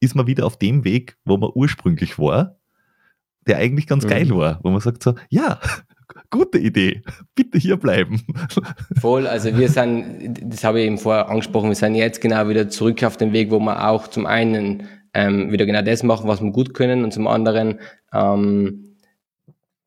ist 0.00 0.14
man 0.16 0.26
wieder 0.26 0.46
auf 0.46 0.58
dem 0.58 0.84
Weg, 0.84 1.16
wo 1.24 1.36
man 1.36 1.50
ursprünglich 1.54 2.18
war, 2.18 2.56
der 3.46 3.58
eigentlich 3.58 3.86
ganz 3.86 4.04
mhm. 4.04 4.08
geil 4.08 4.30
war, 4.30 4.60
wo 4.62 4.70
man 4.70 4.80
sagt 4.80 5.02
so, 5.02 5.14
ja, 5.28 5.60
gute 6.30 6.58
Idee, 6.58 7.02
bitte 7.34 7.58
hier 7.58 7.76
bleiben. 7.76 8.22
Voll, 9.00 9.26
also 9.26 9.56
wir 9.56 9.68
sind, 9.68 10.38
das 10.42 10.64
habe 10.64 10.80
ich 10.80 10.86
eben 10.86 10.98
vorher 10.98 11.28
angesprochen, 11.28 11.68
wir 11.68 11.76
sind 11.76 11.94
jetzt 11.94 12.20
genau 12.20 12.48
wieder 12.48 12.68
zurück 12.68 13.02
auf 13.02 13.16
den 13.16 13.32
Weg, 13.32 13.50
wo 13.50 13.58
wir 13.58 13.88
auch 13.88 14.08
zum 14.08 14.26
einen 14.26 14.88
ähm, 15.14 15.50
wieder 15.50 15.66
genau 15.66 15.82
das 15.82 16.02
machen, 16.02 16.28
was 16.28 16.42
wir 16.42 16.50
gut 16.50 16.74
können 16.74 17.04
und 17.04 17.12
zum 17.12 17.26
anderen 17.26 17.80
ähm, 18.12 18.96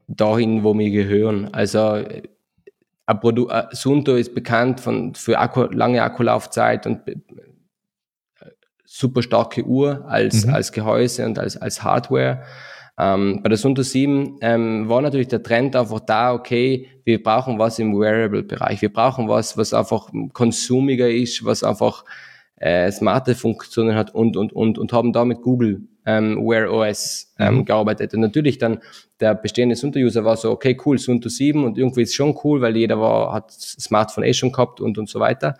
dahin, 0.07 0.63
wo 0.63 0.77
wir 0.77 0.89
gehören. 0.89 1.53
Also 1.53 2.03
ein 3.05 3.19
Produkt, 3.19 3.51
äh, 3.51 3.63
Sunto 3.71 4.15
ist 4.15 4.33
bekannt 4.33 4.79
von, 4.79 5.15
für 5.15 5.39
Akku, 5.39 5.63
lange 5.71 6.01
Akkulaufzeit 6.01 6.85
und 6.87 7.07
äh, 7.07 7.15
super 8.85 9.21
starke 9.21 9.63
Uhr 9.63 10.05
als, 10.07 10.45
mhm. 10.45 10.53
als 10.53 10.71
Gehäuse 10.71 11.25
und 11.25 11.39
als, 11.39 11.57
als 11.57 11.83
Hardware. 11.83 12.43
Ähm, 13.01 13.39
bei 13.41 13.49
der 13.49 13.57
Sunto 13.57 13.81
7 13.81 14.37
ähm, 14.41 14.87
war 14.87 15.01
natürlich 15.01 15.27
der 15.27 15.41
Trend 15.41 15.75
einfach 15.75 16.01
da, 16.01 16.33
okay, 16.33 16.87
wir 17.03 17.23
brauchen 17.23 17.57
was 17.57 17.79
im 17.79 17.99
Wearable-Bereich. 17.99 18.79
Wir 18.83 18.93
brauchen 18.93 19.27
was, 19.27 19.57
was 19.57 19.73
einfach 19.73 20.09
konsumiger 20.33 21.09
ist, 21.09 21.43
was 21.43 21.63
einfach 21.63 22.05
äh, 22.57 22.91
smarte 22.91 23.33
Funktionen 23.33 23.95
hat 23.95 24.13
und, 24.13 24.37
und, 24.37 24.53
und, 24.53 24.77
und 24.77 24.93
haben 24.93 25.13
da 25.13 25.25
mit 25.25 25.41
Google 25.41 25.81
ähm, 26.05 26.37
Wear 26.47 26.71
OS 26.71 27.33
ähm, 27.39 27.55
mhm. 27.55 27.65
gearbeitet. 27.65 28.13
Und 28.13 28.19
natürlich 28.19 28.59
dann 28.59 28.81
der 29.19 29.33
bestehende 29.33 29.75
Sunto-User 29.75 30.23
war 30.23 30.37
so, 30.37 30.51
okay, 30.51 30.77
cool, 30.85 30.99
Sunto 30.99 31.27
7 31.27 31.63
und 31.63 31.79
irgendwie 31.79 32.03
ist 32.03 32.13
schon 32.13 32.37
cool, 32.43 32.61
weil 32.61 32.77
jeder 32.77 32.99
war, 32.99 33.33
hat 33.33 33.51
Smartphone 33.51 34.25
eh 34.25 34.33
schon 34.33 34.51
gehabt 34.51 34.79
und, 34.79 34.99
und 34.99 35.09
so 35.09 35.19
weiter. 35.19 35.57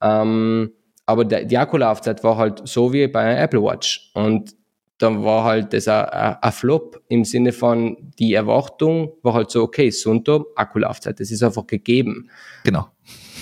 Ähm, 0.00 0.72
aber 1.04 1.26
der, 1.26 1.44
die 1.44 1.58
Akkulaufzeit 1.58 2.24
war 2.24 2.38
halt 2.38 2.62
so 2.66 2.94
wie 2.94 3.06
bei 3.08 3.20
einer 3.20 3.40
Apple 3.40 3.62
Watch. 3.62 4.10
Und 4.14 4.57
dann 4.98 5.22
war 5.22 5.44
halt 5.44 5.72
das 5.72 5.86
ein 5.88 6.52
Flop 6.52 7.00
im 7.08 7.24
Sinne 7.24 7.52
von, 7.52 7.96
die 8.18 8.34
Erwartung 8.34 9.12
war 9.22 9.34
halt 9.34 9.50
so, 9.50 9.62
okay, 9.62 9.90
Sunto, 9.90 10.46
Akkulaufzeit, 10.56 11.20
das 11.20 11.30
ist 11.30 11.42
einfach 11.42 11.66
gegeben. 11.66 12.28
Genau. 12.64 12.88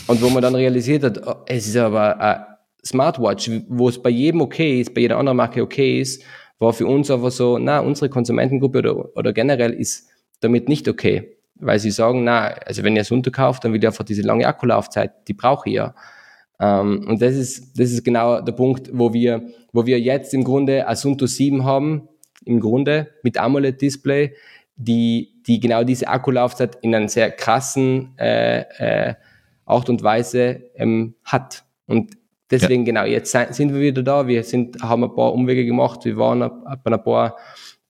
Und 0.06 0.22
wo 0.22 0.28
man 0.28 0.42
dann 0.42 0.54
realisiert 0.54 1.02
hat, 1.02 1.26
oh, 1.26 1.42
es 1.46 1.66
ist 1.66 1.76
aber 1.76 2.20
eine 2.20 2.46
Smartwatch, 2.84 3.50
wo 3.68 3.88
es 3.88 4.00
bei 4.00 4.10
jedem 4.10 4.42
okay 4.42 4.80
ist, 4.80 4.94
bei 4.94 5.00
jeder 5.00 5.16
anderen 5.16 5.38
Marke 5.38 5.62
okay 5.62 6.00
ist, 6.00 6.22
war 6.58 6.72
für 6.72 6.86
uns 6.86 7.10
aber 7.10 7.30
so, 7.30 7.58
na, 7.58 7.80
unsere 7.80 8.08
Konsumentengruppe 8.08 8.78
oder, 8.78 9.16
oder 9.16 9.32
generell 9.32 9.72
ist 9.72 10.08
damit 10.40 10.68
nicht 10.68 10.88
okay. 10.88 11.36
Weil 11.58 11.78
sie 11.78 11.90
sagen, 11.90 12.24
na, 12.24 12.48
also 12.48 12.82
wenn 12.82 12.96
ihr 12.96 13.04
Sunto 13.04 13.30
kauft, 13.30 13.64
dann 13.64 13.72
will 13.72 13.82
ihr 13.82 13.88
einfach 13.88 14.04
diese 14.04 14.22
lange 14.22 14.46
Akkulaufzeit, 14.46 15.26
die 15.26 15.34
brauche 15.34 15.68
ich 15.70 15.76
ja. 15.76 15.94
Ähm, 16.60 17.06
und 17.06 17.20
das 17.20 17.34
ist, 17.34 17.78
das 17.78 17.90
ist 17.90 18.04
genau 18.04 18.40
der 18.40 18.52
Punkt, 18.52 18.90
wo 18.92 19.12
wir, 19.12 19.42
wo 19.72 19.86
wir 19.86 20.00
jetzt 20.00 20.32
im 20.34 20.44
Grunde 20.44 20.88
Asunto 20.88 21.26
7 21.26 21.64
haben, 21.64 22.08
im 22.44 22.60
Grunde 22.60 23.08
mit 23.22 23.38
AMOLED-Display, 23.38 24.34
die, 24.76 25.40
die 25.46 25.60
genau 25.60 25.84
diese 25.84 26.08
Akkulaufzeit 26.08 26.78
in 26.82 26.94
einer 26.94 27.08
sehr 27.08 27.30
krassen 27.30 28.16
äh, 28.18 28.60
äh, 28.60 29.14
Art 29.64 29.88
und 29.88 30.02
Weise 30.02 30.70
ähm, 30.76 31.14
hat. 31.24 31.64
Und 31.86 32.16
deswegen 32.50 32.82
ja. 32.82 32.92
genau, 32.92 33.04
jetzt 33.04 33.32
sind 33.32 33.74
wir 33.74 33.80
wieder 33.80 34.02
da. 34.02 34.26
Wir 34.28 34.44
sind, 34.44 34.82
haben 34.82 35.04
ein 35.04 35.14
paar 35.14 35.32
Umwege 35.32 35.64
gemacht. 35.64 36.04
Wir 36.04 36.16
waren 36.16 36.40
bei 36.84 36.92
ein 36.92 37.02
paar 37.02 37.36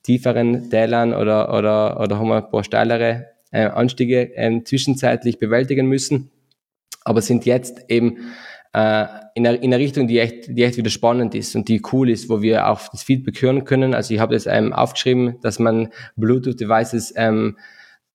tieferen 0.03 0.71
Tälern 0.71 1.12
oder, 1.12 1.53
oder, 1.53 2.01
oder 2.01 2.19
haben 2.19 2.33
ein 2.33 2.49
paar 2.49 2.64
steilere 2.64 3.27
äh, 3.51 3.67
Anstiege 3.67 4.37
äh, 4.37 4.62
zwischenzeitlich 4.62 5.39
bewältigen 5.39 5.87
müssen, 5.89 6.31
aber 7.05 7.21
sind 7.23 7.45
jetzt 7.45 7.85
eben 7.89 8.19
äh, 8.77 9.07
in, 9.35 9.47
einer, 9.47 9.62
in 9.62 9.72
einer 9.72 9.79
Richtung, 9.83 10.07
die 10.07 10.18
echt, 10.18 10.49
die 10.49 10.62
echt 10.62 10.77
wieder 10.77 10.91
spannend 10.91 11.35
ist 11.35 11.57
und 11.57 11.66
die 11.66 11.81
cool 11.93 12.11
ist, 12.11 12.29
wo 12.29 12.43
wir 12.43 12.68
auch 12.68 12.89
das 12.89 13.03
Feedback 13.03 13.41
hören 13.41 13.64
können. 13.64 13.95
Also 13.95 14.12
ich 14.12 14.20
habe 14.20 14.35
das 14.35 14.45
ähm, 14.45 14.74
aufgeschrieben, 14.74 15.41
dass 15.41 15.59
man 15.59 15.89
Bluetooth-Devices 16.16 17.14
ähm, 17.16 17.57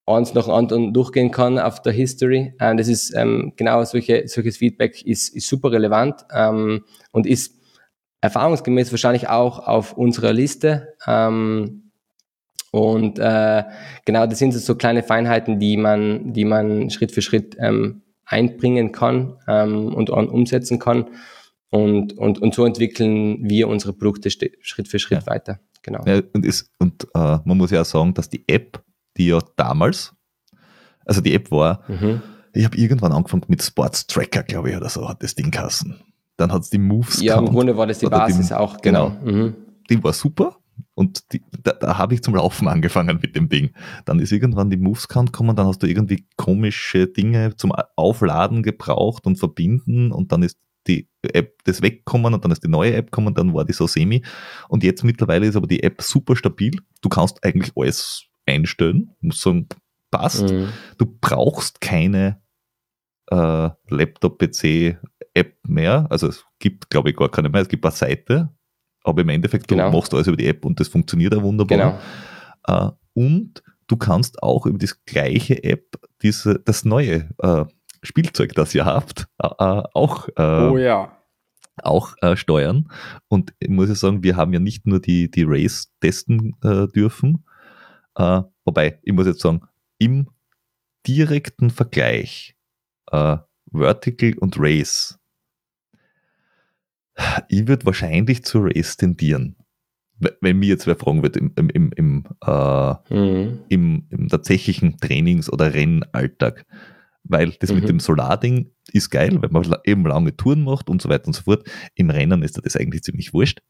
eins 0.06 0.36
nach 0.36 0.48
anderen 0.48 0.94
durchgehen 0.94 1.32
kann 1.32 1.58
auf 1.58 1.82
der 1.82 1.94
History. 1.94 2.54
Und 2.60 2.78
das 2.78 2.88
ist 2.88 3.12
ähm, 3.16 3.54
genau 3.56 3.84
solche, 3.86 4.28
solches 4.28 4.58
Feedback 4.58 5.02
ist, 5.02 5.36
ist 5.36 5.48
super 5.48 5.72
relevant 5.72 6.26
ähm, 6.32 6.84
und 7.12 7.26
ist 7.26 7.60
erfahrungsgemäß 8.22 8.92
wahrscheinlich 8.92 9.30
auch 9.30 9.66
auf 9.66 9.94
unserer 9.94 10.32
Liste. 10.32 10.94
Ähm, 11.08 11.92
und 12.72 13.18
äh, 13.18 13.64
genau, 14.06 14.28
das 14.28 14.38
sind 14.38 14.54
so 14.54 14.76
kleine 14.76 15.02
Feinheiten, 15.02 15.60
die 15.60 15.76
man, 15.76 16.34
die 16.34 16.46
man 16.46 16.92
Schritt 16.92 17.12
für 17.12 17.24
Schritt 17.24 17.58
ähm, 17.60 18.04
einbringen 18.32 18.92
kann 18.92 19.38
ähm, 19.48 19.94
und 19.94 20.10
umsetzen 20.10 20.80
kann. 20.80 21.06
Und, 21.70 22.18
und, 22.18 22.40
und 22.40 22.54
so 22.54 22.66
entwickeln 22.66 23.50
wir 23.50 23.68
unsere 23.68 23.94
Produkte 23.94 24.30
Schritt 24.30 24.88
für 24.88 25.00
Schritt 25.00 25.24
ja. 25.24 25.28
weiter. 25.28 25.60
Genau. 25.84 26.04
Ja, 26.06 26.22
und 26.34 26.46
ist, 26.46 26.70
und 26.80 27.08
äh, 27.16 27.38
man 27.44 27.58
muss 27.58 27.72
ja 27.72 27.82
auch 27.82 27.86
sagen, 27.86 28.14
dass 28.14 28.30
die 28.30 28.44
App, 28.48 28.84
die 29.18 29.28
ja 29.28 29.40
damals, 29.56 30.14
also 31.06 31.22
die 31.22 31.34
App 31.34 31.50
war, 31.52 31.84
mhm. 31.88 32.22
ich 32.54 32.66
habe 32.66 32.78
irgendwann 32.78 33.12
angefangen 33.12 33.44
mit 33.48 33.64
Sports 33.64 34.06
Tracker, 34.06 34.44
glaube 34.44 34.70
ich, 34.70 34.78
oder 34.78 34.90
so, 34.90 35.08
hat 35.08 35.24
das 35.24 35.34
Ding 35.36 35.50
kassen. 35.50 36.00
Dann 36.38 36.52
hat 36.52 36.64
es 36.64 36.70
die 36.70 36.78
Moves 36.78 37.22
Ja, 37.22 37.38
im 37.40 37.48
Grunde 37.48 37.76
war 37.78 37.88
das 37.88 38.00
die 38.00 38.08
Basis 38.08 38.50
die, 38.50 38.54
auch, 38.54 38.82
genau. 38.82 39.18
genau. 39.24 39.32
Mhm. 39.32 39.56
Die 39.90 40.04
war 40.04 40.14
super, 40.14 40.58
und 41.02 41.34
die, 41.34 41.42
da, 41.64 41.74
da 41.74 41.98
habe 41.98 42.14
ich 42.14 42.22
zum 42.22 42.36
Laufen 42.36 42.68
angefangen 42.68 43.18
mit 43.20 43.36
dem 43.36 43.50
Ding. 43.50 43.72
Dann 44.06 44.20
ist 44.20 44.32
irgendwann 44.32 44.70
die 44.70 44.78
Movescount 44.78 45.34
gekommen, 45.34 45.56
dann 45.56 45.66
hast 45.66 45.82
du 45.82 45.88
irgendwie 45.88 46.28
komische 46.38 47.08
Dinge 47.08 47.56
zum 47.56 47.74
Aufladen 47.96 48.62
gebraucht 48.62 49.26
und 49.26 49.40
verbinden 49.40 50.12
und 50.12 50.32
dann 50.32 50.44
ist 50.44 50.60
die 50.88 51.10
App 51.24 51.64
das 51.64 51.82
weggekommen 51.82 52.36
und 52.36 52.46
dann 52.46 52.52
ist 52.52 52.64
die 52.64 52.70
neue 52.70 52.94
App 52.94 53.08
gekommen, 53.08 53.34
dann 53.34 53.54
war 53.56 53.66
die 53.66 53.74
so 53.74 53.88
semi. 53.88 54.24
Und 54.70 54.84
jetzt 54.84 55.04
mittlerweile 55.04 55.48
ist 55.48 55.56
aber 55.56 55.68
die 55.68 55.82
App 55.82 56.04
super 56.04 56.36
stabil. 56.36 56.74
Du 57.02 57.10
kannst 57.10 57.44
eigentlich 57.44 57.72
alles 57.76 58.26
einstellen, 58.46 59.12
muss 59.22 59.42
sagen, 59.42 59.68
passt. 60.12 60.52
Mhm. 60.52 60.70
Du 61.00 61.06
brauchst 61.20 61.82
keine 61.82 62.42
äh, 63.32 63.70
Laptop-PC-App 63.90 65.58
mehr. 65.68 66.06
Also 66.10 66.28
es 66.28 66.46
gibt, 66.60 66.90
glaube 66.92 67.10
ich, 67.10 67.16
gar 67.16 67.30
keine 67.30 67.50
mehr. 67.50 67.62
Es 67.62 67.70
gibt 67.70 67.86
eine 67.86 67.92
Seite, 67.92 68.50
aber 69.04 69.22
im 69.22 69.30
Endeffekt, 69.30 69.68
genau. 69.68 69.90
du 69.90 69.98
machst 69.98 70.14
alles 70.14 70.28
über 70.28 70.38
die 70.38 70.48
App 70.48 70.66
und 70.66 70.80
das 70.80 70.88
funktioniert 70.88 71.36
auch 71.36 71.44
wunderbar. 71.44 72.00
Genau. 72.68 72.88
Äh, 72.88 72.92
und 73.14 73.64
du 73.88 73.98
kannst 73.98 74.42
auch 74.42 74.66
über 74.66 74.78
das 74.78 75.04
gleiche 75.06 75.64
App 75.64 75.98
diese, 76.22 76.60
das 76.60 76.86
neue 76.86 77.30
äh, 77.40 77.66
Spielzeug, 78.04 78.54
das 78.54 78.74
ihr 78.74 78.86
habt, 78.86 79.28
äh, 79.42 79.48
äh 79.48 79.84
auch, 79.94 80.30
äh, 80.30 80.70
oh, 80.70 80.78
ja. 80.78 81.18
auch 81.84 82.16
äh, 82.22 82.36
steuern. 82.36 82.92
Und 83.28 83.54
ich 83.60 83.70
muss 83.70 83.90
ja 83.90 83.96
sagen, 83.96 84.24
wir 84.24 84.36
haben 84.36 84.54
ja 84.54 84.60
nicht 84.60 84.88
nur 84.88 85.00
die, 85.00 85.30
die 85.30 85.44
Race 85.44 85.92
testen 86.00 86.56
dürfen, 86.62 87.46
wobei, 88.66 89.00
ich 89.04 89.14
muss 89.14 89.26
jetzt 89.26 89.42
sagen, 89.42 89.62
im 89.98 90.30
direkten 91.08 91.70
Vergleich 91.70 92.56
Vertical 93.72 94.34
und 94.40 94.56
Race 94.60 95.18
ich 97.50 97.68
würde 97.68 97.86
wahrscheinlich 97.86 98.44
zu 98.44 98.60
Race 98.60 98.98
tendieren. 98.98 99.56
Wenn 100.40 100.60
mir 100.60 100.68
jetzt 100.68 100.86
wer 100.86 100.96
fragen 100.96 101.24
wird, 101.24 101.36
im, 101.36 101.52
im, 101.56 101.92
im, 101.96 102.24
äh, 102.46 102.94
mhm. 103.10 103.60
im, 103.70 104.06
im 104.10 104.28
tatsächlichen 104.28 104.98
Trainings- 105.00 105.52
oder 105.52 105.74
Rennalltag. 105.74 106.66
Weil 107.24 107.52
das 107.60 107.72
mhm. 107.72 107.80
mit 107.80 107.90
dem 107.90 108.00
Solarding 108.00 108.72
ist 108.92 109.10
geil, 109.10 109.38
wenn 109.42 109.52
man 109.52 109.76
eben 109.86 110.06
lange 110.06 110.36
Touren 110.36 110.64
macht 110.64 110.90
und 110.90 111.02
so 111.02 111.10
weiter 111.10 111.28
und 111.28 111.34
so 111.34 111.44
fort. 111.44 111.68
Im 111.96 112.10
Rennen 112.10 112.44
ist 112.44 112.60
das 112.64 112.76
eigentlich 112.76 113.04
ziemlich 113.04 113.34
wurscht. 113.34 113.62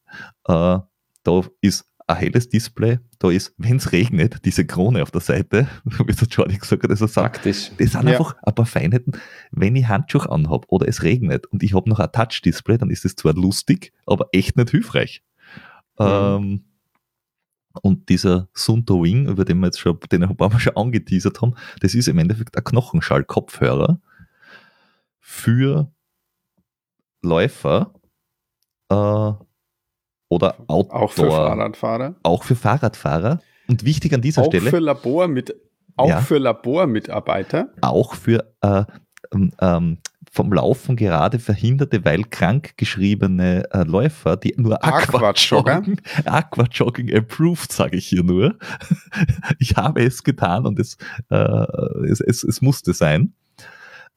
Äh, 0.46 0.78
da 1.24 1.42
ist 1.60 1.86
ein 2.06 2.16
helles 2.16 2.48
Display, 2.48 2.98
da 3.18 3.30
ist, 3.30 3.54
wenn 3.58 3.76
es 3.76 3.92
regnet, 3.92 4.44
diese 4.44 4.66
Krone 4.66 5.02
auf 5.02 5.10
der 5.10 5.20
Seite, 5.20 5.68
wie 5.84 6.12
der 6.12 6.28
Jordi 6.28 6.58
gesagt 6.58 6.82
hat, 6.82 6.90
also 6.90 7.06
sagt, 7.06 7.46
das 7.46 7.66
sind 7.78 7.94
ja. 7.94 8.00
einfach 8.00 8.36
ein 8.42 8.54
paar 8.54 8.66
Feinheiten. 8.66 9.12
Wenn 9.50 9.76
ich 9.76 9.88
Handschuhe 9.88 10.30
anhabe 10.30 10.66
oder 10.68 10.88
es 10.88 11.02
regnet 11.02 11.46
und 11.46 11.62
ich 11.62 11.74
habe 11.74 11.88
noch 11.88 12.00
ein 12.00 12.10
Touch-Display, 12.12 12.78
dann 12.78 12.90
ist 12.90 13.04
es 13.04 13.16
zwar 13.16 13.34
lustig, 13.34 13.92
aber 14.06 14.28
echt 14.32 14.56
nicht 14.56 14.70
hilfreich. 14.70 15.22
Mhm. 15.98 16.06
Ähm, 16.06 16.64
Und 17.82 18.08
dieser 18.08 18.48
Sunto 18.52 19.02
Wing, 19.02 19.28
über 19.28 19.44
den 19.44 19.60
wir 19.60 19.66
jetzt 19.66 19.80
schon, 19.80 19.98
den 20.10 20.24
ein 20.24 20.36
paar 20.36 20.50
Mal 20.50 20.58
schon 20.60 20.76
angeteasert 20.76 21.40
haben, 21.40 21.54
das 21.80 21.94
ist 21.94 22.08
im 22.08 22.18
Endeffekt 22.18 22.56
ein 22.56 22.64
Knochenschall-Kopfhörer 22.64 24.00
für 25.20 25.90
Läufer 27.22 27.94
äh, 28.90 29.32
oder 30.32 30.56
Outdoor. 30.66 31.02
Auch 31.02 31.12
für 31.12 31.30
Fahrradfahrer. 31.30 32.14
Auch 32.22 32.42
für 32.42 32.56
Fahrradfahrer. 32.56 33.40
Und 33.68 33.84
wichtig 33.84 34.14
an 34.14 34.22
dieser 34.22 34.42
auch 34.42 34.46
Stelle. 34.46 34.70
Für 34.70 34.78
Labor 34.78 35.28
mit, 35.28 35.54
auch 35.96 36.08
ja, 36.08 36.20
für 36.20 36.38
Labormitarbeiter. 36.38 37.68
Auch 37.82 38.14
für 38.14 38.50
äh, 38.62 38.84
ähm, 39.32 39.52
ähm, 39.60 39.98
vom 40.30 40.50
Laufen 40.50 40.96
gerade 40.96 41.38
verhinderte, 41.38 42.02
weil 42.06 42.24
krank 42.24 42.78
geschriebene 42.78 43.64
äh, 43.70 43.84
Läufer, 43.84 44.38
die 44.38 44.54
nur 44.56 44.82
Aquajogging, 44.82 46.00
Aquajogging 46.24 47.14
approved, 47.14 47.70
sage 47.70 47.98
ich 47.98 48.06
hier 48.06 48.22
nur. 48.22 48.58
ich 49.58 49.76
habe 49.76 50.02
es 50.02 50.22
getan 50.22 50.64
und 50.64 50.78
es, 50.78 50.96
äh, 51.28 51.36
es, 52.08 52.20
es, 52.20 52.42
es 52.44 52.62
musste 52.62 52.94
sein. 52.94 53.34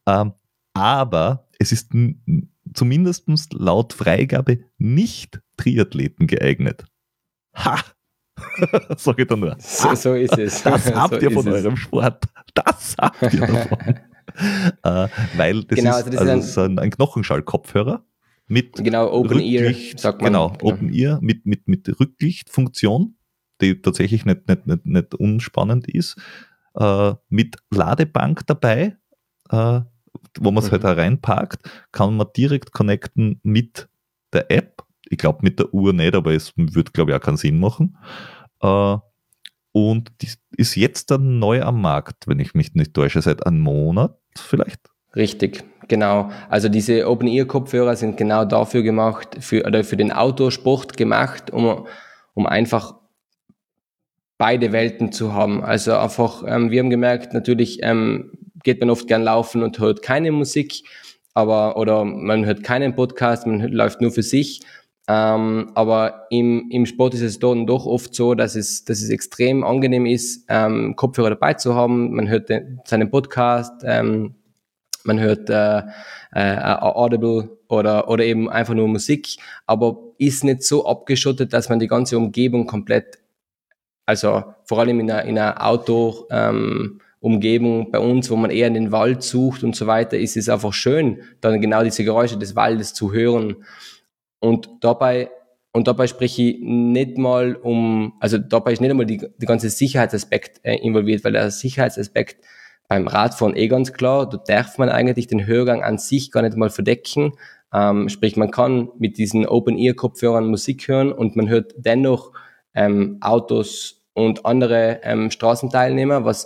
Ähm, 0.07 0.31
aber 0.73 1.47
es 1.59 1.73
ist 1.73 1.91
zumindest 2.73 3.27
laut 3.53 3.93
Freigabe 3.93 4.59
nicht 4.77 5.41
Triathleten 5.57 6.27
geeignet. 6.27 6.85
Ha! 7.55 7.79
Sag 8.97 9.19
ich 9.19 9.27
da 9.27 9.35
nur. 9.35 9.55
So, 9.59 9.95
so 9.95 10.13
ist 10.13 10.37
es. 10.37 10.63
Das 10.63 10.93
habt 10.93 11.15
so 11.15 11.21
ihr 11.21 11.31
von 11.31 11.47
eurem 11.47 11.77
Sport. 11.77 12.25
Das 12.53 12.95
habt 12.99 13.33
ihr 13.33 13.39
davon. 13.39 13.95
äh, 14.83 15.07
weil 15.37 15.63
das 15.63 15.77
genau, 15.77 15.91
ist, 15.91 15.95
also 15.95 16.11
das 16.11 16.21
also 16.21 16.39
ist 16.39 16.57
ein, 16.57 16.79
ein 16.79 16.89
Knochenschall-Kopfhörer 16.91 18.05
mit 18.47 18.73
genau, 18.73 19.11
Open 19.11 19.37
Rücklicht, 19.37 19.93
Ear, 19.93 19.99
sagt 19.99 20.21
man. 20.21 20.33
Genau, 20.33 20.49
genau. 20.49 20.73
Open 20.73 20.93
Ear 20.93 21.19
mit, 21.21 21.45
mit, 21.45 21.67
mit 21.67 21.99
Rücklichtfunktion, 21.99 23.17
die 23.61 23.81
tatsächlich 23.81 24.25
nicht, 24.25 24.47
nicht, 24.47 24.67
nicht, 24.67 24.85
nicht 24.85 25.15
unspannend 25.15 25.87
ist, 25.87 26.17
äh, 26.75 27.13
mit 27.29 27.57
Ladebank 27.71 28.45
dabei, 28.47 28.97
äh, 29.49 29.81
wo 30.39 30.51
man 30.51 30.63
es 30.63 30.71
halt 30.71 30.83
mhm. 30.83 30.87
halt 30.87 30.97
reinpackt, 30.99 31.69
kann 31.91 32.17
man 32.17 32.27
direkt 32.35 32.71
connecten 32.71 33.39
mit 33.43 33.87
der 34.33 34.51
App. 34.51 34.83
Ich 35.09 35.17
glaube 35.17 35.39
mit 35.41 35.59
der 35.59 35.73
Uhr 35.73 35.93
nicht, 35.93 36.15
aber 36.15 36.33
es 36.33 36.53
wird, 36.55 36.93
glaube 36.93 37.11
ich, 37.11 37.17
auch 37.17 37.21
keinen 37.21 37.37
Sinn 37.37 37.59
machen. 37.59 37.97
Äh, 38.61 38.97
und 39.71 40.11
die 40.21 40.29
ist 40.57 40.75
jetzt 40.75 41.11
dann 41.11 41.39
neu 41.39 41.61
am 41.61 41.81
Markt, 41.81 42.27
wenn 42.27 42.39
ich 42.39 42.53
mich 42.53 42.73
nicht 42.75 42.93
täusche, 42.93 43.21
seit 43.21 43.45
einem 43.45 43.59
Monat 43.59 44.17
vielleicht. 44.37 44.79
Richtig, 45.15 45.63
genau. 45.87 46.31
Also 46.49 46.69
diese 46.69 47.09
Open-Ear-Kopfhörer 47.09 47.95
sind 47.95 48.17
genau 48.17 48.45
dafür 48.45 48.83
gemacht, 48.83 49.37
für, 49.39 49.65
oder 49.65 49.83
für 49.83 49.97
den 49.97 50.11
Autosport 50.11 50.97
gemacht, 50.97 51.51
um, 51.51 51.85
um 52.33 52.45
einfach 52.47 52.95
beide 54.37 54.71
Welten 54.71 55.11
zu 55.11 55.33
haben. 55.33 55.63
Also 55.63 55.95
einfach, 55.95 56.43
ähm, 56.45 56.71
wir 56.71 56.79
haben 56.79 56.89
gemerkt, 56.89 57.33
natürlich 57.33 57.79
ähm, 57.83 58.31
geht 58.65 58.81
man 58.81 58.89
oft 58.89 59.07
gern 59.07 59.23
laufen 59.23 59.63
und 59.63 59.79
hört 59.79 60.01
keine 60.01 60.33
Musik, 60.33 60.83
aber 61.33 61.77
oder 61.77 62.03
man 62.03 62.45
hört 62.45 62.63
keinen 62.63 62.95
Podcast, 62.95 63.47
man 63.47 63.61
läuft 63.71 64.01
nur 64.01 64.11
für 64.11 64.23
sich. 64.23 64.59
Ähm, 65.07 65.71
aber 65.75 66.25
im, 66.31 66.67
im 66.71 66.87
Sport 66.87 67.13
ist 67.13 67.21
es 67.21 67.37
dann 67.37 67.67
doch 67.67 67.85
oft 67.85 68.15
so, 68.15 68.33
dass 68.33 68.55
es, 68.55 68.85
dass 68.85 69.01
es 69.01 69.09
extrem 69.09 69.63
angenehm 69.63 70.07
ist, 70.07 70.45
ähm, 70.49 70.95
Kopfhörer 70.95 71.29
dabei 71.29 71.53
zu 71.53 71.75
haben. 71.75 72.15
Man 72.15 72.27
hört 72.27 72.49
den, 72.49 72.81
seinen 72.85 73.11
Podcast, 73.11 73.83
ähm, 73.85 74.33
man 75.03 75.19
hört 75.19 75.47
äh, 75.51 75.83
äh, 76.31 76.57
Audible 76.57 77.55
oder, 77.67 78.09
oder 78.09 78.25
eben 78.25 78.49
einfach 78.49 78.73
nur 78.73 78.87
Musik, 78.87 79.37
aber 79.67 79.95
ist 80.17 80.43
nicht 80.43 80.63
so 80.63 80.87
abgeschottet, 80.87 81.53
dass 81.53 81.69
man 81.69 81.77
die 81.79 81.87
ganze 81.87 82.17
Umgebung 82.17 82.65
komplett, 82.65 83.19
also 84.07 84.43
vor 84.63 84.79
allem 84.79 84.99
in 85.01 85.11
einer, 85.11 85.23
in 85.25 85.37
einer 85.37 85.63
Outdoor, 85.63 86.25
ähm, 86.31 86.99
Umgebung 87.26 87.89
bei 87.89 87.97
uns, 87.97 88.30
wo 88.30 88.35
man 88.35 88.52
eher 88.52 88.68
in 88.68 88.76
den 88.76 88.91
Wald 88.91 89.23
sucht 89.23 89.64
und 89.64 89.76
so 89.76 89.88
weiter, 89.88 90.15
ist 90.15 90.38
es 90.38 90.47
einfach 90.47 90.73
schön, 90.73 91.23
dann 91.41 91.60
genau 91.60 91.84
diese 91.84 92.03
Geräusche 92.03 92.38
des 92.38 92.56
Waldes 92.56 92.93
zu 92.93 93.11
hören. 93.11 93.56
Und 94.39 94.69
dabei, 94.81 95.31
und 95.72 95.88
dabei 95.88 96.06
spreche 96.06 96.43
ich 96.43 96.60
nicht 96.61 97.18
mal 97.18 97.56
um, 97.56 98.14
also 98.19 98.38
dabei 98.38 98.73
ist 98.73 98.80
nicht 98.80 98.91
einmal 98.91 99.07
die, 99.07 99.26
die 99.38 99.45
ganze 99.47 99.72
Sicherheitsaspekt 99.72 100.60
äh, 100.64 100.76
involviert, 100.76 101.23
weil 101.23 101.31
der 101.31 101.49
Sicherheitsaspekt 101.49 102.45
beim 102.88 103.07
Radfahren 103.07 103.56
eh 103.56 103.68
ganz 103.69 103.91
klar, 103.91 104.30
da 104.30 104.38
darf 104.38 104.77
man 104.77 104.89
eigentlich 104.89 105.26
den 105.26 105.47
Hörgang 105.47 105.81
an 105.81 105.97
sich 105.97 106.31
gar 106.31 106.43
nicht 106.43 106.56
mal 106.56 106.69
verdecken. 106.69 107.34
Ähm, 107.73 108.07
sprich, 108.07 108.38
man 108.38 108.52
kann 108.52 108.89
mit 108.99 109.18
diesen 109.18 109.47
Open-Ear-Kopfhörern 109.47 110.45
Musik 110.45 110.88
hören 110.88 111.11
und 111.11 111.35
man 111.35 111.49
hört 111.49 111.73
dennoch 111.76 112.34
ähm, 112.76 113.18
Autos 113.22 114.06
und 114.14 114.45
andere 114.45 115.02
ähm, 115.03 115.31
Straßenteilnehmer, 115.31 116.23
was 116.23 116.45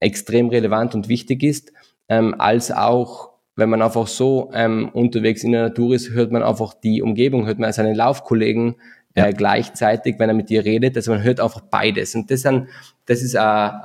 extrem 0.00 0.48
relevant 0.48 0.94
und 0.94 1.08
wichtig 1.08 1.42
ist, 1.42 1.72
ähm, 2.08 2.34
als 2.38 2.72
auch 2.72 3.30
wenn 3.56 3.68
man 3.68 3.82
einfach 3.82 4.06
so 4.06 4.50
ähm, 4.54 4.88
unterwegs 4.92 5.44
in 5.44 5.52
der 5.52 5.62
Natur 5.62 5.94
ist, 5.94 6.10
hört 6.10 6.32
man 6.32 6.42
einfach 6.42 6.74
die 6.74 7.02
Umgebung, 7.02 7.46
hört 7.46 7.58
man 7.58 7.72
seinen 7.72 7.94
Laufkollegen 7.94 8.76
äh, 9.14 9.20
ja. 9.20 9.30
gleichzeitig, 9.32 10.18
wenn 10.18 10.30
er 10.30 10.34
mit 10.34 10.50
dir 10.50 10.64
redet. 10.64 10.96
Also 10.96 11.12
man 11.12 11.22
hört 11.22 11.40
einfach 11.40 11.60
beides. 11.60 12.14
Und 12.14 12.30
das, 12.30 12.42
sind, 12.42 12.68
das 13.06 13.22
ist 13.22 13.36
eine, 13.36 13.84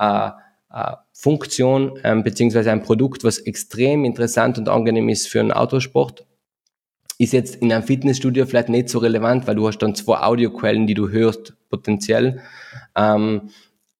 eine 0.70 0.98
Funktion 1.12 1.98
ähm, 2.04 2.22
beziehungsweise 2.22 2.70
ein 2.70 2.82
Produkt, 2.82 3.24
was 3.24 3.38
extrem 3.38 4.04
interessant 4.04 4.58
und 4.58 4.68
angenehm 4.68 5.08
ist 5.08 5.28
für 5.28 5.40
einen 5.40 5.52
Autosport. 5.52 6.26
Ist 7.18 7.32
jetzt 7.32 7.56
in 7.56 7.72
einem 7.72 7.84
Fitnessstudio 7.84 8.46
vielleicht 8.46 8.68
nicht 8.68 8.88
so 8.88 8.98
relevant, 8.98 9.46
weil 9.46 9.54
du 9.54 9.66
hast 9.66 9.78
dann 9.78 9.94
zwei 9.94 10.18
Audioquellen, 10.18 10.86
die 10.86 10.94
du 10.94 11.08
hörst, 11.08 11.54
potenziell. 11.70 12.40
Ähm, 12.94 13.50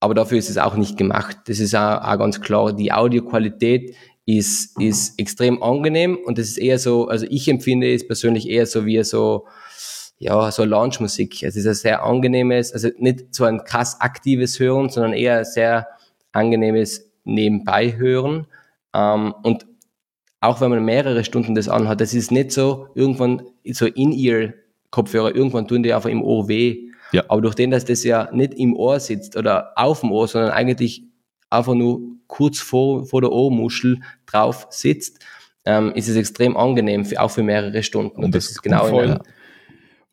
aber 0.00 0.14
dafür 0.14 0.38
ist 0.38 0.50
es 0.50 0.58
auch 0.58 0.76
nicht 0.76 0.96
gemacht. 0.96 1.38
Das 1.46 1.58
ist 1.58 1.74
auch, 1.74 2.02
auch 2.02 2.18
ganz 2.18 2.40
klar. 2.40 2.72
Die 2.72 2.92
Audioqualität 2.92 3.94
ist, 4.26 4.78
ist 4.80 5.18
extrem 5.18 5.62
angenehm 5.62 6.18
und 6.24 6.38
es 6.38 6.48
ist 6.48 6.58
eher 6.58 6.78
so, 6.78 7.08
also 7.08 7.26
ich 7.28 7.48
empfinde 7.48 7.92
es 7.92 8.06
persönlich 8.06 8.48
eher 8.48 8.66
so 8.66 8.84
wie 8.84 9.02
so, 9.04 9.46
ja, 10.18 10.50
so 10.50 10.64
Launchmusik. 10.64 11.42
Es 11.42 11.56
ist 11.56 11.66
ein 11.66 11.74
sehr 11.74 12.02
angenehmes, 12.02 12.72
also 12.72 12.88
nicht 12.98 13.34
so 13.34 13.44
ein 13.44 13.64
krass 13.64 14.00
aktives 14.00 14.58
Hören, 14.58 14.88
sondern 14.88 15.12
eher 15.12 15.44
sehr 15.44 15.86
angenehmes 16.32 17.10
Nebenbei 17.24 17.96
hören. 17.96 18.46
Ähm, 18.94 19.34
und 19.42 19.66
auch 20.40 20.60
wenn 20.60 20.70
man 20.70 20.84
mehrere 20.84 21.24
Stunden 21.24 21.54
das 21.54 21.68
anhat, 21.68 22.00
das 22.00 22.14
ist 22.14 22.30
nicht 22.30 22.52
so 22.52 22.88
irgendwann 22.94 23.42
so 23.72 23.86
In-Ear-Kopfhörer, 23.86 25.34
irgendwann 25.34 25.68
tun 25.68 25.82
die 25.82 25.92
einfach 25.92 26.10
im 26.10 26.22
Ohr 26.22 26.48
weh. 26.48 26.85
Ja. 27.12 27.24
Aber 27.28 27.40
durch 27.40 27.54
den, 27.54 27.70
dass 27.70 27.84
das 27.84 28.04
ja 28.04 28.28
nicht 28.32 28.54
im 28.54 28.74
Ohr 28.74 29.00
sitzt 29.00 29.36
oder 29.36 29.72
auf 29.76 30.00
dem 30.00 30.12
Ohr, 30.12 30.28
sondern 30.28 30.50
eigentlich 30.50 31.04
einfach 31.50 31.74
nur 31.74 32.00
kurz 32.26 32.58
vor, 32.58 33.06
vor 33.06 33.20
der 33.20 33.32
Ohrmuschel 33.32 34.00
drauf 34.26 34.66
sitzt, 34.70 35.24
ähm, 35.64 35.92
ist 35.94 36.08
es 36.08 36.16
extrem 36.16 36.56
angenehm, 36.56 37.04
für, 37.04 37.20
auch 37.20 37.30
für 37.30 37.42
mehrere 37.42 37.82
Stunden. 37.82 38.16
Und, 38.16 38.24
Und 38.24 38.34
das, 38.34 38.44
das, 38.44 38.52
ist 38.52 38.62
genau 38.62 38.86
voll. 38.86 39.04
in 39.04 39.18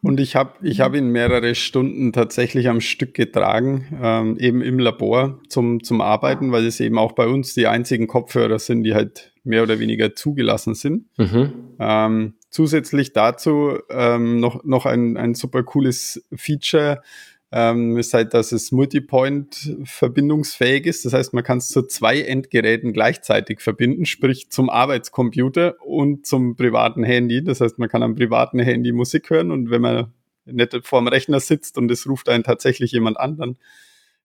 und 0.03 0.19
ich 0.19 0.35
habe 0.35 0.51
ich 0.61 0.81
hab 0.81 0.95
ihn 0.95 1.07
mehrere 1.07 1.55
Stunden 1.55 2.11
tatsächlich 2.11 2.67
am 2.67 2.81
Stück 2.81 3.13
getragen, 3.13 3.97
ähm, 4.03 4.37
eben 4.37 4.61
im 4.61 4.77
Labor 4.77 5.39
zum, 5.47 5.81
zum 5.81 6.01
Arbeiten, 6.01 6.51
weil 6.51 6.65
es 6.65 6.81
eben 6.81 6.97
auch 6.97 7.13
bei 7.13 7.25
uns 7.25 7.53
die 7.53 7.67
einzigen 7.67 8.07
Kopfhörer 8.07 8.59
sind, 8.59 8.83
die 8.83 8.95
halt 8.95 9.31
mehr 9.45 9.63
oder 9.63 9.79
weniger 9.79 10.13
zugelassen 10.13 10.75
sind. 10.75 11.05
Mhm. 11.17 11.53
Ähm, 11.79 12.33
zusätzlich 12.53 13.13
dazu 13.13 13.79
ähm, 13.89 14.39
noch, 14.39 14.63
noch 14.63 14.85
ein, 14.85 15.17
ein 15.17 15.33
super 15.33 15.63
cooles 15.63 16.23
Feature, 16.35 17.01
ähm, 17.51 17.97
ist 17.97 18.13
dass 18.13 18.51
es 18.51 18.71
Multipoint 18.71 19.75
verbindungsfähig 19.85 20.85
ist. 20.85 21.03
Das 21.03 21.13
heißt, 21.13 21.33
man 21.33 21.43
kann 21.43 21.57
es 21.57 21.69
zu 21.69 21.81
zwei 21.81 22.21
Endgeräten 22.21 22.93
gleichzeitig 22.93 23.59
verbinden, 23.59 24.05
sprich 24.05 24.51
zum 24.51 24.69
Arbeitscomputer 24.69 25.81
und 25.81 26.27
zum 26.27 26.55
privaten 26.55 27.03
Handy. 27.03 27.43
Das 27.43 27.59
heißt, 27.59 27.79
man 27.79 27.89
kann 27.89 28.03
am 28.03 28.13
privaten 28.13 28.59
Handy 28.59 28.91
Musik 28.91 29.31
hören 29.31 29.49
und 29.49 29.71
wenn 29.71 29.81
man 29.81 30.13
nicht 30.45 30.77
vor 30.85 31.01
dem 31.01 31.07
Rechner 31.07 31.39
sitzt 31.39 31.79
und 31.79 31.89
es 31.89 32.07
ruft 32.07 32.29
einen 32.29 32.43
tatsächlich 32.43 32.91
jemand 32.91 33.19
an, 33.19 33.37
dann 33.37 33.57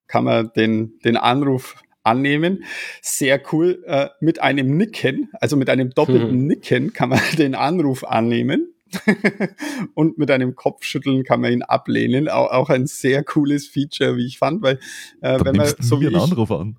kann 0.06 0.24
man 0.24 0.50
den, 0.54 0.98
den 1.02 1.16
Anruf 1.16 1.76
annehmen. 2.08 2.64
Sehr 3.02 3.40
cool. 3.52 3.82
Äh, 3.86 4.08
mit 4.20 4.42
einem 4.42 4.76
Nicken, 4.76 5.30
also 5.40 5.56
mit 5.56 5.70
einem 5.70 5.90
doppelten 5.90 6.30
hm. 6.30 6.46
Nicken 6.46 6.92
kann 6.92 7.10
man 7.10 7.20
den 7.38 7.54
Anruf 7.54 8.04
annehmen. 8.04 8.74
und 9.94 10.16
mit 10.16 10.30
einem 10.30 10.54
Kopfschütteln 10.54 11.22
kann 11.22 11.42
man 11.42 11.52
ihn 11.52 11.62
ablehnen. 11.62 12.28
Auch, 12.28 12.50
auch 12.50 12.70
ein 12.70 12.86
sehr 12.86 13.22
cooles 13.22 13.66
Feature, 13.68 14.16
wie 14.16 14.24
ich 14.24 14.38
fand, 14.38 14.62
weil 14.62 14.78
äh, 15.20 15.38
wenn 15.42 15.56
man 15.56 15.74
so 15.78 16.00
wie 16.00 16.06
einen 16.06 16.16
ich, 16.16 16.22
Anruf 16.22 16.50
an. 16.50 16.76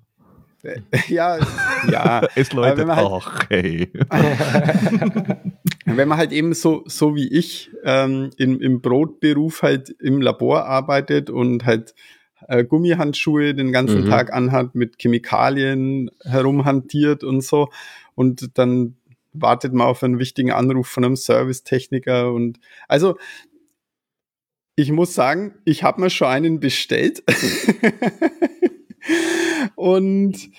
Äh, 0.62 0.80
ja, 1.08 1.38
ja. 1.90 2.22
es 2.34 2.52
läutet 2.52 2.88
halt, 2.88 2.98
auch, 2.98 3.30
hey. 3.48 3.90
wenn 5.86 6.08
man 6.08 6.18
halt 6.18 6.32
eben 6.32 6.52
so, 6.52 6.82
so 6.86 7.14
wie 7.14 7.28
ich 7.28 7.70
ähm, 7.84 8.30
im, 8.36 8.60
im 8.60 8.80
Brotberuf 8.80 9.62
halt 9.62 9.90
im 10.00 10.20
Labor 10.20 10.64
arbeitet 10.66 11.30
und 11.30 11.64
halt 11.64 11.94
äh, 12.48 12.64
Gummihandschuhe 12.64 13.54
den 13.54 13.72
ganzen 13.72 14.04
mhm. 14.04 14.10
Tag 14.10 14.32
anhat, 14.32 14.74
mit 14.74 14.96
Chemikalien 14.98 16.10
herumhantiert 16.22 17.24
und 17.24 17.42
so 17.42 17.70
und 18.14 18.58
dann 18.58 18.96
wartet 19.32 19.72
man 19.72 19.86
auf 19.86 20.02
einen 20.02 20.18
wichtigen 20.18 20.52
Anruf 20.52 20.88
von 20.88 21.04
einem 21.04 21.16
Servicetechniker 21.16 22.32
und 22.32 22.58
also 22.88 23.16
ich 24.76 24.90
muss 24.92 25.14
sagen, 25.14 25.54
ich 25.64 25.82
habe 25.82 26.00
mir 26.00 26.10
schon 26.10 26.28
einen 26.28 26.60
bestellt. 26.60 27.22
und 29.74 30.50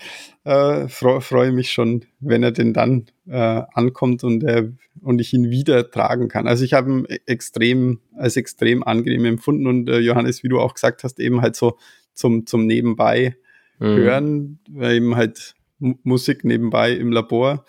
äh, 0.44 0.88
freue 0.88 1.22
freu 1.22 1.52
mich 1.52 1.72
schon, 1.72 2.06
wenn 2.20 2.44
er 2.44 2.52
denn 2.52 2.74
dann 2.74 3.06
äh, 3.28 3.62
ankommt 3.74 4.24
und, 4.24 4.44
er, 4.44 4.72
und 5.02 5.22
ich 5.22 5.34
ihn 5.34 5.50
wieder 5.50 5.90
tragen 5.90 6.28
kann. 6.28 6.48
Also 6.48 6.64
ich 6.64 6.74
habe 6.74 6.92
ihn 6.92 7.06
extrem, 7.26 8.00
als 8.16 8.38
extrem 8.38 8.84
angenehm 8.84 9.26
empfunden 9.26 9.68
und 9.68 9.90
äh, 9.90 10.00
Johannes, 10.00 10.44
wie 10.44 10.50
du 10.50 10.60
auch 10.60 10.74
gesagt 10.74 11.04
hast, 11.04 11.20
eben 11.20 11.42
halt 11.42 11.56
so 11.56 11.78
zum, 12.14 12.46
zum 12.46 12.66
Nebenbei 12.66 13.36
mhm. 13.80 13.86
hören, 13.86 14.60
eben 14.80 15.16
halt 15.16 15.56
Musik 15.80 16.44
nebenbei 16.44 16.92
im 16.92 17.12
Labor. 17.12 17.66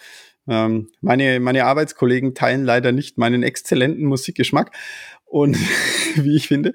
Ähm, 0.49 0.89
meine, 1.01 1.39
meine 1.41 1.65
Arbeitskollegen 1.65 2.35
teilen 2.35 2.65
leider 2.65 2.91
nicht 2.93 3.17
meinen 3.17 3.43
exzellenten 3.43 4.07
Musikgeschmack 4.07 4.75
und 5.33 5.57
wie 6.17 6.37
ich 6.37 6.49
finde. 6.49 6.75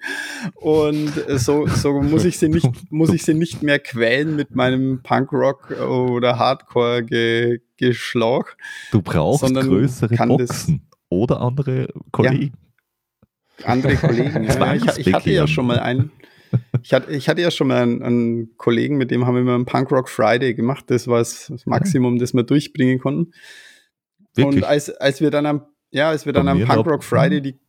Und 0.55 1.13
so, 1.35 1.67
so 1.67 2.01
muss 2.01 2.25
ich 2.25 2.39
sie 2.39 2.49
nicht, 2.49 2.67
muss 2.89 3.13
ich 3.13 3.23
sie 3.23 3.35
nicht 3.35 3.61
mehr 3.61 3.77
quälen 3.77 4.35
mit 4.35 4.55
meinem 4.55 5.01
Punkrock 5.03 5.71
oder 5.79 6.39
Hardcore 6.39 7.59
Geschlag. 7.77 8.57
Du 8.91 9.01
brauchst 9.03 9.43
größere 9.43 10.15
Boxen 10.15 10.87
oder 11.09 11.39
andere 11.39 11.87
Kollegen. 12.11 12.53
Ja. 13.59 13.67
Andere 13.67 13.95
Kollegen. 13.95 14.43
ja. 14.43 14.73
Ich, 14.97 15.07
ich, 15.07 15.13
hatte 15.13 15.31
ja 15.31 15.47
schon 15.47 15.67
mal 15.67 15.79
einen. 15.79 16.11
Ich 16.81 16.93
hatte, 16.93 17.11
ich 17.11 17.29
hatte 17.29 17.41
ja 17.41 17.51
schon 17.51 17.67
mal 17.67 17.83
einen, 17.83 18.01
einen 18.01 18.57
Kollegen, 18.57 18.97
mit 18.97 19.11
dem 19.11 19.27
haben 19.27 19.35
wir 19.35 19.41
immer 19.41 19.55
einen 19.55 19.65
Punkrock 19.65 20.09
Friday 20.09 20.55
gemacht. 20.55 20.85
Das 20.87 21.07
war 21.07 21.19
das 21.19 21.51
Maximum, 21.65 22.17
das 22.17 22.33
wir 22.33 22.43
durchbringen 22.43 22.99
konnten. 22.99 23.33
Wirklich? 24.33 24.63
Und 24.63 24.63
als, 24.63 24.89
als 24.89 25.21
wir 25.21 25.29
dann 25.29 25.45
am, 25.45 25.65
ja, 25.91 26.09
als 26.09 26.25
wir 26.25 26.33
dann 26.33 26.47
am 26.47 26.63
Punkrock 26.63 27.03
Friday 27.03 27.41
die 27.41 27.59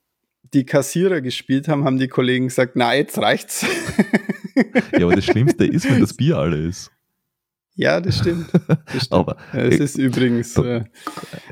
die 0.43 0.65
Kassierer 0.65 1.20
gespielt 1.20 1.69
haben, 1.69 1.85
haben 1.85 1.98
die 1.98 2.09
Kollegen 2.09 2.48
gesagt, 2.48 2.73
na, 2.74 2.94
jetzt 2.94 3.19
reicht's. 3.19 3.66
ja, 4.93 5.05
aber 5.05 5.16
das 5.16 5.24
Schlimmste 5.24 5.65
ist, 5.65 5.90
wenn 5.90 6.01
das 6.01 6.15
Bier 6.15 6.39
alle 6.39 6.56
ist. 6.56 6.90
Ja, 7.78 8.01
das 8.01 8.19
stimmt. 8.19 8.48
Das 8.52 8.78
stimmt. 9.05 9.12
Aber 9.12 9.36
es 9.52 9.78
äh, 9.78 9.85
ist 9.85 9.98
übrigens. 9.98 10.56
Äh, 10.56 10.85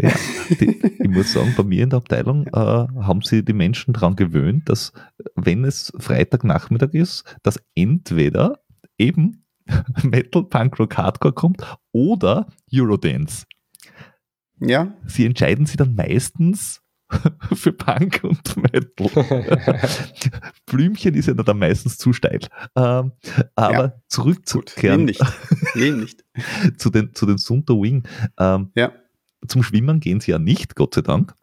ja, 0.00 0.12
die, 0.60 0.80
ich 0.98 1.08
muss 1.08 1.32
sagen, 1.32 1.54
bei 1.56 1.62
mir 1.62 1.84
in 1.84 1.90
der 1.90 1.98
Abteilung 1.98 2.48
äh, 2.48 2.50
haben 2.52 3.22
sie 3.22 3.44
die 3.44 3.52
Menschen 3.52 3.94
daran 3.94 4.16
gewöhnt, 4.16 4.68
dass 4.68 4.92
wenn 5.36 5.64
es 5.64 5.92
Freitagnachmittag 5.98 6.94
ist, 6.94 7.36
dass 7.44 7.62
entweder 7.76 8.58
eben 8.98 9.44
Metal, 10.02 10.42
Punk, 10.42 10.80
Rock, 10.80 10.96
Hardcore 10.96 11.32
kommt 11.32 11.62
oder 11.92 12.48
Eurodance. 12.74 13.46
Ja. 14.58 14.96
Sie 15.06 15.26
entscheiden 15.26 15.66
sich 15.66 15.76
dann 15.76 15.94
meistens 15.94 16.82
für 17.54 17.72
Punk 17.72 18.20
und 18.24 18.56
Metal. 18.56 19.10
Blümchen 20.66 21.14
ist 21.14 21.26
ja 21.26 21.34
dann 21.34 21.58
meistens 21.58 21.98
zu 21.98 22.12
steil. 22.12 22.40
Ähm, 22.74 23.12
aber 23.54 23.84
ja. 23.84 24.02
zurückzukehren. 24.08 25.04
nicht. 25.04 25.22
Nicht. 25.74 26.24
zu 26.78 26.90
den, 26.90 27.14
zu 27.14 27.26
den 27.26 27.38
Sunter 27.38 27.74
Wing. 27.74 28.02
Ähm, 28.38 28.70
ja. 28.74 28.92
Zum 29.46 29.62
Schwimmen 29.62 30.00
gehen 30.00 30.20
sie 30.20 30.32
ja 30.32 30.38
nicht, 30.38 30.74
Gott 30.74 30.94
sei 30.94 31.02
Dank. 31.02 31.34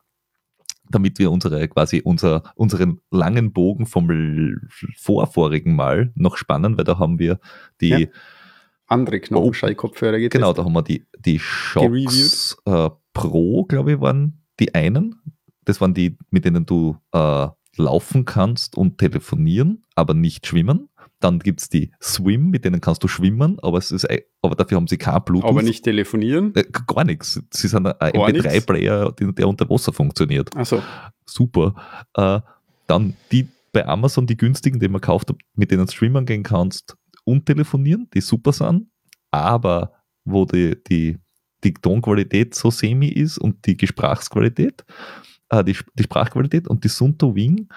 Damit 0.90 1.18
wir 1.18 1.32
unsere, 1.32 1.68
quasi 1.70 2.02
unser, 2.04 2.44
unseren 2.56 3.00
langen 3.10 3.54
Bogen 3.54 3.86
vom 3.86 4.60
vorvorigen 4.98 5.76
Mal 5.76 6.12
noch 6.16 6.36
spannen, 6.38 6.78
weil 6.78 6.84
da 6.84 7.00
haben 7.00 7.20
wir 7.20 7.40
die 7.80 7.90
ja. 7.90 8.08
andere 8.88 9.20
Knopfschallkopfhörer 9.22 10.18
oh, 10.18 10.30
Genau, 10.30 10.54
da 10.54 10.66
haben 10.66 10.74
wir 10.74 10.84
die, 10.84 11.06
die 11.18 11.40
Shocks 11.40 12.58
äh, 12.66 12.90
Pro, 13.14 13.64
glaube 13.64 13.94
ich, 13.94 14.02
waren 14.02 14.44
die 14.60 14.76
einen, 14.76 15.22
das 15.66 15.82
waren 15.82 15.94
die, 15.94 16.18
mit 16.30 16.46
denen 16.46 16.66
du 16.66 16.98
äh, 17.12 17.48
laufen 17.78 18.26
kannst 18.26 18.78
und 18.78 18.98
telefonieren, 18.98 19.84
aber 19.96 20.14
nicht 20.14 20.48
schwimmen. 20.48 20.90
Dann 21.20 21.40
gibt 21.40 21.62
es 21.62 21.70
die 21.70 21.92
Swim, 22.02 22.50
mit 22.50 22.66
denen 22.66 22.82
kannst 22.82 23.04
du 23.04 23.08
schwimmen, 23.08 23.58
aber, 23.62 23.78
es 23.78 23.92
ist, 23.92 24.06
aber 24.42 24.56
dafür 24.56 24.76
haben 24.76 24.88
sie 24.88 24.98
kein 24.98 25.24
Bluetooth. 25.24 25.50
Aber 25.50 25.64
nicht 25.64 25.84
telefonieren? 25.84 26.54
Äh, 26.56 26.66
gar 26.86 27.06
nichts. 27.06 27.42
Sie 27.52 27.68
sind 27.68 27.88
ein 27.88 28.12
MP3-Player, 28.12 29.12
der 29.14 29.48
unter 29.48 29.70
Wasser 29.70 29.94
funktioniert. 29.94 30.50
Ach 30.56 30.66
so. 30.66 30.84
Super. 31.26 31.76
Äh, 32.16 32.42
dann 32.88 33.16
die 33.32 33.48
bei 33.72 33.86
Amazon, 33.88 34.28
die 34.28 34.38
günstigen, 34.38 34.80
die 34.80 34.88
man 34.88 35.02
kauft, 35.02 35.34
mit 35.56 35.72
denen 35.72 35.88
du 35.88 35.92
schwimmen 35.92 36.26
gehen 36.26 36.44
kannst 36.44 36.96
und 37.26 37.46
telefonieren, 37.46 38.08
die 38.14 38.22
super 38.22 38.52
sind, 38.52 38.88
aber 39.32 39.94
wo 40.26 40.46
die, 40.46 40.76
die, 40.84 41.18
die 41.64 41.74
Tonqualität 41.74 42.54
so 42.54 42.70
semi 42.70 43.08
ist 43.08 43.38
und 43.38 43.66
die 43.66 43.76
Gesprächsqualität 43.76 44.84
äh, 45.54 45.64
die, 45.64 45.78
die 45.94 46.04
Sprachqualität 46.04 46.68
und 46.68 46.84
die 46.84 46.90
Sunto 46.90 47.36
Wing, 47.36 47.68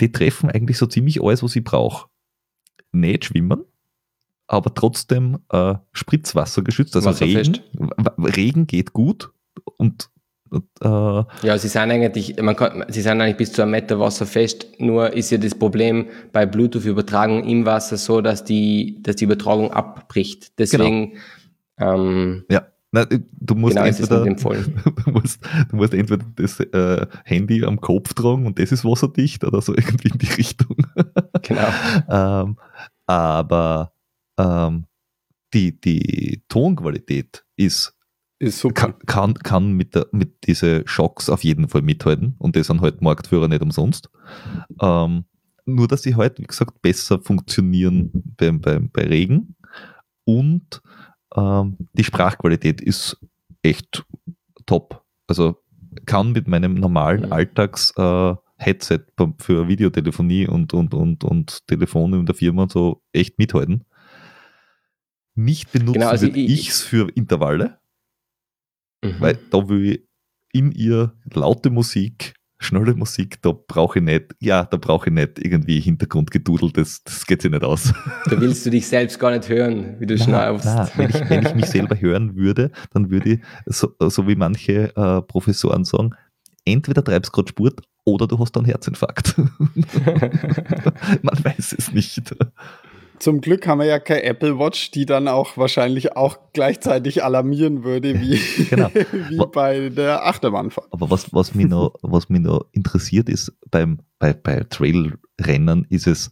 die 0.00 0.12
treffen 0.12 0.50
eigentlich 0.50 0.78
so 0.78 0.86
ziemlich 0.86 1.22
alles, 1.22 1.42
was 1.42 1.56
ich 1.56 1.64
brauche. 1.64 2.08
Nicht 2.92 3.26
schwimmen, 3.26 3.64
aber 4.46 4.74
trotzdem 4.74 5.38
äh, 5.50 5.74
Spritzwasser 5.92 6.62
geschützt. 6.62 6.96
Also 6.96 7.10
Regen, 7.10 7.58
Regen 8.18 8.66
geht 8.66 8.92
gut 8.92 9.30
und 9.76 10.10
äh, 10.52 10.88
ja, 10.88 11.58
sie 11.58 11.68
sind 11.68 11.90
eigentlich, 11.90 12.40
man 12.40 12.54
kann, 12.54 12.84
sie 12.88 13.02
sind 13.02 13.20
eigentlich 13.20 13.36
bis 13.36 13.52
zu 13.52 13.62
einem 13.62 13.72
Meter 13.72 13.98
wasserfest, 13.98 14.80
nur 14.80 15.12
ist 15.12 15.30
ja 15.30 15.38
das 15.38 15.54
Problem 15.54 16.06
bei 16.32 16.46
Bluetooth-Übertragung 16.46 17.44
im 17.44 17.66
Wasser 17.66 17.96
so, 17.96 18.20
dass 18.20 18.44
die, 18.44 19.02
dass 19.02 19.16
die 19.16 19.24
Übertragung 19.24 19.72
abbricht. 19.72 20.58
Deswegen 20.58 21.18
genau. 21.76 21.94
ähm, 21.94 22.44
ja. 22.48 22.66
Na, 22.92 23.04
du, 23.04 23.54
musst 23.54 23.76
genau, 23.76 23.86
entweder, 23.86 24.24
du, 25.04 25.10
musst, 25.10 25.40
du 25.70 25.76
musst 25.76 25.92
entweder 25.92 26.24
das 26.36 26.60
äh, 26.60 27.06
Handy 27.24 27.64
am 27.64 27.80
Kopf 27.80 28.14
tragen 28.14 28.46
und 28.46 28.58
das 28.58 28.72
ist 28.72 28.84
wasserdicht 28.84 29.44
oder 29.44 29.60
so 29.60 29.74
irgendwie 29.76 30.08
in 30.08 30.18
die 30.18 30.32
Richtung. 30.32 30.76
Genau. 31.42 31.68
ähm, 32.08 32.56
aber 33.06 33.92
ähm, 34.38 34.84
die, 35.52 35.80
die 35.80 36.42
Tonqualität 36.48 37.44
ist, 37.56 37.94
ist 38.38 38.60
super. 38.60 38.74
Kann, 38.74 38.94
kann, 39.06 39.34
kann 39.34 39.72
mit, 39.72 39.94
der, 39.94 40.06
mit 40.12 40.46
diesen 40.46 40.86
Schocks 40.86 41.28
auf 41.28 41.42
jeden 41.42 41.68
Fall 41.68 41.82
mithalten 41.82 42.34
und 42.38 42.54
das 42.54 42.68
sind 42.68 42.82
halt 42.82 43.02
Marktführer 43.02 43.48
nicht 43.48 43.62
umsonst. 43.62 44.10
Ähm, 44.80 45.24
nur, 45.64 45.88
dass 45.88 46.02
sie 46.02 46.14
halt, 46.14 46.38
wie 46.38 46.44
gesagt, 46.46 46.80
besser 46.80 47.20
funktionieren 47.20 48.10
beim, 48.36 48.60
beim, 48.60 48.90
bei 48.90 49.04
Regen 49.04 49.56
und 50.24 50.80
ähm, 51.36 51.76
die 51.92 52.04
Sprachqualität 52.04 52.80
ist 52.80 53.18
echt 53.62 54.04
top. 54.66 55.04
Also 55.26 55.56
kann 56.04 56.32
mit 56.32 56.48
meinem 56.48 56.74
normalen 56.74 57.26
mhm. 57.26 57.32
Alltags-Headset 57.32 59.04
äh, 59.18 59.26
für 59.38 59.68
Videotelefonie 59.68 60.46
und, 60.46 60.74
und, 60.74 60.94
und, 60.94 61.24
und 61.24 61.66
Telefon 61.66 62.12
in 62.14 62.26
der 62.26 62.34
Firma 62.34 62.62
und 62.62 62.72
so 62.72 63.02
echt 63.12 63.38
mithalten. 63.38 63.84
Nicht 65.34 65.72
benutzen 65.72 65.94
genau, 65.94 66.08
also 66.08 66.26
ich 66.26 66.68
es 66.68 66.82
für 66.82 67.10
Intervalle, 67.14 67.78
mhm. 69.02 69.20
weil 69.20 69.38
da 69.50 69.68
will 69.68 69.92
ich 69.92 70.02
in 70.52 70.72
ihr 70.72 71.14
laute 71.34 71.68
Musik 71.70 72.34
schnelle 72.58 72.94
Musik, 72.94 73.40
da 73.42 73.52
brauche 73.52 73.98
ich 73.98 74.04
nicht, 74.04 74.34
ja, 74.40 74.64
da 74.64 74.76
brauche 74.76 75.08
ich 75.08 75.14
nicht 75.14 75.38
irgendwie 75.38 75.80
Hintergrundgedudel, 75.80 76.72
das, 76.72 77.02
das 77.04 77.26
geht 77.26 77.42
sich 77.42 77.50
nicht 77.50 77.64
aus. 77.64 77.92
Da 78.24 78.40
willst 78.40 78.64
du 78.64 78.70
dich 78.70 78.86
selbst 78.86 79.18
gar 79.18 79.30
nicht 79.30 79.48
hören, 79.48 79.96
wie 79.98 80.06
du 80.06 80.18
schnaufst. 80.18 80.66
Wenn 80.96 81.10
ich, 81.10 81.30
wenn 81.30 81.46
ich 81.46 81.54
mich 81.54 81.66
selber 81.66 82.00
hören 82.00 82.36
würde, 82.36 82.70
dann 82.92 83.10
würde 83.10 83.34
ich, 83.34 83.40
so, 83.66 83.92
so 84.00 84.26
wie 84.26 84.36
manche 84.36 84.96
äh, 84.96 85.22
Professoren 85.22 85.84
sagen, 85.84 86.10
entweder 86.64 87.04
treibst 87.04 87.30
du 87.30 87.36
gerade 87.36 87.48
Sport 87.48 87.80
oder 88.04 88.26
du 88.26 88.38
hast 88.38 88.56
einen 88.56 88.66
Herzinfarkt. 88.66 89.36
Man 89.38 91.44
weiß 91.44 91.74
es 91.76 91.92
nicht. 91.92 92.34
Zum 93.18 93.40
Glück 93.40 93.66
haben 93.66 93.78
wir 93.78 93.86
ja 93.86 93.98
keine 93.98 94.22
Apple 94.24 94.58
Watch, 94.58 94.90
die 94.90 95.06
dann 95.06 95.28
auch 95.28 95.56
wahrscheinlich 95.56 96.16
auch 96.16 96.38
gleichzeitig 96.52 97.24
alarmieren 97.24 97.84
würde, 97.84 98.20
wie, 98.20 98.38
genau. 98.70 98.90
wie 99.28 99.38
bei 99.52 99.88
der 99.88 100.26
Achterbahnfahrt. 100.26 100.88
Aber 100.90 101.10
was, 101.10 101.32
was, 101.32 101.54
mich 101.54 101.66
noch, 101.66 101.94
was 102.02 102.28
mich 102.28 102.42
noch 102.42 102.66
interessiert 102.72 103.28
ist 103.28 103.52
beim, 103.70 104.00
bei, 104.18 104.32
bei 104.32 104.64
Trailrennen, 104.68 105.86
ist 105.88 106.06
es, 106.06 106.30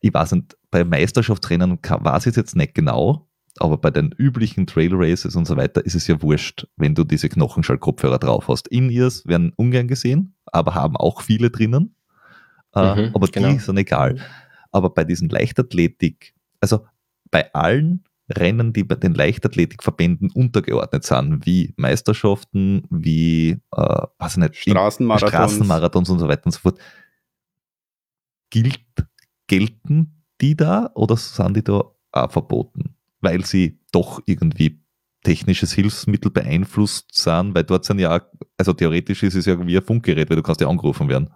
ich 0.00 0.12
weiß 0.12 0.32
nicht, 0.32 0.56
bei 0.70 0.84
Meisterschaftsrennen 0.84 1.78
weiß 1.82 2.26
ich 2.26 2.30
es 2.30 2.36
jetzt 2.36 2.56
nicht 2.56 2.74
genau, 2.74 3.28
aber 3.58 3.76
bei 3.76 3.90
den 3.90 4.12
üblichen 4.16 4.66
Trail 4.66 4.92
Races 4.94 5.36
und 5.36 5.46
so 5.46 5.56
weiter 5.56 5.84
ist 5.84 5.94
es 5.94 6.06
ja 6.06 6.20
wurscht, 6.22 6.66
wenn 6.76 6.94
du 6.94 7.04
diese 7.04 7.28
Knochenschallkopfhörer 7.28 8.18
drauf 8.18 8.48
hast. 8.48 8.68
In-Ears 8.68 9.26
werden 9.26 9.52
ungern 9.56 9.88
gesehen, 9.88 10.34
aber 10.46 10.74
haben 10.74 10.96
auch 10.96 11.20
viele 11.20 11.50
drinnen. 11.50 11.94
Äh, 12.74 13.08
mhm, 13.08 13.14
aber 13.14 13.28
genau. 13.28 13.50
die 13.50 13.58
sind 13.58 13.76
egal. 13.76 14.16
Aber 14.72 14.90
bei 14.90 15.04
diesen 15.04 15.28
Leichtathletik, 15.28 16.34
also 16.60 16.86
bei 17.30 17.52
allen 17.54 18.04
Rennen, 18.30 18.72
die 18.72 18.84
bei 18.84 18.94
den 18.94 19.14
Leichtathletikverbänden 19.14 20.30
untergeordnet 20.30 21.04
sind, 21.04 21.44
wie 21.46 21.74
Meisterschaften, 21.76 22.84
wie 22.90 23.60
äh, 23.76 24.06
was 24.18 24.36
nicht, 24.36 24.56
Straßenmarathons. 24.56 25.30
Straßenmarathons 25.30 26.10
und 26.10 26.18
so 26.18 26.28
weiter 26.28 26.46
und 26.46 26.52
so 26.52 26.60
fort, 26.60 26.78
gilt, 28.50 28.80
gelten 29.46 30.24
die 30.40 30.56
da 30.56 30.90
oder 30.94 31.16
sind 31.16 31.56
die 31.56 31.64
da 31.64 31.84
auch 32.12 32.32
verboten? 32.32 32.96
Weil 33.20 33.44
sie 33.44 33.78
doch 33.92 34.20
irgendwie 34.26 34.82
technisches 35.22 35.72
Hilfsmittel 35.72 36.30
beeinflusst 36.30 37.14
sind, 37.14 37.54
weil 37.54 37.64
dort 37.64 37.84
sind 37.84 38.00
ja, 38.00 38.20
also 38.56 38.72
theoretisch 38.72 39.22
ist 39.22 39.34
es 39.34 39.46
ja 39.46 39.66
wie 39.66 39.76
ein 39.76 39.84
Funkgerät, 39.84 40.28
weil 40.28 40.36
du 40.36 40.42
kannst 40.42 40.60
ja 40.60 40.68
angerufen 40.68 41.08
werden. 41.08 41.30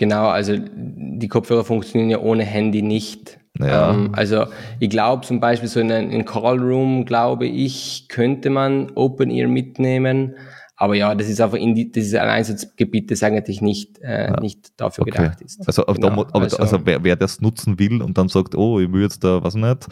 Genau, 0.00 0.28
also 0.28 0.54
die 0.56 1.28
Kopfhörer 1.28 1.62
funktionieren 1.62 2.08
ja 2.08 2.20
ohne 2.20 2.42
Handy 2.42 2.80
nicht. 2.80 3.38
Ja. 3.58 3.90
Ähm, 3.90 4.08
also 4.14 4.46
ich 4.78 4.88
glaube 4.88 5.26
zum 5.26 5.40
Beispiel 5.40 5.68
so 5.68 5.78
in 5.78 5.92
einem 5.92 6.24
Call 6.24 6.58
Room, 6.58 7.04
glaube 7.04 7.46
ich, 7.46 8.06
könnte 8.08 8.48
man 8.48 8.92
Open 8.94 9.30
Ear 9.30 9.46
mitnehmen. 9.46 10.36
Aber 10.74 10.94
ja, 10.94 11.14
das 11.14 11.28
ist 11.28 11.38
einfach 11.42 11.58
in 11.58 11.74
die, 11.74 11.92
das 11.92 12.04
ist 12.04 12.14
ein 12.14 12.30
Einsatzgebiet, 12.30 13.10
das 13.10 13.22
eigentlich 13.22 13.60
nicht, 13.60 13.98
äh, 13.98 14.28
ja. 14.28 14.40
nicht 14.40 14.80
dafür 14.80 15.02
okay. 15.02 15.10
gedacht 15.10 15.42
ist. 15.42 15.60
Also, 15.66 15.84
genau. 15.84 16.08
aber, 16.08 16.34
also, 16.34 16.56
also 16.56 16.80
wer, 16.86 17.04
wer, 17.04 17.16
das 17.16 17.42
nutzen 17.42 17.78
will 17.78 18.00
und 18.00 18.16
dann 18.16 18.30
sagt, 18.30 18.54
oh, 18.54 18.80
ich 18.80 18.90
will 18.90 19.02
jetzt 19.02 19.22
da, 19.22 19.42
was 19.42 19.54
nicht, 19.54 19.86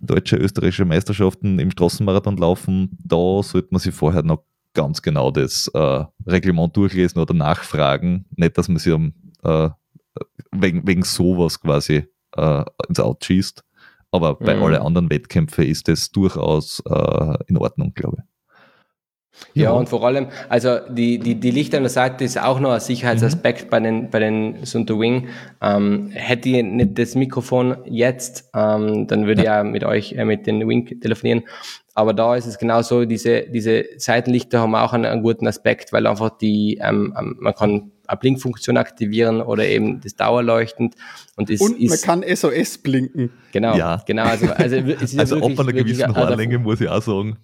deutsche, 0.00 0.36
österreichische 0.36 0.84
Meisterschaften 0.84 1.58
im 1.58 1.72
Straßenmarathon 1.72 2.36
laufen, 2.36 2.96
da 3.04 3.42
sollte 3.42 3.70
man 3.72 3.80
sich 3.80 3.92
vorher 3.92 4.22
noch 4.22 4.44
ganz 4.74 5.02
genau 5.02 5.30
das 5.30 5.68
äh, 5.74 6.04
Reglement 6.26 6.76
durchlesen 6.76 7.20
oder 7.20 7.34
nachfragen. 7.34 8.26
Nicht, 8.36 8.56
dass 8.58 8.68
man 8.68 8.78
sich 8.78 8.92
um, 8.92 9.12
äh, 9.42 9.70
wegen, 10.52 10.86
wegen 10.86 11.02
sowas 11.02 11.60
quasi 11.60 12.06
äh, 12.36 12.64
ins 12.88 13.00
Out 13.00 13.24
schießt. 13.24 13.64
Aber 14.12 14.34
bei 14.34 14.56
mhm. 14.56 14.62
allen 14.62 14.82
anderen 14.82 15.10
Wettkämpfen 15.10 15.64
ist 15.66 15.88
das 15.88 16.10
durchaus 16.10 16.82
äh, 16.88 17.34
in 17.46 17.56
Ordnung, 17.56 17.92
glaube 17.94 18.18
ich. 18.18 18.24
Ja, 19.54 19.64
ja, 19.64 19.70
und 19.72 19.88
vor 19.88 20.04
allem, 20.04 20.26
also 20.48 20.78
die, 20.88 21.18
die, 21.18 21.36
die 21.36 21.50
Lichter 21.50 21.78
an 21.78 21.84
der 21.84 21.90
Seite 21.90 22.24
ist 22.24 22.38
auch 22.38 22.60
noch 22.60 22.72
ein 22.72 22.80
Sicherheitsaspekt 22.80 23.66
mhm. 23.66 23.70
bei 23.70 23.80
den, 23.80 24.10
bei 24.10 24.18
den 24.18 24.64
Sunto 24.64 25.00
Wing. 25.00 25.28
Ähm, 25.62 26.10
hätte 26.12 26.48
ich 26.48 26.62
nicht 26.62 26.98
das 26.98 27.14
Mikrofon 27.14 27.76
jetzt, 27.84 28.50
ähm, 28.54 29.06
dann 29.06 29.26
würde 29.26 29.44
ja. 29.44 29.60
ich 29.60 29.64
ja 29.66 29.70
mit 29.70 29.84
euch, 29.84 30.12
äh, 30.12 30.24
mit 30.24 30.46
den 30.46 30.66
Wing 30.68 31.00
telefonieren. 31.00 31.44
Aber 32.00 32.14
da 32.14 32.34
ist 32.34 32.46
es 32.46 32.56
genauso, 32.56 33.04
diese, 33.04 33.42
diese 33.42 33.84
Seitenlichter 33.98 34.60
haben 34.60 34.74
auch 34.74 34.94
einen, 34.94 35.04
einen 35.04 35.22
guten 35.22 35.46
Aspekt, 35.46 35.92
weil 35.92 36.06
einfach 36.06 36.30
die, 36.30 36.80
ähm, 36.82 37.14
ähm 37.18 37.36
man 37.38 37.54
kann 37.54 37.92
Blinkfunktion 38.16 38.76
aktivieren 38.76 39.40
oder 39.40 39.66
eben 39.66 40.00
das 40.00 40.16
Dauerleuchtend. 40.16 40.94
Und, 41.36 41.50
es 41.50 41.60
und 41.60 41.80
man 41.80 42.00
kann 42.00 42.22
SOS 42.22 42.78
blinken. 42.78 43.30
Genau, 43.52 43.76
ja. 43.76 44.02
genau. 44.06 44.24
Also, 44.24 44.46
also, 44.52 44.76
es 44.76 45.02
ist 45.02 45.18
also 45.18 45.36
ja 45.36 45.42
wirklich, 45.42 45.58
ab 45.58 45.66
einer 45.66 45.72
gewissen 45.72 46.14
Haarlänge 46.14 46.58
muss 46.58 46.80
ich 46.80 46.88
auch 46.88 47.02
sagen. 47.02 47.38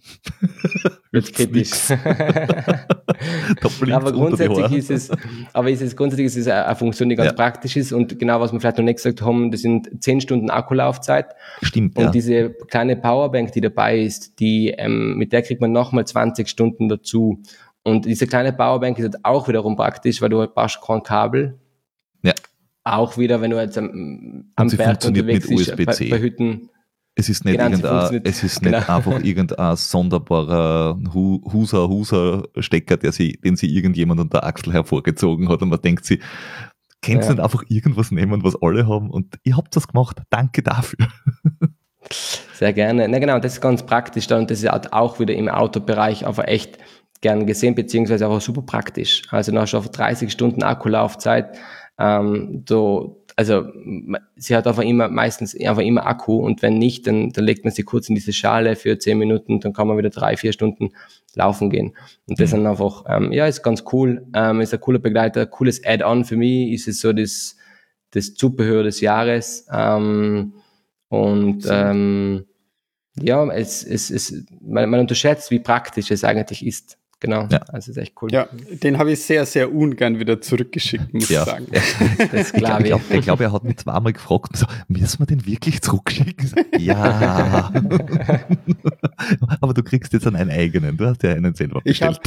Wird 1.10 1.32
kritisch. 1.32 1.90
aber 3.90 4.12
grundsätzlich 4.12 4.72
ist 4.72 4.90
es, 4.90 5.10
aber 5.52 5.70
ist 5.70 5.80
es 5.80 5.96
grundsätzlich 5.96 6.26
ist 6.26 6.36
es 6.36 6.48
eine 6.48 6.76
Funktion, 6.76 7.08
die 7.08 7.16
ganz 7.16 7.30
ja. 7.30 7.32
praktisch 7.32 7.76
ist 7.76 7.92
und 7.92 8.18
genau, 8.18 8.40
was 8.40 8.52
wir 8.52 8.60
vielleicht 8.60 8.78
noch 8.78 8.84
nicht 8.84 8.96
gesagt 8.96 9.22
haben, 9.22 9.50
das 9.50 9.62
sind 9.62 10.02
10 10.02 10.20
Stunden 10.20 10.50
Akkulaufzeit. 10.50 11.34
Stimmt. 11.62 11.96
Und 11.96 12.04
ja. 12.04 12.10
diese 12.10 12.50
kleine 12.50 12.96
Powerbank, 12.96 13.52
die 13.52 13.60
dabei 13.60 14.00
ist, 14.00 14.38
die, 14.40 14.74
ähm, 14.76 15.16
mit 15.16 15.32
der 15.32 15.42
kriegt 15.42 15.60
man 15.60 15.72
nochmal 15.72 16.06
20 16.06 16.48
Stunden 16.48 16.88
dazu. 16.88 17.40
Und 17.86 18.04
diese 18.04 18.26
kleine 18.26 18.52
Powerbank 18.52 18.98
ist 18.98 19.04
halt 19.04 19.24
auch 19.24 19.46
wiederum 19.46 19.76
praktisch, 19.76 20.20
weil 20.20 20.28
du 20.28 20.40
halt 20.40 20.56
brauchst 20.56 20.80
kein 20.82 21.04
Kabel. 21.04 21.60
Ja. 22.24 22.32
Auch 22.82 23.16
wieder, 23.16 23.40
wenn 23.40 23.52
du 23.52 23.60
jetzt 23.60 23.78
am, 23.78 24.50
am 24.56 24.68
Berg 24.70 25.04
unterwegs 25.04 25.46
bist, 25.48 25.76
bei, 25.76 25.84
bei, 25.84 26.18
Hütten. 26.18 26.68
Es 27.14 27.28
ist 27.28 27.44
nicht, 27.44 27.60
genau, 27.60 27.70
irgendein, 27.70 28.22
es 28.24 28.42
ist 28.42 28.62
nicht 28.62 28.74
genau. 28.74 28.96
einfach 28.96 29.22
irgendein 29.22 29.76
sonderbarer 29.76 30.98
Huser, 31.14 31.88
Huser 31.88 32.48
Stecker, 32.58 32.96
der 32.96 33.12
sie, 33.12 33.34
den 33.34 33.54
sie 33.54 33.72
irgendjemand 33.72 34.20
an 34.20 34.30
der 34.30 34.42
Achsel 34.42 34.72
hervorgezogen 34.72 35.48
hat 35.48 35.62
und 35.62 35.68
man 35.68 35.80
denkt 35.80 36.06
sie, 36.06 36.18
kannst 37.02 37.28
ja. 37.28 37.34
nicht 37.36 37.44
einfach 37.44 37.62
irgendwas 37.68 38.10
nehmen, 38.10 38.42
was 38.42 38.60
alle 38.60 38.88
haben 38.88 39.12
und 39.12 39.38
ihr 39.44 39.56
habt 39.56 39.76
das 39.76 39.86
gemacht, 39.86 40.22
danke 40.30 40.64
dafür. 40.64 41.06
Sehr 42.54 42.72
gerne. 42.72 43.06
Na 43.08 43.20
genau, 43.20 43.38
das 43.38 43.54
ist 43.54 43.60
ganz 43.60 43.86
praktisch 43.86 44.26
da 44.26 44.38
und 44.38 44.50
das 44.50 44.60
ist 44.60 44.68
halt 44.68 44.92
auch 44.92 45.20
wieder 45.20 45.34
im 45.34 45.48
Autobereich 45.48 46.26
einfach 46.26 46.48
echt 46.48 46.78
gern 47.20 47.46
gesehen, 47.46 47.74
beziehungsweise 47.74 48.28
auch 48.28 48.40
super 48.40 48.62
praktisch. 48.62 49.22
Also 49.30 49.52
nach 49.52 49.66
schon 49.66 49.84
30 49.84 50.30
Stunden 50.30 50.62
Akkulaufzeit, 50.62 51.58
ähm, 51.98 52.64
so, 52.68 53.24
also 53.36 53.66
sie 54.36 54.56
hat 54.56 54.66
einfach 54.66 54.82
immer 54.82 55.08
meistens 55.08 55.54
einfach 55.58 55.82
immer 55.82 56.06
Akku 56.06 56.36
und 56.36 56.62
wenn 56.62 56.78
nicht, 56.78 57.06
dann, 57.06 57.30
dann 57.30 57.44
legt 57.44 57.64
man 57.64 57.72
sie 57.72 57.82
kurz 57.82 58.08
in 58.08 58.14
diese 58.14 58.32
Schale 58.32 58.76
für 58.76 58.98
10 58.98 59.18
Minuten, 59.18 59.60
dann 59.60 59.72
kann 59.72 59.88
man 59.88 59.98
wieder 59.98 60.10
drei, 60.10 60.36
vier 60.36 60.52
Stunden 60.52 60.90
laufen 61.34 61.70
gehen. 61.70 61.96
Und 62.26 62.40
das 62.40 62.52
mhm. 62.52 62.56
dann 62.56 62.66
einfach, 62.68 63.04
ähm, 63.08 63.32
ja, 63.32 63.46
ist 63.46 63.62
ganz 63.62 63.84
cool, 63.92 64.26
ähm, 64.34 64.60
ist 64.60 64.74
ein 64.74 64.80
cooler 64.80 64.98
Begleiter, 64.98 65.46
cooles 65.46 65.84
Add-on 65.84 66.24
für 66.24 66.36
mich, 66.36 66.72
ist 66.72 66.88
es 66.88 67.00
so 67.00 67.12
das, 67.12 67.56
das 68.10 68.34
Zubehör 68.34 68.82
des 68.82 69.00
Jahres. 69.00 69.66
Ähm, 69.72 70.54
und 71.08 71.66
ähm, 71.70 72.46
ja, 73.20 73.46
es, 73.48 73.84
es, 73.84 74.10
es, 74.10 74.44
man, 74.60 74.88
man 74.90 75.00
unterschätzt, 75.00 75.50
wie 75.50 75.60
praktisch 75.60 76.10
es 76.10 76.24
eigentlich 76.24 76.66
ist. 76.66 76.98
Genau, 77.18 77.46
ja. 77.50 77.60
also 77.68 77.92
ist 77.92 77.96
echt 77.96 78.12
cool. 78.20 78.30
Ja, 78.30 78.46
den 78.82 78.98
habe 78.98 79.12
ich 79.12 79.22
sehr, 79.22 79.46
sehr 79.46 79.72
ungern 79.74 80.18
wieder 80.18 80.38
zurückgeschickt, 80.42 81.14
muss 81.14 81.30
ja. 81.30 81.42
ich 81.42 81.48
sagen. 81.48 81.66
das 82.30 82.52
glaube 82.52 82.88
ich. 82.88 82.94
Ich 83.10 83.22
glaube, 83.22 83.44
er 83.44 83.52
hat 83.52 83.64
mich 83.64 83.78
zweimal 83.78 84.12
gefragt, 84.12 84.54
so, 84.56 84.66
müssen 84.88 85.20
wir 85.20 85.26
den 85.26 85.46
wirklich 85.46 85.80
zurückschicken? 85.80 86.52
ja. 86.78 87.72
Aber 89.62 89.72
du 89.72 89.82
kriegst 89.82 90.12
jetzt 90.12 90.26
einen 90.26 90.50
eigenen, 90.50 90.98
du 90.98 91.06
hast 91.06 91.22
ja 91.22 91.30
einen 91.30 91.54
selber 91.54 91.80
bestellt. 91.80 92.20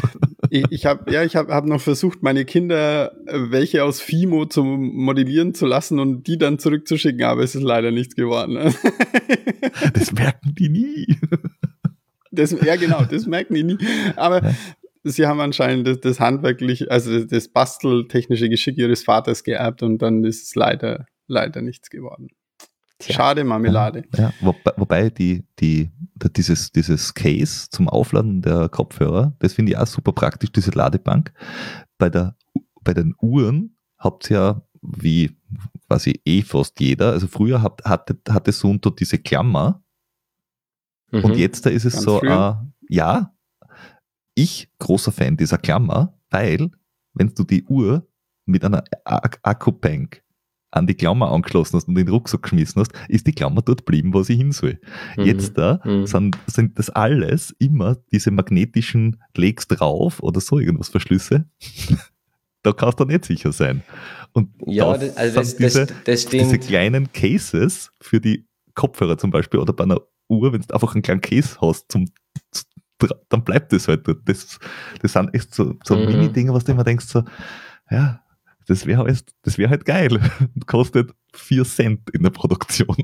Ich 0.49 0.63
habe 0.63 0.67
ich 0.71 0.85
hab, 0.87 1.11
ja, 1.11 1.23
ich 1.23 1.35
hab, 1.35 1.49
hab 1.49 1.65
noch 1.65 1.81
versucht, 1.81 2.23
meine 2.23 2.45
Kinder 2.45 3.11
äh, 3.27 3.51
welche 3.51 3.83
aus 3.83 4.01
Fimo 4.01 4.47
zu 4.47 4.63
modellieren 4.63 5.53
zu 5.53 5.67
lassen 5.67 5.99
und 5.99 6.25
die 6.25 6.39
dann 6.39 6.57
zurückzuschicken, 6.57 7.23
aber 7.23 7.43
es 7.43 7.53
ist 7.53 7.61
leider 7.61 7.91
nichts 7.91 8.15
geworden. 8.15 8.73
das 9.93 10.11
merken 10.11 10.55
die 10.57 10.69
nie. 10.69 11.17
Das, 12.31 12.51
ja, 12.51 12.75
genau, 12.75 13.03
das 13.03 13.25
merken 13.25 13.55
die 13.55 13.63
nie. 13.63 13.77
Aber 14.15 14.53
sie 15.03 15.25
haben 15.25 15.39
anscheinend 15.39 15.87
das, 15.87 15.99
das 15.99 16.19
handwerklich, 16.19 16.91
also 16.91 17.11
das, 17.11 17.27
das 17.27 17.47
basteltechnische 17.47 18.49
Geschick 18.49 18.77
ihres 18.77 19.03
Vaters 19.03 19.43
geerbt 19.43 19.83
und 19.83 19.99
dann 19.99 20.23
ist 20.23 20.43
es 20.43 20.55
leider, 20.55 21.05
leider 21.27 21.61
nichts 21.61 21.89
geworden. 21.89 22.29
Tja. 22.99 23.15
Schade 23.15 23.45
Marmelade. 23.45 24.03
Ja, 24.17 24.33
wobei, 24.41 24.73
wobei 24.75 25.09
die, 25.09 25.45
die, 25.59 25.89
dieses, 26.35 26.71
dieses 26.73 27.13
Case 27.13 27.69
zum 27.69 27.87
Aufladen 27.87 28.41
der 28.41 28.67
Kopfhörer, 28.67 29.33
das 29.39 29.53
finde 29.53 29.71
ich 29.71 29.77
auch 29.77 29.87
super 29.87 30.11
praktisch, 30.11 30.51
diese 30.51 30.71
Ladebank. 30.71 31.31
Bei, 31.97 32.09
der, 32.09 32.35
bei 32.83 32.93
den 32.93 33.15
Uhren 33.21 33.77
habt 33.97 34.29
ihr 34.29 34.37
ja, 34.37 34.61
wie 34.81 35.31
quasi 35.87 36.21
eh 36.25 36.41
fast 36.41 36.79
jeder, 36.79 37.11
also 37.11 37.27
früher 37.27 37.61
hat, 37.61 37.83
hatte, 37.85 38.17
hatte 38.29 38.51
Sunto 38.51 38.89
diese 38.89 39.17
Klammer 39.17 39.81
mhm. 41.11 41.23
und 41.23 41.37
jetzt 41.37 41.65
da 41.65 41.69
ist 41.69 41.85
es 41.85 41.93
Ganz 41.93 42.03
so, 42.03 42.21
äh, 42.21 42.53
ja, 42.89 43.33
ich 44.39 44.69
großer 44.79 45.11
Fan 45.11 45.37
dieser 45.37 45.57
Klammer, 45.57 46.17
weil 46.29 46.69
wenn 47.13 47.33
du 47.33 47.43
die 47.43 47.63
Uhr 47.65 48.07
mit 48.45 48.63
einer 48.63 48.83
Akkubank 49.03 50.23
an 50.71 50.87
die 50.87 50.93
Klammer 50.93 51.31
angeschlossen 51.31 51.77
hast 51.77 51.87
und 51.87 51.97
in 51.97 52.05
den 52.05 52.13
Rucksack 52.13 52.43
geschmissen 52.43 52.79
hast, 52.79 52.91
ist 53.07 53.25
die 53.25 53.33
Klammer 53.33 53.61
dort 53.61 53.85
blieben, 53.85 54.13
wo 54.13 54.23
sie 54.23 54.35
hin 54.35 54.51
soll. 54.51 54.79
Mhm. 55.17 55.23
Jetzt 55.23 55.57
da 55.57 55.81
mhm. 55.83 56.05
sind, 56.05 56.37
sind 56.47 56.77
das 56.77 56.89
alles 56.89 57.55
immer 57.59 57.97
diese 58.11 58.31
magnetischen 58.31 59.21
Legs 59.35 59.67
drauf 59.67 60.21
oder 60.21 60.39
so 60.39 60.59
irgendwas 60.59 60.89
Verschlüsse. 60.89 61.45
da 62.63 62.71
kannst 62.71 62.99
du 62.99 63.05
nicht 63.05 63.25
sicher 63.25 63.51
sein. 63.51 63.83
Und 64.33 64.49
ja, 64.65 64.95
das, 64.95 65.17
also 65.17 65.39
das, 65.39 65.55
diese, 65.55 65.87
das, 66.05 66.25
diese 66.27 66.59
kleinen 66.59 67.11
Cases 67.13 67.91
für 67.99 68.21
die 68.21 68.47
Kopfhörer 68.75 69.17
zum 69.17 69.31
Beispiel 69.31 69.59
oder 69.59 69.73
bei 69.73 69.85
einer 69.85 70.01
Uhr, 70.29 70.53
wenn 70.53 70.61
du 70.61 70.73
einfach 70.73 70.93
einen 70.93 71.01
kleinen 71.01 71.21
Case 71.21 71.57
hast 71.59 71.91
zum 71.91 72.05
dann 73.29 73.43
bleibt 73.43 73.73
es 73.73 73.87
halt 73.87 74.07
dort. 74.07 74.19
Das, 74.25 74.59
das 75.01 75.13
sind 75.13 75.33
echt 75.33 75.53
so, 75.53 75.75
so 75.83 75.95
mhm. 75.95 76.05
Mini-Dinge, 76.05 76.53
was 76.53 76.63
du 76.63 76.71
immer 76.71 76.83
denkst, 76.83 77.05
so, 77.05 77.23
ja, 77.89 78.21
das 78.67 78.85
wäre 78.85 79.03
halt, 79.03 79.23
das 79.43 79.57
wär 79.57 79.69
halt 79.69 79.85
geil. 79.85 80.19
Kostet 80.65 81.11
4 81.33 81.63
Cent 81.63 82.09
in 82.11 82.23
der 82.23 82.29
Produktion. 82.29 82.95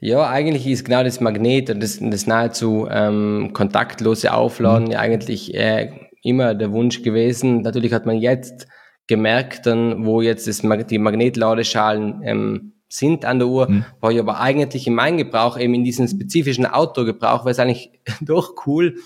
Ja, 0.00 0.28
eigentlich 0.28 0.66
ist 0.66 0.84
genau 0.84 1.04
das 1.04 1.20
Magnet 1.20 1.70
und 1.70 1.80
das, 1.80 1.98
das 2.00 2.26
nahezu 2.26 2.88
ähm, 2.90 3.50
kontaktlose 3.52 4.34
Aufladen 4.34 4.86
mhm. 4.86 4.92
ja 4.92 4.98
eigentlich 4.98 5.54
äh, 5.54 5.92
immer 6.22 6.54
der 6.54 6.72
Wunsch 6.72 7.02
gewesen. 7.02 7.62
Natürlich 7.62 7.92
hat 7.92 8.06
man 8.06 8.18
jetzt 8.18 8.66
gemerkt, 9.06 9.66
dann, 9.66 10.04
wo 10.04 10.20
jetzt 10.20 10.46
das, 10.48 10.62
die 10.88 10.98
Magnetladeschalen 10.98 12.20
ähm, 12.24 12.72
sind 12.92 13.24
an 13.24 13.38
der 13.38 13.48
Uhr, 13.48 13.68
mhm. 13.70 13.84
war 14.00 14.12
ich 14.12 14.18
aber 14.18 14.38
eigentlich 14.38 14.86
in 14.86 14.94
meinem 14.94 15.16
Gebrauch, 15.16 15.58
eben 15.58 15.72
in 15.72 15.82
diesem 15.82 16.06
spezifischen 16.06 16.66
Outdoor-Gebrauch, 16.66 17.44
wäre 17.44 17.50
es 17.50 17.58
eigentlich 17.58 17.90
doch 18.20 18.66
cool, 18.66 18.96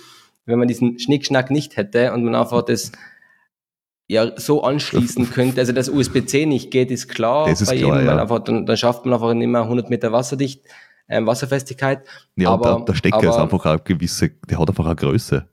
wenn 0.44 0.58
man 0.58 0.66
diesen 0.66 0.98
Schnickschnack 0.98 1.50
nicht 1.50 1.76
hätte 1.76 2.12
und 2.12 2.24
man 2.24 2.34
einfach 2.34 2.62
das 2.62 2.92
ja 4.08 4.32
so 4.36 4.62
anschließen 4.62 5.30
könnte. 5.32 5.60
Also 5.60 5.72
dass 5.72 5.88
USB-C 5.88 6.46
nicht 6.46 6.70
geht, 6.70 6.90
ist 6.90 7.08
klar. 7.08 7.48
Das 7.48 7.60
ist 7.60 7.68
bei 7.68 7.78
klar, 7.78 8.00
jedem, 8.00 8.06
ja. 8.06 8.20
einfach, 8.20 8.40
dann, 8.40 8.66
dann 8.66 8.76
schafft 8.76 9.04
man 9.04 9.14
einfach 9.14 9.32
nicht 9.34 9.46
mehr 9.46 9.62
100 9.62 9.88
Meter 9.88 10.10
wasserdicht, 10.10 10.62
ähm, 11.08 11.26
Wasserfestigkeit. 11.26 12.02
Ja, 12.34 12.50
aber, 12.50 12.76
der, 12.76 12.84
der 12.86 12.94
Stecker 12.94 13.16
aber, 13.18 13.28
ist 13.28 13.36
einfach 13.36 13.64
eine 13.66 13.78
gewisse, 13.80 14.30
der 14.48 14.58
hat 14.58 14.68
einfach 14.68 14.86
eine 14.86 14.96
Größe. 14.96 15.48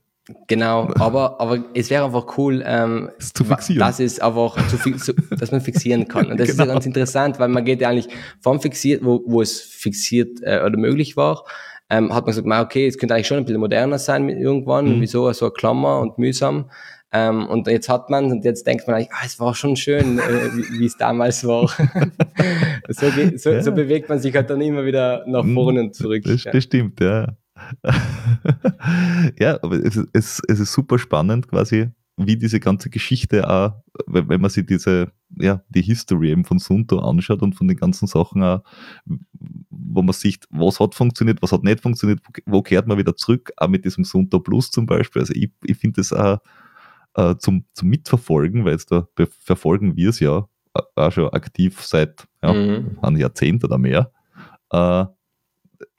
Genau, 0.46 0.88
aber, 0.94 1.38
aber 1.38 1.64
es 1.74 1.90
wäre 1.90 2.06
einfach 2.06 2.38
cool, 2.38 2.62
ähm, 2.66 3.10
das 3.18 3.34
zu 3.34 3.44
fixieren. 3.44 3.80
dass 3.80 4.00
es 4.00 4.20
einfach 4.20 4.56
zu, 4.68 4.78
zu, 4.96 5.12
dass 5.12 5.52
man 5.52 5.60
fixieren 5.60 6.08
kann. 6.08 6.30
Und 6.30 6.40
das 6.40 6.48
genau. 6.48 6.52
ist 6.52 6.58
ja 6.58 6.64
genau. 6.64 6.74
ganz 6.74 6.86
interessant, 6.86 7.38
weil 7.38 7.48
man 7.48 7.64
geht 7.64 7.82
ja 7.82 7.90
eigentlich 7.90 8.08
vom 8.40 8.58
fixiert, 8.58 9.04
wo, 9.04 9.22
wo 9.26 9.42
es 9.42 9.60
fixiert 9.60 10.40
äh, 10.42 10.62
oder 10.64 10.78
möglich 10.78 11.18
war, 11.18 11.44
ähm, 11.90 12.14
hat 12.14 12.24
man 12.26 12.34
gesagt, 12.34 12.66
okay, 12.66 12.86
es 12.86 12.96
könnte 12.96 13.14
eigentlich 13.14 13.26
schon 13.26 13.36
ein 13.36 13.44
bisschen 13.44 13.60
moderner 13.60 13.98
sein 13.98 14.24
mit 14.24 14.38
irgendwann, 14.38 14.96
mhm. 14.96 15.00
wieso 15.02 15.30
so 15.32 15.46
eine 15.46 15.52
Klammer 15.52 16.00
und 16.00 16.16
mühsam. 16.18 16.70
Ähm, 17.12 17.46
und 17.46 17.68
jetzt 17.68 17.90
hat 17.90 18.08
man 18.08 18.32
und 18.32 18.44
jetzt 18.44 18.66
denkt 18.66 18.88
man, 18.88 19.04
ah, 19.10 19.22
es 19.24 19.38
war 19.38 19.54
schon 19.54 19.76
schön, 19.76 20.18
äh, 20.18 20.50
wie 20.78 20.86
es 20.86 20.96
damals 20.96 21.46
war. 21.46 21.68
so, 22.88 23.06
so, 23.36 23.50
ja. 23.50 23.62
so, 23.62 23.72
bewegt 23.72 24.08
man 24.08 24.18
sich 24.18 24.34
halt 24.34 24.48
dann 24.48 24.60
immer 24.62 24.84
wieder 24.84 25.24
nach 25.28 25.44
mhm. 25.44 25.54
vorne 25.54 25.80
und 25.80 25.94
zurück. 25.94 26.24
Das, 26.24 26.42
das 26.42 26.64
stimmt, 26.64 27.00
ja. 27.00 27.36
ja, 29.38 29.62
aber 29.62 29.76
es, 29.76 29.96
es, 30.12 30.40
es 30.48 30.60
ist 30.60 30.72
super 30.72 30.98
spannend 30.98 31.48
quasi, 31.48 31.90
wie 32.16 32.36
diese 32.36 32.60
ganze 32.60 32.90
Geschichte 32.90 33.48
auch, 33.48 33.72
wenn 34.06 34.40
man 34.40 34.50
sich 34.50 34.66
diese, 34.66 35.10
ja, 35.36 35.62
die 35.68 35.82
History 35.82 36.30
eben 36.30 36.44
von 36.44 36.58
Sunto 36.58 36.98
anschaut 36.98 37.42
und 37.42 37.54
von 37.54 37.66
den 37.66 37.76
ganzen 37.76 38.06
Sachen 38.06 38.42
auch, 38.42 38.62
wo 39.70 40.02
man 40.02 40.12
sieht, 40.12 40.46
was 40.50 40.78
hat 40.78 40.94
funktioniert, 40.94 41.42
was 41.42 41.52
hat 41.52 41.64
nicht 41.64 41.80
funktioniert, 41.80 42.20
wo, 42.46 42.62
kehrt 42.62 42.86
man 42.86 42.98
wieder 42.98 43.16
zurück, 43.16 43.52
auch 43.56 43.68
mit 43.68 43.84
diesem 43.84 44.04
Sunto 44.04 44.40
Plus 44.40 44.70
zum 44.70 44.86
Beispiel. 44.86 45.22
Also 45.22 45.34
ich, 45.34 45.50
ich 45.64 45.76
finde 45.76 46.00
das 46.00 46.12
auch 46.12 46.38
äh, 47.14 47.36
zum, 47.38 47.64
zum 47.72 47.88
Mitverfolgen, 47.88 48.64
weil 48.64 48.72
jetzt 48.72 48.92
da 48.92 49.08
verfolgen 49.40 49.96
wir 49.96 50.10
es 50.10 50.20
ja 50.20 50.48
auch 50.94 51.12
schon 51.12 51.28
aktiv 51.30 51.80
seit 51.82 52.26
ja, 52.42 52.52
mhm. 52.52 52.98
einem 53.02 53.16
Jahrzehnt 53.16 53.64
oder 53.64 53.78
mehr. 53.78 54.12
Äh, 54.70 55.06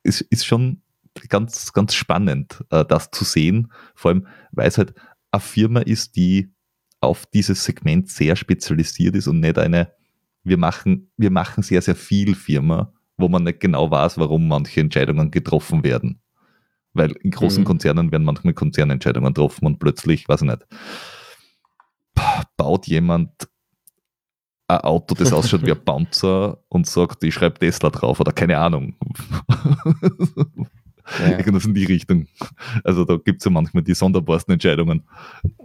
ist, 0.03 0.21
ist 0.21 0.45
schon 0.45 0.81
ganz, 1.29 1.73
ganz 1.73 1.93
spannend, 1.93 2.63
äh, 2.69 2.85
das 2.85 3.11
zu 3.11 3.23
sehen, 3.23 3.71
vor 3.95 4.11
allem, 4.11 4.27
weil 4.51 4.67
es 4.67 4.77
halt 4.77 4.93
eine 5.31 5.41
Firma 5.41 5.81
ist, 5.81 6.15
die 6.15 6.51
auf 7.01 7.25
dieses 7.27 7.63
Segment 7.63 8.09
sehr 8.09 8.35
spezialisiert 8.35 9.15
ist 9.15 9.27
und 9.27 9.39
nicht 9.39 9.57
eine, 9.57 9.91
wir 10.43 10.57
machen, 10.57 11.11
wir 11.17 11.31
machen 11.31 11.63
sehr, 11.63 11.81
sehr 11.81 11.95
viel 11.95 12.35
Firma, 12.35 12.93
wo 13.17 13.27
man 13.27 13.43
nicht 13.43 13.59
genau 13.59 13.89
weiß, 13.89 14.17
warum 14.17 14.47
manche 14.47 14.81
Entscheidungen 14.81 15.31
getroffen 15.31 15.83
werden. 15.83 16.21
Weil 16.93 17.11
in 17.23 17.31
großen 17.31 17.63
mhm. 17.63 17.67
Konzernen 17.67 18.11
werden 18.11 18.23
manchmal 18.23 18.53
Konzernentscheidungen 18.53 19.33
getroffen 19.33 19.65
und 19.65 19.79
plötzlich, 19.79 20.27
weiß 20.29 20.41
ich 20.41 20.47
nicht, 20.47 20.65
baut 22.57 22.87
jemand 22.87 23.31
ein 24.67 24.79
Auto, 24.79 25.13
das 25.15 25.33
ausschaut 25.33 25.65
wie 25.65 25.71
ein 25.71 25.83
Panzer 25.85 26.57
und 26.69 26.87
sagt, 26.87 27.23
ich 27.23 27.33
schreibe 27.33 27.59
Tesla 27.59 27.89
drauf 27.89 28.19
oder 28.19 28.31
keine 28.31 28.57
Ahnung. 28.57 28.95
Ja. 31.19 31.37
Irgendwas 31.37 31.65
in 31.65 31.73
die 31.73 31.85
Richtung. 31.85 32.27
Also 32.83 33.05
da 33.05 33.17
gibt 33.17 33.41
es 33.41 33.45
ja 33.45 33.51
manchmal 33.51 33.83
die 33.83 33.93
sonderbarsten 33.93 34.53
Entscheidungen. 34.53 35.03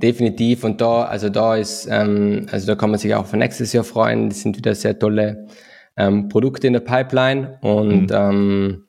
Definitiv. 0.03 0.65
Und 0.65 0.81
da, 0.81 1.03
also 1.05 1.29
da 1.29 1.57
ist, 1.57 1.89
ähm, 1.91 2.47
also 2.51 2.67
da 2.67 2.75
kann 2.75 2.91
man 2.91 2.99
sich 2.99 3.15
auch 3.15 3.27
für 3.27 3.37
nächstes 3.37 3.73
Jahr 3.73 3.85
freuen. 3.85 4.29
Das 4.29 4.43
sind 4.43 4.57
wieder 4.57 4.75
sehr 4.75 4.99
tolle 4.99 5.47
ähm, 5.97 6.29
Produkte 6.29 6.67
in 6.67 6.75
der 6.75 6.81
Pipeline. 6.81 7.59
Und 7.63 8.11
mhm. 8.11 8.17
ähm, 8.17 8.85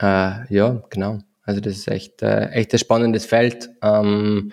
äh, 0.00 0.54
ja, 0.54 0.82
genau. 0.90 1.18
Also 1.44 1.60
das 1.60 1.74
ist 1.74 1.88
echt, 1.88 2.22
äh, 2.22 2.46
echt 2.50 2.72
ein 2.72 2.78
spannendes 2.78 3.26
Feld. 3.26 3.68
Ähm, 3.82 4.52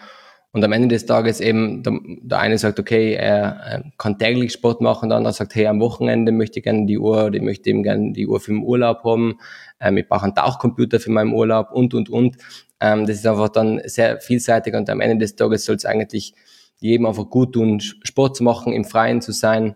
und 0.51 0.63
am 0.63 0.71
Ende 0.71 0.87
des 0.87 1.05
Tages 1.05 1.41
eben, 1.41 1.83
der, 1.83 1.99
der 2.03 2.39
eine 2.39 2.57
sagt, 2.57 2.79
okay, 2.79 3.13
er, 3.13 3.83
kann 3.97 4.17
täglich 4.17 4.51
Sport 4.51 4.81
machen, 4.81 5.09
der 5.09 5.19
andere 5.19 5.33
sagt, 5.33 5.53
hey, 5.53 5.67
am 5.67 5.79
Wochenende 5.79 6.31
möchte 6.31 6.59
ich 6.59 6.63
gerne 6.63 6.87
die 6.87 6.97
Uhr, 6.97 7.25
oder 7.25 7.35
ich 7.35 7.43
möchte 7.43 7.69
eben 7.69 7.83
gerne 7.83 8.13
die 8.13 8.25
Uhr 8.25 8.39
für 8.39 8.51
den 8.51 8.63
Urlaub 8.63 9.03
haben, 9.03 9.37
ähm, 9.79 9.97
ich 9.97 10.07
brauche 10.07 10.23
einen 10.23 10.35
Tauchcomputer 10.35 10.99
für 10.99 11.11
meinen 11.11 11.33
Urlaub 11.33 11.71
und, 11.71 11.93
und, 11.93 12.09
und. 12.09 12.37
Ähm, 12.79 13.05
das 13.05 13.17
ist 13.17 13.27
einfach 13.27 13.49
dann 13.49 13.81
sehr 13.85 14.19
vielseitig 14.21 14.73
und 14.73 14.89
am 14.89 15.01
Ende 15.01 15.19
des 15.19 15.35
Tages 15.35 15.65
soll 15.65 15.75
es 15.75 15.85
eigentlich 15.85 16.33
jedem 16.79 17.05
einfach 17.05 17.29
gut 17.29 17.53
tun, 17.53 17.79
Sport 17.79 18.37
zu 18.37 18.43
machen, 18.43 18.73
im 18.73 18.85
Freien 18.85 19.21
zu 19.21 19.31
sein. 19.33 19.75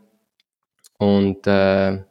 Und 0.98 1.45
äh, 1.48 2.04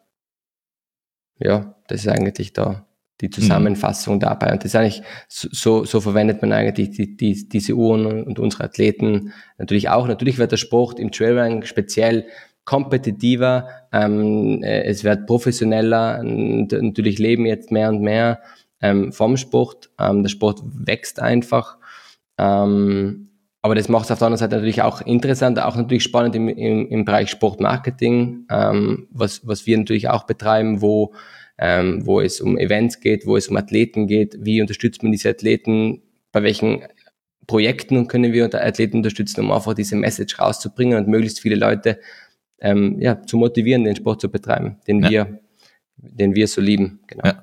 ja, 1.39 1.75
das 1.89 2.01
ist 2.01 2.09
eigentlich 2.09 2.53
da 2.53 2.87
die 3.23 3.29
mhm. 3.29 3.33
Zusammenfassung 3.33 4.17
mhm. 4.17 4.21
dabei. 4.21 4.53
Und 4.53 4.65
das 4.65 4.67
ist 4.67 4.77
eigentlich, 4.77 5.03
so, 5.29 5.85
so 5.85 6.01
verwendet 6.01 6.43
man 6.43 6.53
eigentlich 6.53 6.91
die, 6.91 7.17
die, 7.17 7.49
diese 7.49 7.75
Uhren 7.75 8.25
und 8.25 8.39
unsere 8.39 8.65
Athleten 8.65 9.33
natürlich 9.59 9.89
auch. 9.89 10.07
Natürlich 10.07 10.39
wird 10.39 10.53
der 10.53 10.57
Sport 10.59 10.99
im 10.99 11.13
Trailrunning 11.13 11.65
speziell 11.65 12.27
kompetitiver, 12.65 13.69
ähm, 13.93 14.63
äh, 14.63 14.83
es 14.85 15.03
wird 15.03 15.27
professioneller 15.27 16.21
und 16.21 16.69
natürlich 16.71 17.19
leben 17.19 17.47
jetzt 17.47 17.73
mehr 17.73 17.89
und 17.89 18.03
mehr 18.03 18.41
ähm, 18.81 19.13
vom 19.13 19.37
Sport. 19.37 19.91
Ähm, 19.99 20.23
der 20.23 20.31
Sport 20.31 20.61
wächst 20.65 21.21
einfach. 21.21 21.79
Ähm, 22.39 23.29
aber 23.63 23.77
das 23.77 23.89
macht 23.89 24.07
es 24.07 24.11
auf 24.11 24.19
der 24.19 24.27
anderen 24.27 24.41
Seite 24.41 24.57
natürlich 24.57 24.83
auch 24.83 25.01
interessant, 25.03 25.61
auch 25.61 25.77
natürlich 25.77 26.03
spannend 26.03 26.35
im, 26.35 26.49
im, 26.49 26.89
im 26.89 27.05
Bereich 27.05 27.31
Sportmarketing, 27.31 28.47
ähm, 28.51 29.07
was, 29.13 29.47
was 29.47 29.67
wir 29.67 29.79
natürlich 29.79 30.09
auch 30.09 30.25
betreiben, 30.25 30.83
wo 30.83 31.13
ähm, 31.59 32.07
wo 32.07 32.21
es 32.21 32.41
um 32.41 32.59
Events 32.59 33.01
geht, 33.01 33.27
wo 33.27 33.37
es 33.37 33.49
um 33.49 33.57
Athleten 33.57 34.07
geht, 34.07 34.37
wie 34.41 34.61
unterstützt 34.61 35.03
man 35.03 35.13
diese 35.13 35.31
Athleten, 35.31 36.03
bei 36.33 36.43
welchen 36.43 36.83
Projekten 37.47 38.09
können 38.09 38.33
wir 38.33 38.53
Athleten 38.55 38.99
unterstützen, 38.99 39.41
um 39.41 39.53
einfach 39.53 39.75
diese 39.75 39.97
Message 39.97 40.39
rauszubringen 40.39 40.99
und 40.99 41.09
möglichst 41.09 41.41
viele 41.41 41.57
Leute 41.57 41.99
ähm, 42.61 43.01
ja, 43.01 43.21
zu 43.23 43.37
motivieren, 43.37 43.85
den 43.85 43.97
Sport 43.97 44.21
zu 44.21 44.31
betreiben, 44.31 44.77
den 44.87 45.03
ja. 45.03 45.11
wir, 45.11 45.41
den 45.97 46.35
wir 46.35 46.47
so 46.47 46.61
lieben. 46.61 47.01
Genau. 47.09 47.27
Ja. 47.27 47.43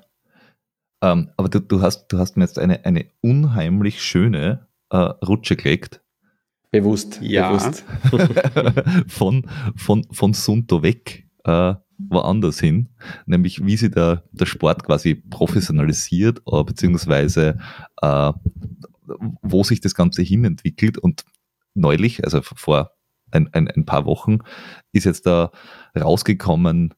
Ähm, 1.02 1.30
aber 1.36 1.48
du, 1.48 1.60
du, 1.60 1.80
hast, 1.82 2.08
du 2.08 2.18
hast 2.18 2.36
mir 2.36 2.44
jetzt 2.44 2.58
eine, 2.58 2.84
eine 2.84 3.06
unheimlich 3.20 4.02
schöne 4.02 4.66
äh, 4.90 4.96
Rutsche 4.96 5.56
gelegt. 5.56 6.00
Bewusst, 6.70 7.20
ja. 7.22 7.50
Bewusst. 7.50 7.84
von, 9.08 9.46
von, 9.76 10.06
von 10.10 10.34
Sunto 10.34 10.82
weg. 10.82 11.26
Äh, 11.44 11.74
woanders 12.10 12.60
hin, 12.60 12.88
nämlich 13.26 13.64
wie 13.64 13.76
sich 13.76 13.92
der, 13.92 14.24
der 14.32 14.46
Sport 14.46 14.84
quasi 14.84 15.14
professionalisiert, 15.14 16.42
äh, 16.46 16.64
beziehungsweise 16.64 17.58
äh, 18.02 18.32
wo 19.42 19.64
sich 19.64 19.80
das 19.80 19.94
Ganze 19.94 20.22
hin 20.22 20.44
entwickelt. 20.44 20.98
Und 20.98 21.24
neulich, 21.74 22.24
also 22.24 22.42
vor 22.42 22.92
ein, 23.30 23.48
ein, 23.52 23.68
ein 23.68 23.86
paar 23.86 24.04
Wochen, 24.04 24.38
ist 24.92 25.04
jetzt 25.04 25.26
da 25.26 25.50
rausgekommen, 25.98 26.94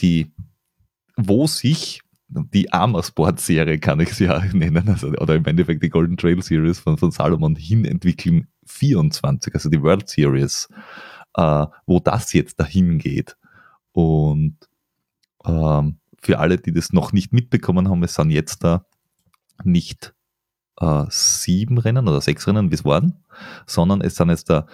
die, 0.00 0.32
wo 1.16 1.46
sich 1.46 2.00
die 2.28 2.72
Arma-Sport-Serie, 2.72 3.78
kann 3.78 4.00
ich 4.00 4.14
sie 4.14 4.24
ja 4.24 4.42
nennen, 4.52 4.88
also, 4.88 5.08
oder 5.08 5.34
im 5.34 5.44
Endeffekt 5.44 5.82
die 5.82 5.90
Golden 5.90 6.16
Trail 6.16 6.42
Series 6.42 6.78
von, 6.78 6.98
von 6.98 7.10
Salomon 7.10 7.56
hin 7.56 7.84
entwickeln, 7.84 8.48
24, 8.66 9.54
also 9.54 9.70
die 9.70 9.80
World 9.80 10.08
Series, 10.08 10.68
äh, 11.34 11.66
wo 11.86 12.00
das 12.00 12.32
jetzt 12.32 12.58
dahin 12.58 12.98
geht. 12.98 13.36
Und 13.96 14.58
ähm, 15.46 16.00
für 16.20 16.38
alle, 16.38 16.58
die 16.58 16.72
das 16.72 16.92
noch 16.92 17.14
nicht 17.14 17.32
mitbekommen 17.32 17.88
haben, 17.88 18.02
es 18.02 18.14
sind 18.14 18.28
jetzt 18.28 18.62
da 18.62 18.84
nicht 19.64 20.14
äh, 20.78 21.04
sieben 21.08 21.78
Rennen 21.78 22.06
oder 22.06 22.20
sechs 22.20 22.46
Rennen, 22.46 22.70
wie 22.70 22.74
es 22.74 22.84
waren, 22.84 23.24
sondern 23.66 24.02
es 24.02 24.16
sind 24.16 24.28
jetzt 24.28 24.50
da 24.50 24.66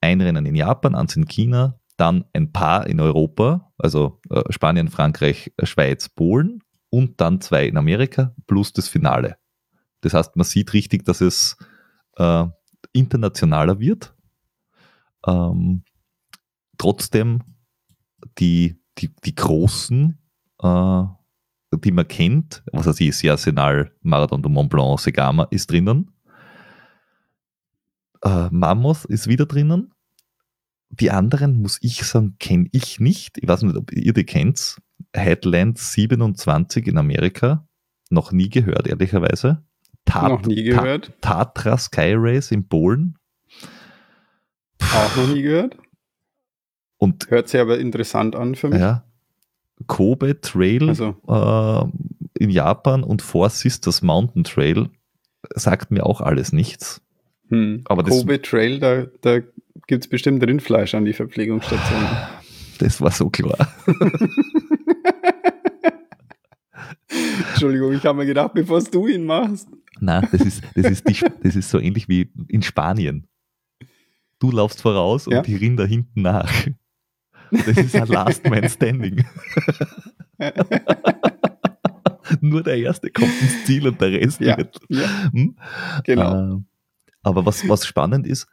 ein 0.00 0.20
Rennen 0.20 0.46
in 0.46 0.54
Japan, 0.54 0.94
eins 0.94 1.16
in 1.16 1.26
China, 1.26 1.80
dann 1.96 2.24
ein 2.32 2.52
paar 2.52 2.86
in 2.86 3.00
Europa, 3.00 3.72
also 3.78 4.20
äh, 4.30 4.44
Spanien, 4.50 4.90
Frankreich, 4.90 5.52
Schweiz, 5.64 6.08
Polen 6.08 6.62
und 6.88 7.20
dann 7.20 7.40
zwei 7.40 7.66
in 7.66 7.76
Amerika 7.76 8.32
plus 8.46 8.72
das 8.72 8.86
Finale. 8.86 9.38
Das 10.02 10.14
heißt, 10.14 10.36
man 10.36 10.44
sieht 10.44 10.72
richtig, 10.72 11.04
dass 11.04 11.20
es 11.20 11.56
äh, 12.16 12.46
internationaler 12.92 13.80
wird. 13.80 14.14
Ähm, 15.26 15.82
trotzdem 16.78 17.42
die, 18.38 18.80
die, 18.98 19.10
die 19.24 19.34
großen, 19.34 20.18
äh, 20.62 21.02
die 21.72 21.92
man 21.92 22.08
kennt, 22.08 22.62
was 22.72 22.86
weiß 22.86 23.00
ich, 23.00 23.30
Arsenal, 23.30 23.92
Marathon 24.02 24.42
de 24.42 24.50
Mont 24.50 24.70
Blanc, 24.70 25.00
Segama 25.00 25.44
ist 25.50 25.70
drinnen. 25.70 26.10
Äh, 28.22 28.48
Mammoth 28.50 29.04
ist 29.06 29.28
wieder 29.28 29.46
drinnen. 29.46 29.92
Die 30.90 31.10
anderen, 31.10 31.62
muss 31.62 31.78
ich 31.82 32.02
sagen, 32.02 32.36
kenne 32.38 32.68
ich 32.72 32.98
nicht. 32.98 33.38
Ich 33.38 33.48
weiß 33.48 33.62
nicht, 33.62 33.76
ob 33.76 33.92
ihr 33.92 34.12
die 34.12 34.24
kennt. 34.24 34.80
Headland 35.14 35.78
27 35.78 36.88
in 36.88 36.98
Amerika. 36.98 37.66
Noch 38.10 38.32
nie 38.32 38.50
gehört, 38.50 38.88
ehrlicherweise. 38.88 39.62
Tat, 40.04 40.28
noch 40.28 40.42
nie 40.42 40.64
gehört. 40.64 41.12
Tatra 41.20 41.78
Sky 41.78 42.14
Race 42.16 42.50
in 42.50 42.68
Polen. 42.68 43.16
Auch 44.80 45.16
noch 45.16 45.28
nie 45.28 45.42
gehört. 45.42 45.76
Und 47.00 47.30
Hört 47.30 47.48
sich 47.48 47.58
aber 47.58 47.78
interessant 47.78 48.36
an 48.36 48.54
für 48.54 48.68
mich. 48.68 48.78
Ja. 48.78 49.04
Kobe 49.86 50.42
Trail 50.42 50.90
also. 50.90 51.16
äh, 51.26 52.42
in 52.42 52.50
Japan 52.50 53.02
und 53.02 53.22
Four 53.22 53.48
Sisters 53.48 54.02
Mountain 54.02 54.44
Trail 54.44 54.90
sagt 55.54 55.90
mir 55.90 56.04
auch 56.04 56.20
alles 56.20 56.52
nichts. 56.52 57.00
Hm. 57.48 57.80
Aber 57.86 58.04
Kobe 58.04 58.42
Trail, 58.42 58.78
da, 58.78 59.06
da 59.22 59.38
gibt 59.86 60.04
es 60.04 60.08
bestimmt 60.08 60.46
Rindfleisch 60.46 60.94
an 60.94 61.06
die 61.06 61.14
Verpflegungsstation. 61.14 62.06
Das 62.78 63.00
war 63.00 63.12
so 63.12 63.30
klar. 63.30 63.72
Entschuldigung, 67.52 67.94
ich 67.94 68.04
habe 68.04 68.18
mir 68.18 68.26
gedacht, 68.26 68.52
bevor 68.52 68.82
du 68.82 69.06
ihn 69.06 69.24
machst. 69.24 69.68
Nein, 70.00 70.28
das 70.30 70.42
ist, 70.42 70.62
das, 70.74 70.90
ist 70.90 71.08
die, 71.08 71.16
das 71.42 71.56
ist 71.56 71.70
so 71.70 71.78
ähnlich 71.78 72.10
wie 72.10 72.30
in 72.48 72.60
Spanien. 72.60 73.26
Du 74.38 74.50
laufst 74.50 74.82
voraus 74.82 75.26
ja? 75.26 75.38
und 75.38 75.46
die 75.46 75.56
Rinder 75.56 75.86
hinten 75.86 76.20
nach. 76.20 76.52
Das 77.50 77.76
ist 77.76 77.96
ein 77.96 78.08
Last 78.08 78.48
Man 78.48 78.68
Standing. 78.68 79.24
Nur 82.40 82.62
der 82.62 82.78
Erste 82.78 83.10
kommt 83.10 83.32
ins 83.40 83.64
Ziel 83.64 83.88
und 83.88 84.00
der 84.00 84.12
Rest 84.12 84.40
ja, 84.40 84.56
wird. 84.56 84.78
Ja. 84.88 85.32
Hm? 85.32 85.56
Genau. 86.04 86.56
Äh, 86.56 86.60
Aber 87.22 87.44
was, 87.44 87.68
was 87.68 87.86
spannend 87.86 88.26
ist, 88.26 88.46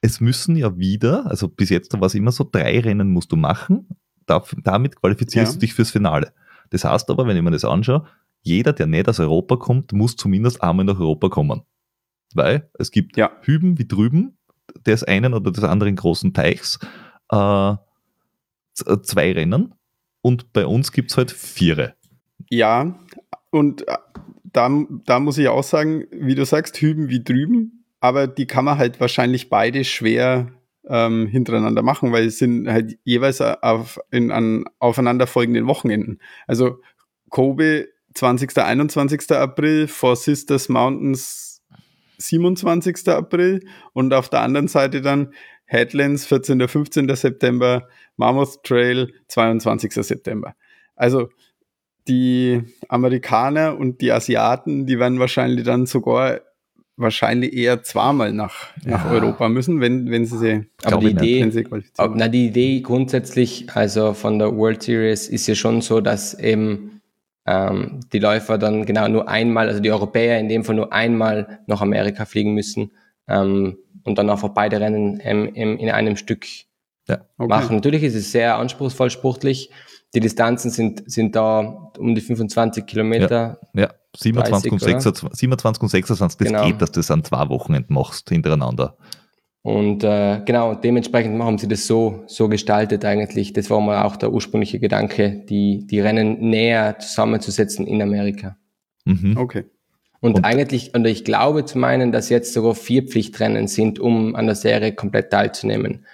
es 0.00 0.20
müssen 0.20 0.56
ja 0.56 0.78
wieder, 0.78 1.26
also 1.26 1.48
bis 1.48 1.70
jetzt 1.70 1.92
war 1.94 2.06
es 2.06 2.14
immer 2.14 2.32
so, 2.32 2.48
drei 2.50 2.80
Rennen 2.80 3.10
musst 3.10 3.32
du 3.32 3.36
machen, 3.36 3.88
damit 4.26 4.96
qualifizierst 4.96 5.52
ja. 5.52 5.54
du 5.54 5.60
dich 5.60 5.74
fürs 5.74 5.90
Finale. 5.90 6.32
Das 6.70 6.84
heißt 6.84 7.10
aber, 7.10 7.26
wenn 7.26 7.36
ich 7.36 7.42
mir 7.42 7.50
das 7.50 7.64
anschaue, 7.64 8.06
jeder, 8.42 8.72
der 8.72 8.86
nicht 8.86 9.08
aus 9.08 9.18
Europa 9.18 9.56
kommt, 9.56 9.92
muss 9.92 10.16
zumindest 10.16 10.62
einmal 10.62 10.84
nach 10.84 11.00
Europa 11.00 11.28
kommen. 11.28 11.62
Weil 12.34 12.70
es 12.74 12.90
gibt 12.90 13.16
ja. 13.16 13.32
Hüben 13.42 13.78
wie 13.78 13.86
drüben, 13.86 14.38
des 14.84 15.04
einen 15.04 15.34
oder 15.34 15.50
des 15.50 15.64
anderen 15.64 15.96
großen 15.96 16.32
Teichs, 16.32 16.78
äh, 17.30 17.74
zwei 19.02 19.32
Rennen 19.32 19.74
und 20.22 20.52
bei 20.52 20.66
uns 20.66 20.92
gibt 20.92 21.10
es 21.10 21.16
halt 21.16 21.30
vier. 21.30 21.94
Ja, 22.50 22.98
und 23.50 23.86
äh, 23.88 23.96
da, 24.44 24.70
da 25.04 25.20
muss 25.20 25.38
ich 25.38 25.48
auch 25.48 25.62
sagen, 25.62 26.04
wie 26.10 26.34
du 26.34 26.44
sagst, 26.44 26.80
Hüben 26.80 27.08
wie 27.08 27.22
drüben, 27.22 27.84
aber 28.00 28.26
die 28.26 28.46
kann 28.46 28.64
man 28.64 28.78
halt 28.78 29.00
wahrscheinlich 29.00 29.50
beide 29.50 29.84
schwer 29.84 30.52
ähm, 30.88 31.26
hintereinander 31.26 31.82
machen, 31.82 32.12
weil 32.12 32.26
es 32.26 32.38
sind 32.38 32.68
halt 32.68 32.98
jeweils 33.04 33.40
auf, 33.40 33.98
in, 34.10 34.30
an 34.30 34.64
aufeinanderfolgenden 34.78 35.66
Wochenenden. 35.66 36.20
Also 36.46 36.80
Kobe 37.30 37.88
20. 38.14 38.56
21. 38.56 39.30
April, 39.32 39.88
Four 39.88 40.16
Sisters 40.16 40.68
Mountains 40.68 41.62
27. 42.18 43.08
April 43.08 43.66
und 43.92 44.14
auf 44.14 44.28
der 44.28 44.40
anderen 44.40 44.68
Seite 44.68 45.02
dann 45.02 45.34
Headlands 45.66 46.26
14. 46.26 46.66
15. 46.66 47.14
September, 47.14 47.88
Mammoth 48.16 48.62
Trail 48.62 49.12
22. 49.28 49.92
September. 49.92 50.54
Also 50.94 51.28
die 52.08 52.62
Amerikaner 52.88 53.76
und 53.76 54.00
die 54.00 54.12
Asiaten, 54.12 54.86
die 54.86 54.98
werden 54.98 55.18
wahrscheinlich 55.18 55.64
dann 55.64 55.86
sogar 55.86 56.40
wahrscheinlich 56.96 57.52
eher 57.52 57.82
zweimal 57.82 58.32
nach, 58.32 58.68
nach 58.84 59.04
ja. 59.04 59.10
Europa 59.10 59.48
müssen, 59.48 59.80
wenn, 59.80 60.10
wenn 60.10 60.24
sie 60.24 60.38
sie, 60.38 60.66
aber 60.82 61.00
die 61.00 61.10
Idee, 61.10 61.40
wenn 61.42 61.52
sie 61.52 61.64
qualifizieren. 61.64 62.14
Na, 62.16 62.28
die 62.28 62.46
Idee 62.46 62.80
grundsätzlich, 62.80 63.66
also 63.74 64.14
von 64.14 64.38
der 64.38 64.56
World 64.56 64.82
Series 64.82 65.28
ist 65.28 65.46
ja 65.46 65.54
schon 65.54 65.82
so, 65.82 66.00
dass 66.00 66.32
eben 66.38 67.02
ähm, 67.44 68.00
die 68.12 68.18
Läufer 68.18 68.56
dann 68.56 68.86
genau 68.86 69.08
nur 69.08 69.28
einmal, 69.28 69.68
also 69.68 69.80
die 69.80 69.90
Europäer 69.90 70.38
in 70.38 70.48
dem 70.48 70.64
Fall 70.64 70.76
nur 70.76 70.92
einmal 70.92 71.60
nach 71.66 71.82
Amerika 71.82 72.24
fliegen 72.24 72.54
müssen 72.54 72.92
ähm, 73.28 73.78
und 74.04 74.18
dann 74.18 74.30
einfach 74.30 74.50
beide 74.50 74.80
Rennen 74.80 75.20
ähm, 75.22 75.54
in 75.54 75.90
einem 75.90 76.16
Stück 76.16 76.46
ja, 77.08 77.24
okay. 77.38 77.48
machen. 77.48 77.76
Natürlich 77.76 78.02
ist 78.02 78.14
es 78.14 78.32
sehr 78.32 78.56
anspruchsvoll 78.58 79.10
sportlich. 79.10 79.70
Die 80.14 80.20
Distanzen 80.20 80.70
sind, 80.70 81.10
sind 81.10 81.36
da 81.36 81.90
um 81.98 82.14
die 82.14 82.20
25 82.20 82.86
Kilometer. 82.86 83.58
Ja, 83.74 83.82
ja. 83.82 83.90
27, 84.16 84.70
30, 84.70 84.72
und 84.72 84.80
26, 84.80 85.38
27 85.38 85.82
und 85.82 85.88
26, 85.88 86.38
das 86.38 86.48
genau. 86.48 86.64
geht, 86.64 86.80
dass 86.80 86.90
du 86.90 87.00
das 87.00 87.10
an 87.10 87.22
zwei 87.22 87.48
Wochenenden 87.50 87.92
machst 87.92 88.30
hintereinander. 88.30 88.96
Und 89.60 90.04
äh, 90.04 90.40
genau, 90.44 90.74
dementsprechend 90.74 91.42
haben 91.42 91.58
sie 91.58 91.68
das 91.68 91.86
so, 91.86 92.22
so 92.28 92.48
gestaltet 92.48 93.04
eigentlich. 93.04 93.52
Das 93.52 93.68
war 93.68 93.80
mal 93.80 94.04
auch 94.04 94.16
der 94.16 94.32
ursprüngliche 94.32 94.78
Gedanke, 94.78 95.44
die, 95.48 95.86
die 95.86 96.00
Rennen 96.00 96.48
näher 96.48 96.98
zusammenzusetzen 96.98 97.86
in 97.86 98.00
Amerika. 98.00 98.56
Mhm. 99.04 99.36
Okay. 99.36 99.64
Und, 100.20 100.36
und, 100.36 100.44
eigentlich, 100.44 100.94
und 100.94 101.04
ich 101.06 101.24
glaube 101.24 101.64
zu 101.64 101.78
meinen, 101.78 102.12
dass 102.12 102.28
jetzt 102.28 102.52
sogar 102.52 102.74
vier 102.74 103.04
Pflichtrennen 103.04 103.68
sind, 103.68 103.98
um 103.98 104.34
an 104.34 104.46
der 104.46 104.54
Serie 104.54 104.94
komplett 104.94 105.30
teilzunehmen. 105.30 106.06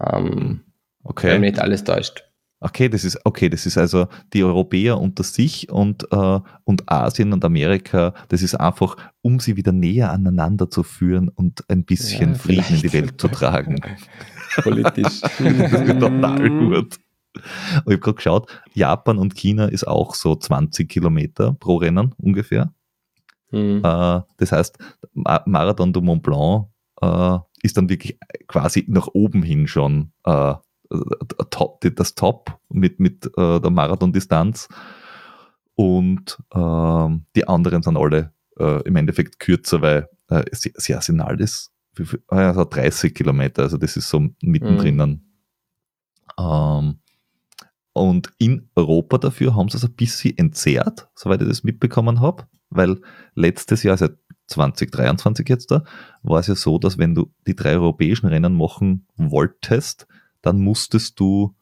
Ähm, 0.00 0.60
okay. 1.02 1.28
Wenn 1.28 1.40
mich 1.40 1.52
nicht 1.52 1.62
alles 1.62 1.84
täuscht. 1.84 2.24
Okay, 2.60 2.88
das 2.88 3.04
ist 3.04 3.24
okay, 3.24 3.48
das 3.48 3.66
ist 3.66 3.78
also 3.78 4.08
die 4.32 4.42
Europäer 4.42 4.98
unter 4.98 5.22
sich 5.22 5.70
und, 5.70 6.10
äh, 6.10 6.40
und 6.64 6.90
Asien 6.90 7.32
und 7.32 7.44
Amerika, 7.44 8.14
das 8.28 8.42
ist 8.42 8.56
einfach, 8.56 8.96
um 9.22 9.38
sie 9.38 9.56
wieder 9.56 9.70
näher 9.70 10.10
aneinander 10.10 10.68
zu 10.68 10.82
führen 10.82 11.28
und 11.28 11.64
ein 11.68 11.84
bisschen 11.84 12.32
ja, 12.32 12.38
Frieden 12.38 12.74
in 12.74 12.82
die 12.82 12.92
Welt 12.92 13.20
zu 13.20 13.28
tragen. 13.28 13.80
Politisch. 14.62 15.20
das 15.20 15.38
wird 15.38 16.00
total 16.00 16.50
gut. 16.50 16.98
Und 17.84 17.92
ich 17.92 17.92
habe 17.92 17.98
gerade 17.98 18.14
geschaut, 18.16 18.62
Japan 18.74 19.18
und 19.18 19.36
China 19.36 19.66
ist 19.66 19.86
auch 19.86 20.16
so 20.16 20.34
20 20.34 20.88
Kilometer 20.88 21.52
pro 21.52 21.76
Rennen 21.76 22.12
ungefähr. 22.18 22.72
Mhm. 23.50 23.82
Äh, 23.84 24.20
das 24.36 24.52
heißt, 24.52 24.78
Marathon 25.14 25.92
du 25.92 26.00
Mont 26.00 26.22
Blanc 26.22 26.68
äh, 27.00 27.38
ist 27.62 27.76
dann 27.76 27.88
wirklich 27.88 28.18
quasi 28.46 28.84
nach 28.88 29.08
oben 29.12 29.42
hin 29.42 29.66
schon 29.66 30.12
äh, 30.24 30.54
Top, 31.50 31.82
das 31.82 32.14
Top 32.14 32.58
mit, 32.70 32.98
mit 32.98 33.26
äh, 33.36 33.60
der 33.60 33.70
Marathondistanz 33.70 34.68
und 35.74 36.38
äh, 36.50 37.08
die 37.36 37.46
anderen 37.46 37.82
sind 37.82 37.96
alle 37.96 38.32
äh, 38.58 38.82
im 38.82 38.96
Endeffekt 38.96 39.38
kürzer, 39.38 39.82
weil 39.82 40.08
äh, 40.28 40.44
sie 40.52 40.94
Arsenal 40.94 41.40
ist 41.40 41.72
also 42.28 42.64
30 42.64 43.14
Kilometer, 43.14 43.62
also 43.62 43.76
das 43.76 43.96
ist 43.96 44.08
so 44.08 44.28
mittendrin. 44.40 44.96
Mhm. 44.96 45.20
Ähm, 46.38 46.98
und 47.92 48.32
in 48.38 48.70
Europa 48.76 49.18
dafür 49.18 49.54
haben 49.56 49.68
sie 49.68 49.76
es 49.76 49.84
ein 49.84 49.94
bisschen 49.94 50.38
entzerrt, 50.38 51.08
soweit 51.14 51.42
ich 51.42 51.48
das 51.48 51.64
mitbekommen 51.64 52.20
habe, 52.20 52.46
weil 52.70 53.00
letztes 53.34 53.82
Jahr, 53.82 53.92
also 53.92 54.08
2023 54.48 55.48
jetzt 55.48 55.70
da, 55.70 55.84
war 56.22 56.40
es 56.40 56.46
ja 56.46 56.54
so, 56.54 56.78
dass 56.78 56.98
wenn 56.98 57.14
du 57.14 57.32
die 57.46 57.54
drei 57.54 57.74
europäischen 57.74 58.26
Rennen 58.26 58.56
machen 58.56 59.06
wolltest, 59.16 60.06
dann 60.42 60.58
musstest 60.60 61.20
du 61.20 61.54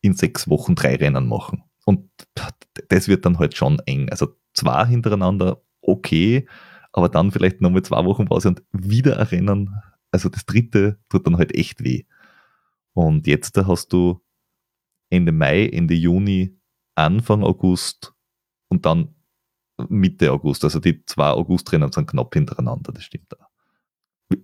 in 0.00 0.14
sechs 0.14 0.48
Wochen 0.48 0.74
drei 0.74 0.96
Rennen 0.96 1.28
machen. 1.28 1.62
Und 1.84 2.10
das 2.88 3.08
wird 3.08 3.24
dann 3.24 3.38
halt 3.38 3.56
schon 3.56 3.78
eng. 3.86 4.08
Also 4.08 4.36
zwei 4.54 4.86
hintereinander 4.86 5.62
okay, 5.80 6.46
aber 6.92 7.08
dann 7.08 7.30
vielleicht 7.30 7.60
nochmal 7.60 7.82
zwei 7.82 8.04
Wochen 8.04 8.26
Pause 8.26 8.48
und 8.48 8.62
wieder 8.72 9.18
ein 9.18 9.26
Rennen. 9.26 9.74
Also 10.10 10.28
das 10.28 10.44
dritte 10.44 10.98
tut 11.08 11.26
dann 11.26 11.38
halt 11.38 11.54
echt 11.54 11.82
weh. 11.82 12.04
Und 12.92 13.26
jetzt 13.26 13.56
hast 13.56 13.92
du 13.92 14.20
Ende 15.10 15.32
Mai, 15.32 15.66
Ende 15.66 15.94
Juni, 15.94 16.56
Anfang 16.94 17.42
August 17.42 18.14
und 18.68 18.84
dann 18.84 19.14
Mitte 19.88 20.32
August. 20.32 20.64
Also 20.64 20.80
die 20.80 21.04
zwei 21.04 21.30
August-Rennen 21.30 21.92
sind 21.92 22.06
knapp 22.06 22.34
hintereinander, 22.34 22.92
das 22.92 23.04
stimmt 23.04 23.26
da. 23.30 23.36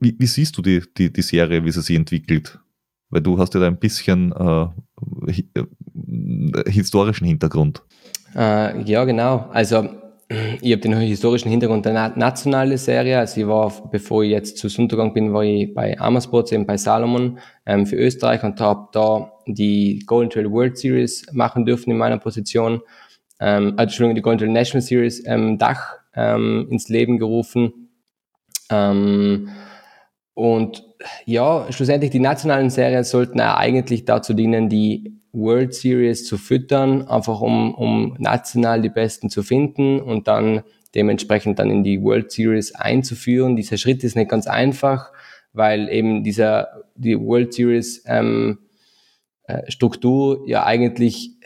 Wie, 0.01 0.15
wie, 0.19 0.27
siehst 0.27 0.56
du 0.56 0.62
die, 0.62 0.82
die, 0.97 1.12
die 1.12 1.23
Serie, 1.23 1.65
wie 1.65 1.70
sie 1.70 1.82
sich 1.82 1.97
entwickelt? 1.97 2.59
Weil 3.10 3.23
du 3.23 3.39
hast 3.39 3.55
ja 3.55 3.60
da 3.60 3.66
ein 3.66 3.78
bisschen 3.78 4.32
äh, 4.32 4.66
äh, 5.55 6.70
historischen 6.70 7.27
Hintergrund. 7.27 7.82
Äh, 8.35 8.82
ja, 8.82 9.05
genau. 9.05 9.48
Also 9.51 9.89
ich 10.60 10.73
habe 10.73 10.82
den 10.82 10.94
historischen 10.98 11.51
Hintergrund 11.51 11.86
der 11.86 12.12
nationalen 12.16 12.77
Serie. 12.77 13.19
Also 13.19 13.40
ich 13.40 13.47
war, 13.47 13.73
bevor 13.90 14.23
ich 14.23 14.31
jetzt 14.31 14.59
zu 14.59 14.69
Suntergang 14.69 15.15
bin, 15.15 15.32
war 15.32 15.43
ich 15.43 15.73
bei 15.73 15.98
Amersports, 15.98 16.52
eben 16.52 16.66
bei 16.66 16.77
Salomon 16.77 17.39
ähm, 17.65 17.86
für 17.86 17.97
Österreich 17.97 18.43
und 18.43 18.60
habe 18.60 18.89
da 18.93 19.32
die 19.47 20.01
Golden 20.05 20.31
Trail 20.31 20.51
World 20.51 20.77
Series 20.77 21.24
machen 21.32 21.65
dürfen 21.65 21.90
in 21.90 21.97
meiner 21.97 22.19
Position. 22.19 22.82
Ähm, 23.40 23.74
also, 23.77 23.82
Entschuldigung, 23.82 24.15
die 24.15 24.23
Golden 24.23 24.52
National 24.52 24.82
Series 24.82 25.23
ähm, 25.27 25.59
Dach 25.59 25.97
ähm, 26.15 26.69
ins 26.70 26.89
Leben 26.89 27.19
gerufen. 27.19 27.90
Ähm, 28.70 29.48
und 30.35 30.85
ja, 31.24 31.66
schlussendlich 31.70 32.10
die 32.10 32.20
nationalen 32.20 32.70
Serien 32.70 33.05
sollten 33.05 33.40
eigentlich 33.40 34.05
dazu 34.05 34.35
dienen, 34.35 34.69
die 34.69 35.19
World 35.32 35.74
Series 35.74 36.24
zu 36.24 36.39
füttern, 36.39 37.06
einfach 37.09 37.40
um, 37.40 37.74
um 37.74 38.16
national 38.19 38.82
die 38.82 38.89
Besten 38.89 39.31
zu 39.31 39.43
finden 39.43 40.01
und 40.01 40.27
dann 40.28 40.62
dementsprechend 40.94 41.59
dann 41.59 41.70
in 41.70 41.85
die 41.85 42.02
World 42.02 42.32
Series 42.32 42.74
einzuführen. 42.74 43.56
Dieser 43.56 43.77
Schritt 43.77 44.02
ist 44.05 44.16
nicht 44.16 44.31
ganz 44.31 44.47
einfach, 44.47 45.12
weil 45.52 45.89
eben 45.89 46.24
dieser 46.24 46.85
die 46.94 47.19
World 47.19 47.52
Series 47.52 48.02
ähm, 48.06 48.59
äh, 49.44 49.70
Struktur 49.70 50.44
ja 50.47 50.65
eigentlich 50.65 51.36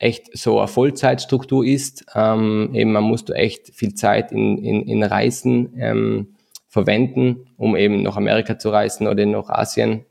echt 0.00 0.36
so 0.36 0.58
eine 0.58 0.66
Vollzeitstruktur 0.66 1.64
ist. 1.64 2.06
Ähm, 2.14 2.70
eben 2.74 2.90
man 2.90 3.04
muss 3.04 3.24
da 3.24 3.34
echt 3.34 3.72
viel 3.74 3.94
Zeit 3.94 4.32
in, 4.32 4.58
in, 4.58 4.82
in 4.82 5.02
Reisen 5.02 5.74
ähm, 5.76 6.34
verwenden, 6.66 7.50
um 7.56 7.76
eben 7.76 8.02
nach 8.02 8.16
Amerika 8.16 8.58
zu 8.58 8.70
reisen 8.70 9.06
oder 9.06 9.26
nach 9.26 9.50
Asien. 9.50 10.06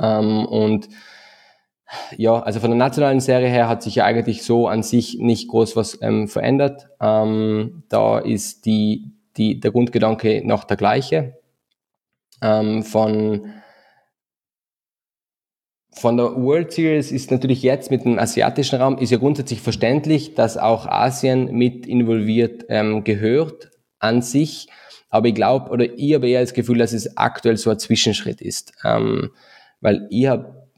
Ähm, 0.00 0.44
und 0.44 0.88
ja, 2.16 2.40
also 2.40 2.58
von 2.58 2.70
der 2.70 2.78
nationalen 2.78 3.20
Serie 3.20 3.48
her 3.48 3.68
hat 3.68 3.82
sich 3.82 3.94
ja 3.94 4.04
eigentlich 4.04 4.42
so 4.42 4.66
an 4.66 4.82
sich 4.82 5.18
nicht 5.20 5.48
groß 5.48 5.76
was 5.76 5.98
ähm, 6.02 6.26
verändert. 6.26 6.88
Ähm, 7.00 7.84
da 7.88 8.18
ist 8.18 8.66
die, 8.66 9.12
die, 9.36 9.60
der 9.60 9.70
Grundgedanke 9.70 10.42
noch 10.44 10.64
der 10.64 10.76
gleiche. 10.76 11.38
Ähm, 12.42 12.82
von, 12.82 13.52
von 15.98 16.18
der 16.18 16.36
World 16.36 16.72
Series 16.72 17.10
ist 17.10 17.30
natürlich 17.30 17.62
jetzt 17.62 17.90
mit 17.90 18.04
dem 18.04 18.18
asiatischen 18.18 18.80
Raum, 18.80 18.98
ist 18.98 19.10
ja 19.10 19.18
grundsätzlich 19.18 19.62
verständlich, 19.62 20.34
dass 20.34 20.58
auch 20.58 20.86
Asien 20.86 21.52
mit 21.52 21.86
involviert 21.86 22.66
ähm, 22.68 23.02
gehört 23.02 23.70
an 23.98 24.20
sich. 24.20 24.68
Aber 25.08 25.28
ich 25.28 25.34
glaube, 25.34 25.70
oder 25.70 25.86
ich 25.96 26.14
habe 26.14 26.28
eher 26.28 26.42
das 26.42 26.52
Gefühl, 26.52 26.78
dass 26.78 26.92
es 26.92 27.16
aktuell 27.16 27.56
so 27.56 27.70
ein 27.70 27.78
Zwischenschritt 27.78 28.42
ist. 28.42 28.72
Ähm, 28.84 29.30
weil 29.80 30.06
ich 30.10 30.26
habe, 30.26 30.68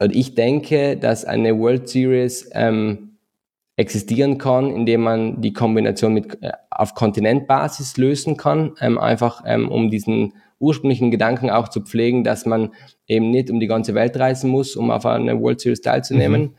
oder 0.00 0.14
ich 0.14 0.34
denke, 0.34 0.96
dass 0.96 1.26
eine 1.26 1.58
World 1.58 1.88
Series 1.88 2.48
ähm, 2.52 3.18
existieren 3.76 4.38
kann, 4.38 4.70
indem 4.70 5.02
man 5.02 5.42
die 5.42 5.52
Kombination 5.52 6.14
mit 6.14 6.42
äh, 6.42 6.52
auf 6.70 6.94
Kontinentbasis 6.94 7.98
lösen 7.98 8.38
kann, 8.38 8.72
ähm, 8.80 8.96
einfach 8.98 9.42
ähm, 9.46 9.68
um 9.68 9.90
diesen 9.90 10.32
ursprünglichen 10.62 11.10
Gedanken 11.10 11.50
auch 11.50 11.68
zu 11.68 11.80
pflegen, 11.80 12.24
dass 12.24 12.46
man 12.46 12.70
eben 13.06 13.30
nicht 13.30 13.50
um 13.50 13.60
die 13.60 13.66
ganze 13.66 13.94
Welt 13.94 14.16
reisen 14.18 14.48
muss, 14.48 14.76
um 14.76 14.90
auf 14.90 15.04
einer 15.04 15.40
World 15.40 15.60
Series 15.60 15.80
teilzunehmen. 15.80 16.42
Mhm. 16.42 16.54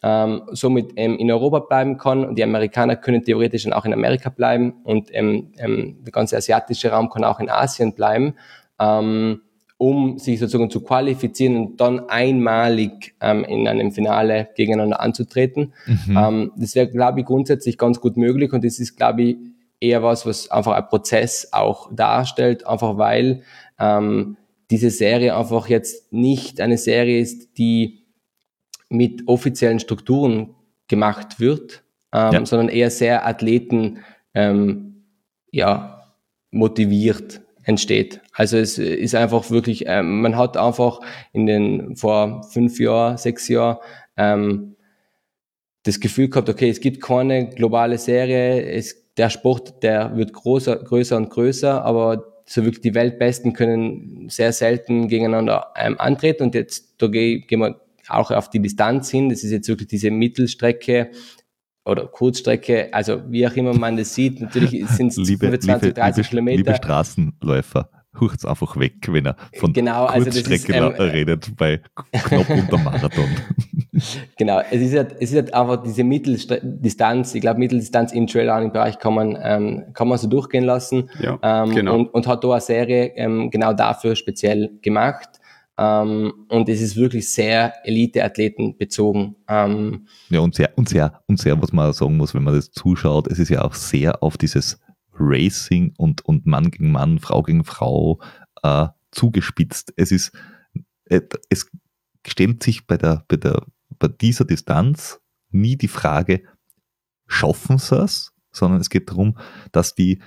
Ähm, 0.00 0.42
somit 0.52 0.92
ähm, 0.94 1.16
in 1.18 1.30
Europa 1.30 1.58
bleiben 1.58 1.98
kann 1.98 2.24
und 2.24 2.38
die 2.38 2.44
Amerikaner 2.44 2.94
können 2.94 3.24
theoretisch 3.24 3.64
dann 3.64 3.72
auch 3.72 3.84
in 3.84 3.92
Amerika 3.92 4.30
bleiben 4.30 4.74
und 4.84 5.08
ähm, 5.12 5.50
ähm 5.58 5.96
der 6.04 6.12
ganze 6.12 6.36
asiatische 6.36 6.90
Raum 6.90 7.10
kann 7.10 7.24
auch 7.24 7.40
in 7.40 7.50
Asien 7.50 7.94
bleiben. 7.94 8.34
Ähm, 8.78 9.40
um 9.76 10.18
sich 10.18 10.40
sozusagen 10.40 10.70
zu 10.70 10.80
qualifizieren 10.80 11.56
und 11.56 11.80
dann 11.80 12.08
einmalig 12.08 13.14
ähm, 13.20 13.44
in 13.44 13.68
einem 13.68 13.92
Finale 13.92 14.48
gegeneinander 14.56 15.00
anzutreten. 15.00 15.72
Mhm. 15.86 16.50
Das 16.56 16.74
wäre, 16.74 16.88
glaube 16.88 17.20
ich, 17.20 17.26
grundsätzlich 17.26 17.78
ganz 17.78 18.00
gut 18.00 18.16
möglich 18.16 18.52
und 18.52 18.64
das 18.64 18.80
ist, 18.80 18.96
glaube 18.96 19.22
ich, 19.22 19.36
eher 19.80 20.02
was, 20.02 20.26
was 20.26 20.50
einfach 20.50 20.72
ein 20.72 20.88
Prozess 20.88 21.48
auch 21.52 21.88
darstellt, 21.94 22.66
einfach 22.66 22.98
weil 22.98 23.42
ähm, 23.78 24.36
diese 24.70 24.90
Serie 24.90 25.36
einfach 25.36 25.68
jetzt 25.68 26.12
nicht 26.12 26.60
eine 26.60 26.78
Serie 26.78 27.20
ist, 27.20 27.56
die 27.58 28.04
mit 28.88 29.28
offiziellen 29.28 29.80
Strukturen 29.80 30.54
gemacht 30.88 31.40
wird, 31.40 31.82
ähm, 32.12 32.32
ja. 32.32 32.46
sondern 32.46 32.68
eher 32.68 32.90
sehr 32.90 33.26
Athleten 33.26 34.00
ähm, 34.34 35.04
ja, 35.50 36.14
motiviert 36.50 37.40
entsteht. 37.62 38.20
Also 38.32 38.56
es 38.56 38.78
ist 38.78 39.14
einfach 39.14 39.50
wirklich, 39.50 39.84
ähm, 39.86 40.22
man 40.22 40.36
hat 40.36 40.56
einfach 40.56 41.00
in 41.32 41.46
den 41.46 41.96
vor 41.96 42.42
fünf 42.44 42.80
Jahren, 42.80 43.18
sechs 43.18 43.48
Jahren 43.48 43.78
ähm, 44.16 44.76
das 45.82 46.00
Gefühl 46.00 46.28
gehabt, 46.28 46.48
okay, 46.48 46.68
es 46.68 46.80
gibt 46.80 47.02
keine 47.02 47.48
globale 47.50 47.98
Serie, 47.98 48.62
es, 48.62 49.07
der 49.18 49.30
Sport, 49.30 49.82
der 49.82 50.16
wird 50.16 50.32
größer, 50.32 50.76
größer 50.76 51.16
und 51.16 51.30
größer, 51.30 51.84
aber 51.84 52.24
so 52.46 52.64
wirklich 52.64 52.80
die 52.80 52.94
Weltbesten 52.94 53.52
können 53.52 54.28
sehr 54.30 54.52
selten 54.52 55.08
gegeneinander 55.08 55.72
ähm, 55.76 55.96
antreten 55.98 56.44
und 56.44 56.54
jetzt 56.54 56.94
da 56.98 57.08
gehen 57.08 57.44
wir 57.48 57.80
auch 58.08 58.30
auf 58.30 58.48
die 58.48 58.60
Distanz 58.60 59.10
hin. 59.10 59.28
Das 59.28 59.44
ist 59.44 59.50
jetzt 59.50 59.68
wirklich 59.68 59.88
diese 59.88 60.10
Mittelstrecke, 60.10 61.10
oder 61.88 62.06
Kurzstrecke, 62.06 62.92
also 62.92 63.22
wie 63.30 63.46
auch 63.46 63.56
immer 63.56 63.72
man 63.72 63.96
das 63.96 64.14
sieht, 64.14 64.40
natürlich 64.40 64.86
sind 64.88 65.08
es 65.08 65.14
25, 65.16 65.94
30 65.94 66.16
liebe, 66.16 66.28
Kilometer. 66.28 66.56
Liebe 66.58 66.74
Straßenläufer, 66.74 67.90
hucht's 68.20 68.44
einfach 68.44 68.76
weg, 68.78 68.94
wenn 69.08 69.26
er 69.26 69.36
von 69.54 69.72
genau, 69.72 70.06
Kurzstrecke 70.06 70.74
also 70.74 71.02
ähm, 71.02 71.10
redet 71.10 71.56
bei 71.56 71.80
knapp 72.12 72.50
unter 72.50 72.78
Marathon. 72.78 73.28
genau, 74.36 74.60
es 74.70 74.80
ist, 74.80 74.96
halt, 74.96 75.16
es 75.20 75.30
ist 75.30 75.36
halt 75.36 75.54
einfach 75.54 75.82
diese 75.82 76.04
Mitteldistanz, 76.04 77.34
ich 77.34 77.40
glaube 77.40 77.58
Mitteldistanz 77.58 78.12
im 78.12 78.26
Trailrunning-Bereich 78.26 78.98
kann 78.98 79.14
man, 79.14 79.38
ähm, 79.42 79.84
kann 79.94 80.08
man 80.08 80.18
so 80.18 80.28
durchgehen 80.28 80.64
lassen 80.64 81.10
ja, 81.20 81.38
ähm, 81.42 81.74
genau. 81.74 81.94
und, 81.94 82.14
und 82.14 82.26
hat 82.26 82.44
da 82.44 82.50
eine 82.52 82.60
Serie 82.60 83.12
ähm, 83.16 83.50
genau 83.50 83.72
dafür 83.72 84.16
speziell 84.16 84.70
gemacht. 84.82 85.28
Ähm, 85.78 86.32
und 86.48 86.68
es 86.68 86.80
ist 86.80 86.96
wirklich 86.96 87.32
sehr 87.32 87.72
Elite-Athleten 87.84 88.76
bezogen. 88.76 89.36
Ähm, 89.48 90.08
ja, 90.28 90.40
und 90.40 90.56
sehr, 90.56 90.70
und 90.76 90.88
sehr, 90.88 91.20
und 91.28 91.38
sehr, 91.38 91.60
was 91.62 91.72
man 91.72 91.92
sagen 91.92 92.16
muss, 92.16 92.34
wenn 92.34 92.42
man 92.42 92.54
das 92.54 92.72
zuschaut, 92.72 93.28
es 93.28 93.38
ist 93.38 93.48
ja 93.48 93.62
auch 93.62 93.74
sehr 93.74 94.20
auf 94.22 94.36
dieses 94.36 94.80
Racing 95.20 95.94
und, 95.96 96.24
und 96.24 96.46
Mann 96.46 96.70
gegen 96.70 96.92
Mann, 96.92 97.18
Frau 97.18 97.42
gegen 97.42 97.64
Frau 97.64 98.20
äh, 98.62 98.88
zugespitzt. 99.10 99.92
Es 99.96 100.12
ist, 100.12 100.32
äh, 101.06 101.20
es 101.48 101.70
stellt 102.26 102.62
sich 102.62 102.86
bei 102.86 102.96
der, 102.96 103.24
bei 103.28 103.36
der, 103.36 103.64
bei 103.98 104.08
dieser 104.08 104.44
Distanz 104.44 105.20
nie 105.50 105.76
die 105.76 105.88
Frage, 105.88 106.42
schaffen 107.26 107.78
sie 107.78 108.02
es, 108.02 108.32
sondern 108.50 108.80
es 108.80 108.90
geht 108.90 109.10
darum, 109.10 109.38
dass 109.72 109.94
die 109.94 110.20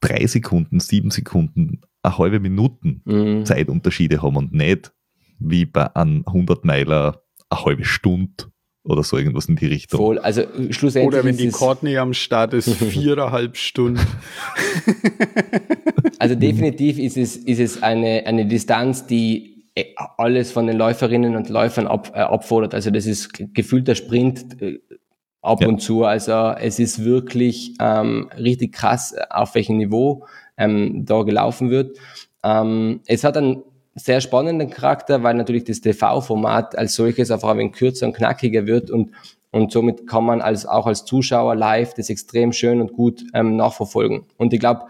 drei 0.00 0.26
Sekunden, 0.26 0.80
sieben 0.80 1.10
Sekunden 1.10 1.80
eine 2.02 2.18
halbe 2.18 2.40
Minuten 2.40 3.02
mhm. 3.04 3.44
Zeitunterschiede 3.44 4.22
haben 4.22 4.36
und 4.36 4.52
nicht 4.52 4.92
wie 5.38 5.64
bei 5.64 5.94
einem 5.96 6.24
100 6.26 6.64
Meiler 6.64 7.22
eine 7.48 7.64
halbe 7.64 7.84
Stunde 7.84 8.52
oder 8.84 9.02
so 9.02 9.16
irgendwas 9.16 9.46
in 9.46 9.56
die 9.56 9.66
Richtung. 9.66 9.98
Voll, 9.98 10.18
also 10.18 10.42
schlussendlich. 10.70 11.06
Oder 11.06 11.24
wenn 11.24 11.36
die 11.36 11.50
Courtney 11.50 11.96
am 11.96 12.12
Start 12.12 12.52
ist, 12.54 12.70
viereinhalb 12.74 13.56
Stunden. 13.56 14.00
Also 16.20 16.36
definitiv 16.36 16.98
ist 16.98 17.16
es, 17.18 17.36
ist 17.36 17.58
es 17.58 17.82
eine, 17.82 18.24
eine 18.24 18.46
Distanz, 18.46 19.06
die 19.06 19.54
alles 20.16 20.52
von 20.52 20.66
den 20.66 20.76
Läuferinnen 20.76 21.36
und 21.36 21.48
Läufern 21.48 21.86
ab, 21.86 22.12
äh, 22.14 22.20
abfordert. 22.20 22.74
Also 22.74 22.90
das 22.90 23.06
ist 23.06 23.30
gefühlter 23.52 23.94
Sprint 23.94 24.62
äh, 24.62 24.78
ab 25.42 25.60
ja. 25.60 25.68
und 25.68 25.80
zu. 25.80 26.04
Also 26.04 26.32
es 26.32 26.78
ist 26.78 27.04
wirklich 27.04 27.74
ähm, 27.80 28.30
richtig 28.38 28.72
krass, 28.72 29.14
auf 29.30 29.54
welchem 29.54 29.78
Niveau 29.78 30.26
ähm, 30.56 31.04
da 31.04 31.22
gelaufen 31.22 31.70
wird. 31.70 31.98
Ähm, 32.42 33.00
es 33.06 33.24
hat 33.24 33.36
einen 33.36 33.64
sehr 33.94 34.20
spannenden 34.20 34.70
Charakter, 34.70 35.22
weil 35.22 35.34
natürlich 35.34 35.64
das 35.64 35.80
TV-Format 35.80 36.76
als 36.76 36.94
solches 36.94 37.30
einfach 37.30 37.50
ein 37.50 37.58
wenig 37.58 37.72
kürzer 37.72 38.06
und 38.06 38.16
knackiger 38.16 38.66
wird 38.66 38.90
und, 38.90 39.12
und 39.50 39.70
somit 39.70 40.06
kann 40.06 40.24
man 40.24 40.40
als, 40.40 40.66
auch 40.66 40.86
als 40.86 41.04
Zuschauer 41.04 41.54
live 41.54 41.94
das 41.94 42.10
extrem 42.10 42.52
schön 42.52 42.80
und 42.80 42.92
gut 42.92 43.24
ähm, 43.34 43.56
nachverfolgen. 43.56 44.24
Und 44.36 44.52
ich 44.52 44.60
glaube, 44.60 44.86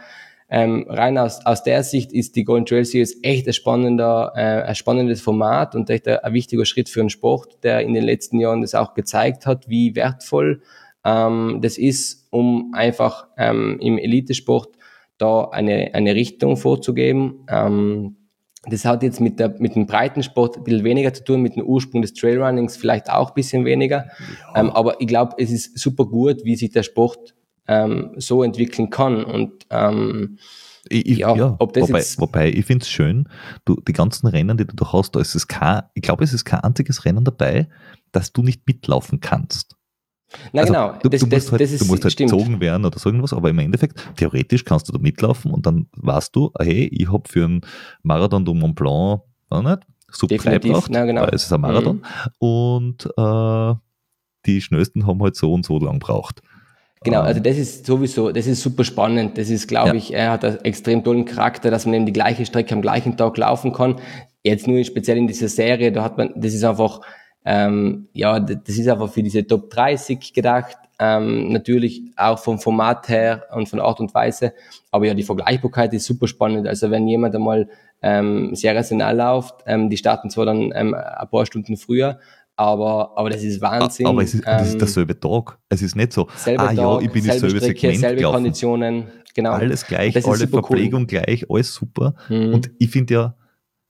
ähm, 0.48 0.86
rein 0.88 1.18
aus, 1.18 1.44
aus 1.44 1.62
der 1.62 1.82
Sicht 1.82 2.12
ist 2.12 2.36
die 2.36 2.44
Golden 2.44 2.66
Trail 2.66 2.84
Series 2.84 3.18
echt 3.22 3.46
ein, 3.46 3.52
spannender, 3.52 4.32
äh, 4.36 4.62
ein 4.62 4.74
spannendes 4.74 5.20
Format 5.20 5.74
und 5.74 5.90
echt 5.90 6.06
ein, 6.06 6.18
ein, 6.18 6.32
wichtiger 6.32 6.64
Schritt 6.64 6.88
für 6.88 7.00
den 7.00 7.10
Sport, 7.10 7.62
der 7.62 7.80
in 7.80 7.92
den 7.92 8.04
letzten 8.04 8.38
Jahren 8.38 8.60
das 8.60 8.74
auch 8.74 8.94
gezeigt 8.94 9.46
hat, 9.46 9.68
wie 9.68 9.96
wertvoll 9.96 10.62
ähm, 11.04 11.58
das 11.60 11.76
ist, 11.76 12.28
um 12.30 12.72
einfach 12.74 13.28
ähm, 13.36 13.78
im 13.80 13.98
Elitesport 13.98 14.76
da 15.18 15.44
eine, 15.44 15.94
eine 15.94 16.14
Richtung 16.14 16.56
vorzugeben. 16.56 17.46
Ähm, 17.48 18.16
das 18.68 18.84
hat 18.84 19.02
jetzt 19.02 19.20
mit, 19.20 19.38
der, 19.38 19.54
mit 19.58 19.74
dem 19.74 19.86
Breitensport 19.86 20.56
ein 20.56 20.64
bisschen 20.64 20.84
weniger 20.84 21.12
zu 21.12 21.24
tun, 21.24 21.42
mit 21.42 21.56
dem 21.56 21.64
Ursprung 21.64 22.02
des 22.02 22.14
Trailrunnings 22.14 22.76
vielleicht 22.76 23.10
auch 23.10 23.30
ein 23.30 23.34
bisschen 23.34 23.64
weniger. 23.64 24.06
Ja. 24.54 24.60
Ähm, 24.60 24.70
aber 24.70 25.00
ich 25.00 25.06
glaube, 25.06 25.34
es 25.38 25.50
ist 25.50 25.78
super 25.78 26.06
gut, 26.06 26.44
wie 26.44 26.56
sich 26.56 26.70
der 26.70 26.82
Sport 26.82 27.34
ähm, 27.68 28.12
so 28.16 28.42
entwickeln 28.42 28.90
kann. 28.90 29.24
Und 29.24 29.66
ähm, 29.70 30.38
ich, 30.88 31.18
ja, 31.18 31.34
ja, 31.34 31.56
ob 31.58 31.72
das 31.72 31.88
wobei, 31.88 31.98
jetzt 31.98 32.20
wobei 32.20 32.48
ich 32.50 32.66
finde 32.66 32.82
es 32.82 32.90
schön, 32.90 33.28
du, 33.64 33.80
die 33.86 33.92
ganzen 33.92 34.26
Rennen, 34.26 34.56
die 34.56 34.66
du 34.66 34.92
hast, 34.92 35.16
da 35.16 35.20
ist 35.20 35.34
es 35.34 35.48
kein, 35.48 35.82
ich 35.94 36.02
glaube, 36.02 36.24
es 36.24 36.32
ist 36.32 36.44
kein 36.44 36.60
einziges 36.60 37.04
Rennen 37.04 37.24
dabei, 37.24 37.68
dass 38.12 38.32
du 38.32 38.42
nicht 38.42 38.66
mitlaufen 38.66 39.20
kannst. 39.20 39.73
Na 40.52 40.62
also, 40.62 40.72
genau, 40.72 40.94
du, 41.02 41.08
das, 41.08 41.20
du, 41.20 41.26
musst, 41.26 41.32
das, 41.32 41.52
halt, 41.52 41.60
das 41.60 41.72
ist, 41.72 41.80
du 41.82 41.86
musst 41.86 42.04
halt 42.04 42.16
gezogen 42.16 42.60
werden 42.60 42.84
oder 42.84 42.98
so 42.98 43.08
irgendwas, 43.08 43.32
aber 43.32 43.50
im 43.50 43.58
Endeffekt, 43.58 44.02
theoretisch 44.16 44.64
kannst 44.64 44.88
du 44.88 44.92
da 44.92 44.98
mitlaufen 44.98 45.52
und 45.52 45.66
dann 45.66 45.86
weißt 45.96 46.34
du, 46.34 46.52
hey, 46.58 46.88
ich 46.92 47.10
habe 47.12 47.28
für 47.28 47.44
einen 47.44 47.60
Marathon 48.02 48.44
du 48.44 48.54
Mont 48.54 48.74
Blanc, 48.74 49.22
nicht, 49.50 49.80
super 50.10 50.38
Zeit 50.38 50.62
braucht, 50.62 50.92
genau. 50.92 51.22
weil 51.22 51.34
es 51.34 51.44
ist 51.44 51.52
ein 51.52 51.60
Marathon 51.60 51.96
mhm. 51.96 52.02
und 52.38 53.08
äh, 53.16 53.74
die 54.46 54.60
schnellsten 54.60 55.06
haben 55.06 55.22
halt 55.22 55.36
so 55.36 55.52
und 55.52 55.64
so 55.64 55.78
lang 55.78 55.98
braucht. 55.98 56.42
Genau, 57.04 57.20
also 57.20 57.38
das 57.38 57.58
ist 57.58 57.84
sowieso, 57.84 58.32
das 58.32 58.46
ist 58.46 58.62
super 58.62 58.82
spannend. 58.82 59.36
Das 59.36 59.50
ist, 59.50 59.68
glaube 59.68 59.88
ja. 59.88 59.94
ich, 59.94 60.14
er 60.14 60.30
hat 60.30 60.44
einen 60.44 60.64
extrem 60.64 61.04
tollen 61.04 61.26
Charakter, 61.26 61.70
dass 61.70 61.84
man 61.84 61.94
eben 61.94 62.06
die 62.06 62.14
gleiche 62.14 62.46
Strecke 62.46 62.74
am 62.74 62.80
gleichen 62.80 63.18
Tag 63.18 63.36
laufen 63.36 63.74
kann. 63.74 63.96
Jetzt 64.42 64.66
nur 64.66 64.82
speziell 64.84 65.18
in 65.18 65.26
dieser 65.26 65.48
Serie, 65.48 65.92
da 65.92 66.02
hat 66.02 66.16
man, 66.16 66.32
das 66.34 66.54
ist 66.54 66.64
einfach, 66.64 67.02
ähm, 67.44 68.08
ja, 68.12 68.40
das 68.40 68.78
ist 68.78 68.88
einfach 68.88 69.10
für 69.10 69.22
diese 69.22 69.46
Top 69.46 69.70
30 69.70 70.32
gedacht. 70.32 70.76
Ähm, 70.98 71.52
natürlich 71.52 72.02
auch 72.16 72.38
vom 72.38 72.58
Format 72.58 73.08
her 73.08 73.46
und 73.52 73.68
von 73.68 73.80
Art 73.80 73.98
und 74.00 74.14
Weise. 74.14 74.54
Aber 74.90 75.06
ja, 75.06 75.14
die 75.14 75.24
Vergleichbarkeit 75.24 75.92
ist 75.92 76.06
super 76.06 76.28
spannend. 76.28 76.68
Also 76.68 76.90
wenn 76.90 77.08
jemand 77.08 77.34
einmal 77.34 77.68
ähm, 78.00 78.54
sehr 78.54 78.76
rational 78.76 79.16
läuft, 79.16 79.56
ähm, 79.66 79.90
die 79.90 79.96
starten 79.96 80.30
zwar 80.30 80.46
dann 80.46 80.72
ähm, 80.74 80.94
ein 80.94 81.28
paar 81.28 81.46
Stunden 81.46 81.76
früher, 81.76 82.20
aber, 82.56 83.12
aber 83.16 83.30
das 83.30 83.42
ist 83.42 83.60
Wahnsinn. 83.60 84.06
Aber 84.06 84.22
es 84.22 84.34
ist, 84.34 84.44
ähm, 84.46 84.58
das 84.58 84.68
ist 84.68 84.80
derselbe 84.80 85.18
Tag. 85.18 85.58
Es 85.68 85.82
ist 85.82 85.96
nicht 85.96 86.12
so, 86.12 86.28
ah 86.28 86.54
Tag, 86.54 86.76
ja, 86.76 87.00
ich 87.00 87.10
bin 87.10 87.24
in 87.24 87.38
selbe 87.38 87.60
Segment 87.60 87.98
selbe 87.98 88.16
gelaufen. 88.16 88.34
Konditionen, 88.36 89.08
genau. 89.34 89.52
Alles 89.52 89.84
gleich, 89.86 90.14
alle 90.24 90.46
Verpflegung 90.46 91.02
cool. 91.02 91.06
gleich, 91.06 91.50
alles 91.50 91.74
super. 91.74 92.14
Mhm. 92.28 92.54
Und 92.54 92.70
ich 92.78 92.90
finde 92.90 93.14
ja, 93.14 93.36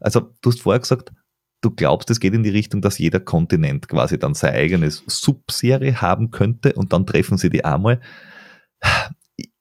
also 0.01 0.20
du 0.40 0.51
hast 0.51 0.62
vorher 0.62 0.81
gesagt, 0.81 1.12
du 1.64 1.70
glaubst, 1.70 2.10
es 2.10 2.20
geht 2.20 2.34
in 2.34 2.42
die 2.42 2.50
Richtung, 2.50 2.80
dass 2.80 2.98
jeder 2.98 3.20
Kontinent 3.20 3.88
quasi 3.88 4.18
dann 4.18 4.34
seine 4.34 4.56
eigene 4.56 4.90
Subserie 4.90 6.00
haben 6.00 6.30
könnte 6.30 6.74
und 6.74 6.92
dann 6.92 7.06
treffen 7.06 7.38
sie 7.38 7.50
die 7.50 7.64
einmal. 7.64 8.00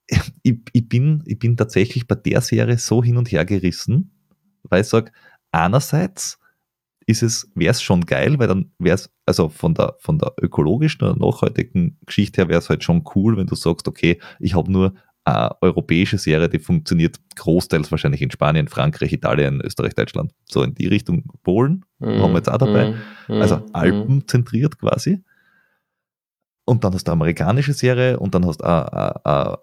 Ich, 0.06 0.20
ich, 0.44 0.60
ich, 0.74 0.90
bin, 0.90 1.24
ich 1.26 1.40
bin 1.40 1.56
tatsächlich 1.56 2.08
bei 2.08 2.16
der 2.16 2.42
Serie 2.42 2.78
so 2.78 3.02
hin 3.02 3.18
und 3.18 3.32
her 3.32 3.46
gerissen, 3.46 4.12
weil 4.64 4.82
ich 4.82 4.88
sage, 4.88 5.12
einerseits 5.52 6.40
ist 7.06 7.24
es, 7.24 7.50
wäre 7.56 7.72
es 7.72 7.82
schon 7.82 8.06
geil, 8.06 8.38
weil 8.40 8.48
dann 8.48 8.72
wäre 8.80 8.96
es, 8.96 9.10
also 9.26 9.50
von 9.50 9.74
der, 9.74 9.96
von 10.00 10.20
der 10.20 10.34
ökologischen 10.42 11.04
oder 11.04 11.18
nachhaltigen 11.18 11.98
Geschichte 12.06 12.42
her 12.42 12.50
wäre 12.50 12.60
es 12.60 12.70
halt 12.70 12.84
schon 12.84 13.04
cool, 13.16 13.38
wenn 13.38 13.48
du 13.48 13.56
sagst, 13.56 13.88
okay, 13.88 14.20
ich 14.40 14.56
habe 14.56 14.72
nur 14.72 14.94
eine 15.26 15.62
europäische 15.62 16.18
Serie, 16.18 16.50
die 16.50 16.60
funktioniert 16.60 17.18
großteils 17.36 17.92
wahrscheinlich 17.92 18.22
in 18.22 18.32
Spanien, 18.32 18.68
Frankreich, 18.68 19.14
Italien, 19.14 19.62
Österreich, 19.62 19.96
Deutschland. 19.96 20.34
So 20.46 20.64
in 20.64 20.74
die 20.74 20.88
Richtung 20.88 21.24
Polen 21.44 21.86
mm, 22.00 22.22
haben 22.22 22.32
wir 22.32 22.38
jetzt 22.38 22.52
auch 22.52 22.58
dabei. 22.58 22.96
Mm, 23.28 23.42
also 23.42 23.62
Alpen 23.72 24.28
zentriert 24.28 24.78
quasi. 24.78 25.24
und 26.66 26.84
dann 26.84 26.94
hast 26.94 27.08
du 27.08 27.12
eine 27.12 27.22
amerikanische 27.22 27.74
Serie 27.74 28.20
und 28.20 28.36
dann 28.36 28.46
hast 28.46 28.60
du 28.60 28.66
eine, 28.66 29.26
eine, 29.26 29.58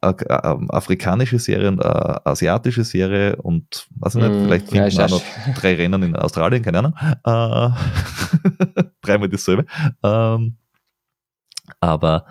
eine, 0.00 0.70
afrikanische 0.70 1.38
Serie 1.38 1.68
und 1.68 1.84
eine 1.84 2.24
asiatische 2.26 2.84
Serie 2.84 3.36
und 3.36 3.86
weiß 3.96 4.14
ich 4.14 4.22
nicht, 4.22 4.32
mm, 4.32 4.44
vielleicht 4.44 4.68
finden 4.70 4.90
ja, 4.90 5.04
auch 5.04 5.10
noch 5.10 5.22
drei 5.54 5.74
Rennen 5.74 6.02
in 6.02 6.16
Australien, 6.16 6.62
keine 6.62 6.78
Ahnung. 6.78 6.94
Äh, 7.24 8.82
dreimal 9.02 9.28
dasselbe. 9.28 9.66
Ähm, 10.02 10.56
aber 11.80 12.26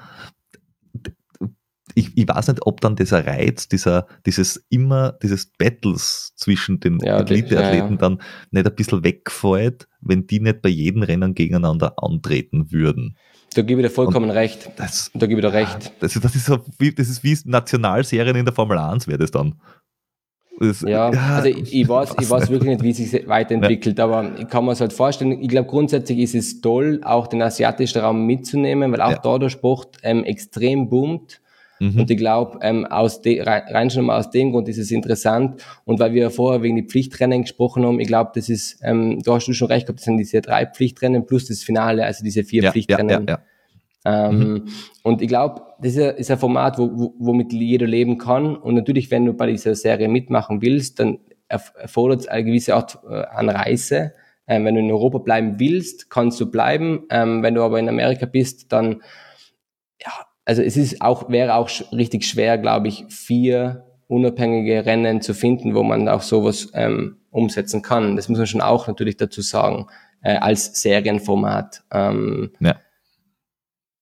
ich, 1.95 2.18
ich 2.18 2.27
weiß 2.27 2.47
nicht, 2.47 2.65
ob 2.65 2.81
dann 2.81 2.95
dieser 2.95 3.26
Reiz, 3.26 3.68
dieser, 3.68 4.07
dieses 4.26 4.65
immer, 4.69 5.13
dieses 5.22 5.45
Battles 5.45 6.34
zwischen 6.35 6.80
den 6.80 6.99
ja, 6.99 7.19
Elite-Athleten 7.19 7.85
ja, 7.85 7.89
ja. 7.89 7.95
dann 7.97 8.22
nicht 8.51 8.68
ein 8.68 8.76
bisschen 8.76 9.03
wegfällt, 9.03 9.88
wenn 10.01 10.27
die 10.27 10.39
nicht 10.39 10.61
bei 10.61 10.69
jedem 10.69 11.03
Rennen 11.03 11.34
gegeneinander 11.34 11.93
antreten 11.97 12.72
würden. 12.72 13.18
Da 13.53 13.63
gebe 13.63 13.81
ich 13.81 13.88
dir 13.88 13.93
vollkommen 13.93 14.30
und 14.30 14.35
recht. 14.35 14.69
Das, 14.77 15.11
da 15.13 15.26
gebe 15.26 15.41
ich 15.41 15.45
dir 15.45 15.53
recht. 15.53 15.91
Das, 15.99 16.13
das, 16.13 16.35
ist 16.35 16.45
so 16.45 16.59
wie, 16.80 16.93
das 16.93 17.09
ist 17.09 17.23
wie 17.23 17.38
Nationalserien 17.45 18.35
in 18.35 18.45
der 18.45 18.53
Formel 18.53 18.77
1 18.77 19.07
wäre 19.07 19.19
das 19.19 19.31
dann. 19.31 19.55
Das, 20.59 20.81
ja, 20.81 21.11
ja, 21.11 21.35
also 21.38 21.49
ich, 21.49 21.73
ich 21.73 21.89
weiß, 21.89 22.15
ich 22.22 22.30
weiß 22.30 22.49
wirklich 22.49 22.69
nicht, 22.69 22.84
wie 22.84 22.91
es 22.91 22.97
sich 22.97 23.27
weiterentwickelt, 23.27 23.97
ja. 23.97 24.05
aber 24.05 24.31
ich 24.38 24.47
kann 24.47 24.63
mir 24.63 24.73
es 24.73 24.80
halt 24.80 24.93
vorstellen. 24.93 25.41
Ich 25.41 25.49
glaube, 25.49 25.68
grundsätzlich 25.68 26.19
ist 26.19 26.35
es 26.35 26.61
toll, 26.61 27.01
auch 27.03 27.27
den 27.27 27.41
asiatischen 27.41 28.01
Raum 28.01 28.26
mitzunehmen, 28.26 28.91
weil 28.91 29.01
auch 29.01 29.11
ja. 29.11 29.18
da 29.18 29.39
der 29.39 29.49
Sport 29.49 29.97
ähm, 30.03 30.23
extrem 30.23 30.88
boomt. 30.88 31.40
Mhm. 31.82 32.02
Und 32.02 32.12
ich 32.12 32.18
glaube, 32.18 32.60
ähm, 32.62 32.86
aus 32.86 33.24
de, 33.24 33.41
rein 33.41 33.90
schon 33.90 34.06
mal 34.06 34.20
aus 34.20 34.30
dem 34.30 34.52
Grund 34.52 34.70
ist 34.70 34.78
es 34.78 34.91
interessant. 34.91 35.64
Und 35.84 35.99
weil 35.99 36.14
wir 36.14 36.30
vorher 36.30 36.62
wegen 36.62 36.76
die 36.76 36.84
Pflichtrennen 36.84 37.41
gesprochen 37.41 37.84
haben, 37.84 37.99
ich 37.99 38.08
glaube, 38.08 38.30
das 38.36 38.49
ist, 38.49 38.80
ähm, 38.84 39.20
da 39.24 39.34
hast 39.34 39.48
du 39.48 39.53
schon 39.53 39.68
recht 39.68 39.88
gehabt, 39.88 39.98
das 39.98 40.06
sind 40.06 40.18
diese 40.18 40.41
drei 40.41 40.68
Pflichtrennen 40.68 41.26
plus 41.26 41.48
das 41.48 41.64
Finale, 41.64 42.06
also 42.06 42.24
diese 42.24 42.44
vier 42.44 42.62
ja, 42.62 42.72
Pflichtrennen. 42.72 43.26
Ja, 43.28 43.40
ja, 44.06 44.30
ähm, 44.30 44.38
mhm. 44.38 44.68
Und 45.02 45.24
ich 45.24 45.28
glaube, 45.28 45.64
das 45.82 45.95
ist 45.95 46.30
ein 46.30 46.38
Format, 46.38 46.78
wo, 46.78 46.91
wo, 46.94 47.16
womit 47.18 47.52
jeder 47.52 47.88
leben 47.88 48.20
kann. 48.20 48.56
Und 48.56 48.76
natürlich, 48.76 49.10
wenn 49.10 49.26
du 49.26 49.34
bei 49.34 49.48
dieser 49.48 49.74
Serie 49.74 50.08
mitmachen 50.08 50.62
willst, 50.62 50.99
dann 50.99 51.18
erfordert 51.48 52.20
es 52.22 52.28
eine 52.28 52.45
gewisse 52.45 52.76
Art 52.76 52.99
äh, 53.10 53.24
an 53.24 53.49
Reise. 53.49 54.14
Ähm, 54.45 54.66
wenn 54.66 54.76
du 54.76 54.82
in 54.82 54.91
Europa 54.91 55.18
bleiben 55.18 55.60
willst, 55.60 56.12
kannst 56.12 56.40
du 56.40 56.52
bleiben. 56.52 57.06
Ähm, 57.10 57.41
wenn 57.41 57.56
du 57.56 57.64
aber 57.64 57.80
in 57.80 57.90
Amerika 57.90 58.28
bist, 58.28 58.72
dann 58.72 59.02
ja, 59.99 60.12
also 60.45 60.61
es 60.61 60.77
ist 60.77 61.01
auch, 61.01 61.30
wäre 61.30 61.55
auch 61.55 61.69
richtig 61.91 62.26
schwer, 62.26 62.57
glaube 62.57 62.88
ich, 62.88 63.05
vier 63.09 63.85
unabhängige 64.07 64.85
Rennen 64.85 65.22
zu 65.22 65.34
finden, 65.34 65.73
wo 65.73 65.84
man 65.84 66.09
auch 66.09 66.22
sowas 66.22 66.72
ähm, 66.73 67.18
umsetzen 67.30 67.81
kann. 67.81 68.15
Das 68.15 68.27
muss 68.27 68.39
man 68.39 68.47
schon 68.47 68.61
auch 68.61 68.88
natürlich 68.88 69.18
dazu 69.18 69.41
sagen, 69.41 69.88
äh, 70.22 70.35
als 70.35 70.81
Serienformat. 70.81 71.84
Ähm, 71.91 72.51
ja. 72.59 72.76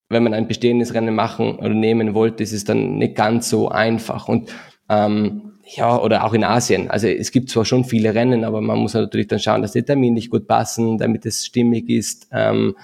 Wenn 0.09 0.23
man 0.23 0.33
ein 0.33 0.47
bestehendes 0.47 0.95
Rennen 0.95 1.13
machen 1.13 1.57
oder 1.57 1.69
nehmen 1.69 2.15
wollte, 2.15 2.41
ist 2.41 2.53
es 2.53 2.63
dann 2.63 2.97
nicht 2.97 3.15
ganz 3.15 3.49
so 3.49 3.69
einfach. 3.69 4.27
Und 4.27 4.51
ähm, 4.89 5.59
ja, 5.75 6.01
oder 6.01 6.25
auch 6.25 6.33
in 6.33 6.43
Asien. 6.43 6.89
Also 6.89 7.07
es 7.07 7.31
gibt 7.31 7.51
zwar 7.51 7.63
schon 7.63 7.83
viele 7.83 8.15
Rennen, 8.15 8.43
aber 8.43 8.59
man 8.61 8.79
muss 8.79 8.95
natürlich 8.95 9.27
dann 9.27 9.39
schauen, 9.39 9.61
dass 9.61 9.73
die 9.73 9.83
Termine 9.83 10.15
nicht 10.15 10.31
gut 10.31 10.47
passen, 10.47 10.97
damit 10.97 11.27
es 11.27 11.45
stimmig 11.45 11.87
ist. 11.89 12.27
Ähm, 12.31 12.75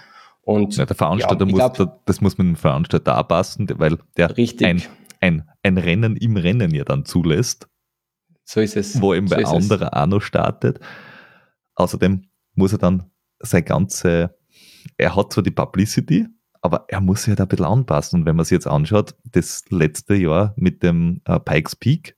und 0.45 0.77
ja, 0.77 0.85
der 0.85 0.95
Veranstalter 0.95 1.45
ja, 1.45 1.51
muss, 1.51 1.73
glaub, 1.73 2.05
das 2.05 2.21
muss 2.21 2.37
mit 2.37 2.47
dem 2.47 2.55
Veranstalter 2.55 3.17
anpassen, 3.17 3.67
weil 3.77 3.97
der 4.15 4.37
richtig. 4.37 4.67
Ein, 4.67 4.83
ein, 5.19 5.49
ein 5.63 5.77
Rennen 5.79 6.15
im 6.17 6.37
Rennen 6.37 6.73
ja 6.73 6.83
dann 6.83 7.03
zulässt. 7.03 7.67
So 8.43 8.61
ist 8.61 8.77
es. 8.77 9.01
Wo 9.01 9.15
eben 9.15 9.27
so 9.27 9.35
bei 9.35 9.43
anderer 9.43 9.97
auch 9.97 10.05
noch 10.05 10.21
startet. 10.21 10.79
Außerdem 11.73 12.27
muss 12.53 12.73
er 12.73 12.77
dann 12.77 13.09
sein 13.39 13.65
ganze, 13.65 14.37
er 14.97 15.15
hat 15.15 15.33
zwar 15.33 15.43
die 15.43 15.51
Publicity, 15.51 16.27
aber 16.61 16.85
er 16.89 17.01
muss 17.01 17.23
sich 17.23 17.29
halt 17.29 17.41
ein 17.41 17.47
bisschen 17.47 17.65
anpassen. 17.65 18.19
Und 18.19 18.25
wenn 18.27 18.35
man 18.35 18.45
sich 18.45 18.55
jetzt 18.55 18.67
anschaut, 18.67 19.15
das 19.23 19.63
letzte 19.69 20.13
Jahr 20.13 20.53
mit 20.57 20.83
dem 20.83 21.21
äh, 21.25 21.39
Pikes 21.39 21.75
Peak 21.75 22.15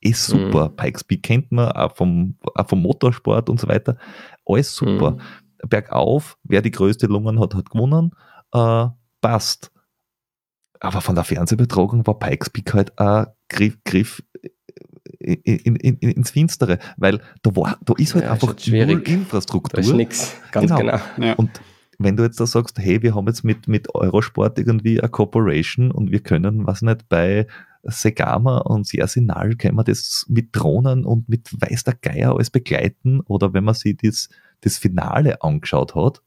ist 0.00 0.26
super. 0.26 0.70
Mhm. 0.70 0.76
Pikes 0.76 1.04
Peak 1.04 1.22
kennt 1.22 1.52
man 1.52 1.70
auch 1.70 1.94
vom, 1.94 2.36
auch 2.56 2.68
vom 2.68 2.82
Motorsport 2.82 3.48
und 3.48 3.60
so 3.60 3.68
weiter. 3.68 3.96
Alles 4.44 4.74
super. 4.74 5.12
Mhm 5.12 5.20
bergauf, 5.68 6.38
wer 6.42 6.62
die 6.62 6.70
größte 6.70 7.06
Lungen 7.06 7.40
hat, 7.40 7.54
hat 7.54 7.70
gewonnen, 7.70 8.12
äh, 8.52 8.86
passt. 9.20 9.70
Aber 10.80 11.00
von 11.00 11.14
der 11.14 11.24
Fernsehbetragung 11.24 12.06
war 12.06 12.18
Pikes 12.18 12.50
Peak 12.50 12.72
halt 12.72 12.98
ein 12.98 13.26
Griff, 13.48 13.76
Griff 13.84 14.22
in, 15.18 15.36
in, 15.42 15.76
in, 15.76 16.10
ins 16.10 16.30
Finstere, 16.30 16.78
weil 16.96 17.20
da, 17.42 17.54
war, 17.54 17.78
da 17.84 17.94
ist 17.98 18.14
halt 18.14 18.24
ja, 18.24 18.32
einfach 18.32 18.54
null 18.66 19.02
Infrastruktur. 19.06 19.82
Da 19.82 19.88
ist 19.88 19.94
nichts, 19.94 20.36
ganz 20.52 20.74
genau. 20.74 20.80
genau. 20.80 21.26
Ja. 21.26 21.34
Und 21.34 21.60
wenn 21.98 22.16
du 22.16 22.22
jetzt 22.22 22.40
da 22.40 22.46
sagst, 22.46 22.78
hey, 22.78 23.02
wir 23.02 23.14
haben 23.14 23.26
jetzt 23.26 23.44
mit, 23.44 23.68
mit 23.68 23.94
Eurosport 23.94 24.58
irgendwie 24.58 25.00
eine 25.00 25.10
Corporation 25.10 25.90
und 25.90 26.10
wir 26.10 26.20
können, 26.20 26.66
was 26.66 26.80
nicht, 26.80 27.08
bei 27.10 27.46
Segama 27.82 28.58
und 28.58 28.86
Sersinal 28.86 29.54
können 29.56 29.76
wir 29.76 29.84
das 29.84 30.26
mit 30.28 30.48
Drohnen 30.52 31.04
und 31.04 31.28
mit 31.28 31.50
weiß 31.52 31.84
der 31.84 31.94
Geier 32.00 32.34
alles 32.34 32.50
begleiten 32.50 33.20
oder 33.20 33.52
wenn 33.52 33.64
man 33.64 33.74
sich 33.74 33.96
das 33.96 34.28
das 34.60 34.78
Finale 34.78 35.42
angeschaut 35.42 35.94
hat, 35.94 36.22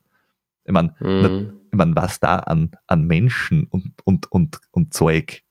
ich 0.66 0.72
meine, 0.72 0.96
mhm. 1.00 1.60
ich 1.72 1.78
mein, 1.78 1.96
was 1.96 2.20
da 2.20 2.38
an, 2.38 2.72
an 2.88 3.06
Menschen 3.06 3.66
und, 3.66 3.94
und, 4.06 4.32
und, 4.32 4.62
und 4.72 4.94
Zeug 4.94 5.44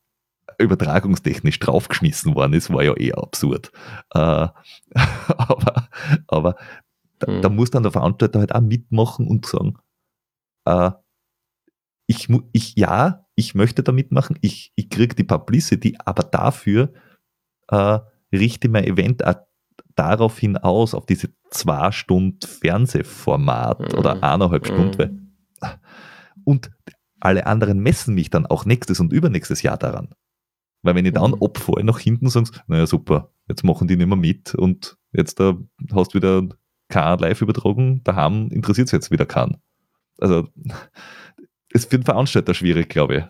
übertragungstechnisch 0.59 1.59
draufgeschmissen 1.59 2.34
worden 2.34 2.54
ist, 2.54 2.72
war 2.72 2.82
ja 2.82 2.96
eh 2.96 3.12
absurd. 3.12 3.72
Äh, 4.14 4.18
aber 5.36 5.88
aber 6.26 6.56
da, 7.18 7.30
mhm. 7.30 7.42
da, 7.42 7.48
muss 7.48 7.70
dann 7.70 7.82
der 7.82 7.92
Veranstalter 7.92 8.40
halt 8.40 8.54
auch 8.54 8.60
mitmachen 8.60 9.26
und 9.26 9.46
sagen, 9.46 9.78
äh, 10.64 10.90
ich, 12.06 12.28
ich, 12.52 12.76
ja, 12.76 13.26
ich 13.34 13.54
möchte 13.54 13.82
da 13.82 13.92
mitmachen, 13.92 14.38
ich, 14.40 14.72
ich 14.76 14.90
kriege 14.90 15.14
die 15.14 15.24
Publicity, 15.24 15.96
aber 16.04 16.22
dafür 16.24 16.92
äh, 17.68 17.98
richte 18.32 18.68
mein 18.68 18.84
Event 18.84 19.24
auch 19.24 19.36
darauf 19.97 20.39
hinaus, 20.39 20.94
auf 20.94 21.06
diese 21.06 21.31
zwei 21.51 21.93
Stunden 21.93 22.47
Fernsehformat 22.47 23.93
mhm. 23.93 23.98
oder 23.98 24.23
eineinhalb 24.23 24.62
mhm. 24.62 24.66
Stunden. 24.66 25.36
Und 26.44 26.70
alle 27.20 27.47
anderen 27.47 27.81
messen 27.81 28.14
mich 28.14 28.31
dann 28.31 28.47
auch 28.47 28.64
nächstes 28.64 29.01
und 29.01 29.12
übernächstes 29.12 29.62
Jahr 29.62 29.78
daran. 29.78 30.14
Weil 30.82 30.97
wenn 30.97 31.06
ich 31.06 31.12
dann 31.12 31.32
mhm. 31.32 31.43
abfahre 31.43 31.85
nach 31.85 31.98
hinten 31.98 32.28
sagst, 32.28 32.62
naja 32.66 32.86
super, 32.86 33.32
jetzt 33.48 33.64
machen 33.64 33.86
die 33.86 33.97
nicht 33.97 34.09
mehr 34.09 34.16
mit 34.16 34.55
und 34.55 34.97
jetzt 35.12 35.39
da 35.39 35.56
hast 35.94 36.14
du 36.14 36.19
wieder 36.19 36.43
keine 36.89 37.16
Live-Übertragung, 37.16 38.02
daheim 38.02 38.48
interessiert 38.48 38.89
es 38.89 38.93
jetzt 38.93 39.10
wieder 39.10 39.27
keinen. 39.27 39.59
Also 40.19 40.48
ist 41.70 41.90
für 41.90 41.98
den 41.98 42.05
Veranstalter 42.05 42.55
schwierig, 42.55 42.89
glaube 42.89 43.16
ich. 43.16 43.24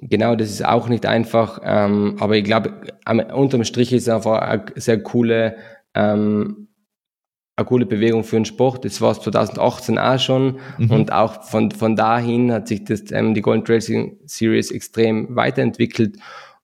Genau, 0.00 0.36
das 0.36 0.50
ist 0.50 0.64
auch 0.64 0.88
nicht 0.88 1.06
einfach, 1.06 1.60
ähm, 1.64 2.16
aber 2.20 2.36
ich 2.36 2.44
glaube, 2.44 2.74
unterm 3.34 3.64
Strich 3.64 3.92
ist 3.92 4.02
es 4.02 4.08
einfach 4.08 4.40
eine 4.40 4.64
sehr 4.74 5.02
coole, 5.02 5.56
ähm, 5.94 6.68
eine 7.56 7.66
coole 7.66 7.86
Bewegung 7.86 8.22
für 8.22 8.36
den 8.36 8.44
Sport. 8.44 8.84
Das 8.84 9.00
war 9.00 9.12
es 9.12 9.20
2018 9.20 9.98
auch 9.98 10.18
schon 10.18 10.58
mhm. 10.76 10.90
und 10.90 11.12
auch 11.12 11.42
von, 11.44 11.70
von 11.70 11.96
dahin 11.96 12.52
hat 12.52 12.68
sich 12.68 12.84
das, 12.84 13.10
ähm, 13.10 13.32
die 13.32 13.40
Golden 13.40 13.64
Trail 13.64 13.80
Series 13.80 14.70
extrem 14.70 15.34
weiterentwickelt 15.34 16.18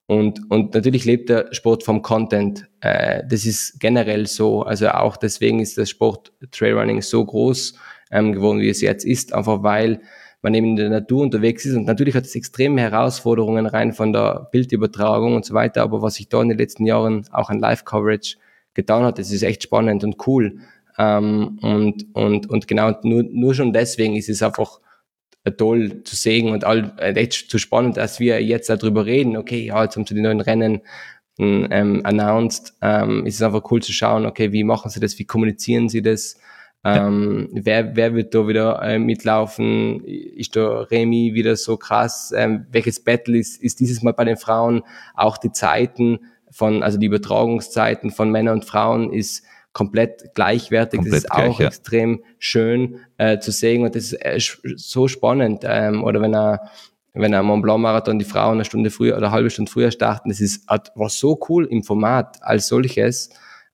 und, 0.05 0.51
und 0.51 0.73
natürlich 0.73 1.05
lebt 1.05 1.29
der 1.29 1.53
Sport 1.53 1.83
vom 1.83 2.01
Content. 2.01 2.67
Äh, 2.81 3.23
das 3.27 3.45
ist 3.45 3.79
generell 3.79 4.27
so, 4.27 4.63
also 4.63 4.89
auch 4.89 5.17
deswegen 5.17 5.59
ist 5.59 5.77
das 5.77 5.89
Sport 5.89 6.33
Trailrunning 6.51 7.01
so 7.01 7.23
groß 7.25 7.73
ähm, 8.11 8.33
geworden, 8.33 8.59
wie 8.59 8.69
es 8.69 8.81
jetzt 8.81 9.05
ist, 9.05 9.33
einfach 9.33 9.63
weil 9.63 10.01
man 10.43 10.53
eben 10.53 10.67
in 10.67 10.75
der 10.75 10.89
Natur 10.89 11.23
unterwegs 11.23 11.65
ist. 11.65 11.75
Und 11.75 11.85
natürlich 11.85 12.15
hat 12.15 12.25
es 12.25 12.35
extreme 12.35 12.81
Herausforderungen 12.81 13.65
rein 13.65 13.93
von 13.93 14.13
der 14.13 14.49
Bildübertragung 14.51 15.35
und 15.35 15.45
so 15.45 15.53
weiter. 15.53 15.81
Aber 15.81 16.01
was 16.01 16.15
sich 16.15 16.29
da 16.29 16.41
in 16.41 16.49
den 16.49 16.57
letzten 16.57 16.85
Jahren 16.85 17.25
auch 17.31 17.49
an 17.49 17.59
Live-Coverage 17.59 18.35
getan 18.73 19.03
hat, 19.03 19.19
das 19.19 19.31
ist 19.31 19.43
echt 19.43 19.63
spannend 19.63 20.03
und 20.03 20.27
cool. 20.27 20.59
Ähm, 20.97 21.59
und, 21.61 22.05
und, 22.13 22.49
und 22.49 22.67
genau 22.67 22.91
nur, 23.03 23.23
nur 23.23 23.55
schon 23.55 23.73
deswegen 23.73 24.15
ist 24.15 24.29
es 24.29 24.43
einfach 24.43 24.79
toll 25.57 26.03
zu 26.03 26.15
sehen 26.15 26.49
und 26.49 26.63
all, 26.63 26.93
äh, 26.99 27.13
echt 27.13 27.49
zu 27.49 27.57
spannend, 27.57 27.97
dass 27.97 28.19
wir 28.19 28.41
jetzt 28.43 28.69
darüber 28.69 29.05
reden. 29.05 29.37
Okay, 29.37 29.65
ja, 29.65 29.83
jetzt 29.83 29.95
haben 29.95 30.05
sie 30.05 30.15
die 30.15 30.21
neuen 30.21 30.41
Rennen 30.41 30.81
ähm, 31.39 32.01
announced. 32.03 32.73
Ähm, 32.81 33.25
ist 33.25 33.35
es 33.35 33.41
einfach 33.41 33.69
cool 33.71 33.81
zu 33.81 33.91
schauen, 33.91 34.25
okay, 34.25 34.51
wie 34.51 34.63
machen 34.63 34.89
sie 34.89 34.99
das, 34.99 35.17
wie 35.19 35.25
kommunizieren 35.25 35.89
sie 35.89 36.01
das? 36.01 36.37
Ähm, 36.85 37.49
wer, 37.53 37.95
wer 37.95 38.13
wird 38.13 38.35
da 38.35 38.47
wieder 38.47 38.81
äh, 38.81 38.99
mitlaufen? 38.99 40.03
Ist 40.03 40.55
da 40.55 40.81
Remy 40.81 41.33
wieder 41.33 41.55
so 41.55 41.77
krass? 41.77 42.33
Ähm, 42.35 42.65
welches 42.71 42.99
Battle 43.01 43.37
ist, 43.37 43.61
ist 43.61 43.79
dieses 43.79 44.01
Mal 44.01 44.13
bei 44.13 44.25
den 44.25 44.37
Frauen? 44.37 44.83
Auch 45.15 45.37
die 45.37 45.51
Zeiten 45.51 46.19
von, 46.51 46.83
also 46.83 46.97
die 46.97 47.05
Übertragungszeiten 47.05 48.11
von 48.11 48.31
Männern 48.31 48.55
und 48.55 48.65
Frauen 48.65 49.13
ist 49.13 49.43
komplett 49.71 50.35
gleichwertig. 50.35 50.99
Komplett 50.99 51.13
das 51.13 51.23
ist 51.23 51.31
gleich, 51.31 51.49
auch 51.49 51.59
ja. 51.59 51.67
extrem 51.67 52.23
schön 52.37 52.99
äh, 53.17 53.39
zu 53.39 53.51
sehen 53.51 53.83
und 53.83 53.95
das 53.95 54.11
ist 54.11 54.13
äh, 54.13 54.39
so 54.75 55.07
spannend. 55.07 55.63
Ähm, 55.65 56.03
oder 56.03 56.21
wenn 56.21 56.35
er 56.35 56.69
wenn 57.15 57.31
er 57.31 57.43
Mont 57.43 57.61
Blanc 57.61 57.79
Marathon 57.79 58.17
die 58.17 58.25
Frauen 58.25 58.55
eine 58.55 58.65
Stunde 58.65 58.89
früher 58.89 59.15
oder 59.15 59.27
eine 59.27 59.35
halbe 59.35 59.49
Stunde 59.51 59.71
früher 59.71 59.91
starten, 59.91 60.29
das 60.29 60.41
ist 60.41 60.67
war 60.67 61.09
so 61.09 61.39
cool 61.47 61.65
im 61.65 61.83
Format 61.83 62.41
als 62.41 62.67
solches. 62.67 63.29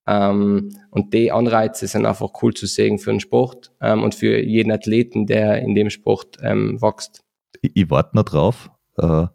Ähm, 0.09 0.71
und 0.89 1.13
die 1.13 1.31
Anreize 1.31 1.85
sind 1.85 2.07
einfach 2.07 2.29
cool 2.41 2.53
zu 2.55 2.65
sehen 2.65 2.97
für 2.97 3.11
den 3.11 3.19
Sport 3.19 3.71
ähm, 3.79 4.01
und 4.01 4.15
für 4.15 4.41
jeden 4.43 4.71
Athleten, 4.71 5.27
der 5.27 5.61
in 5.61 5.75
dem 5.75 5.91
Sport 5.91 6.37
ähm, 6.41 6.81
wächst. 6.81 7.23
ich, 7.61 7.71
ich 7.75 7.89
warte 7.91 8.15
noch 8.15 8.23
drauf, 8.23 8.71
äh, 8.97 9.27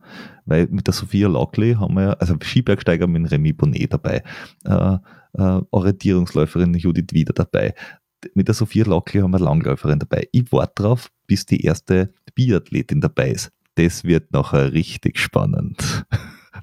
weil 0.46 0.66
mit 0.70 0.88
der 0.88 0.94
Sophia 0.94 1.28
Lockley 1.28 1.74
haben 1.74 1.94
wir, 1.94 2.20
also 2.20 2.34
Skibergsteiger 2.42 3.06
mit 3.06 3.30
Remy 3.30 3.52
Bonnet 3.52 3.92
dabei, 3.92 4.24
äh, 4.64 4.96
äh, 5.38 5.60
Orientierungsläuferin 5.70 6.74
Judith 6.74 7.12
wieder 7.12 7.32
dabei. 7.32 7.74
Mit 8.34 8.48
der 8.48 8.54
Sophia 8.54 8.84
Lockley 8.84 9.22
haben 9.22 9.30
wir 9.30 9.38
Langläuferin 9.38 10.00
dabei. 10.00 10.28
Ich 10.32 10.50
warte 10.50 10.82
drauf, 10.82 11.10
bis 11.28 11.46
die 11.46 11.64
erste 11.64 12.12
Biathletin 12.34 13.00
dabei 13.00 13.30
ist. 13.30 13.52
Das 13.76 14.02
wird 14.02 14.32
nachher 14.32 14.72
richtig 14.72 15.18
spannend. 15.18 16.04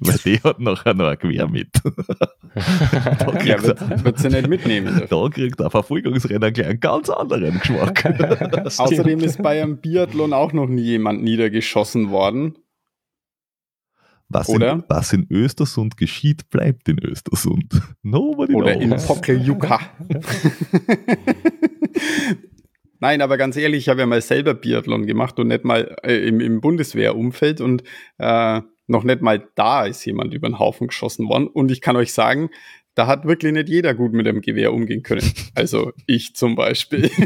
Weil 0.03 0.17
die 0.25 0.39
hat 0.41 0.59
nachher 0.59 0.95
noch 0.95 1.05
ein 1.05 1.17
Gewehr 1.19 1.47
mit. 1.47 1.69
da 1.83 3.39
ja, 3.43 3.61
wird, 3.61 4.03
wird 4.03 4.19
sie 4.19 4.29
nicht 4.29 4.47
mitnehmen. 4.47 5.03
Da 5.09 5.29
kriegt 5.29 5.61
ein 5.61 5.69
Verfolgungsrenner 5.69 6.51
gleich 6.51 6.67
einen 6.67 6.79
ganz 6.79 7.09
anderen 7.09 7.59
Geschmack. 7.59 8.05
Außerdem 8.79 9.19
ist 9.19 9.43
bei 9.43 9.61
einem 9.61 9.77
Biathlon 9.77 10.33
auch 10.33 10.53
noch 10.53 10.67
nie 10.67 10.81
jemand 10.81 11.21
niedergeschossen 11.21 12.09
worden. 12.09 12.55
Was, 14.27 14.49
Oder? 14.49 14.71
In, 14.73 14.83
was 14.87 15.13
in 15.13 15.27
Östersund 15.29 15.97
geschieht, 15.97 16.49
bleibt 16.49 16.89
in 16.89 16.97
Östersund. 16.97 17.81
Nobody 18.01 18.55
Oder 18.55 18.77
knows. 18.77 19.03
in 19.03 19.07
Pokeljuka. 19.07 19.79
Nein, 22.99 23.21
aber 23.21 23.37
ganz 23.37 23.57
ehrlich, 23.57 23.79
ich 23.79 23.89
habe 23.89 23.99
ja 23.99 24.05
mal 24.05 24.21
selber 24.21 24.53
Biathlon 24.53 25.05
gemacht 25.05 25.37
und 25.37 25.49
nicht 25.49 25.63
mal 25.63 25.95
äh, 26.03 26.27
im, 26.27 26.39
im 26.39 26.61
Bundeswehrumfeld 26.61 27.59
und 27.61 27.83
äh, 28.17 28.61
noch 28.87 29.03
nicht 29.03 29.21
mal 29.21 29.47
da 29.55 29.85
ist 29.85 30.05
jemand 30.05 30.33
über 30.33 30.49
den 30.49 30.59
Haufen 30.59 30.87
geschossen 30.87 31.29
worden. 31.29 31.47
Und 31.47 31.71
ich 31.71 31.81
kann 31.81 31.95
euch 31.95 32.13
sagen, 32.13 32.49
da 32.95 33.07
hat 33.07 33.25
wirklich 33.25 33.53
nicht 33.53 33.69
jeder 33.69 33.93
gut 33.93 34.13
mit 34.13 34.25
dem 34.25 34.41
Gewehr 34.41 34.73
umgehen 34.73 35.03
können. 35.03 35.31
Also 35.55 35.91
ich 36.07 36.35
zum 36.35 36.55
Beispiel. 36.55 37.11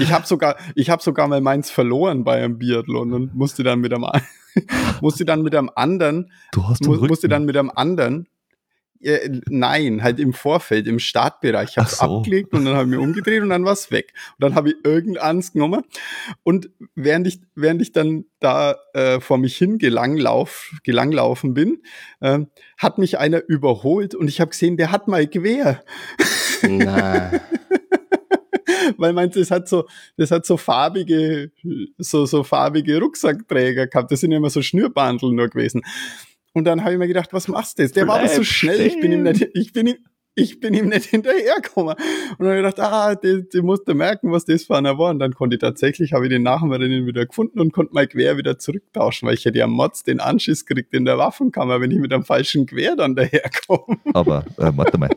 ich 0.00 0.12
habe 0.12 0.26
sogar, 0.26 0.56
ich 0.74 0.90
habe 0.90 1.02
sogar 1.02 1.28
mal 1.28 1.40
meins 1.40 1.70
verloren 1.70 2.24
bei 2.24 2.42
einem 2.42 2.58
Biathlon 2.58 3.12
und 3.12 3.34
musste 3.34 3.62
dann 3.62 3.80
mit 3.80 3.92
einem, 3.92 4.06
musste 5.00 5.24
dann 5.24 5.42
mit 5.42 5.54
einem 5.54 5.70
anderen, 5.74 6.30
du 6.52 6.68
hast 6.68 6.84
mu 6.84 6.94
musste 7.06 7.28
dann 7.28 7.44
mit 7.44 7.56
einem 7.56 7.70
anderen 7.74 8.28
äh, 9.00 9.40
nein, 9.48 10.02
halt 10.02 10.20
im 10.20 10.32
Vorfeld, 10.32 10.86
im 10.86 10.98
Startbereich. 10.98 11.70
Ich 11.70 11.78
habe 11.78 11.88
es 11.88 11.98
so. 11.98 12.18
abgelegt 12.18 12.52
und 12.52 12.64
dann 12.64 12.74
habe 12.74 12.84
ich 12.84 12.96
mich 12.96 12.98
umgedreht 12.98 13.42
und 13.42 13.50
dann 13.50 13.64
war 13.64 13.72
es 13.72 13.90
weg. 13.90 14.12
Und 14.38 14.44
dann 14.44 14.54
habe 14.54 14.70
ich 14.70 14.76
irgendeins 14.84 15.52
genommen. 15.52 15.82
Und 16.42 16.70
während 16.94 17.26
ich, 17.26 17.40
während 17.54 17.82
ich 17.82 17.92
dann 17.92 18.24
da 18.40 18.76
äh, 18.94 19.20
vor 19.20 19.38
mich 19.38 19.56
hin 19.56 19.78
gelanglauf, 19.78 20.72
gelanglaufen 20.84 21.54
bin, 21.54 21.82
äh, 22.20 22.40
hat 22.78 22.98
mich 22.98 23.18
einer 23.18 23.42
überholt 23.48 24.14
und 24.14 24.28
ich 24.28 24.40
habe 24.40 24.50
gesehen, 24.50 24.76
der 24.76 24.92
hat 24.92 25.08
mal 25.08 25.26
Gewehr. 25.26 25.82
Na. 26.62 27.32
Weil 28.96 29.12
meins, 29.12 29.34
das 29.34 29.50
hat 29.50 29.68
so, 29.68 29.86
das 30.16 30.30
hat 30.30 30.46
so 30.46 30.56
farbige, 30.56 31.50
so, 31.98 32.26
so 32.26 32.44
farbige 32.44 32.98
Rucksackträger 32.98 33.86
gehabt. 33.86 34.10
Das 34.10 34.20
sind 34.20 34.32
immer 34.32 34.50
so 34.50 34.62
Schnürbandel 34.62 35.32
nur 35.32 35.48
gewesen. 35.48 35.82
Und 36.56 36.64
dann 36.64 36.80
habe 36.84 36.94
ich 36.94 36.98
mir 36.98 37.06
gedacht, 37.06 37.34
was 37.34 37.48
machst 37.48 37.78
du 37.78 37.82
jetzt? 37.82 37.96
Der 37.96 38.06
Bleib 38.06 38.22
war 38.22 38.28
so 38.28 38.42
schnell, 38.42 38.80
ich 38.80 38.98
bin 38.98 39.12
ihm 39.12 39.24
nicht, 39.24 39.46
ich 39.52 39.74
bin 39.74 39.88
ihm, 39.88 39.96
ich 40.34 40.58
bin 40.58 40.72
ihm 40.72 40.88
nicht 40.88 41.04
hinterhergekommen. 41.04 41.96
Und 41.98 42.38
dann 42.38 42.48
habe 42.48 42.56
ich 42.56 42.64
gedacht, 42.64 42.80
ah, 42.80 43.14
der, 43.14 43.42
der 43.42 43.62
musste 43.62 43.92
merken, 43.92 44.32
was 44.32 44.46
das 44.46 44.64
für 44.64 44.74
einer 44.74 44.96
war. 44.96 45.10
Und 45.10 45.18
dann 45.18 45.34
konnte 45.34 45.56
ich 45.56 45.60
tatsächlich, 45.60 46.14
habe 46.14 46.24
ich 46.24 46.30
den 46.30 46.44
Nachhinein 46.44 47.04
wieder 47.04 47.26
gefunden 47.26 47.60
und 47.60 47.74
konnte 47.74 47.92
mein 47.92 48.08
Quer 48.08 48.38
wieder 48.38 48.58
zurücktauschen, 48.58 49.28
weil 49.28 49.34
ich 49.34 49.44
hätte 49.44 49.58
ja 49.58 49.66
Mods 49.66 50.02
den 50.04 50.18
Anschiss 50.18 50.64
gekriegt 50.64 50.94
in 50.94 51.04
der 51.04 51.18
Waffenkammer, 51.18 51.78
wenn 51.82 51.90
ich 51.90 51.98
mit 51.98 52.10
einem 52.10 52.24
falschen 52.24 52.64
Quer 52.64 52.96
dann 52.96 53.14
daherkomme. 53.14 53.98
Aber, 54.14 54.46
äh, 54.56 54.72
warte 54.74 54.96
mal, 54.96 55.10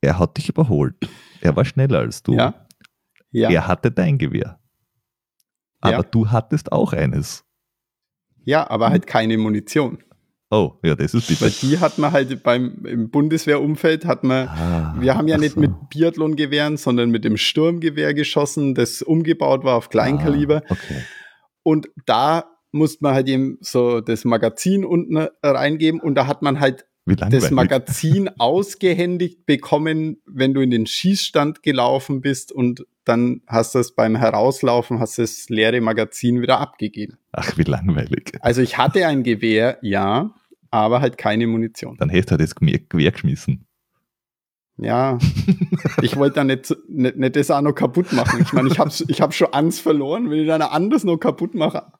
er 0.00 0.20
hat 0.20 0.36
dich 0.36 0.50
überholt. 0.50 0.94
Er 1.40 1.56
war 1.56 1.64
schneller 1.64 1.98
als 1.98 2.22
du. 2.22 2.34
Ja. 2.34 2.54
ja. 3.32 3.50
Er 3.50 3.66
hatte 3.66 3.90
dein 3.90 4.18
Gewehr. 4.18 4.60
Aber 5.80 5.96
ja. 5.96 6.02
du 6.04 6.30
hattest 6.30 6.70
auch 6.70 6.92
eines. 6.92 7.44
Ja, 8.44 8.70
aber 8.70 8.90
halt 8.90 9.08
keine 9.08 9.36
Munition. 9.36 9.98
Oh, 10.52 10.72
ja, 10.82 10.96
das 10.96 11.14
ist 11.14 11.28
bitter. 11.28 11.42
Weil 11.42 11.50
die 11.50 11.78
hat 11.78 11.98
man 11.98 12.10
halt 12.10 12.42
beim 12.42 12.84
im 12.84 13.10
Bundeswehrumfeld 13.10 14.04
hat 14.04 14.24
man, 14.24 14.48
ah, 14.48 14.96
wir 14.98 15.16
haben 15.16 15.28
ja 15.28 15.38
nicht 15.38 15.54
so. 15.54 15.60
mit 15.60 15.70
Biathlon-Gewehren, 15.90 16.76
sondern 16.76 17.10
mit 17.10 17.24
dem 17.24 17.36
Sturmgewehr 17.36 18.14
geschossen, 18.14 18.74
das 18.74 19.00
umgebaut 19.00 19.62
war 19.62 19.76
auf 19.76 19.90
Kleinkaliber. 19.90 20.62
Ah, 20.68 20.72
okay. 20.72 21.02
Und 21.62 21.88
da 22.04 22.46
musste 22.72 23.04
man 23.04 23.14
halt 23.14 23.28
eben 23.28 23.58
so 23.60 24.00
das 24.00 24.24
Magazin 24.24 24.84
unten 24.84 25.16
reingeben 25.42 26.00
und 26.00 26.16
da 26.16 26.26
hat 26.26 26.42
man 26.42 26.58
halt 26.58 26.86
das 27.06 27.50
Magazin 27.50 28.28
ausgehändigt 28.38 29.46
bekommen, 29.46 30.18
wenn 30.26 30.54
du 30.54 30.60
in 30.60 30.70
den 30.70 30.86
Schießstand 30.86 31.62
gelaufen 31.62 32.20
bist 32.20 32.52
und 32.52 32.84
dann 33.04 33.42
hast 33.46 33.74
du 33.74 33.78
es 33.78 33.94
beim 33.94 34.16
Herauslaufen, 34.16 35.00
hast 35.00 35.18
du 35.18 35.22
das 35.22 35.48
leere 35.48 35.80
Magazin 35.80 36.42
wieder 36.42 36.60
abgegeben. 36.60 37.18
Ach, 37.32 37.56
wie 37.56 37.62
langweilig. 37.62 38.32
Also 38.40 38.62
ich 38.62 38.78
hatte 38.78 39.06
ein 39.06 39.22
Gewehr, 39.22 39.78
ja, 39.82 40.34
aber 40.70 41.00
halt 41.00 41.18
keine 41.18 41.46
Munition. 41.46 41.96
Dann 41.98 42.08
hättest 42.08 42.32
du 42.32 42.36
das 42.36 42.54
Gewehr 42.54 43.10
geschmissen. 43.12 43.66
Ja, 44.82 45.18
ich 46.02 46.16
wollte 46.16 46.36
da 46.36 46.44
nicht, 46.44 46.74
nicht, 46.88 47.16
nicht 47.16 47.36
das 47.36 47.50
auch 47.50 47.60
noch 47.60 47.74
kaputt 47.74 48.12
machen. 48.12 48.40
Ich 48.42 48.52
meine, 48.52 48.68
ich 48.68 48.78
habe 48.78 48.90
ich 49.08 49.20
hab 49.20 49.34
schon 49.34 49.52
eins 49.52 49.78
verloren, 49.78 50.30
wenn 50.30 50.38
ich 50.38 50.46
dann 50.46 50.62
anders 50.62 51.04
noch 51.04 51.18
kaputt 51.18 51.54
mache. 51.54 51.92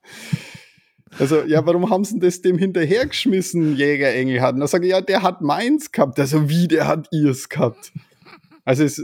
Also, 1.19 1.43
ja, 1.43 1.67
warum 1.67 1.91
haben 1.91 2.05
sie 2.05 2.19
das 2.21 2.41
dem 2.41 2.57
hinterhergeschmissen, 2.57 3.77
Jäger 3.77 4.15
Engelhardt? 4.15 4.55
Und 4.55 4.61
dann 4.61 4.69
sage 4.69 4.87
ich, 4.87 4.93
ja, 4.93 5.01
der 5.01 5.23
hat 5.23 5.43
meins 5.43 5.93
gehabt. 5.93 6.19
Also, 6.19 6.49
wie, 6.49 6.69
der 6.69 6.87
hat 6.87 7.09
ihrs 7.11 7.49
gehabt? 7.49 7.93
Also, 8.65 8.85
es, 8.85 9.03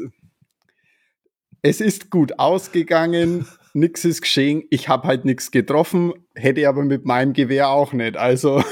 es 1.63 1.81
ist 1.81 2.11
gut 2.11 2.39
ausgegangen, 2.39 3.47
nichts 3.75 4.05
ist 4.05 4.23
geschehen. 4.23 4.63
Ich 4.71 4.89
habe 4.89 5.09
halt 5.09 5.25
nichts 5.25 5.51
getroffen, 5.51 6.13
hätte 6.35 6.67
aber 6.69 6.85
mit 6.85 7.05
meinem 7.05 7.33
Gewehr 7.33 7.69
auch 7.69 7.93
nicht. 7.93 8.17
Also, 8.17 8.63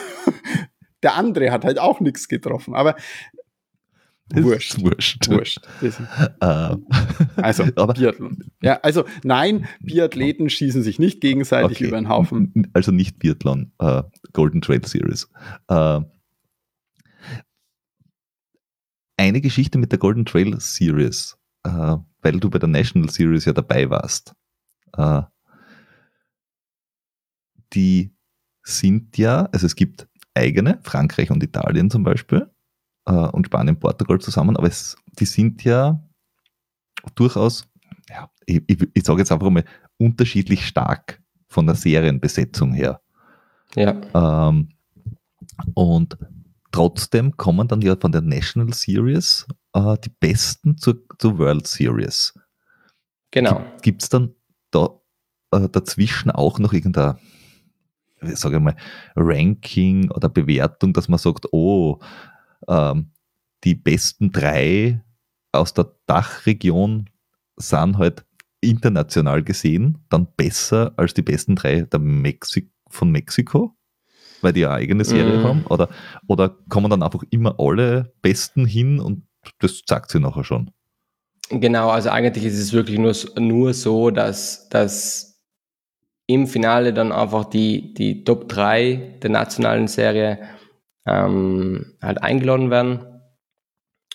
der 1.05 1.15
andere 1.15 1.53
hat 1.53 1.65
halt 1.65 1.79
auch 1.79 2.01
nichts 2.01 2.29
getroffen. 2.29 2.75
Aber 2.75 2.97
Wurscht. 4.31 4.81
Wurscht. 4.81 5.29
Wurscht. 5.29 5.61
Uh, 6.43 6.79
also, 7.37 7.65
Biathlon. 7.95 8.45
Ja, 8.63 8.81
also 8.81 9.05
nein, 9.23 9.69
Biathleten 9.81 10.49
schießen 10.49 10.83
sich 10.83 10.99
nicht 10.99 11.21
gegenseitig 11.21 11.77
okay. 11.79 11.89
über 11.89 11.99
den 11.99 12.09
Haufen. 12.09 12.71
Also 12.73 12.91
nicht 12.91 13.19
Biathlon, 13.19 13.73
uh, 13.83 14.03
Golden 14.33 14.63
Trail 14.63 14.85
Series. 14.87 15.29
Uh, 15.71 16.01
eine 19.19 19.43
Geschichte 19.43 19.79
mit 19.79 19.93
der 19.93 19.99
Golden 19.99 20.25
Trail 20.25 20.59
Series, 20.59 21.37
weil 21.63 22.41
du 22.41 22.51
bei 22.51 22.59
der 22.59 22.69
National 22.69 23.09
Series 23.11 23.45
ja 23.45 23.53
dabei 23.53 23.89
warst. 23.89 24.35
die 27.73 28.13
sind 28.65 29.17
ja, 29.19 29.49
also 29.53 29.67
es 29.67 29.77
gibt 29.77 30.09
eigene, 30.35 30.79
Frankreich 30.83 31.31
und 31.31 31.43
Italien 31.43 31.91
zum 31.91 32.03
Beispiel, 32.03 32.51
äh, 33.07 33.13
und 33.13 33.47
Spanien, 33.47 33.79
Portugal 33.79 34.21
zusammen, 34.21 34.57
aber 34.57 34.69
es, 34.69 34.97
die 35.19 35.27
sind 35.27 35.65
ja 35.65 36.03
durchaus, 37.15 37.67
ja, 38.09 38.31
ich, 38.47 38.63
ich, 38.67 38.89
ich 38.95 39.05
sage 39.05 39.21
jetzt 39.21 39.33
einfach 39.33 39.51
mal, 39.51 39.65
unterschiedlich 39.99 40.67
stark 40.67 41.23
von 41.49 41.67
der 41.67 41.77
Serienbesetzung 41.77 42.73
her. 42.73 43.01
Ja. 43.77 44.49
Ähm, 44.49 44.71
und 45.75 46.19
trotzdem 46.73 47.37
kommen 47.37 47.69
dann 47.69 47.81
ja 47.81 47.97
von 47.97 48.13
der 48.13 48.23
National 48.23 48.73
Series 48.73 49.47
äh, 49.75 49.97
die 50.05 50.11
Besten 50.11 50.77
zur, 50.79 51.03
zur 51.19 51.39
World 51.39 51.67
Series. 51.67 52.35
Genau. 53.31 53.65
Gibt 53.83 54.03
es 54.03 54.09
dann 54.09 54.35
da 54.71 55.01
äh, 55.53 55.69
dazwischen 55.69 56.31
auch 56.31 56.59
noch 56.59 56.73
irgendein 56.73 57.17
sage 58.35 58.57
ich 58.57 58.63
mal, 58.63 58.77
Ranking 59.17 60.11
oder 60.11 60.29
Bewertung, 60.29 60.93
dass 60.93 61.09
man 61.09 61.19
sagt, 61.19 61.47
oh, 61.53 61.99
ähm, 62.69 63.11
die 63.65 63.75
besten 63.75 64.31
drei 64.31 65.03
aus 65.53 65.75
der 65.75 65.93
Dachregion 66.07 67.09
sind 67.57 67.99
halt 67.99 68.25
international 68.61 69.43
gesehen 69.43 69.99
dann 70.11 70.27
besser 70.37 70.93
als 70.97 71.15
die 71.15 71.23
besten 71.23 71.57
drei 71.57 71.83
der 71.83 72.01
Mexi 72.01 72.71
von 72.89 73.11
Mexiko, 73.11 73.77
weil 74.41 74.53
die 74.53 74.65
eine 74.65 74.75
eigene 74.75 75.05
Serie 75.05 75.39
mm. 75.39 75.45
haben? 75.45 75.67
Oder, 75.67 75.89
oder 76.27 76.57
kommen 76.69 76.91
dann 76.91 77.03
einfach 77.03 77.23
immer 77.31 77.57
alle 77.59 78.13
Besten 78.23 78.67
hin 78.67 79.01
und 79.01 79.27
das 79.61 79.83
zeigt 79.85 80.11
sie 80.11 80.21
nachher 80.21 80.45
schon? 80.45 80.71
Genau, 81.51 81.91
also 81.91 82.09
eigentlich 82.09 82.45
ist 82.45 82.59
es 82.59 82.73
wirklich 82.73 82.99
nur, 82.99 83.15
nur 83.39 83.75
so, 83.75 84.11
dass, 84.11 84.69
dass 84.71 85.34
im 86.27 86.47
Finale 86.47 86.93
dann 86.93 87.13
einfach 87.13 87.45
die, 87.45 87.95
die 87.95 88.25
Top 88.25 88.49
3 88.49 89.19
der 89.23 89.31
nationalen 89.31 89.89
Serie 89.89 90.39
ähm, 91.07 91.95
halt 92.01 92.23
eingeladen 92.23 92.71
werden 92.71 93.01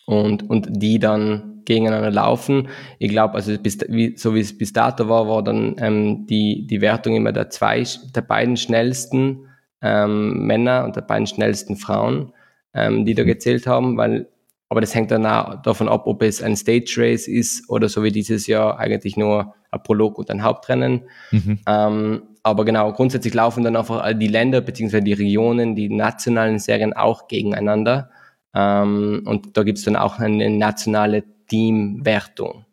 und, 0.05 0.49
und 0.49 0.67
die 0.69 0.99
dann 0.99 1.61
gegeneinander 1.65 2.09
laufen. 2.09 2.69
Ich 2.97 3.09
glaube, 3.09 3.35
also 3.35 3.55
bis, 3.59 3.77
wie, 3.89 4.17
so 4.17 4.33
wie 4.33 4.39
es 4.39 4.57
bis 4.57 4.73
dato 4.73 5.07
war, 5.07 5.27
war 5.27 5.43
dann 5.43 5.75
ähm, 5.77 6.25
die, 6.25 6.65
die 6.65 6.81
Wertung 6.81 7.15
immer 7.15 7.31
der 7.31 7.51
zwei, 7.51 7.83
der 8.15 8.21
beiden 8.21 8.57
schnellsten 8.57 9.47
ähm, 9.81 10.47
Männer 10.47 10.83
und 10.85 10.95
der 10.95 11.01
beiden 11.01 11.27
schnellsten 11.27 11.75
Frauen, 11.75 12.33
ähm, 12.73 13.05
die 13.05 13.13
da 13.13 13.23
gezählt 13.23 13.67
haben, 13.67 13.97
weil 13.97 14.27
aber 14.69 14.81
das 14.81 14.93
hängt 14.93 15.11
dann 15.11 15.25
auch 15.25 15.61
davon 15.63 15.89
ab, 15.89 16.03
ob 16.05 16.21
es 16.21 16.41
ein 16.41 16.55
Stage 16.55 16.95
Race 16.97 17.27
ist 17.27 17.69
oder 17.69 17.89
so 17.89 18.03
wie 18.03 18.11
dieses 18.11 18.45
Jahr 18.45 18.77
eigentlich 18.77 19.17
nur 19.17 19.55
ein 19.71 19.83
Prolog 19.83 20.19
und 20.19 20.29
ein 20.29 20.43
Hauptrennen. 20.43 21.01
Mhm. 21.31 21.59
Ähm, 21.67 22.21
aber 22.43 22.65
genau, 22.65 22.93
grundsätzlich 22.93 23.33
laufen 23.33 23.63
dann 23.63 23.75
einfach 23.75 24.13
die 24.13 24.27
Länder 24.27 24.61
bzw. 24.61 25.01
die 25.01 25.13
Regionen, 25.13 25.75
die 25.75 25.89
nationalen 25.89 26.59
Serien 26.59 26.93
auch 26.93 27.27
gegeneinander. 27.27 28.11
Ähm, 28.53 29.23
und 29.25 29.57
da 29.57 29.63
gibt 29.63 29.79
es 29.79 29.85
dann 29.85 29.95
auch 29.95 30.19
eine 30.19 30.49
nationale 30.49 31.23
Teamwertung. 31.47 32.65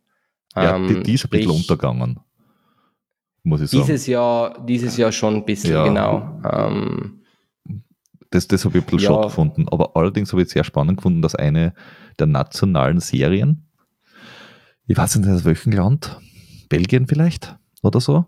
Ja, 0.55 0.79
die, 0.79 1.03
die 1.03 1.15
ist 1.15 1.25
ein 1.25 1.31
bisschen 1.31 1.51
untergegangen. 1.51 2.21
Muss 3.43 3.61
ich 3.61 3.71
sagen. 3.71 3.83
Dieses 3.83 4.07
Jahr, 4.07 4.65
dieses 4.67 4.97
Jahr 4.97 5.13
schon 5.13 5.37
ein 5.37 5.45
bisschen, 5.45 5.73
ja. 5.73 5.85
genau. 5.85 6.41
Ähm, 6.51 7.23
das, 8.37 8.47
das 8.49 8.65
habe 8.65 8.79
ich 8.79 8.85
ein 8.85 8.87
bisschen 8.87 9.01
ja. 9.01 9.09
schott 9.09 9.23
gefunden. 9.25 9.67
Aber 9.71 9.97
allerdings 9.97 10.33
habe 10.33 10.43
ich 10.43 10.51
sehr 10.51 10.65
spannend 10.65 10.99
gefunden, 10.99 11.23
dass 11.23 11.35
eine 11.35 11.75
der 12.19 12.27
nationalen 12.27 13.01
Serien, 13.01 13.71
ich 14.87 14.97
weiß 14.97 15.17
nicht 15.17 15.29
aus 15.29 15.45
welchem 15.45 15.73
Land, 15.73 16.21
Belgien 16.69 17.07
vielleicht 17.07 17.59
oder 17.83 18.01
so, 18.01 18.27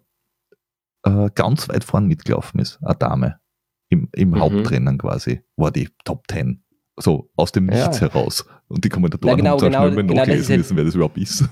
äh, 1.04 1.28
ganz 1.34 1.68
weit 1.68 1.84
vorn 1.84 2.06
mitgelaufen 2.06 2.58
ist. 2.60 2.78
Eine 2.82 2.96
Dame. 2.96 3.40
Im, 3.90 4.08
im 4.12 4.30
mhm. 4.30 4.40
Hauptrennen 4.40 4.98
quasi 4.98 5.42
war 5.56 5.70
die 5.70 5.88
Top 6.04 6.24
10 6.30 6.64
so 6.96 7.30
aus 7.36 7.52
dem 7.52 7.66
Nichts 7.66 8.00
ja. 8.00 8.08
heraus. 8.08 8.44
Und 8.70 8.84
die 8.84 8.90
Kommentatoren 8.90 9.30
Na, 9.30 9.36
genau, 9.36 9.50
haben 9.52 9.72
genau, 9.72 9.88
schnell 9.88 10.06
genau, 10.06 10.14
nachlesen 10.14 10.56
müssen, 10.58 10.76
wer 10.76 10.84
das 10.84 10.94
überhaupt 10.94 11.16
ist. 11.16 11.44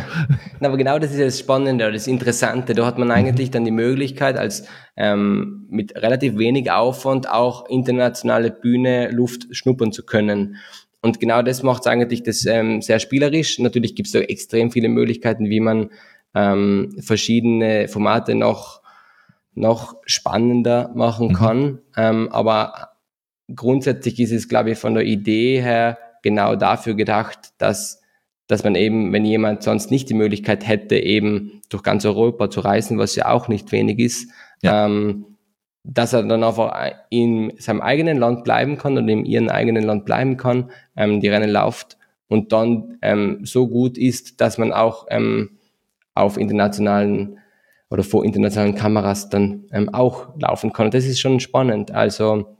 Na, 0.60 0.68
aber 0.68 0.76
genau 0.76 0.98
das 0.98 1.12
ist 1.12 1.20
das 1.20 1.38
Spannende, 1.38 1.92
das 1.92 2.08
Interessante. 2.08 2.74
Da 2.74 2.84
hat 2.84 2.98
man 2.98 3.12
eigentlich 3.12 3.52
dann 3.52 3.64
die 3.64 3.70
Möglichkeit, 3.70 4.36
als 4.36 4.66
ähm, 4.96 5.66
mit 5.70 5.94
relativ 5.94 6.38
wenig 6.38 6.72
Aufwand 6.72 7.30
auch 7.30 7.68
internationale 7.68 8.50
Bühne 8.50 9.10
Luft 9.12 9.46
schnuppern 9.52 9.92
zu 9.92 10.04
können. 10.04 10.56
Und 11.02 11.20
genau 11.20 11.40
das 11.42 11.62
macht 11.62 11.82
es 11.82 11.86
eigentlich 11.86 12.24
das 12.24 12.44
ähm, 12.46 12.82
sehr 12.82 12.98
spielerisch. 12.98 13.60
Natürlich 13.60 13.94
gibt 13.94 14.08
es 14.08 14.12
da 14.12 14.18
extrem 14.18 14.72
viele 14.72 14.88
Möglichkeiten, 14.88 15.48
wie 15.48 15.60
man 15.60 15.90
ähm, 16.34 16.96
verschiedene 17.00 17.86
Formate 17.86 18.34
noch 18.34 18.82
noch 19.54 19.96
spannender 20.04 20.90
machen 20.94 21.28
mhm. 21.28 21.32
kann. 21.32 21.62
Mhm. 21.62 21.80
Ähm, 21.96 22.28
aber 22.30 22.90
grundsätzlich 23.54 24.20
ist 24.20 24.32
es, 24.32 24.48
glaube 24.48 24.72
ich, 24.72 24.78
von 24.78 24.94
der 24.94 25.04
Idee 25.04 25.62
her 25.62 25.98
genau 26.22 26.56
dafür 26.56 26.94
gedacht, 26.94 27.52
dass, 27.58 28.00
dass 28.46 28.64
man 28.64 28.74
eben, 28.74 29.12
wenn 29.12 29.24
jemand 29.24 29.62
sonst 29.62 29.90
nicht 29.90 30.08
die 30.08 30.14
Möglichkeit 30.14 30.66
hätte, 30.66 30.96
eben 30.96 31.62
durch 31.68 31.82
ganz 31.82 32.04
Europa 32.04 32.50
zu 32.50 32.60
reisen, 32.60 32.98
was 32.98 33.16
ja 33.16 33.28
auch 33.30 33.48
nicht 33.48 33.72
wenig 33.72 33.98
ist, 33.98 34.30
ja. 34.62 34.86
ähm, 34.86 35.26
dass 35.84 36.12
er 36.12 36.22
dann 36.24 36.42
einfach 36.42 36.74
in 37.10 37.52
seinem 37.58 37.80
eigenen 37.80 38.18
Land 38.18 38.44
bleiben 38.44 38.76
kann 38.76 38.98
oder 38.98 39.08
in 39.08 39.24
ihrem 39.24 39.48
eigenen 39.48 39.84
Land 39.84 40.04
bleiben 40.04 40.36
kann, 40.36 40.70
ähm, 40.96 41.20
die 41.20 41.28
Rennen 41.28 41.50
läuft 41.50 41.96
und 42.28 42.52
dann 42.52 42.98
ähm, 43.02 43.40
so 43.44 43.68
gut 43.68 43.96
ist, 43.96 44.40
dass 44.40 44.58
man 44.58 44.72
auch 44.72 45.06
ähm, 45.10 45.58
auf 46.14 46.38
internationalen 46.38 47.38
oder 47.88 48.02
vor 48.02 48.24
internationalen 48.24 48.74
Kameras 48.74 49.28
dann 49.28 49.64
ähm, 49.70 49.88
auch 49.94 50.28
laufen 50.38 50.72
kann. 50.72 50.86
Und 50.86 50.94
das 50.94 51.04
ist 51.04 51.20
schon 51.20 51.38
spannend. 51.38 51.92
Also 51.92 52.55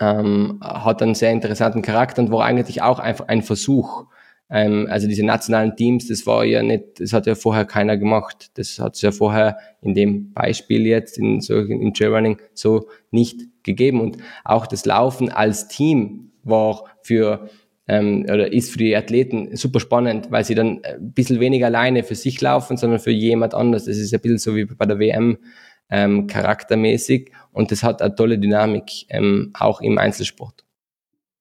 ähm, 0.00 0.58
hat 0.62 1.02
einen 1.02 1.14
sehr 1.14 1.32
interessanten 1.32 1.82
Charakter 1.82 2.22
und 2.22 2.30
war 2.30 2.44
eigentlich 2.44 2.82
auch 2.82 2.98
einfach 2.98 3.28
ein 3.28 3.42
Versuch. 3.42 4.06
Ähm, 4.50 4.86
also 4.90 5.08
diese 5.08 5.24
nationalen 5.24 5.76
Teams, 5.76 6.08
das 6.08 6.26
war 6.26 6.44
ja 6.44 6.62
nicht, 6.62 7.00
das 7.00 7.12
hat 7.12 7.26
ja 7.26 7.34
vorher 7.34 7.64
keiner 7.64 7.96
gemacht. 7.96 8.50
Das 8.54 8.78
hat 8.78 8.94
es 8.94 9.02
ja 9.02 9.12
vorher 9.12 9.58
in 9.82 9.94
dem 9.94 10.32
Beispiel 10.32 10.86
jetzt 10.86 11.18
in 11.18 11.40
solchen 11.40 11.80
in 11.80 11.92
Trailrunning 11.92 12.38
so 12.54 12.88
nicht 13.10 13.40
gegeben. 13.62 14.00
Und 14.00 14.18
auch 14.44 14.66
das 14.66 14.86
Laufen 14.86 15.30
als 15.30 15.68
Team 15.68 16.32
war 16.44 16.84
für 17.02 17.48
ähm, 17.88 18.24
oder 18.24 18.52
ist 18.52 18.70
für 18.70 18.78
die 18.78 18.94
Athleten 18.94 19.56
super 19.56 19.80
spannend, 19.80 20.30
weil 20.30 20.44
sie 20.44 20.54
dann 20.54 20.80
ein 20.84 21.12
bisschen 21.12 21.40
weniger 21.40 21.66
alleine 21.66 22.04
für 22.04 22.14
sich 22.14 22.40
laufen, 22.40 22.76
sondern 22.76 23.00
für 23.00 23.10
jemand 23.10 23.54
anders. 23.54 23.86
Das 23.86 23.96
ist 23.96 24.12
ein 24.14 24.20
bisschen 24.20 24.38
so 24.38 24.54
wie 24.54 24.66
bei 24.66 24.86
der 24.86 24.98
WM 24.98 25.38
ähm, 25.90 26.26
charaktermäßig 26.26 27.32
und 27.52 27.70
das 27.70 27.82
hat 27.82 28.02
eine 28.02 28.14
tolle 28.14 28.38
Dynamik, 28.38 29.06
ähm, 29.08 29.50
auch 29.54 29.80
im 29.80 29.98
Einzelsport. 29.98 30.64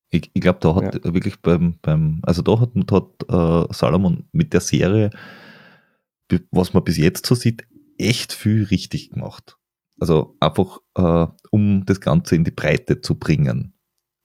Ich, 0.10 0.32
ich 0.34 0.41
glaube, 0.41 0.60
da 0.61 0.76
hat 0.76 0.95
ja. 0.95 1.14
wirklich 1.14 1.41
beim, 1.41 1.80
beim, 1.82 2.22
also 2.24 2.41
da 2.41 2.60
hat, 2.60 2.69
hat 2.91 3.69
äh, 3.69 3.74
Salomon 3.74 4.28
mit 4.32 4.53
der 4.53 4.61
Serie, 4.61 5.10
was 6.52 6.74
man 6.74 6.84
bis 6.84 6.98
jetzt 6.98 7.26
so 7.26 7.36
sieht, 7.36 7.68
echt 7.98 8.32
viel 8.32 8.64
richtig 8.64 9.10
gemacht. 9.10 9.57
Also 9.99 10.36
einfach, 10.40 10.80
äh, 10.95 11.28
um 11.52 11.86
das 11.86 11.99
Ganze 11.99 12.36
in 12.36 12.44
die 12.44 12.52
Breite 12.52 13.02
zu 13.02 13.15
bringen 13.15 13.74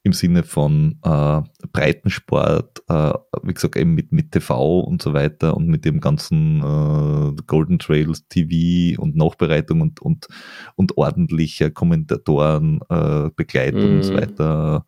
im 0.04 0.12
Sinne 0.12 0.42
von 0.42 0.98
äh, 1.04 1.42
Breitensport, 1.72 2.82
äh, 2.88 3.12
wie 3.44 3.54
gesagt, 3.54 3.76
eben 3.76 3.94
mit, 3.94 4.10
mit 4.10 4.32
TV 4.32 4.80
und 4.80 5.00
so 5.00 5.12
weiter 5.12 5.56
und 5.56 5.68
mit 5.68 5.84
dem 5.84 6.00
ganzen 6.00 6.58
äh, 6.58 7.42
Golden 7.46 7.78
Trails 7.78 8.26
TV 8.28 9.00
und 9.00 9.16
Nachbereitung 9.16 9.80
und, 9.80 10.02
und, 10.02 10.26
und 10.74 10.96
ordentlicher 10.96 11.70
Kommentatoren, 11.70 12.80
äh, 12.88 13.30
Begleitung 13.36 13.92
mm. 13.92 13.96
und 13.96 14.02
so 14.02 14.12
mhm. 14.12 14.16
weiter. 14.16 14.86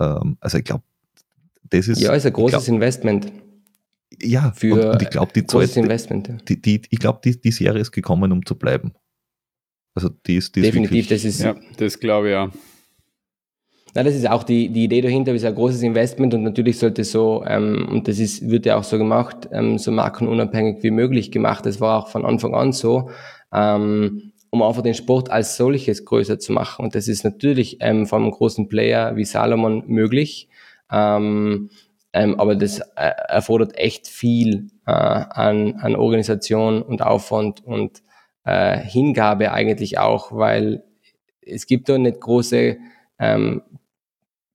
Ähm, 0.00 0.36
also 0.40 0.58
ich 0.58 0.64
glaube, 0.64 0.82
das 1.70 1.86
ist. 1.86 2.00
Ja, 2.00 2.12
ist 2.14 2.26
ein 2.26 2.32
großes 2.32 2.64
glaub, 2.64 2.74
Investment. 2.74 3.32
Ja, 4.20 4.52
für 4.56 4.74
und, 4.74 4.94
und 4.94 5.02
ich 5.02 5.10
glaube, 5.10 5.32
die 5.34 5.46
Zeit, 5.46 5.76
Investment. 5.76 6.28
Ja. 6.28 6.36
Die, 6.48 6.60
die, 6.60 6.82
ich 6.90 6.98
glaube, 6.98 7.20
die, 7.22 7.40
die 7.40 7.52
Serie 7.52 7.80
ist 7.80 7.92
gekommen, 7.92 8.32
um 8.32 8.44
zu 8.44 8.56
bleiben. 8.56 8.92
Also 9.94 10.08
die 10.08 10.36
ist, 10.36 10.56
die 10.56 10.60
ist 10.60 10.66
Definitiv, 10.66 10.90
wirklich, 10.90 11.08
das 11.08 11.24
ist. 11.24 11.40
Ja, 11.40 11.54
das 11.76 12.00
glaube 12.00 12.28
ich 12.28 12.32
ja. 12.32 12.50
Na, 13.98 14.04
das 14.04 14.14
ist 14.14 14.30
auch 14.30 14.44
die, 14.44 14.68
die 14.68 14.84
Idee 14.84 15.00
dahinter, 15.00 15.34
ist 15.34 15.44
ein 15.44 15.56
großes 15.56 15.82
Investment 15.82 16.32
und 16.32 16.44
natürlich 16.44 16.78
sollte 16.78 17.02
so, 17.02 17.42
ähm, 17.44 17.88
und 17.90 18.06
das 18.06 18.20
ist, 18.20 18.48
wird 18.48 18.64
ja 18.64 18.76
auch 18.76 18.84
so 18.84 18.96
gemacht, 18.96 19.48
ähm, 19.50 19.76
so 19.76 19.90
markenunabhängig 19.90 20.84
wie 20.84 20.92
möglich 20.92 21.32
gemacht. 21.32 21.66
Das 21.66 21.80
war 21.80 21.98
auch 21.98 22.06
von 22.06 22.24
Anfang 22.24 22.54
an 22.54 22.70
so, 22.70 23.10
ähm, 23.52 24.30
um 24.50 24.62
einfach 24.62 24.82
den 24.82 24.94
Sport 24.94 25.32
als 25.32 25.56
solches 25.56 26.04
größer 26.04 26.38
zu 26.38 26.52
machen. 26.52 26.84
Und 26.84 26.94
das 26.94 27.08
ist 27.08 27.24
natürlich 27.24 27.78
ähm, 27.80 28.06
von 28.06 28.22
einem 28.22 28.30
großen 28.30 28.68
Player 28.68 29.16
wie 29.16 29.24
Salomon 29.24 29.82
möglich. 29.88 30.48
Ähm, 30.92 31.70
ähm, 32.12 32.38
aber 32.38 32.54
das 32.54 32.78
äh, 32.78 33.10
erfordert 33.26 33.76
echt 33.76 34.06
viel 34.06 34.68
äh, 34.86 34.92
an, 34.92 35.74
an 35.80 35.96
Organisation 35.96 36.82
und 36.82 37.02
Aufwand 37.02 37.64
und 37.66 38.04
äh, 38.44 38.78
Hingabe 38.78 39.50
eigentlich 39.50 39.98
auch, 39.98 40.30
weil 40.30 40.84
es 41.40 41.66
gibt 41.66 41.88
da 41.88 41.98
nicht 41.98 42.20
große 42.20 42.76
ähm, 43.18 43.62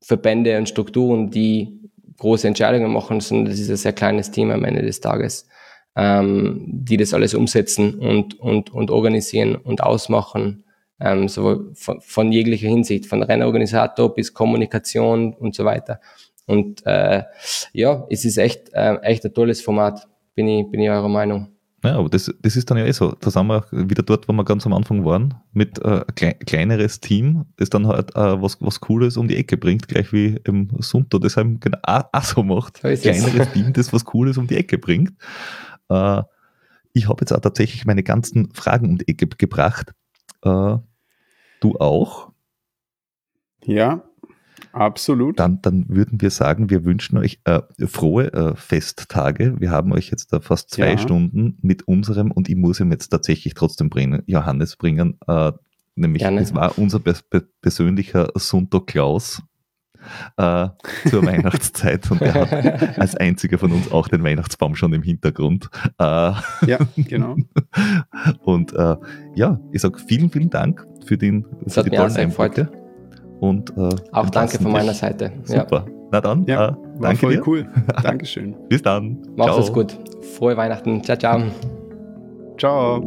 Verbände 0.03 0.57
und 0.57 0.67
Strukturen, 0.67 1.31
die 1.31 1.79
große 2.17 2.47
Entscheidungen 2.47 2.91
machen, 2.91 3.21
sondern 3.21 3.45
das 3.45 3.59
ist 3.59 3.69
ein 3.69 3.77
sehr 3.77 3.93
kleines 3.93 4.31
Team 4.31 4.51
am 4.51 4.65
Ende 4.65 4.81
des 4.81 4.99
Tages, 4.99 5.47
ähm, 5.95 6.61
die 6.67 6.97
das 6.97 7.13
alles 7.13 7.33
umsetzen 7.33 7.95
und, 7.95 8.39
und, 8.39 8.71
und 8.71 8.91
organisieren 8.91 9.55
und 9.55 9.81
ausmachen, 9.81 10.65
ähm, 10.99 11.29
so 11.29 11.71
von, 11.73 12.01
von 12.01 12.31
jeglicher 12.31 12.67
Hinsicht, 12.67 13.05
von 13.05 13.23
Rennorganisator 13.23 14.13
bis 14.13 14.33
Kommunikation 14.33 15.33
und 15.33 15.55
so 15.55 15.65
weiter. 15.65 15.99
Und 16.45 16.85
äh, 16.85 17.23
ja, 17.71 18.05
es 18.09 18.25
ist 18.25 18.37
echt, 18.37 18.73
äh, 18.73 18.95
echt 18.97 19.23
ein 19.25 19.33
tolles 19.33 19.61
Format, 19.61 20.07
bin 20.35 20.47
ich, 20.47 20.69
bin 20.69 20.81
ich 20.81 20.89
eurer 20.89 21.09
Meinung. 21.09 21.52
Ja, 21.83 21.97
aber 21.97 22.07
das, 22.07 22.33
das 22.41 22.55
ist 22.55 22.71
dann 22.71 22.77
ja 22.77 22.85
eh 22.85 22.93
so. 22.93 23.13
Da 23.19 23.29
sind 23.29 23.47
wir 23.47 23.65
wieder 23.71 24.03
dort, 24.03 24.29
wo 24.29 24.33
wir 24.33 24.45
ganz 24.45 24.65
am 24.65 24.71
Anfang 24.71 25.03
waren, 25.03 25.33
mit 25.51 25.79
äh, 25.79 26.05
ein 26.21 26.39
kleineres 26.39 27.01
Team, 27.01 27.45
das 27.57 27.69
dann 27.69 27.87
halt 27.87 28.15
äh, 28.15 28.41
was, 28.41 28.61
was 28.61 28.79
Cooles 28.79 29.17
um 29.17 29.27
die 29.27 29.35
Ecke 29.35 29.57
bringt, 29.57 29.89
gleich 29.89 30.13
wie 30.13 30.39
im 30.45 30.69
Sunto 30.79 31.19
das 31.19 31.35
halt 31.35 31.59
genau 31.59 31.79
auch, 31.83 32.05
auch 32.13 32.23
so 32.23 32.41
macht. 32.41 32.77
So 32.77 32.87
kleineres 32.87 33.51
Team, 33.51 33.73
das 33.73 33.91
was 33.91 34.05
Cooles 34.05 34.37
um 34.37 34.47
die 34.47 34.55
Ecke 34.55 34.77
bringt. 34.77 35.11
Äh, 35.89 36.21
ich 36.93 37.09
habe 37.09 37.21
jetzt 37.21 37.33
auch 37.33 37.41
tatsächlich 37.41 37.85
meine 37.85 38.03
ganzen 38.03 38.53
Fragen 38.53 38.91
um 38.91 38.97
die 38.97 39.07
Ecke 39.09 39.27
gebracht. 39.27 39.93
Äh, 40.41 40.77
du 41.59 41.75
auch? 41.79 42.31
Ja, 43.65 44.03
Absolut. 44.73 45.39
Dann, 45.39 45.61
dann 45.61 45.85
würden 45.87 46.19
wir 46.19 46.31
sagen, 46.31 46.69
wir 46.71 46.83
wünschen 46.83 47.17
euch 47.19 47.39
äh, 47.45 47.61
frohe 47.85 48.33
äh, 48.33 48.55
Festtage. 48.55 49.55
Wir 49.59 49.69
haben 49.69 49.93
euch 49.93 50.09
jetzt 50.09 50.33
da 50.33 50.39
fast 50.39 50.71
zwei 50.71 50.91
ja. 50.91 50.97
Stunden 50.97 51.57
mit 51.61 51.87
unserem, 51.87 52.31
und 52.31 52.49
ich 52.49 52.55
muss 52.55 52.79
ihm 52.79 52.91
jetzt 52.91 53.09
tatsächlich 53.09 53.53
trotzdem 53.53 53.89
bringen, 53.89 54.23
Johannes 54.25 54.75
bringen, 54.75 55.19
äh, 55.27 55.51
nämlich 55.95 56.23
es 56.23 56.55
war 56.55 56.77
unser 56.79 56.99
persönlicher 57.61 58.29
Sunto 58.35 58.81
Klaus 58.81 59.43
äh, 60.37 60.67
zur 61.07 61.23
Weihnachtszeit 61.25 62.09
und 62.09 62.21
er 62.21 62.33
hat 62.33 62.51
als 62.99 63.15
einziger 63.15 63.59
von 63.59 63.71
uns 63.71 63.91
auch 63.91 64.07
den 64.07 64.23
Weihnachtsbaum 64.23 64.75
schon 64.75 64.91
im 64.93 65.03
Hintergrund. 65.03 65.69
Äh, 65.99 66.03
ja, 66.03 66.79
genau. 66.97 67.37
und 68.43 68.73
äh, 68.73 68.95
ja, 69.35 69.59
ich 69.71 69.81
sage 69.81 69.99
vielen, 69.99 70.31
vielen 70.31 70.49
Dank 70.49 70.85
für, 71.05 71.17
den, 71.17 71.45
für 71.67 71.83
die 71.83 71.91
tollen 71.91 72.15
Einblicke. 72.15 72.82
Und, 73.43 73.71
äh, 73.75 73.89
Auch 74.13 74.29
danke 74.29 74.57
von 74.57 74.71
meiner 74.71 74.93
Seite. 74.93 75.33
Super. 75.43 75.83
Ja. 75.85 75.93
Na 76.11 76.21
dann, 76.21 76.45
ja, 76.45 76.69
äh, 76.69 76.73
danke 77.01 77.17
voll 77.17 77.35
dir. 77.35 77.45
cool. 77.47 77.67
Dankeschön. 78.01 78.55
Bis 78.69 78.81
dann. 78.81 79.17
Mach's 79.35 79.57
es 79.57 79.73
gut. 79.73 79.97
Frohe 80.37 80.55
Weihnachten. 80.55 81.03
Ciao, 81.03 81.17
ciao. 81.17 81.41
Ciao. 82.57 83.03